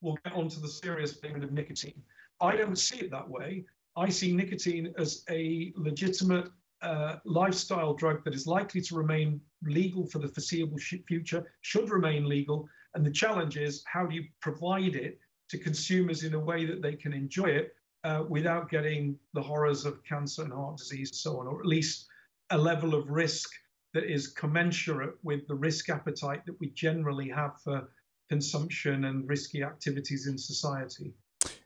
we'll 0.00 0.18
get 0.24 0.34
onto 0.34 0.60
the 0.60 0.68
serious 0.68 1.14
payment 1.14 1.44
of 1.44 1.52
nicotine. 1.52 2.02
I 2.40 2.56
don't 2.56 2.78
see 2.78 2.98
it 2.98 3.10
that 3.10 3.28
way. 3.28 3.64
I 3.96 4.08
see 4.08 4.32
nicotine 4.32 4.92
as 4.98 5.24
a 5.30 5.72
legitimate 5.76 6.50
uh, 6.82 7.16
lifestyle 7.24 7.94
drug 7.94 8.24
that 8.24 8.34
is 8.34 8.46
likely 8.46 8.80
to 8.82 8.94
remain 8.94 9.40
legal 9.62 10.06
for 10.06 10.18
the 10.18 10.28
foreseeable 10.28 10.78
future, 10.78 11.50
should 11.62 11.90
remain 11.90 12.28
legal. 12.28 12.68
And 12.94 13.04
the 13.06 13.10
challenge 13.10 13.56
is 13.56 13.82
how 13.86 14.06
do 14.06 14.14
you 14.14 14.24
provide 14.40 14.94
it 14.94 15.18
to 15.48 15.58
consumers 15.58 16.24
in 16.24 16.34
a 16.34 16.38
way 16.38 16.64
that 16.66 16.82
they 16.82 16.94
can 16.94 17.12
enjoy 17.12 17.46
it 17.46 17.74
uh, 18.04 18.24
without 18.28 18.68
getting 18.68 19.16
the 19.32 19.40
horrors 19.40 19.84
of 19.84 20.04
cancer 20.04 20.42
and 20.42 20.52
heart 20.52 20.76
disease 20.76 21.10
and 21.10 21.16
so 21.16 21.40
on, 21.40 21.46
or 21.46 21.60
at 21.60 21.66
least 21.66 22.06
a 22.50 22.58
level 22.58 22.94
of 22.94 23.10
risk 23.10 23.50
that 23.94 24.04
is 24.04 24.28
commensurate 24.28 25.14
with 25.22 25.46
the 25.46 25.54
risk 25.54 25.88
appetite 25.88 26.44
that 26.44 26.58
we 26.60 26.68
generally 26.70 27.28
have 27.28 27.60
for 27.62 27.88
consumption 28.28 29.04
and 29.04 29.28
risky 29.28 29.62
activities 29.62 30.26
in 30.26 30.38
society. 30.38 31.12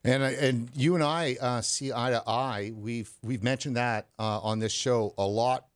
And 0.05 0.23
and 0.23 0.71
you 0.75 0.95
and 0.95 1.05
I 1.05 1.37
uh, 1.41 1.61
see 1.61 1.93
eye 1.93 2.11
to 2.11 2.23
eye. 2.27 2.73
We've 2.75 3.11
we've 3.23 3.43
mentioned 3.43 3.77
that 3.77 4.09
uh, 4.19 4.41
on 4.41 4.59
this 4.59 4.73
show 4.73 5.15
a 5.19 5.27
lot, 5.27 5.67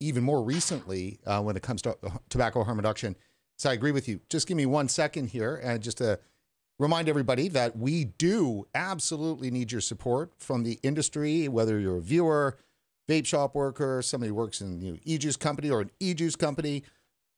even 0.00 0.22
more 0.22 0.42
recently 0.42 1.20
uh, 1.26 1.42
when 1.42 1.56
it 1.56 1.62
comes 1.62 1.82
to 1.82 1.96
tobacco 2.28 2.64
harm 2.64 2.76
reduction. 2.76 3.16
So 3.58 3.70
I 3.70 3.72
agree 3.72 3.92
with 3.92 4.08
you. 4.08 4.20
Just 4.28 4.46
give 4.46 4.56
me 4.56 4.66
one 4.66 4.88
second 4.88 5.28
here, 5.28 5.56
and 5.62 5.82
just 5.82 5.98
to 5.98 6.18
remind 6.78 7.08
everybody 7.08 7.48
that 7.48 7.76
we 7.78 8.04
do 8.04 8.66
absolutely 8.74 9.50
need 9.50 9.72
your 9.72 9.80
support 9.80 10.32
from 10.36 10.62
the 10.62 10.78
industry, 10.82 11.48
whether 11.48 11.78
you're 11.78 11.96
a 11.98 12.02
viewer, 12.02 12.58
vape 13.08 13.26
shop 13.26 13.54
worker, 13.54 14.02
somebody 14.02 14.28
who 14.28 14.34
works 14.34 14.60
in 14.60 14.80
you 14.80 14.92
know, 14.92 14.98
e-juice 15.04 15.36
company 15.36 15.70
or 15.70 15.80
an 15.80 15.90
e-juice 16.00 16.36
company. 16.36 16.82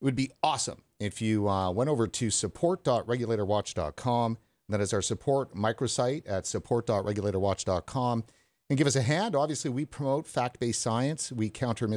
It 0.00 0.04
would 0.04 0.16
be 0.16 0.30
awesome 0.42 0.82
if 1.00 1.20
you 1.20 1.48
uh, 1.48 1.70
went 1.70 1.90
over 1.90 2.06
to 2.06 2.30
support.regulatorwatch.com. 2.30 4.38
That 4.68 4.80
is 4.80 4.92
our 4.92 5.02
support 5.02 5.54
microsite 5.54 6.28
at 6.28 6.46
support.regulatorwatch.com. 6.46 8.24
And 8.70 8.76
give 8.76 8.86
us 8.86 8.96
a 8.96 9.02
hand. 9.02 9.34
Obviously, 9.34 9.70
we 9.70 9.86
promote 9.86 10.26
fact 10.26 10.60
based 10.60 10.82
science. 10.82 11.32
We 11.32 11.48
counter, 11.48 11.88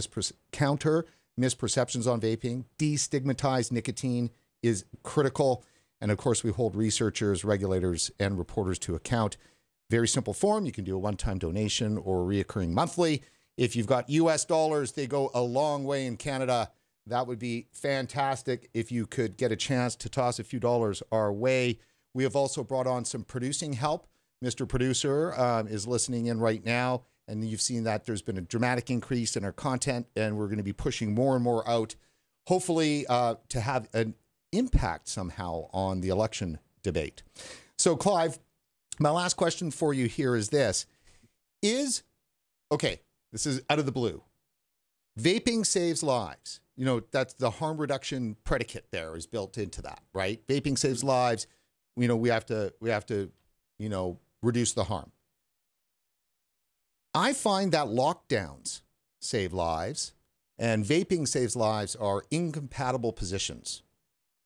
counter 0.52 1.06
misperceptions 1.40 2.10
on 2.10 2.22
vaping. 2.22 2.66
Destigmatize 2.80 3.72
nicotine 3.72 4.32
is 4.64 4.86
critical. 5.04 5.64
And 6.00 6.12
of 6.12 6.18
course, 6.18 6.44
we 6.44 6.52
hold 6.52 6.76
researchers, 6.76 7.44
regulators, 7.44 8.10
and 8.20 8.38
reporters 8.38 8.80
to 8.80 8.96
account. 8.96 9.38
Very 9.90 10.08
simple 10.08 10.34
form. 10.34 10.66
You 10.66 10.72
can 10.72 10.86
do 10.86 10.96
a 10.96 11.00
one 11.00 11.18
time 11.18 11.38
donation 11.38 11.98
or 11.98 12.20
reoccurring 12.20 12.70
monthly. 12.70 13.22
If 13.58 13.76
you've 13.76 13.88
got 13.88 14.10
US 14.10 14.46
dollars, 14.46 14.94
they 14.94 15.08
go 15.08 15.30
a 15.34 15.42
long 15.42 15.84
way 15.84 16.06
in 16.06 16.16
Canada. 16.16 16.72
That 17.08 17.28
would 17.28 17.40
be 17.40 17.68
fantastic 17.72 18.70
if 18.74 18.92
you 18.92 19.08
could 19.08 19.38
get 19.38 19.52
a 19.52 19.56
chance 19.56 19.96
to 19.98 20.10
toss 20.10 20.40
a 20.40 20.44
few 20.44 20.60
dollars 20.60 21.02
our 21.12 21.34
way. 21.34 21.80
We 22.14 22.24
have 22.24 22.36
also 22.36 22.64
brought 22.64 22.88
on 22.88 23.06
some 23.06 23.24
producing 23.24 23.74
help. 23.74 24.08
Mr. 24.44 24.68
Producer 24.68 25.34
um, 25.40 25.68
is 25.68 25.88
listening 25.88 26.28
in 26.28 26.40
right 26.40 26.64
now, 26.66 27.04
and 27.28 27.44
you've 27.48 27.62
seen 27.62 27.84
that 27.84 28.06
there's 28.06 28.22
been 28.22 28.38
a 28.38 28.42
dramatic 28.42 28.90
increase 28.90 29.36
in 29.36 29.46
our 29.46 29.52
content, 29.52 30.08
and 30.16 30.38
we're 30.38 30.48
going 30.48 30.58
to 30.58 30.64
be 30.64 30.74
pushing 30.74 31.14
more 31.14 31.36
and 31.36 31.44
more 31.44 31.68
out, 31.70 31.96
hopefully, 32.48 33.06
uh, 33.08 33.36
to 33.50 33.62
have 33.62 33.88
an 33.94 34.16
impact 34.52 35.08
somehow 35.08 35.70
on 35.74 36.02
the 36.02 36.10
election 36.10 36.60
debate. 36.84 37.24
So, 37.78 37.96
Clive, 37.96 38.40
my 39.00 39.12
last 39.12 39.36
question 39.36 39.72
for 39.72 39.94
you 39.94 40.08
here 40.08 40.36
is 40.36 40.50
this 40.50 40.86
Is, 41.62 42.04
okay, 42.72 43.02
this 43.32 43.46
is 43.46 43.62
out 43.70 43.80
of 43.80 43.86
the 43.86 43.92
blue. 43.92 44.24
Vaping 45.20 45.66
saves 45.66 46.04
lives 46.04 46.62
you 46.82 46.86
know, 46.86 47.00
that's 47.12 47.36
the 47.36 47.52
harm 47.52 47.78
reduction 47.78 48.36
predicate 48.44 48.88
there 48.90 49.16
is 49.16 49.28
built 49.28 49.60
into 49.60 49.84
that, 49.84 50.02
right? 50.16 50.42
Vaping 50.48 50.76
saves 50.76 51.04
lives. 51.04 51.46
You 51.96 52.08
know, 52.08 52.16
we 52.16 52.30
have 52.30 52.44
to 52.48 52.74
we 52.80 52.90
have 52.90 53.06
to, 53.06 53.30
you 53.78 53.88
know, 53.88 54.18
reduce 54.42 54.74
the 54.74 54.86
harm. 54.86 55.12
I 57.14 57.34
find 57.34 57.72
that 57.74 57.86
lockdowns 57.86 58.82
save 59.20 59.54
lives 59.54 60.14
and 60.58 60.84
vaping 60.84 61.28
saves 61.28 61.56
lives 61.56 61.96
are 61.96 62.24
incompatible 62.32 63.14
positions 63.14 63.84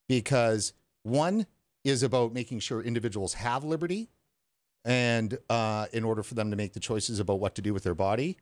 because 0.09 0.73
One 1.03 1.45
is 1.85 2.03
about 2.03 2.33
making 2.33 2.59
sure 2.59 2.81
individuals 2.81 3.35
have 3.35 3.63
liberty, 3.63 4.09
and 4.83 5.37
uh, 5.49 5.85
in 5.93 6.03
order 6.03 6.21
for 6.21 6.33
them 6.33 6.49
to 6.49 6.57
make 6.57 6.73
the 6.73 6.81
choices 6.81 7.19
about 7.21 7.39
what 7.39 7.55
to 7.55 7.61
do 7.61 7.73
with 7.73 7.83
their 7.83 7.95
body. 7.95 8.37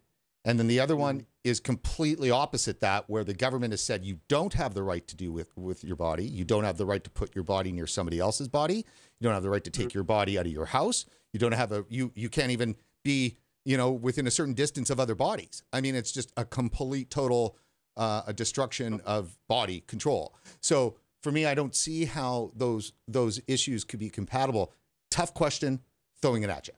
And 0.46 0.60
then 0.60 0.68
the 0.68 0.80
other 0.80 0.96
one 0.96 1.20
mm-hmm. 1.20 1.26
is 1.44 1.60
completely 1.60 2.30
opposite 2.30 2.82
that, 2.82 3.10
where 3.10 3.24
the 3.24 3.34
government 3.34 3.72
has 3.72 3.82
said 3.82 4.04
you 4.04 4.20
don't 4.28 4.54
have 4.54 4.74
the 4.74 4.84
right 4.84 5.08
to 5.08 5.16
do 5.16 5.32
with, 5.32 5.56
with 5.56 5.84
your 5.84 5.96
body. 5.96 6.26
You 6.26 6.44
don't 6.44 6.66
have 6.66 6.78
the 6.78 6.86
right 6.86 7.04
to 7.04 7.10
put 7.10 7.34
your 7.34 7.44
body 7.44 7.72
near 7.72 7.88
somebody 7.88 8.20
else's 8.20 8.48
body. 8.48 8.76
You 8.76 9.24
don't 9.24 9.34
have 9.34 9.44
the 9.44 9.50
right 9.50 9.64
to 9.64 9.72
take 9.72 9.90
mm-hmm. 9.90 9.98
your 9.98 10.04
body 10.04 10.38
out 10.38 10.46
of 10.46 10.52
your 10.52 10.66
house. 10.66 11.06
You 11.32 11.40
don't 11.40 11.54
have 11.54 11.72
a 11.72 11.86
you 11.90 12.12
you 12.16 12.30
can't 12.30 12.52
even 12.52 12.76
be 13.04 13.38
you 13.66 13.78
know 13.78 13.92
within 13.92 14.28
a 14.28 14.32
certain 14.32 14.54
distance 14.54 14.90
of 14.90 15.00
other 15.00 15.16
bodies. 15.16 15.64
I 15.72 15.82
mean, 15.82 15.96
it's 15.96 16.12
just 16.12 16.32
a 16.38 16.46
complete 16.46 17.10
total 17.10 17.58
uh, 17.96 18.24
a 18.28 18.34
destruction 18.34 19.02
of 19.06 19.38
body 19.48 19.82
control. 19.88 20.36
So 20.62 20.98
for 21.22 21.32
me, 21.32 21.46
I 21.46 21.54
don't 21.54 21.76
see 21.76 22.06
how 22.06 22.52
those 22.56 22.94
those 23.08 23.42
issues 23.48 23.84
could 23.84 24.00
be 24.00 24.10
compatible. 24.10 24.74
Tough 25.10 25.34
question, 25.34 25.80
throwing 26.22 26.44
it 26.44 26.50
at 26.50 26.68
you. 26.68 26.74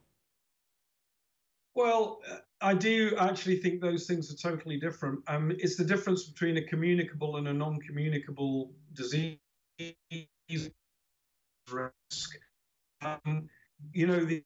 Well, 1.73 2.21
I 2.61 2.73
do 2.73 3.15
actually 3.19 3.57
think 3.57 3.81
those 3.81 4.05
things 4.05 4.31
are 4.31 4.37
totally 4.37 4.79
different. 4.79 5.19
Um, 5.27 5.51
it's 5.59 5.75
the 5.75 5.83
difference 5.83 6.23
between 6.23 6.57
a 6.57 6.63
communicable 6.63 7.37
and 7.37 7.47
a 7.47 7.53
non-communicable 7.53 8.71
disease 8.93 9.37
risk. 11.71 12.37
Um, 13.01 13.49
you 13.91 14.07
know 14.07 14.23
the 14.23 14.43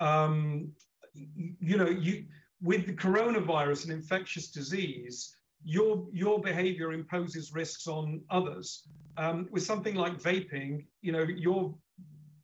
um, 0.00 0.72
you 1.14 1.76
know 1.76 1.88
you 1.88 2.24
with 2.62 2.86
the 2.86 2.92
coronavirus, 2.92 3.84
and 3.84 3.92
infectious 3.92 4.48
disease, 4.48 5.36
your 5.64 6.06
your 6.12 6.40
behavior 6.40 6.92
imposes 6.92 7.52
risks 7.54 7.86
on 7.86 8.22
others. 8.30 8.88
Um, 9.16 9.48
with 9.50 9.62
something 9.62 9.94
like 9.94 10.20
vaping, 10.20 10.84
you 11.00 11.12
know 11.12 11.22
your 11.22 11.74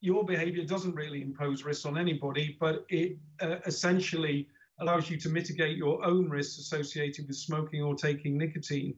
your 0.02 0.24
behavior 0.24 0.64
doesn't 0.64 0.94
really 0.96 1.22
impose 1.22 1.64
risks 1.64 1.86
on 1.86 1.96
anybody, 1.96 2.56
but 2.60 2.84
it 2.88 3.16
uh, 3.40 3.56
essentially 3.66 4.48
allows 4.80 5.08
you 5.08 5.16
to 5.16 5.28
mitigate 5.28 5.76
your 5.76 6.04
own 6.04 6.28
risks 6.28 6.58
associated 6.58 7.28
with 7.28 7.36
smoking 7.36 7.82
or 7.82 7.94
taking 7.94 8.36
nicotine. 8.36 8.94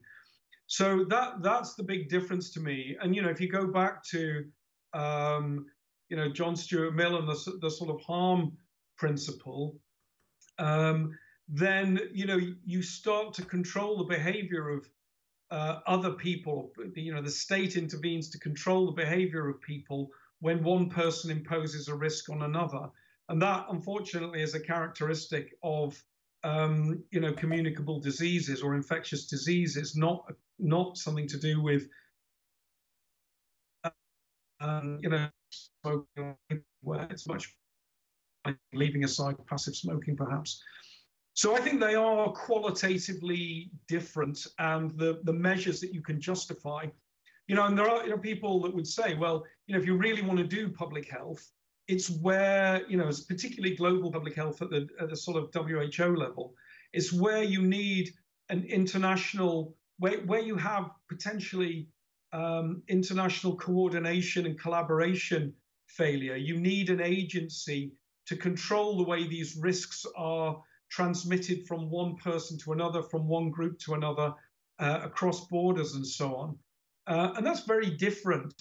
So 0.67 1.05
that 1.11 1.43
that's 1.43 1.75
the 1.75 1.83
big 1.83 2.09
difference 2.09 2.51
to 2.53 2.61
me. 2.61 2.97
And 3.03 3.15
you 3.15 3.21
know, 3.21 3.29
if 3.29 3.39
you 3.39 3.51
go 3.51 3.67
back 3.67 4.03
to 4.05 4.47
um, 4.95 5.67
you 6.09 6.17
know 6.17 6.33
John 6.33 6.57
Stuart 6.57 6.95
Mill 6.95 7.19
and 7.19 7.29
the, 7.29 7.59
the 7.61 7.71
sort 7.71 7.91
of 7.91 8.01
harm 8.01 8.57
principle, 8.97 9.77
um, 10.59 11.13
then 11.49 12.01
you 12.15 12.27
know 12.27 12.41
you 12.65 12.81
start 12.81 13.35
to 13.35 13.45
control 13.45 13.99
the 13.99 14.05
behavior 14.05 14.71
of 14.71 14.89
uh, 15.51 15.81
other 15.87 16.13
people. 16.13 16.73
You 16.95 17.13
know, 17.15 17.21
the 17.21 17.31
state 17.31 17.77
intervenes 17.77 18.31
to 18.31 18.39
control 18.39 18.87
the 18.87 18.93
behavior 18.93 19.51
of 19.51 19.61
people 19.61 20.11
when 20.41 20.63
one 20.63 20.91
person 20.91 21.31
imposes 21.31 21.89
a 21.89 21.95
risk 21.95 22.29
on 22.31 22.43
another. 22.43 22.89
And 23.29 23.41
that, 23.41 23.67
unfortunately, 23.71 24.43
is 24.43 24.55
a 24.55 24.61
characteristic 24.61 25.55
of 25.63 26.03
um, 26.43 27.03
you 27.11 27.21
know 27.21 27.33
communicable 27.33 27.99
diseases 28.01 28.63
or 28.63 28.75
infectious 28.75 29.27
diseases, 29.27 29.97
not 29.97 30.31
not 30.59 30.99
something 30.99 31.27
to 31.29 31.39
do 31.39 31.63
with 31.63 31.89
um, 34.61 35.01
you 35.03 35.09
know 35.09 35.29
smoking. 35.51 36.37
Where 36.83 37.07
it's 37.11 37.27
much 37.27 37.57
leaving 38.75 39.05
aside 39.05 39.37
passive 39.47 39.75
smoking, 39.75 40.17
perhaps. 40.17 40.63
So 41.33 41.57
I 41.57 41.61
think 41.61 41.81
they 41.81 41.95
are 41.95 42.31
qualitatively 42.33 43.71
different, 43.89 44.47
and 44.59 44.91
the 44.99 45.21
the 45.25 45.33
measures 45.33 45.81
that 45.81 45.95
you 45.95 46.03
can 46.03 46.21
justify 46.21 46.87
you 47.47 47.55
know, 47.55 47.67
and 47.67 47.79
there 47.79 47.89
are 47.89 48.05
you 48.05 48.11
know, 48.11 48.19
people 48.19 48.61
that 48.63 48.75
would 48.75 48.87
say, 48.87 49.15
well, 49.15 49.45
you 49.67 49.75
know, 49.75 49.81
if 49.81 49.87
you 49.87 49.97
really 49.97 50.23
want 50.23 50.39
to 50.39 50.47
do 50.47 50.69
public 50.71 51.11
health, 51.11 51.51
it's 51.89 52.11
where, 52.11 52.83
you 52.89 52.97
know, 52.97 53.09
it's 53.09 53.21
particularly 53.21 53.77
global 53.77 54.11
public 54.11 54.35
health 54.35 54.63
at 54.63 54.71
the, 54.71 54.89
at 55.01 55.11
the 55.11 55.17
sort 55.17 55.37
of 55.37 55.51
WHO 55.53 56.17
level, 56.17 56.55
it's 56.93 57.13
where 57.13 57.43
you 57.43 57.61
need 57.61 58.11
an 58.49 58.65
international, 58.65 59.75
where, 59.99 60.19
where 60.21 60.41
you 60.41 60.57
have 60.57 60.91
potentially 61.09 61.89
um, 62.33 62.83
international 62.89 63.57
coordination 63.57 64.47
and 64.47 64.59
collaboration 64.59 65.53
failure. 65.87 66.37
You 66.37 66.59
need 66.59 66.89
an 66.89 67.01
agency 67.01 67.93
to 68.27 68.37
control 68.37 68.97
the 68.97 69.05
way 69.05 69.27
these 69.27 69.57
risks 69.57 70.07
are 70.17 70.61
transmitted 70.91 71.67
from 71.67 71.91
one 71.91 72.17
person 72.17 72.59
to 72.59 72.73
another, 72.73 73.03
from 73.03 73.29
one 73.29 73.51
group 73.51 73.79
to 73.81 73.95
another, 73.95 74.33
uh, 74.79 75.01
across 75.03 75.47
borders 75.49 75.95
and 75.95 76.07
so 76.07 76.35
on. 76.35 76.59
Uh, 77.07 77.33
and 77.37 77.47
that's 77.47 77.65
very 77.65 77.91
different 77.91 78.55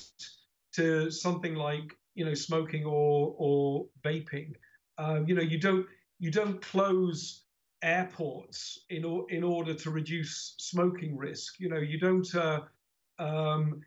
to 0.73 1.09
something 1.09 1.55
like 1.55 1.95
you 2.15 2.25
know 2.25 2.33
smoking 2.33 2.85
or 2.85 3.35
or 3.37 3.85
vaping. 4.03 4.53
Uh, 4.97 5.21
you 5.25 5.35
know 5.35 5.41
you 5.41 5.59
don't 5.59 5.85
you 6.19 6.31
don't 6.31 6.61
close 6.61 7.43
airports 7.81 8.79
in 8.89 9.03
or, 9.03 9.25
in 9.29 9.43
order 9.43 9.73
to 9.73 9.89
reduce 9.91 10.55
smoking 10.57 11.17
risk. 11.17 11.59
You 11.59 11.69
know 11.69 11.79
you 11.79 11.99
don't 11.99 12.33
uh, 12.35 12.61
um, 13.19 13.81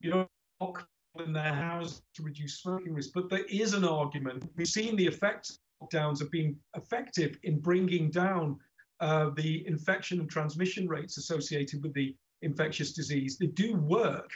you 0.00 0.10
don't 0.10 0.28
lock 0.60 0.86
in 1.18 1.32
their 1.32 1.54
house 1.54 2.02
to 2.14 2.22
reduce 2.22 2.60
smoking 2.60 2.94
risk. 2.94 3.10
But 3.14 3.28
there 3.28 3.44
is 3.48 3.74
an 3.74 3.84
argument. 3.84 4.48
We've 4.56 4.66
seen 4.66 4.96
the 4.96 5.06
effects 5.06 5.58
of 5.80 5.88
lockdowns 5.88 6.18
have 6.20 6.30
been 6.30 6.56
effective 6.76 7.38
in 7.42 7.60
bringing 7.60 8.10
down 8.10 8.58
uh, 9.00 9.30
the 9.36 9.66
infection 9.66 10.20
and 10.20 10.30
transmission 10.30 10.86
rates 10.86 11.16
associated 11.16 11.82
with 11.82 11.94
the 11.94 12.14
infectious 12.42 12.92
disease. 12.92 13.38
They 13.38 13.46
do 13.46 13.76
work, 13.76 14.30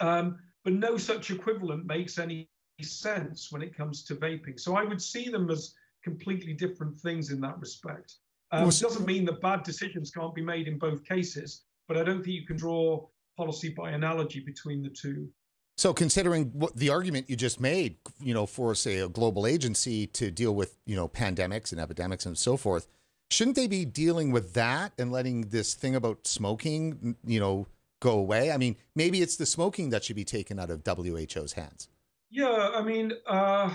um, 0.00 0.38
but 0.64 0.72
no 0.72 0.96
such 0.96 1.30
equivalent 1.30 1.86
makes 1.86 2.18
any 2.18 2.48
sense 2.82 3.48
when 3.50 3.62
it 3.62 3.76
comes 3.76 4.04
to 4.04 4.16
vaping. 4.16 4.58
So 4.58 4.76
I 4.76 4.84
would 4.84 5.00
see 5.00 5.28
them 5.28 5.50
as 5.50 5.74
completely 6.02 6.54
different 6.54 6.98
things 6.98 7.30
in 7.30 7.40
that 7.40 7.58
respect. 7.58 8.14
Um, 8.52 8.68
it 8.68 8.78
doesn't 8.80 9.06
mean 9.06 9.24
that 9.26 9.40
bad 9.40 9.62
decisions 9.64 10.10
can't 10.10 10.34
be 10.34 10.42
made 10.42 10.68
in 10.68 10.78
both 10.78 11.04
cases, 11.04 11.62
but 11.88 11.96
I 11.96 12.04
don't 12.04 12.22
think 12.22 12.36
you 12.36 12.46
can 12.46 12.56
draw 12.56 13.06
policy 13.36 13.70
by 13.70 13.90
analogy 13.90 14.40
between 14.40 14.82
the 14.82 14.90
two. 14.90 15.28
So, 15.76 15.92
considering 15.92 16.50
what 16.52 16.76
the 16.76 16.90
argument 16.90 17.28
you 17.28 17.34
just 17.34 17.60
made, 17.60 17.96
you 18.20 18.32
know, 18.32 18.46
for 18.46 18.74
say 18.76 18.98
a 18.98 19.08
global 19.08 19.44
agency 19.46 20.06
to 20.08 20.30
deal 20.30 20.54
with 20.54 20.76
you 20.86 20.94
know 20.94 21.08
pandemics 21.08 21.72
and 21.72 21.80
epidemics 21.80 22.26
and 22.26 22.38
so 22.38 22.56
forth, 22.56 22.86
shouldn't 23.30 23.56
they 23.56 23.66
be 23.66 23.84
dealing 23.84 24.30
with 24.30 24.54
that 24.54 24.92
and 24.98 25.10
letting 25.12 25.48
this 25.48 25.74
thing 25.74 25.94
about 25.94 26.26
smoking, 26.26 27.16
you 27.24 27.40
know, 27.40 27.66
go 28.00 28.18
away? 28.18 28.52
I 28.52 28.56
mean, 28.56 28.76
maybe 28.94 29.22
it's 29.22 29.36
the 29.36 29.46
smoking 29.46 29.90
that 29.90 30.04
should 30.04 30.16
be 30.16 30.24
taken 30.24 30.58
out 30.58 30.70
of 30.70 30.82
WHO's 30.84 31.52
hands. 31.54 31.88
Yeah, 32.30 32.70
I 32.74 32.82
mean, 32.82 33.12
uh, 33.26 33.72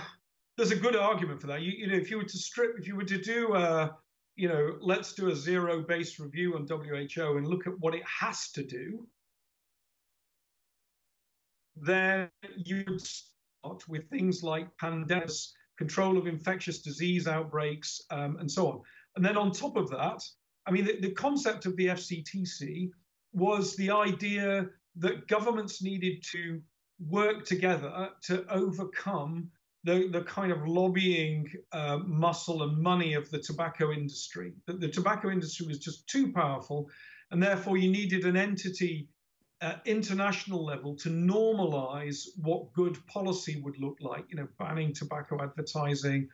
there's 0.56 0.70
a 0.70 0.76
good 0.76 0.96
argument 0.96 1.40
for 1.40 1.46
that. 1.46 1.62
You, 1.62 1.72
you, 1.72 1.86
know, 1.86 1.96
if 1.96 2.10
you 2.10 2.18
were 2.18 2.24
to 2.24 2.38
strip, 2.38 2.78
if 2.78 2.86
you 2.86 2.96
were 2.96 3.04
to 3.04 3.18
do, 3.18 3.54
a, 3.54 3.96
you 4.36 4.48
know, 4.48 4.76
let's 4.80 5.14
do 5.14 5.28
a 5.28 5.34
zero-based 5.36 6.18
review 6.18 6.54
on 6.56 6.66
WHO 6.66 7.38
and 7.38 7.46
look 7.46 7.66
at 7.66 7.78
what 7.78 7.94
it 7.94 8.02
has 8.04 8.50
to 8.52 8.62
do, 8.62 9.06
then 11.76 12.28
you 12.56 12.84
would 12.88 13.00
start 13.00 13.88
with 13.88 14.08
things 14.10 14.42
like 14.42 14.68
pandemics, 14.76 15.48
control 15.78 16.18
of 16.18 16.26
infectious 16.26 16.80
disease 16.80 17.26
outbreaks, 17.26 18.02
um, 18.10 18.36
and 18.38 18.50
so 18.50 18.68
on. 18.68 18.82
And 19.16 19.24
then 19.24 19.36
on 19.36 19.52
top 19.52 19.76
of 19.76 19.90
that, 19.90 20.22
I 20.66 20.70
mean, 20.70 20.84
the, 20.84 21.00
the 21.00 21.12
concept 21.12 21.66
of 21.66 21.76
the 21.76 21.88
FCTC 21.88 22.90
was 23.32 23.76
the 23.76 23.90
idea 23.90 24.68
that 24.96 25.28
governments 25.28 25.82
needed 25.82 26.22
to 26.32 26.60
work 27.08 27.44
together 27.44 28.10
to 28.24 28.44
overcome 28.52 29.50
the, 29.84 30.08
the 30.08 30.22
kind 30.24 30.52
of 30.52 30.66
lobbying 30.66 31.50
uh, 31.72 31.98
muscle 32.04 32.62
and 32.62 32.76
money 32.78 33.14
of 33.14 33.30
the 33.30 33.38
tobacco 33.38 33.92
industry. 33.92 34.52
That 34.66 34.80
the 34.80 34.88
tobacco 34.88 35.30
industry 35.30 35.66
was 35.66 35.78
just 35.78 36.06
too 36.08 36.32
powerful, 36.32 36.88
and 37.30 37.42
therefore 37.42 37.78
you 37.78 37.90
needed 37.90 38.24
an 38.24 38.36
entity 38.36 39.08
at 39.62 39.82
international 39.86 40.64
level 40.64 40.96
to 40.96 41.10
normalize 41.10 42.24
what 42.36 42.72
good 42.72 42.98
policy 43.06 43.60
would 43.62 43.78
look 43.78 43.96
like. 44.00 44.24
You 44.28 44.36
know, 44.36 44.48
banning 44.58 44.92
tobacco 44.92 45.42
advertising, 45.42 46.28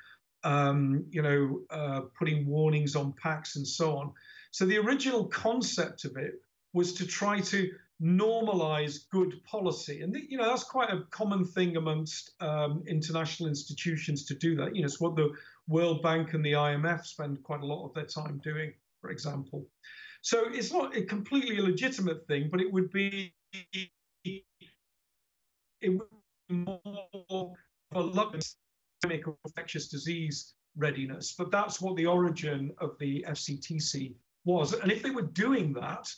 um, 0.47 1.05
you 1.11 1.23
know, 1.23 1.61
uh, 1.71 2.03
putting 2.17 2.47
warnings 2.47 2.95
on 2.95 3.13
packs 3.21 3.57
and 3.57 3.67
so 3.67 3.99
on. 3.99 4.13
So 4.53 4.65
the 4.65 4.79
original 4.79 5.27
concept 5.27 6.05
of 6.05 6.17
it 6.17 6.35
was 6.73 6.95
to 6.95 7.07
try 7.07 7.41
to 7.41 7.69
normalize 8.01 9.09
good 9.11 9.43
policy, 9.45 10.03
and 10.03 10.15
you 10.29 10.39
know 10.39 10.49
that's 10.49 10.63
quite 10.63 10.91
a 10.91 11.03
common 11.11 11.45
thing 11.45 11.77
amongst 11.77 12.31
um, 12.41 12.85
international 12.87 13.49
institutions 13.49 14.25
to 14.27 14.35
do 14.35 14.55
that. 14.57 14.77
You 14.77 14.83
know, 14.83 14.87
it's 14.87 15.01
what 15.01 15.17
the 15.17 15.31
World 15.67 16.03
Bank 16.03 16.35
and 16.35 16.45
the 16.45 16.53
IMF 16.53 17.05
spend 17.05 17.43
quite 17.43 17.63
a 17.63 17.67
lot 17.67 17.85
of 17.85 17.95
their 17.95 18.05
time 18.05 18.41
doing, 18.45 18.73
for 19.01 19.11
example. 19.11 19.67
So 20.23 20.45
it's 20.53 20.73
not 20.73 20.97
a 20.97 21.03
completely 21.03 21.59
illegitimate 21.59 22.27
thing, 22.29 22.51
but 22.53 22.61
it 22.61 22.73
would 22.73 22.93
be 22.93 23.35
it 23.75 23.91
would 25.89 26.09
be 26.49 26.55
more 26.55 27.55
of 27.91 27.93
a 27.93 28.01
infectious 29.11 29.89
disease 29.89 30.55
readiness. 30.77 31.35
But 31.37 31.51
that's 31.51 31.81
what 31.81 31.97
the 31.97 32.07
origin 32.07 32.73
of 32.79 32.97
the 32.99 33.25
FCTC 33.29 34.15
was. 34.45 34.73
And 34.75 34.93
if 34.93 35.03
they 35.03 35.11
were 35.11 35.23
doing 35.23 35.73
that, 35.75 36.09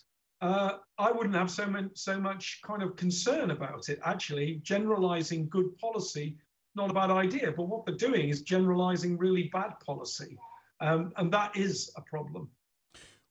uh, 0.41 0.75
I 0.99 1.11
wouldn't 1.11 1.35
have 1.35 1.51
so, 1.51 1.67
much, 1.67 1.91
so 1.95 2.21
much 2.21 2.61
kind 2.65 2.83
of 2.83 2.97
concern 2.97 3.51
about 3.51 3.89
it. 3.89 3.99
Actually, 4.05 4.61
generalizing 4.63 5.49
good 5.49 5.77
policy, 5.79 6.37
not 6.75 6.91
a 6.91 6.95
bad 6.95 7.11
idea. 7.11 7.53
But 7.53 7.65
what 7.65 7.87
they're 7.87 7.97
doing 7.97 8.29
is 8.29 8.43
generalizing 8.43 9.19
really 9.19 9.51
bad 9.53 9.73
policy. 9.85 10.37
Um, 10.81 11.13
and 11.17 11.33
that 11.33 11.57
is 11.57 11.91
a 11.97 12.03
problem. 12.03 12.49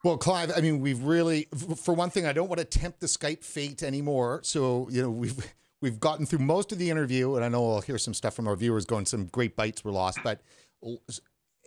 Well, 0.04 0.18
Clive, 0.18 0.52
I 0.56 0.62
mean, 0.62 0.80
we've 0.80 1.02
really, 1.02 1.48
for 1.76 1.94
one 1.94 2.10
thing, 2.10 2.26
I 2.26 2.34
don't 2.34 2.50
want 2.50 2.60
to 2.60 2.66
tempt 2.66 3.00
the 3.00 3.08
Skype 3.08 3.44
fate 3.44 3.84
anymore. 3.84 4.42
So, 4.44 4.88
you 4.92 5.02
know, 5.02 5.10
we've 5.10 5.54
we've 5.82 6.00
gotten 6.00 6.26
through 6.26 6.40
most 6.40 6.72
of 6.72 6.78
the 6.78 6.90
interview, 6.90 7.36
and 7.36 7.46
I 7.46 7.50
know 7.50 7.74
I'll 7.74 7.82
hear 7.82 7.98
some 7.98 8.14
stuff 8.14 8.36
from 8.36 8.48
our 8.48 8.56
viewers 8.56 8.86
going, 8.86 9.06
some 9.06 9.26
great 9.26 9.56
bites 9.56 9.84
were 9.84 9.92
lost, 9.92 10.20
but 10.24 10.42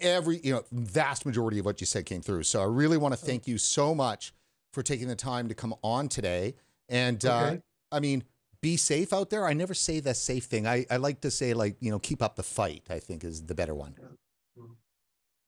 every, 0.01 0.41
you 0.43 0.53
know, 0.53 0.65
vast 0.73 1.27
majority 1.27 1.59
of 1.59 1.65
what 1.65 1.81
you 1.81 1.87
said 1.87 2.07
came 2.07 2.23
through. 2.23 2.43
So 2.45 2.61
I 2.61 2.65
really 2.65 2.97
want 2.97 3.13
to 3.15 3.21
thank 3.21 3.47
you 3.47 3.59
so 3.59 3.95
much 3.95 4.33
for 4.73 4.83
taking 4.83 5.09
the 5.09 5.17
time 5.17 5.49
to 5.49 5.55
come 5.55 5.75
on 5.83 6.09
today. 6.09 6.55
And 6.89 7.25
uh, 7.25 7.39
okay. 7.39 7.57
uh, 7.57 7.97
I 7.97 8.01
mean, 8.01 8.25
be 8.63 8.77
safe 8.77 9.13
out 9.13 9.31
there. 9.31 9.47
I 9.47 9.53
never 9.53 9.75
say 9.75 10.01
the 10.01 10.15
safe 10.15 10.45
thing. 10.45 10.67
I, 10.67 10.87
I 10.91 10.97
like 10.97 11.21
to 11.23 11.31
say, 11.31 11.55
like, 11.55 11.77
you 11.81 11.91
know, 11.91 11.99
keep 11.99 12.23
up 12.23 12.37
the 12.37 12.43
fight, 12.43 12.85
I 12.91 12.99
think 12.99 13.25
is 13.25 13.43
the 13.47 13.55
better 13.55 13.75
one. 13.75 13.95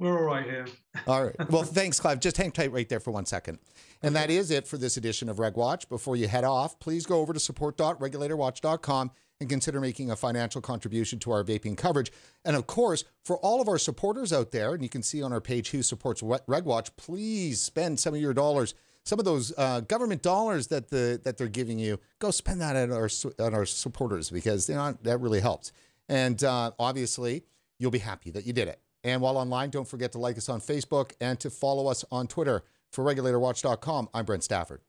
We're 0.03 0.19
all 0.19 0.25
right 0.25 0.45
here. 0.45 0.67
all 1.07 1.25
right. 1.25 1.37
Well, 1.51 1.63
thanks, 1.63 2.01
Clive. 2.01 2.19
Just 2.19 2.37
hang 2.37 2.51
tight 2.51 2.73
right 2.73 2.89
there 2.89 2.99
for 2.99 3.13
one 3.13 3.25
second. 3.25 3.61
And 4.03 4.17
that 4.17 4.31
is 4.31 4.51
it 4.51 4.67
for 4.67 4.77
this 4.77 4.97
edition 4.97 5.29
of 5.29 5.37
RegWatch. 5.37 5.89
Before 5.89 6.17
you 6.17 6.27
head 6.27 6.43
off, 6.43 6.81
please 6.81 7.07
go 7.07 7.21
over 7.21 7.33
to 7.33 7.39
support.regulatorwatch.com 7.39 9.13
and 9.39 9.49
consider 9.49 9.81
making 9.81 10.11
a 10.11 10.17
financial 10.17 10.61
contribution 10.61 11.21
to 11.21 11.31
our 11.31 11.45
vaping 11.45 11.77
coverage. 11.77 12.11
And 12.45 12.57
of 12.57 12.67
course, 12.67 13.05
for 13.25 13.37
all 13.39 13.61
of 13.61 13.69
our 13.69 13.79
supporters 13.79 14.33
out 14.33 14.51
there, 14.51 14.75
and 14.75 14.83
you 14.83 14.89
can 14.89 15.05
see 15.05 15.23
on 15.23 15.33
our 15.33 15.41
page 15.41 15.71
who 15.71 15.85
supports 15.85 16.21
RegWatch, 16.21 16.91
please 16.97 17.63
spend 17.63 18.01
some 18.01 18.13
of 18.13 18.21
your 18.21 18.35
dollars 18.35 18.75
some 19.05 19.19
of 19.19 19.25
those 19.25 19.53
uh, 19.59 19.81
government 19.81 20.23
dollars 20.23 20.69
that 20.69 20.89
the 20.89 21.21
that 21.25 21.37
they're 21.37 21.49
giving 21.49 21.77
you, 21.77 21.99
go 22.21 22.31
spend 22.31 22.61
that 22.61 22.77
on 22.77 22.93
our 22.93 23.09
on 23.41 23.53
our 23.53 23.67
supporters 23.67 24.31
because 24.31 24.69
you 24.69 24.77
know 24.77 24.97
that 25.03 25.19
really 25.19 25.41
helps. 25.41 25.73
And 26.09 26.43
uh, 26.45 26.71
obviously, 26.79 27.43
you'll 27.81 27.91
be 27.91 27.99
happy 27.99 28.31
that 28.31 28.47
you 28.47 28.53
did 28.53 28.69
it. 28.69 28.81
And 29.05 29.21
while 29.21 29.37
online, 29.37 29.71
don't 29.71 29.89
forget 29.89 30.13
to 30.13 30.19
like 30.19 30.39
us 30.39 30.49
on 30.49 30.61
Facebook 30.61 31.13
and 31.21 31.39
to 31.41 31.51
follow 31.51 31.89
us 31.89 32.05
on 32.11 32.27
Twitter. 32.27 32.63
For 32.93 33.05
RegulatorWatch.com, 33.05 34.11
I'm 34.15 34.25
Brent 34.25 34.45
Stafford. 34.45 34.81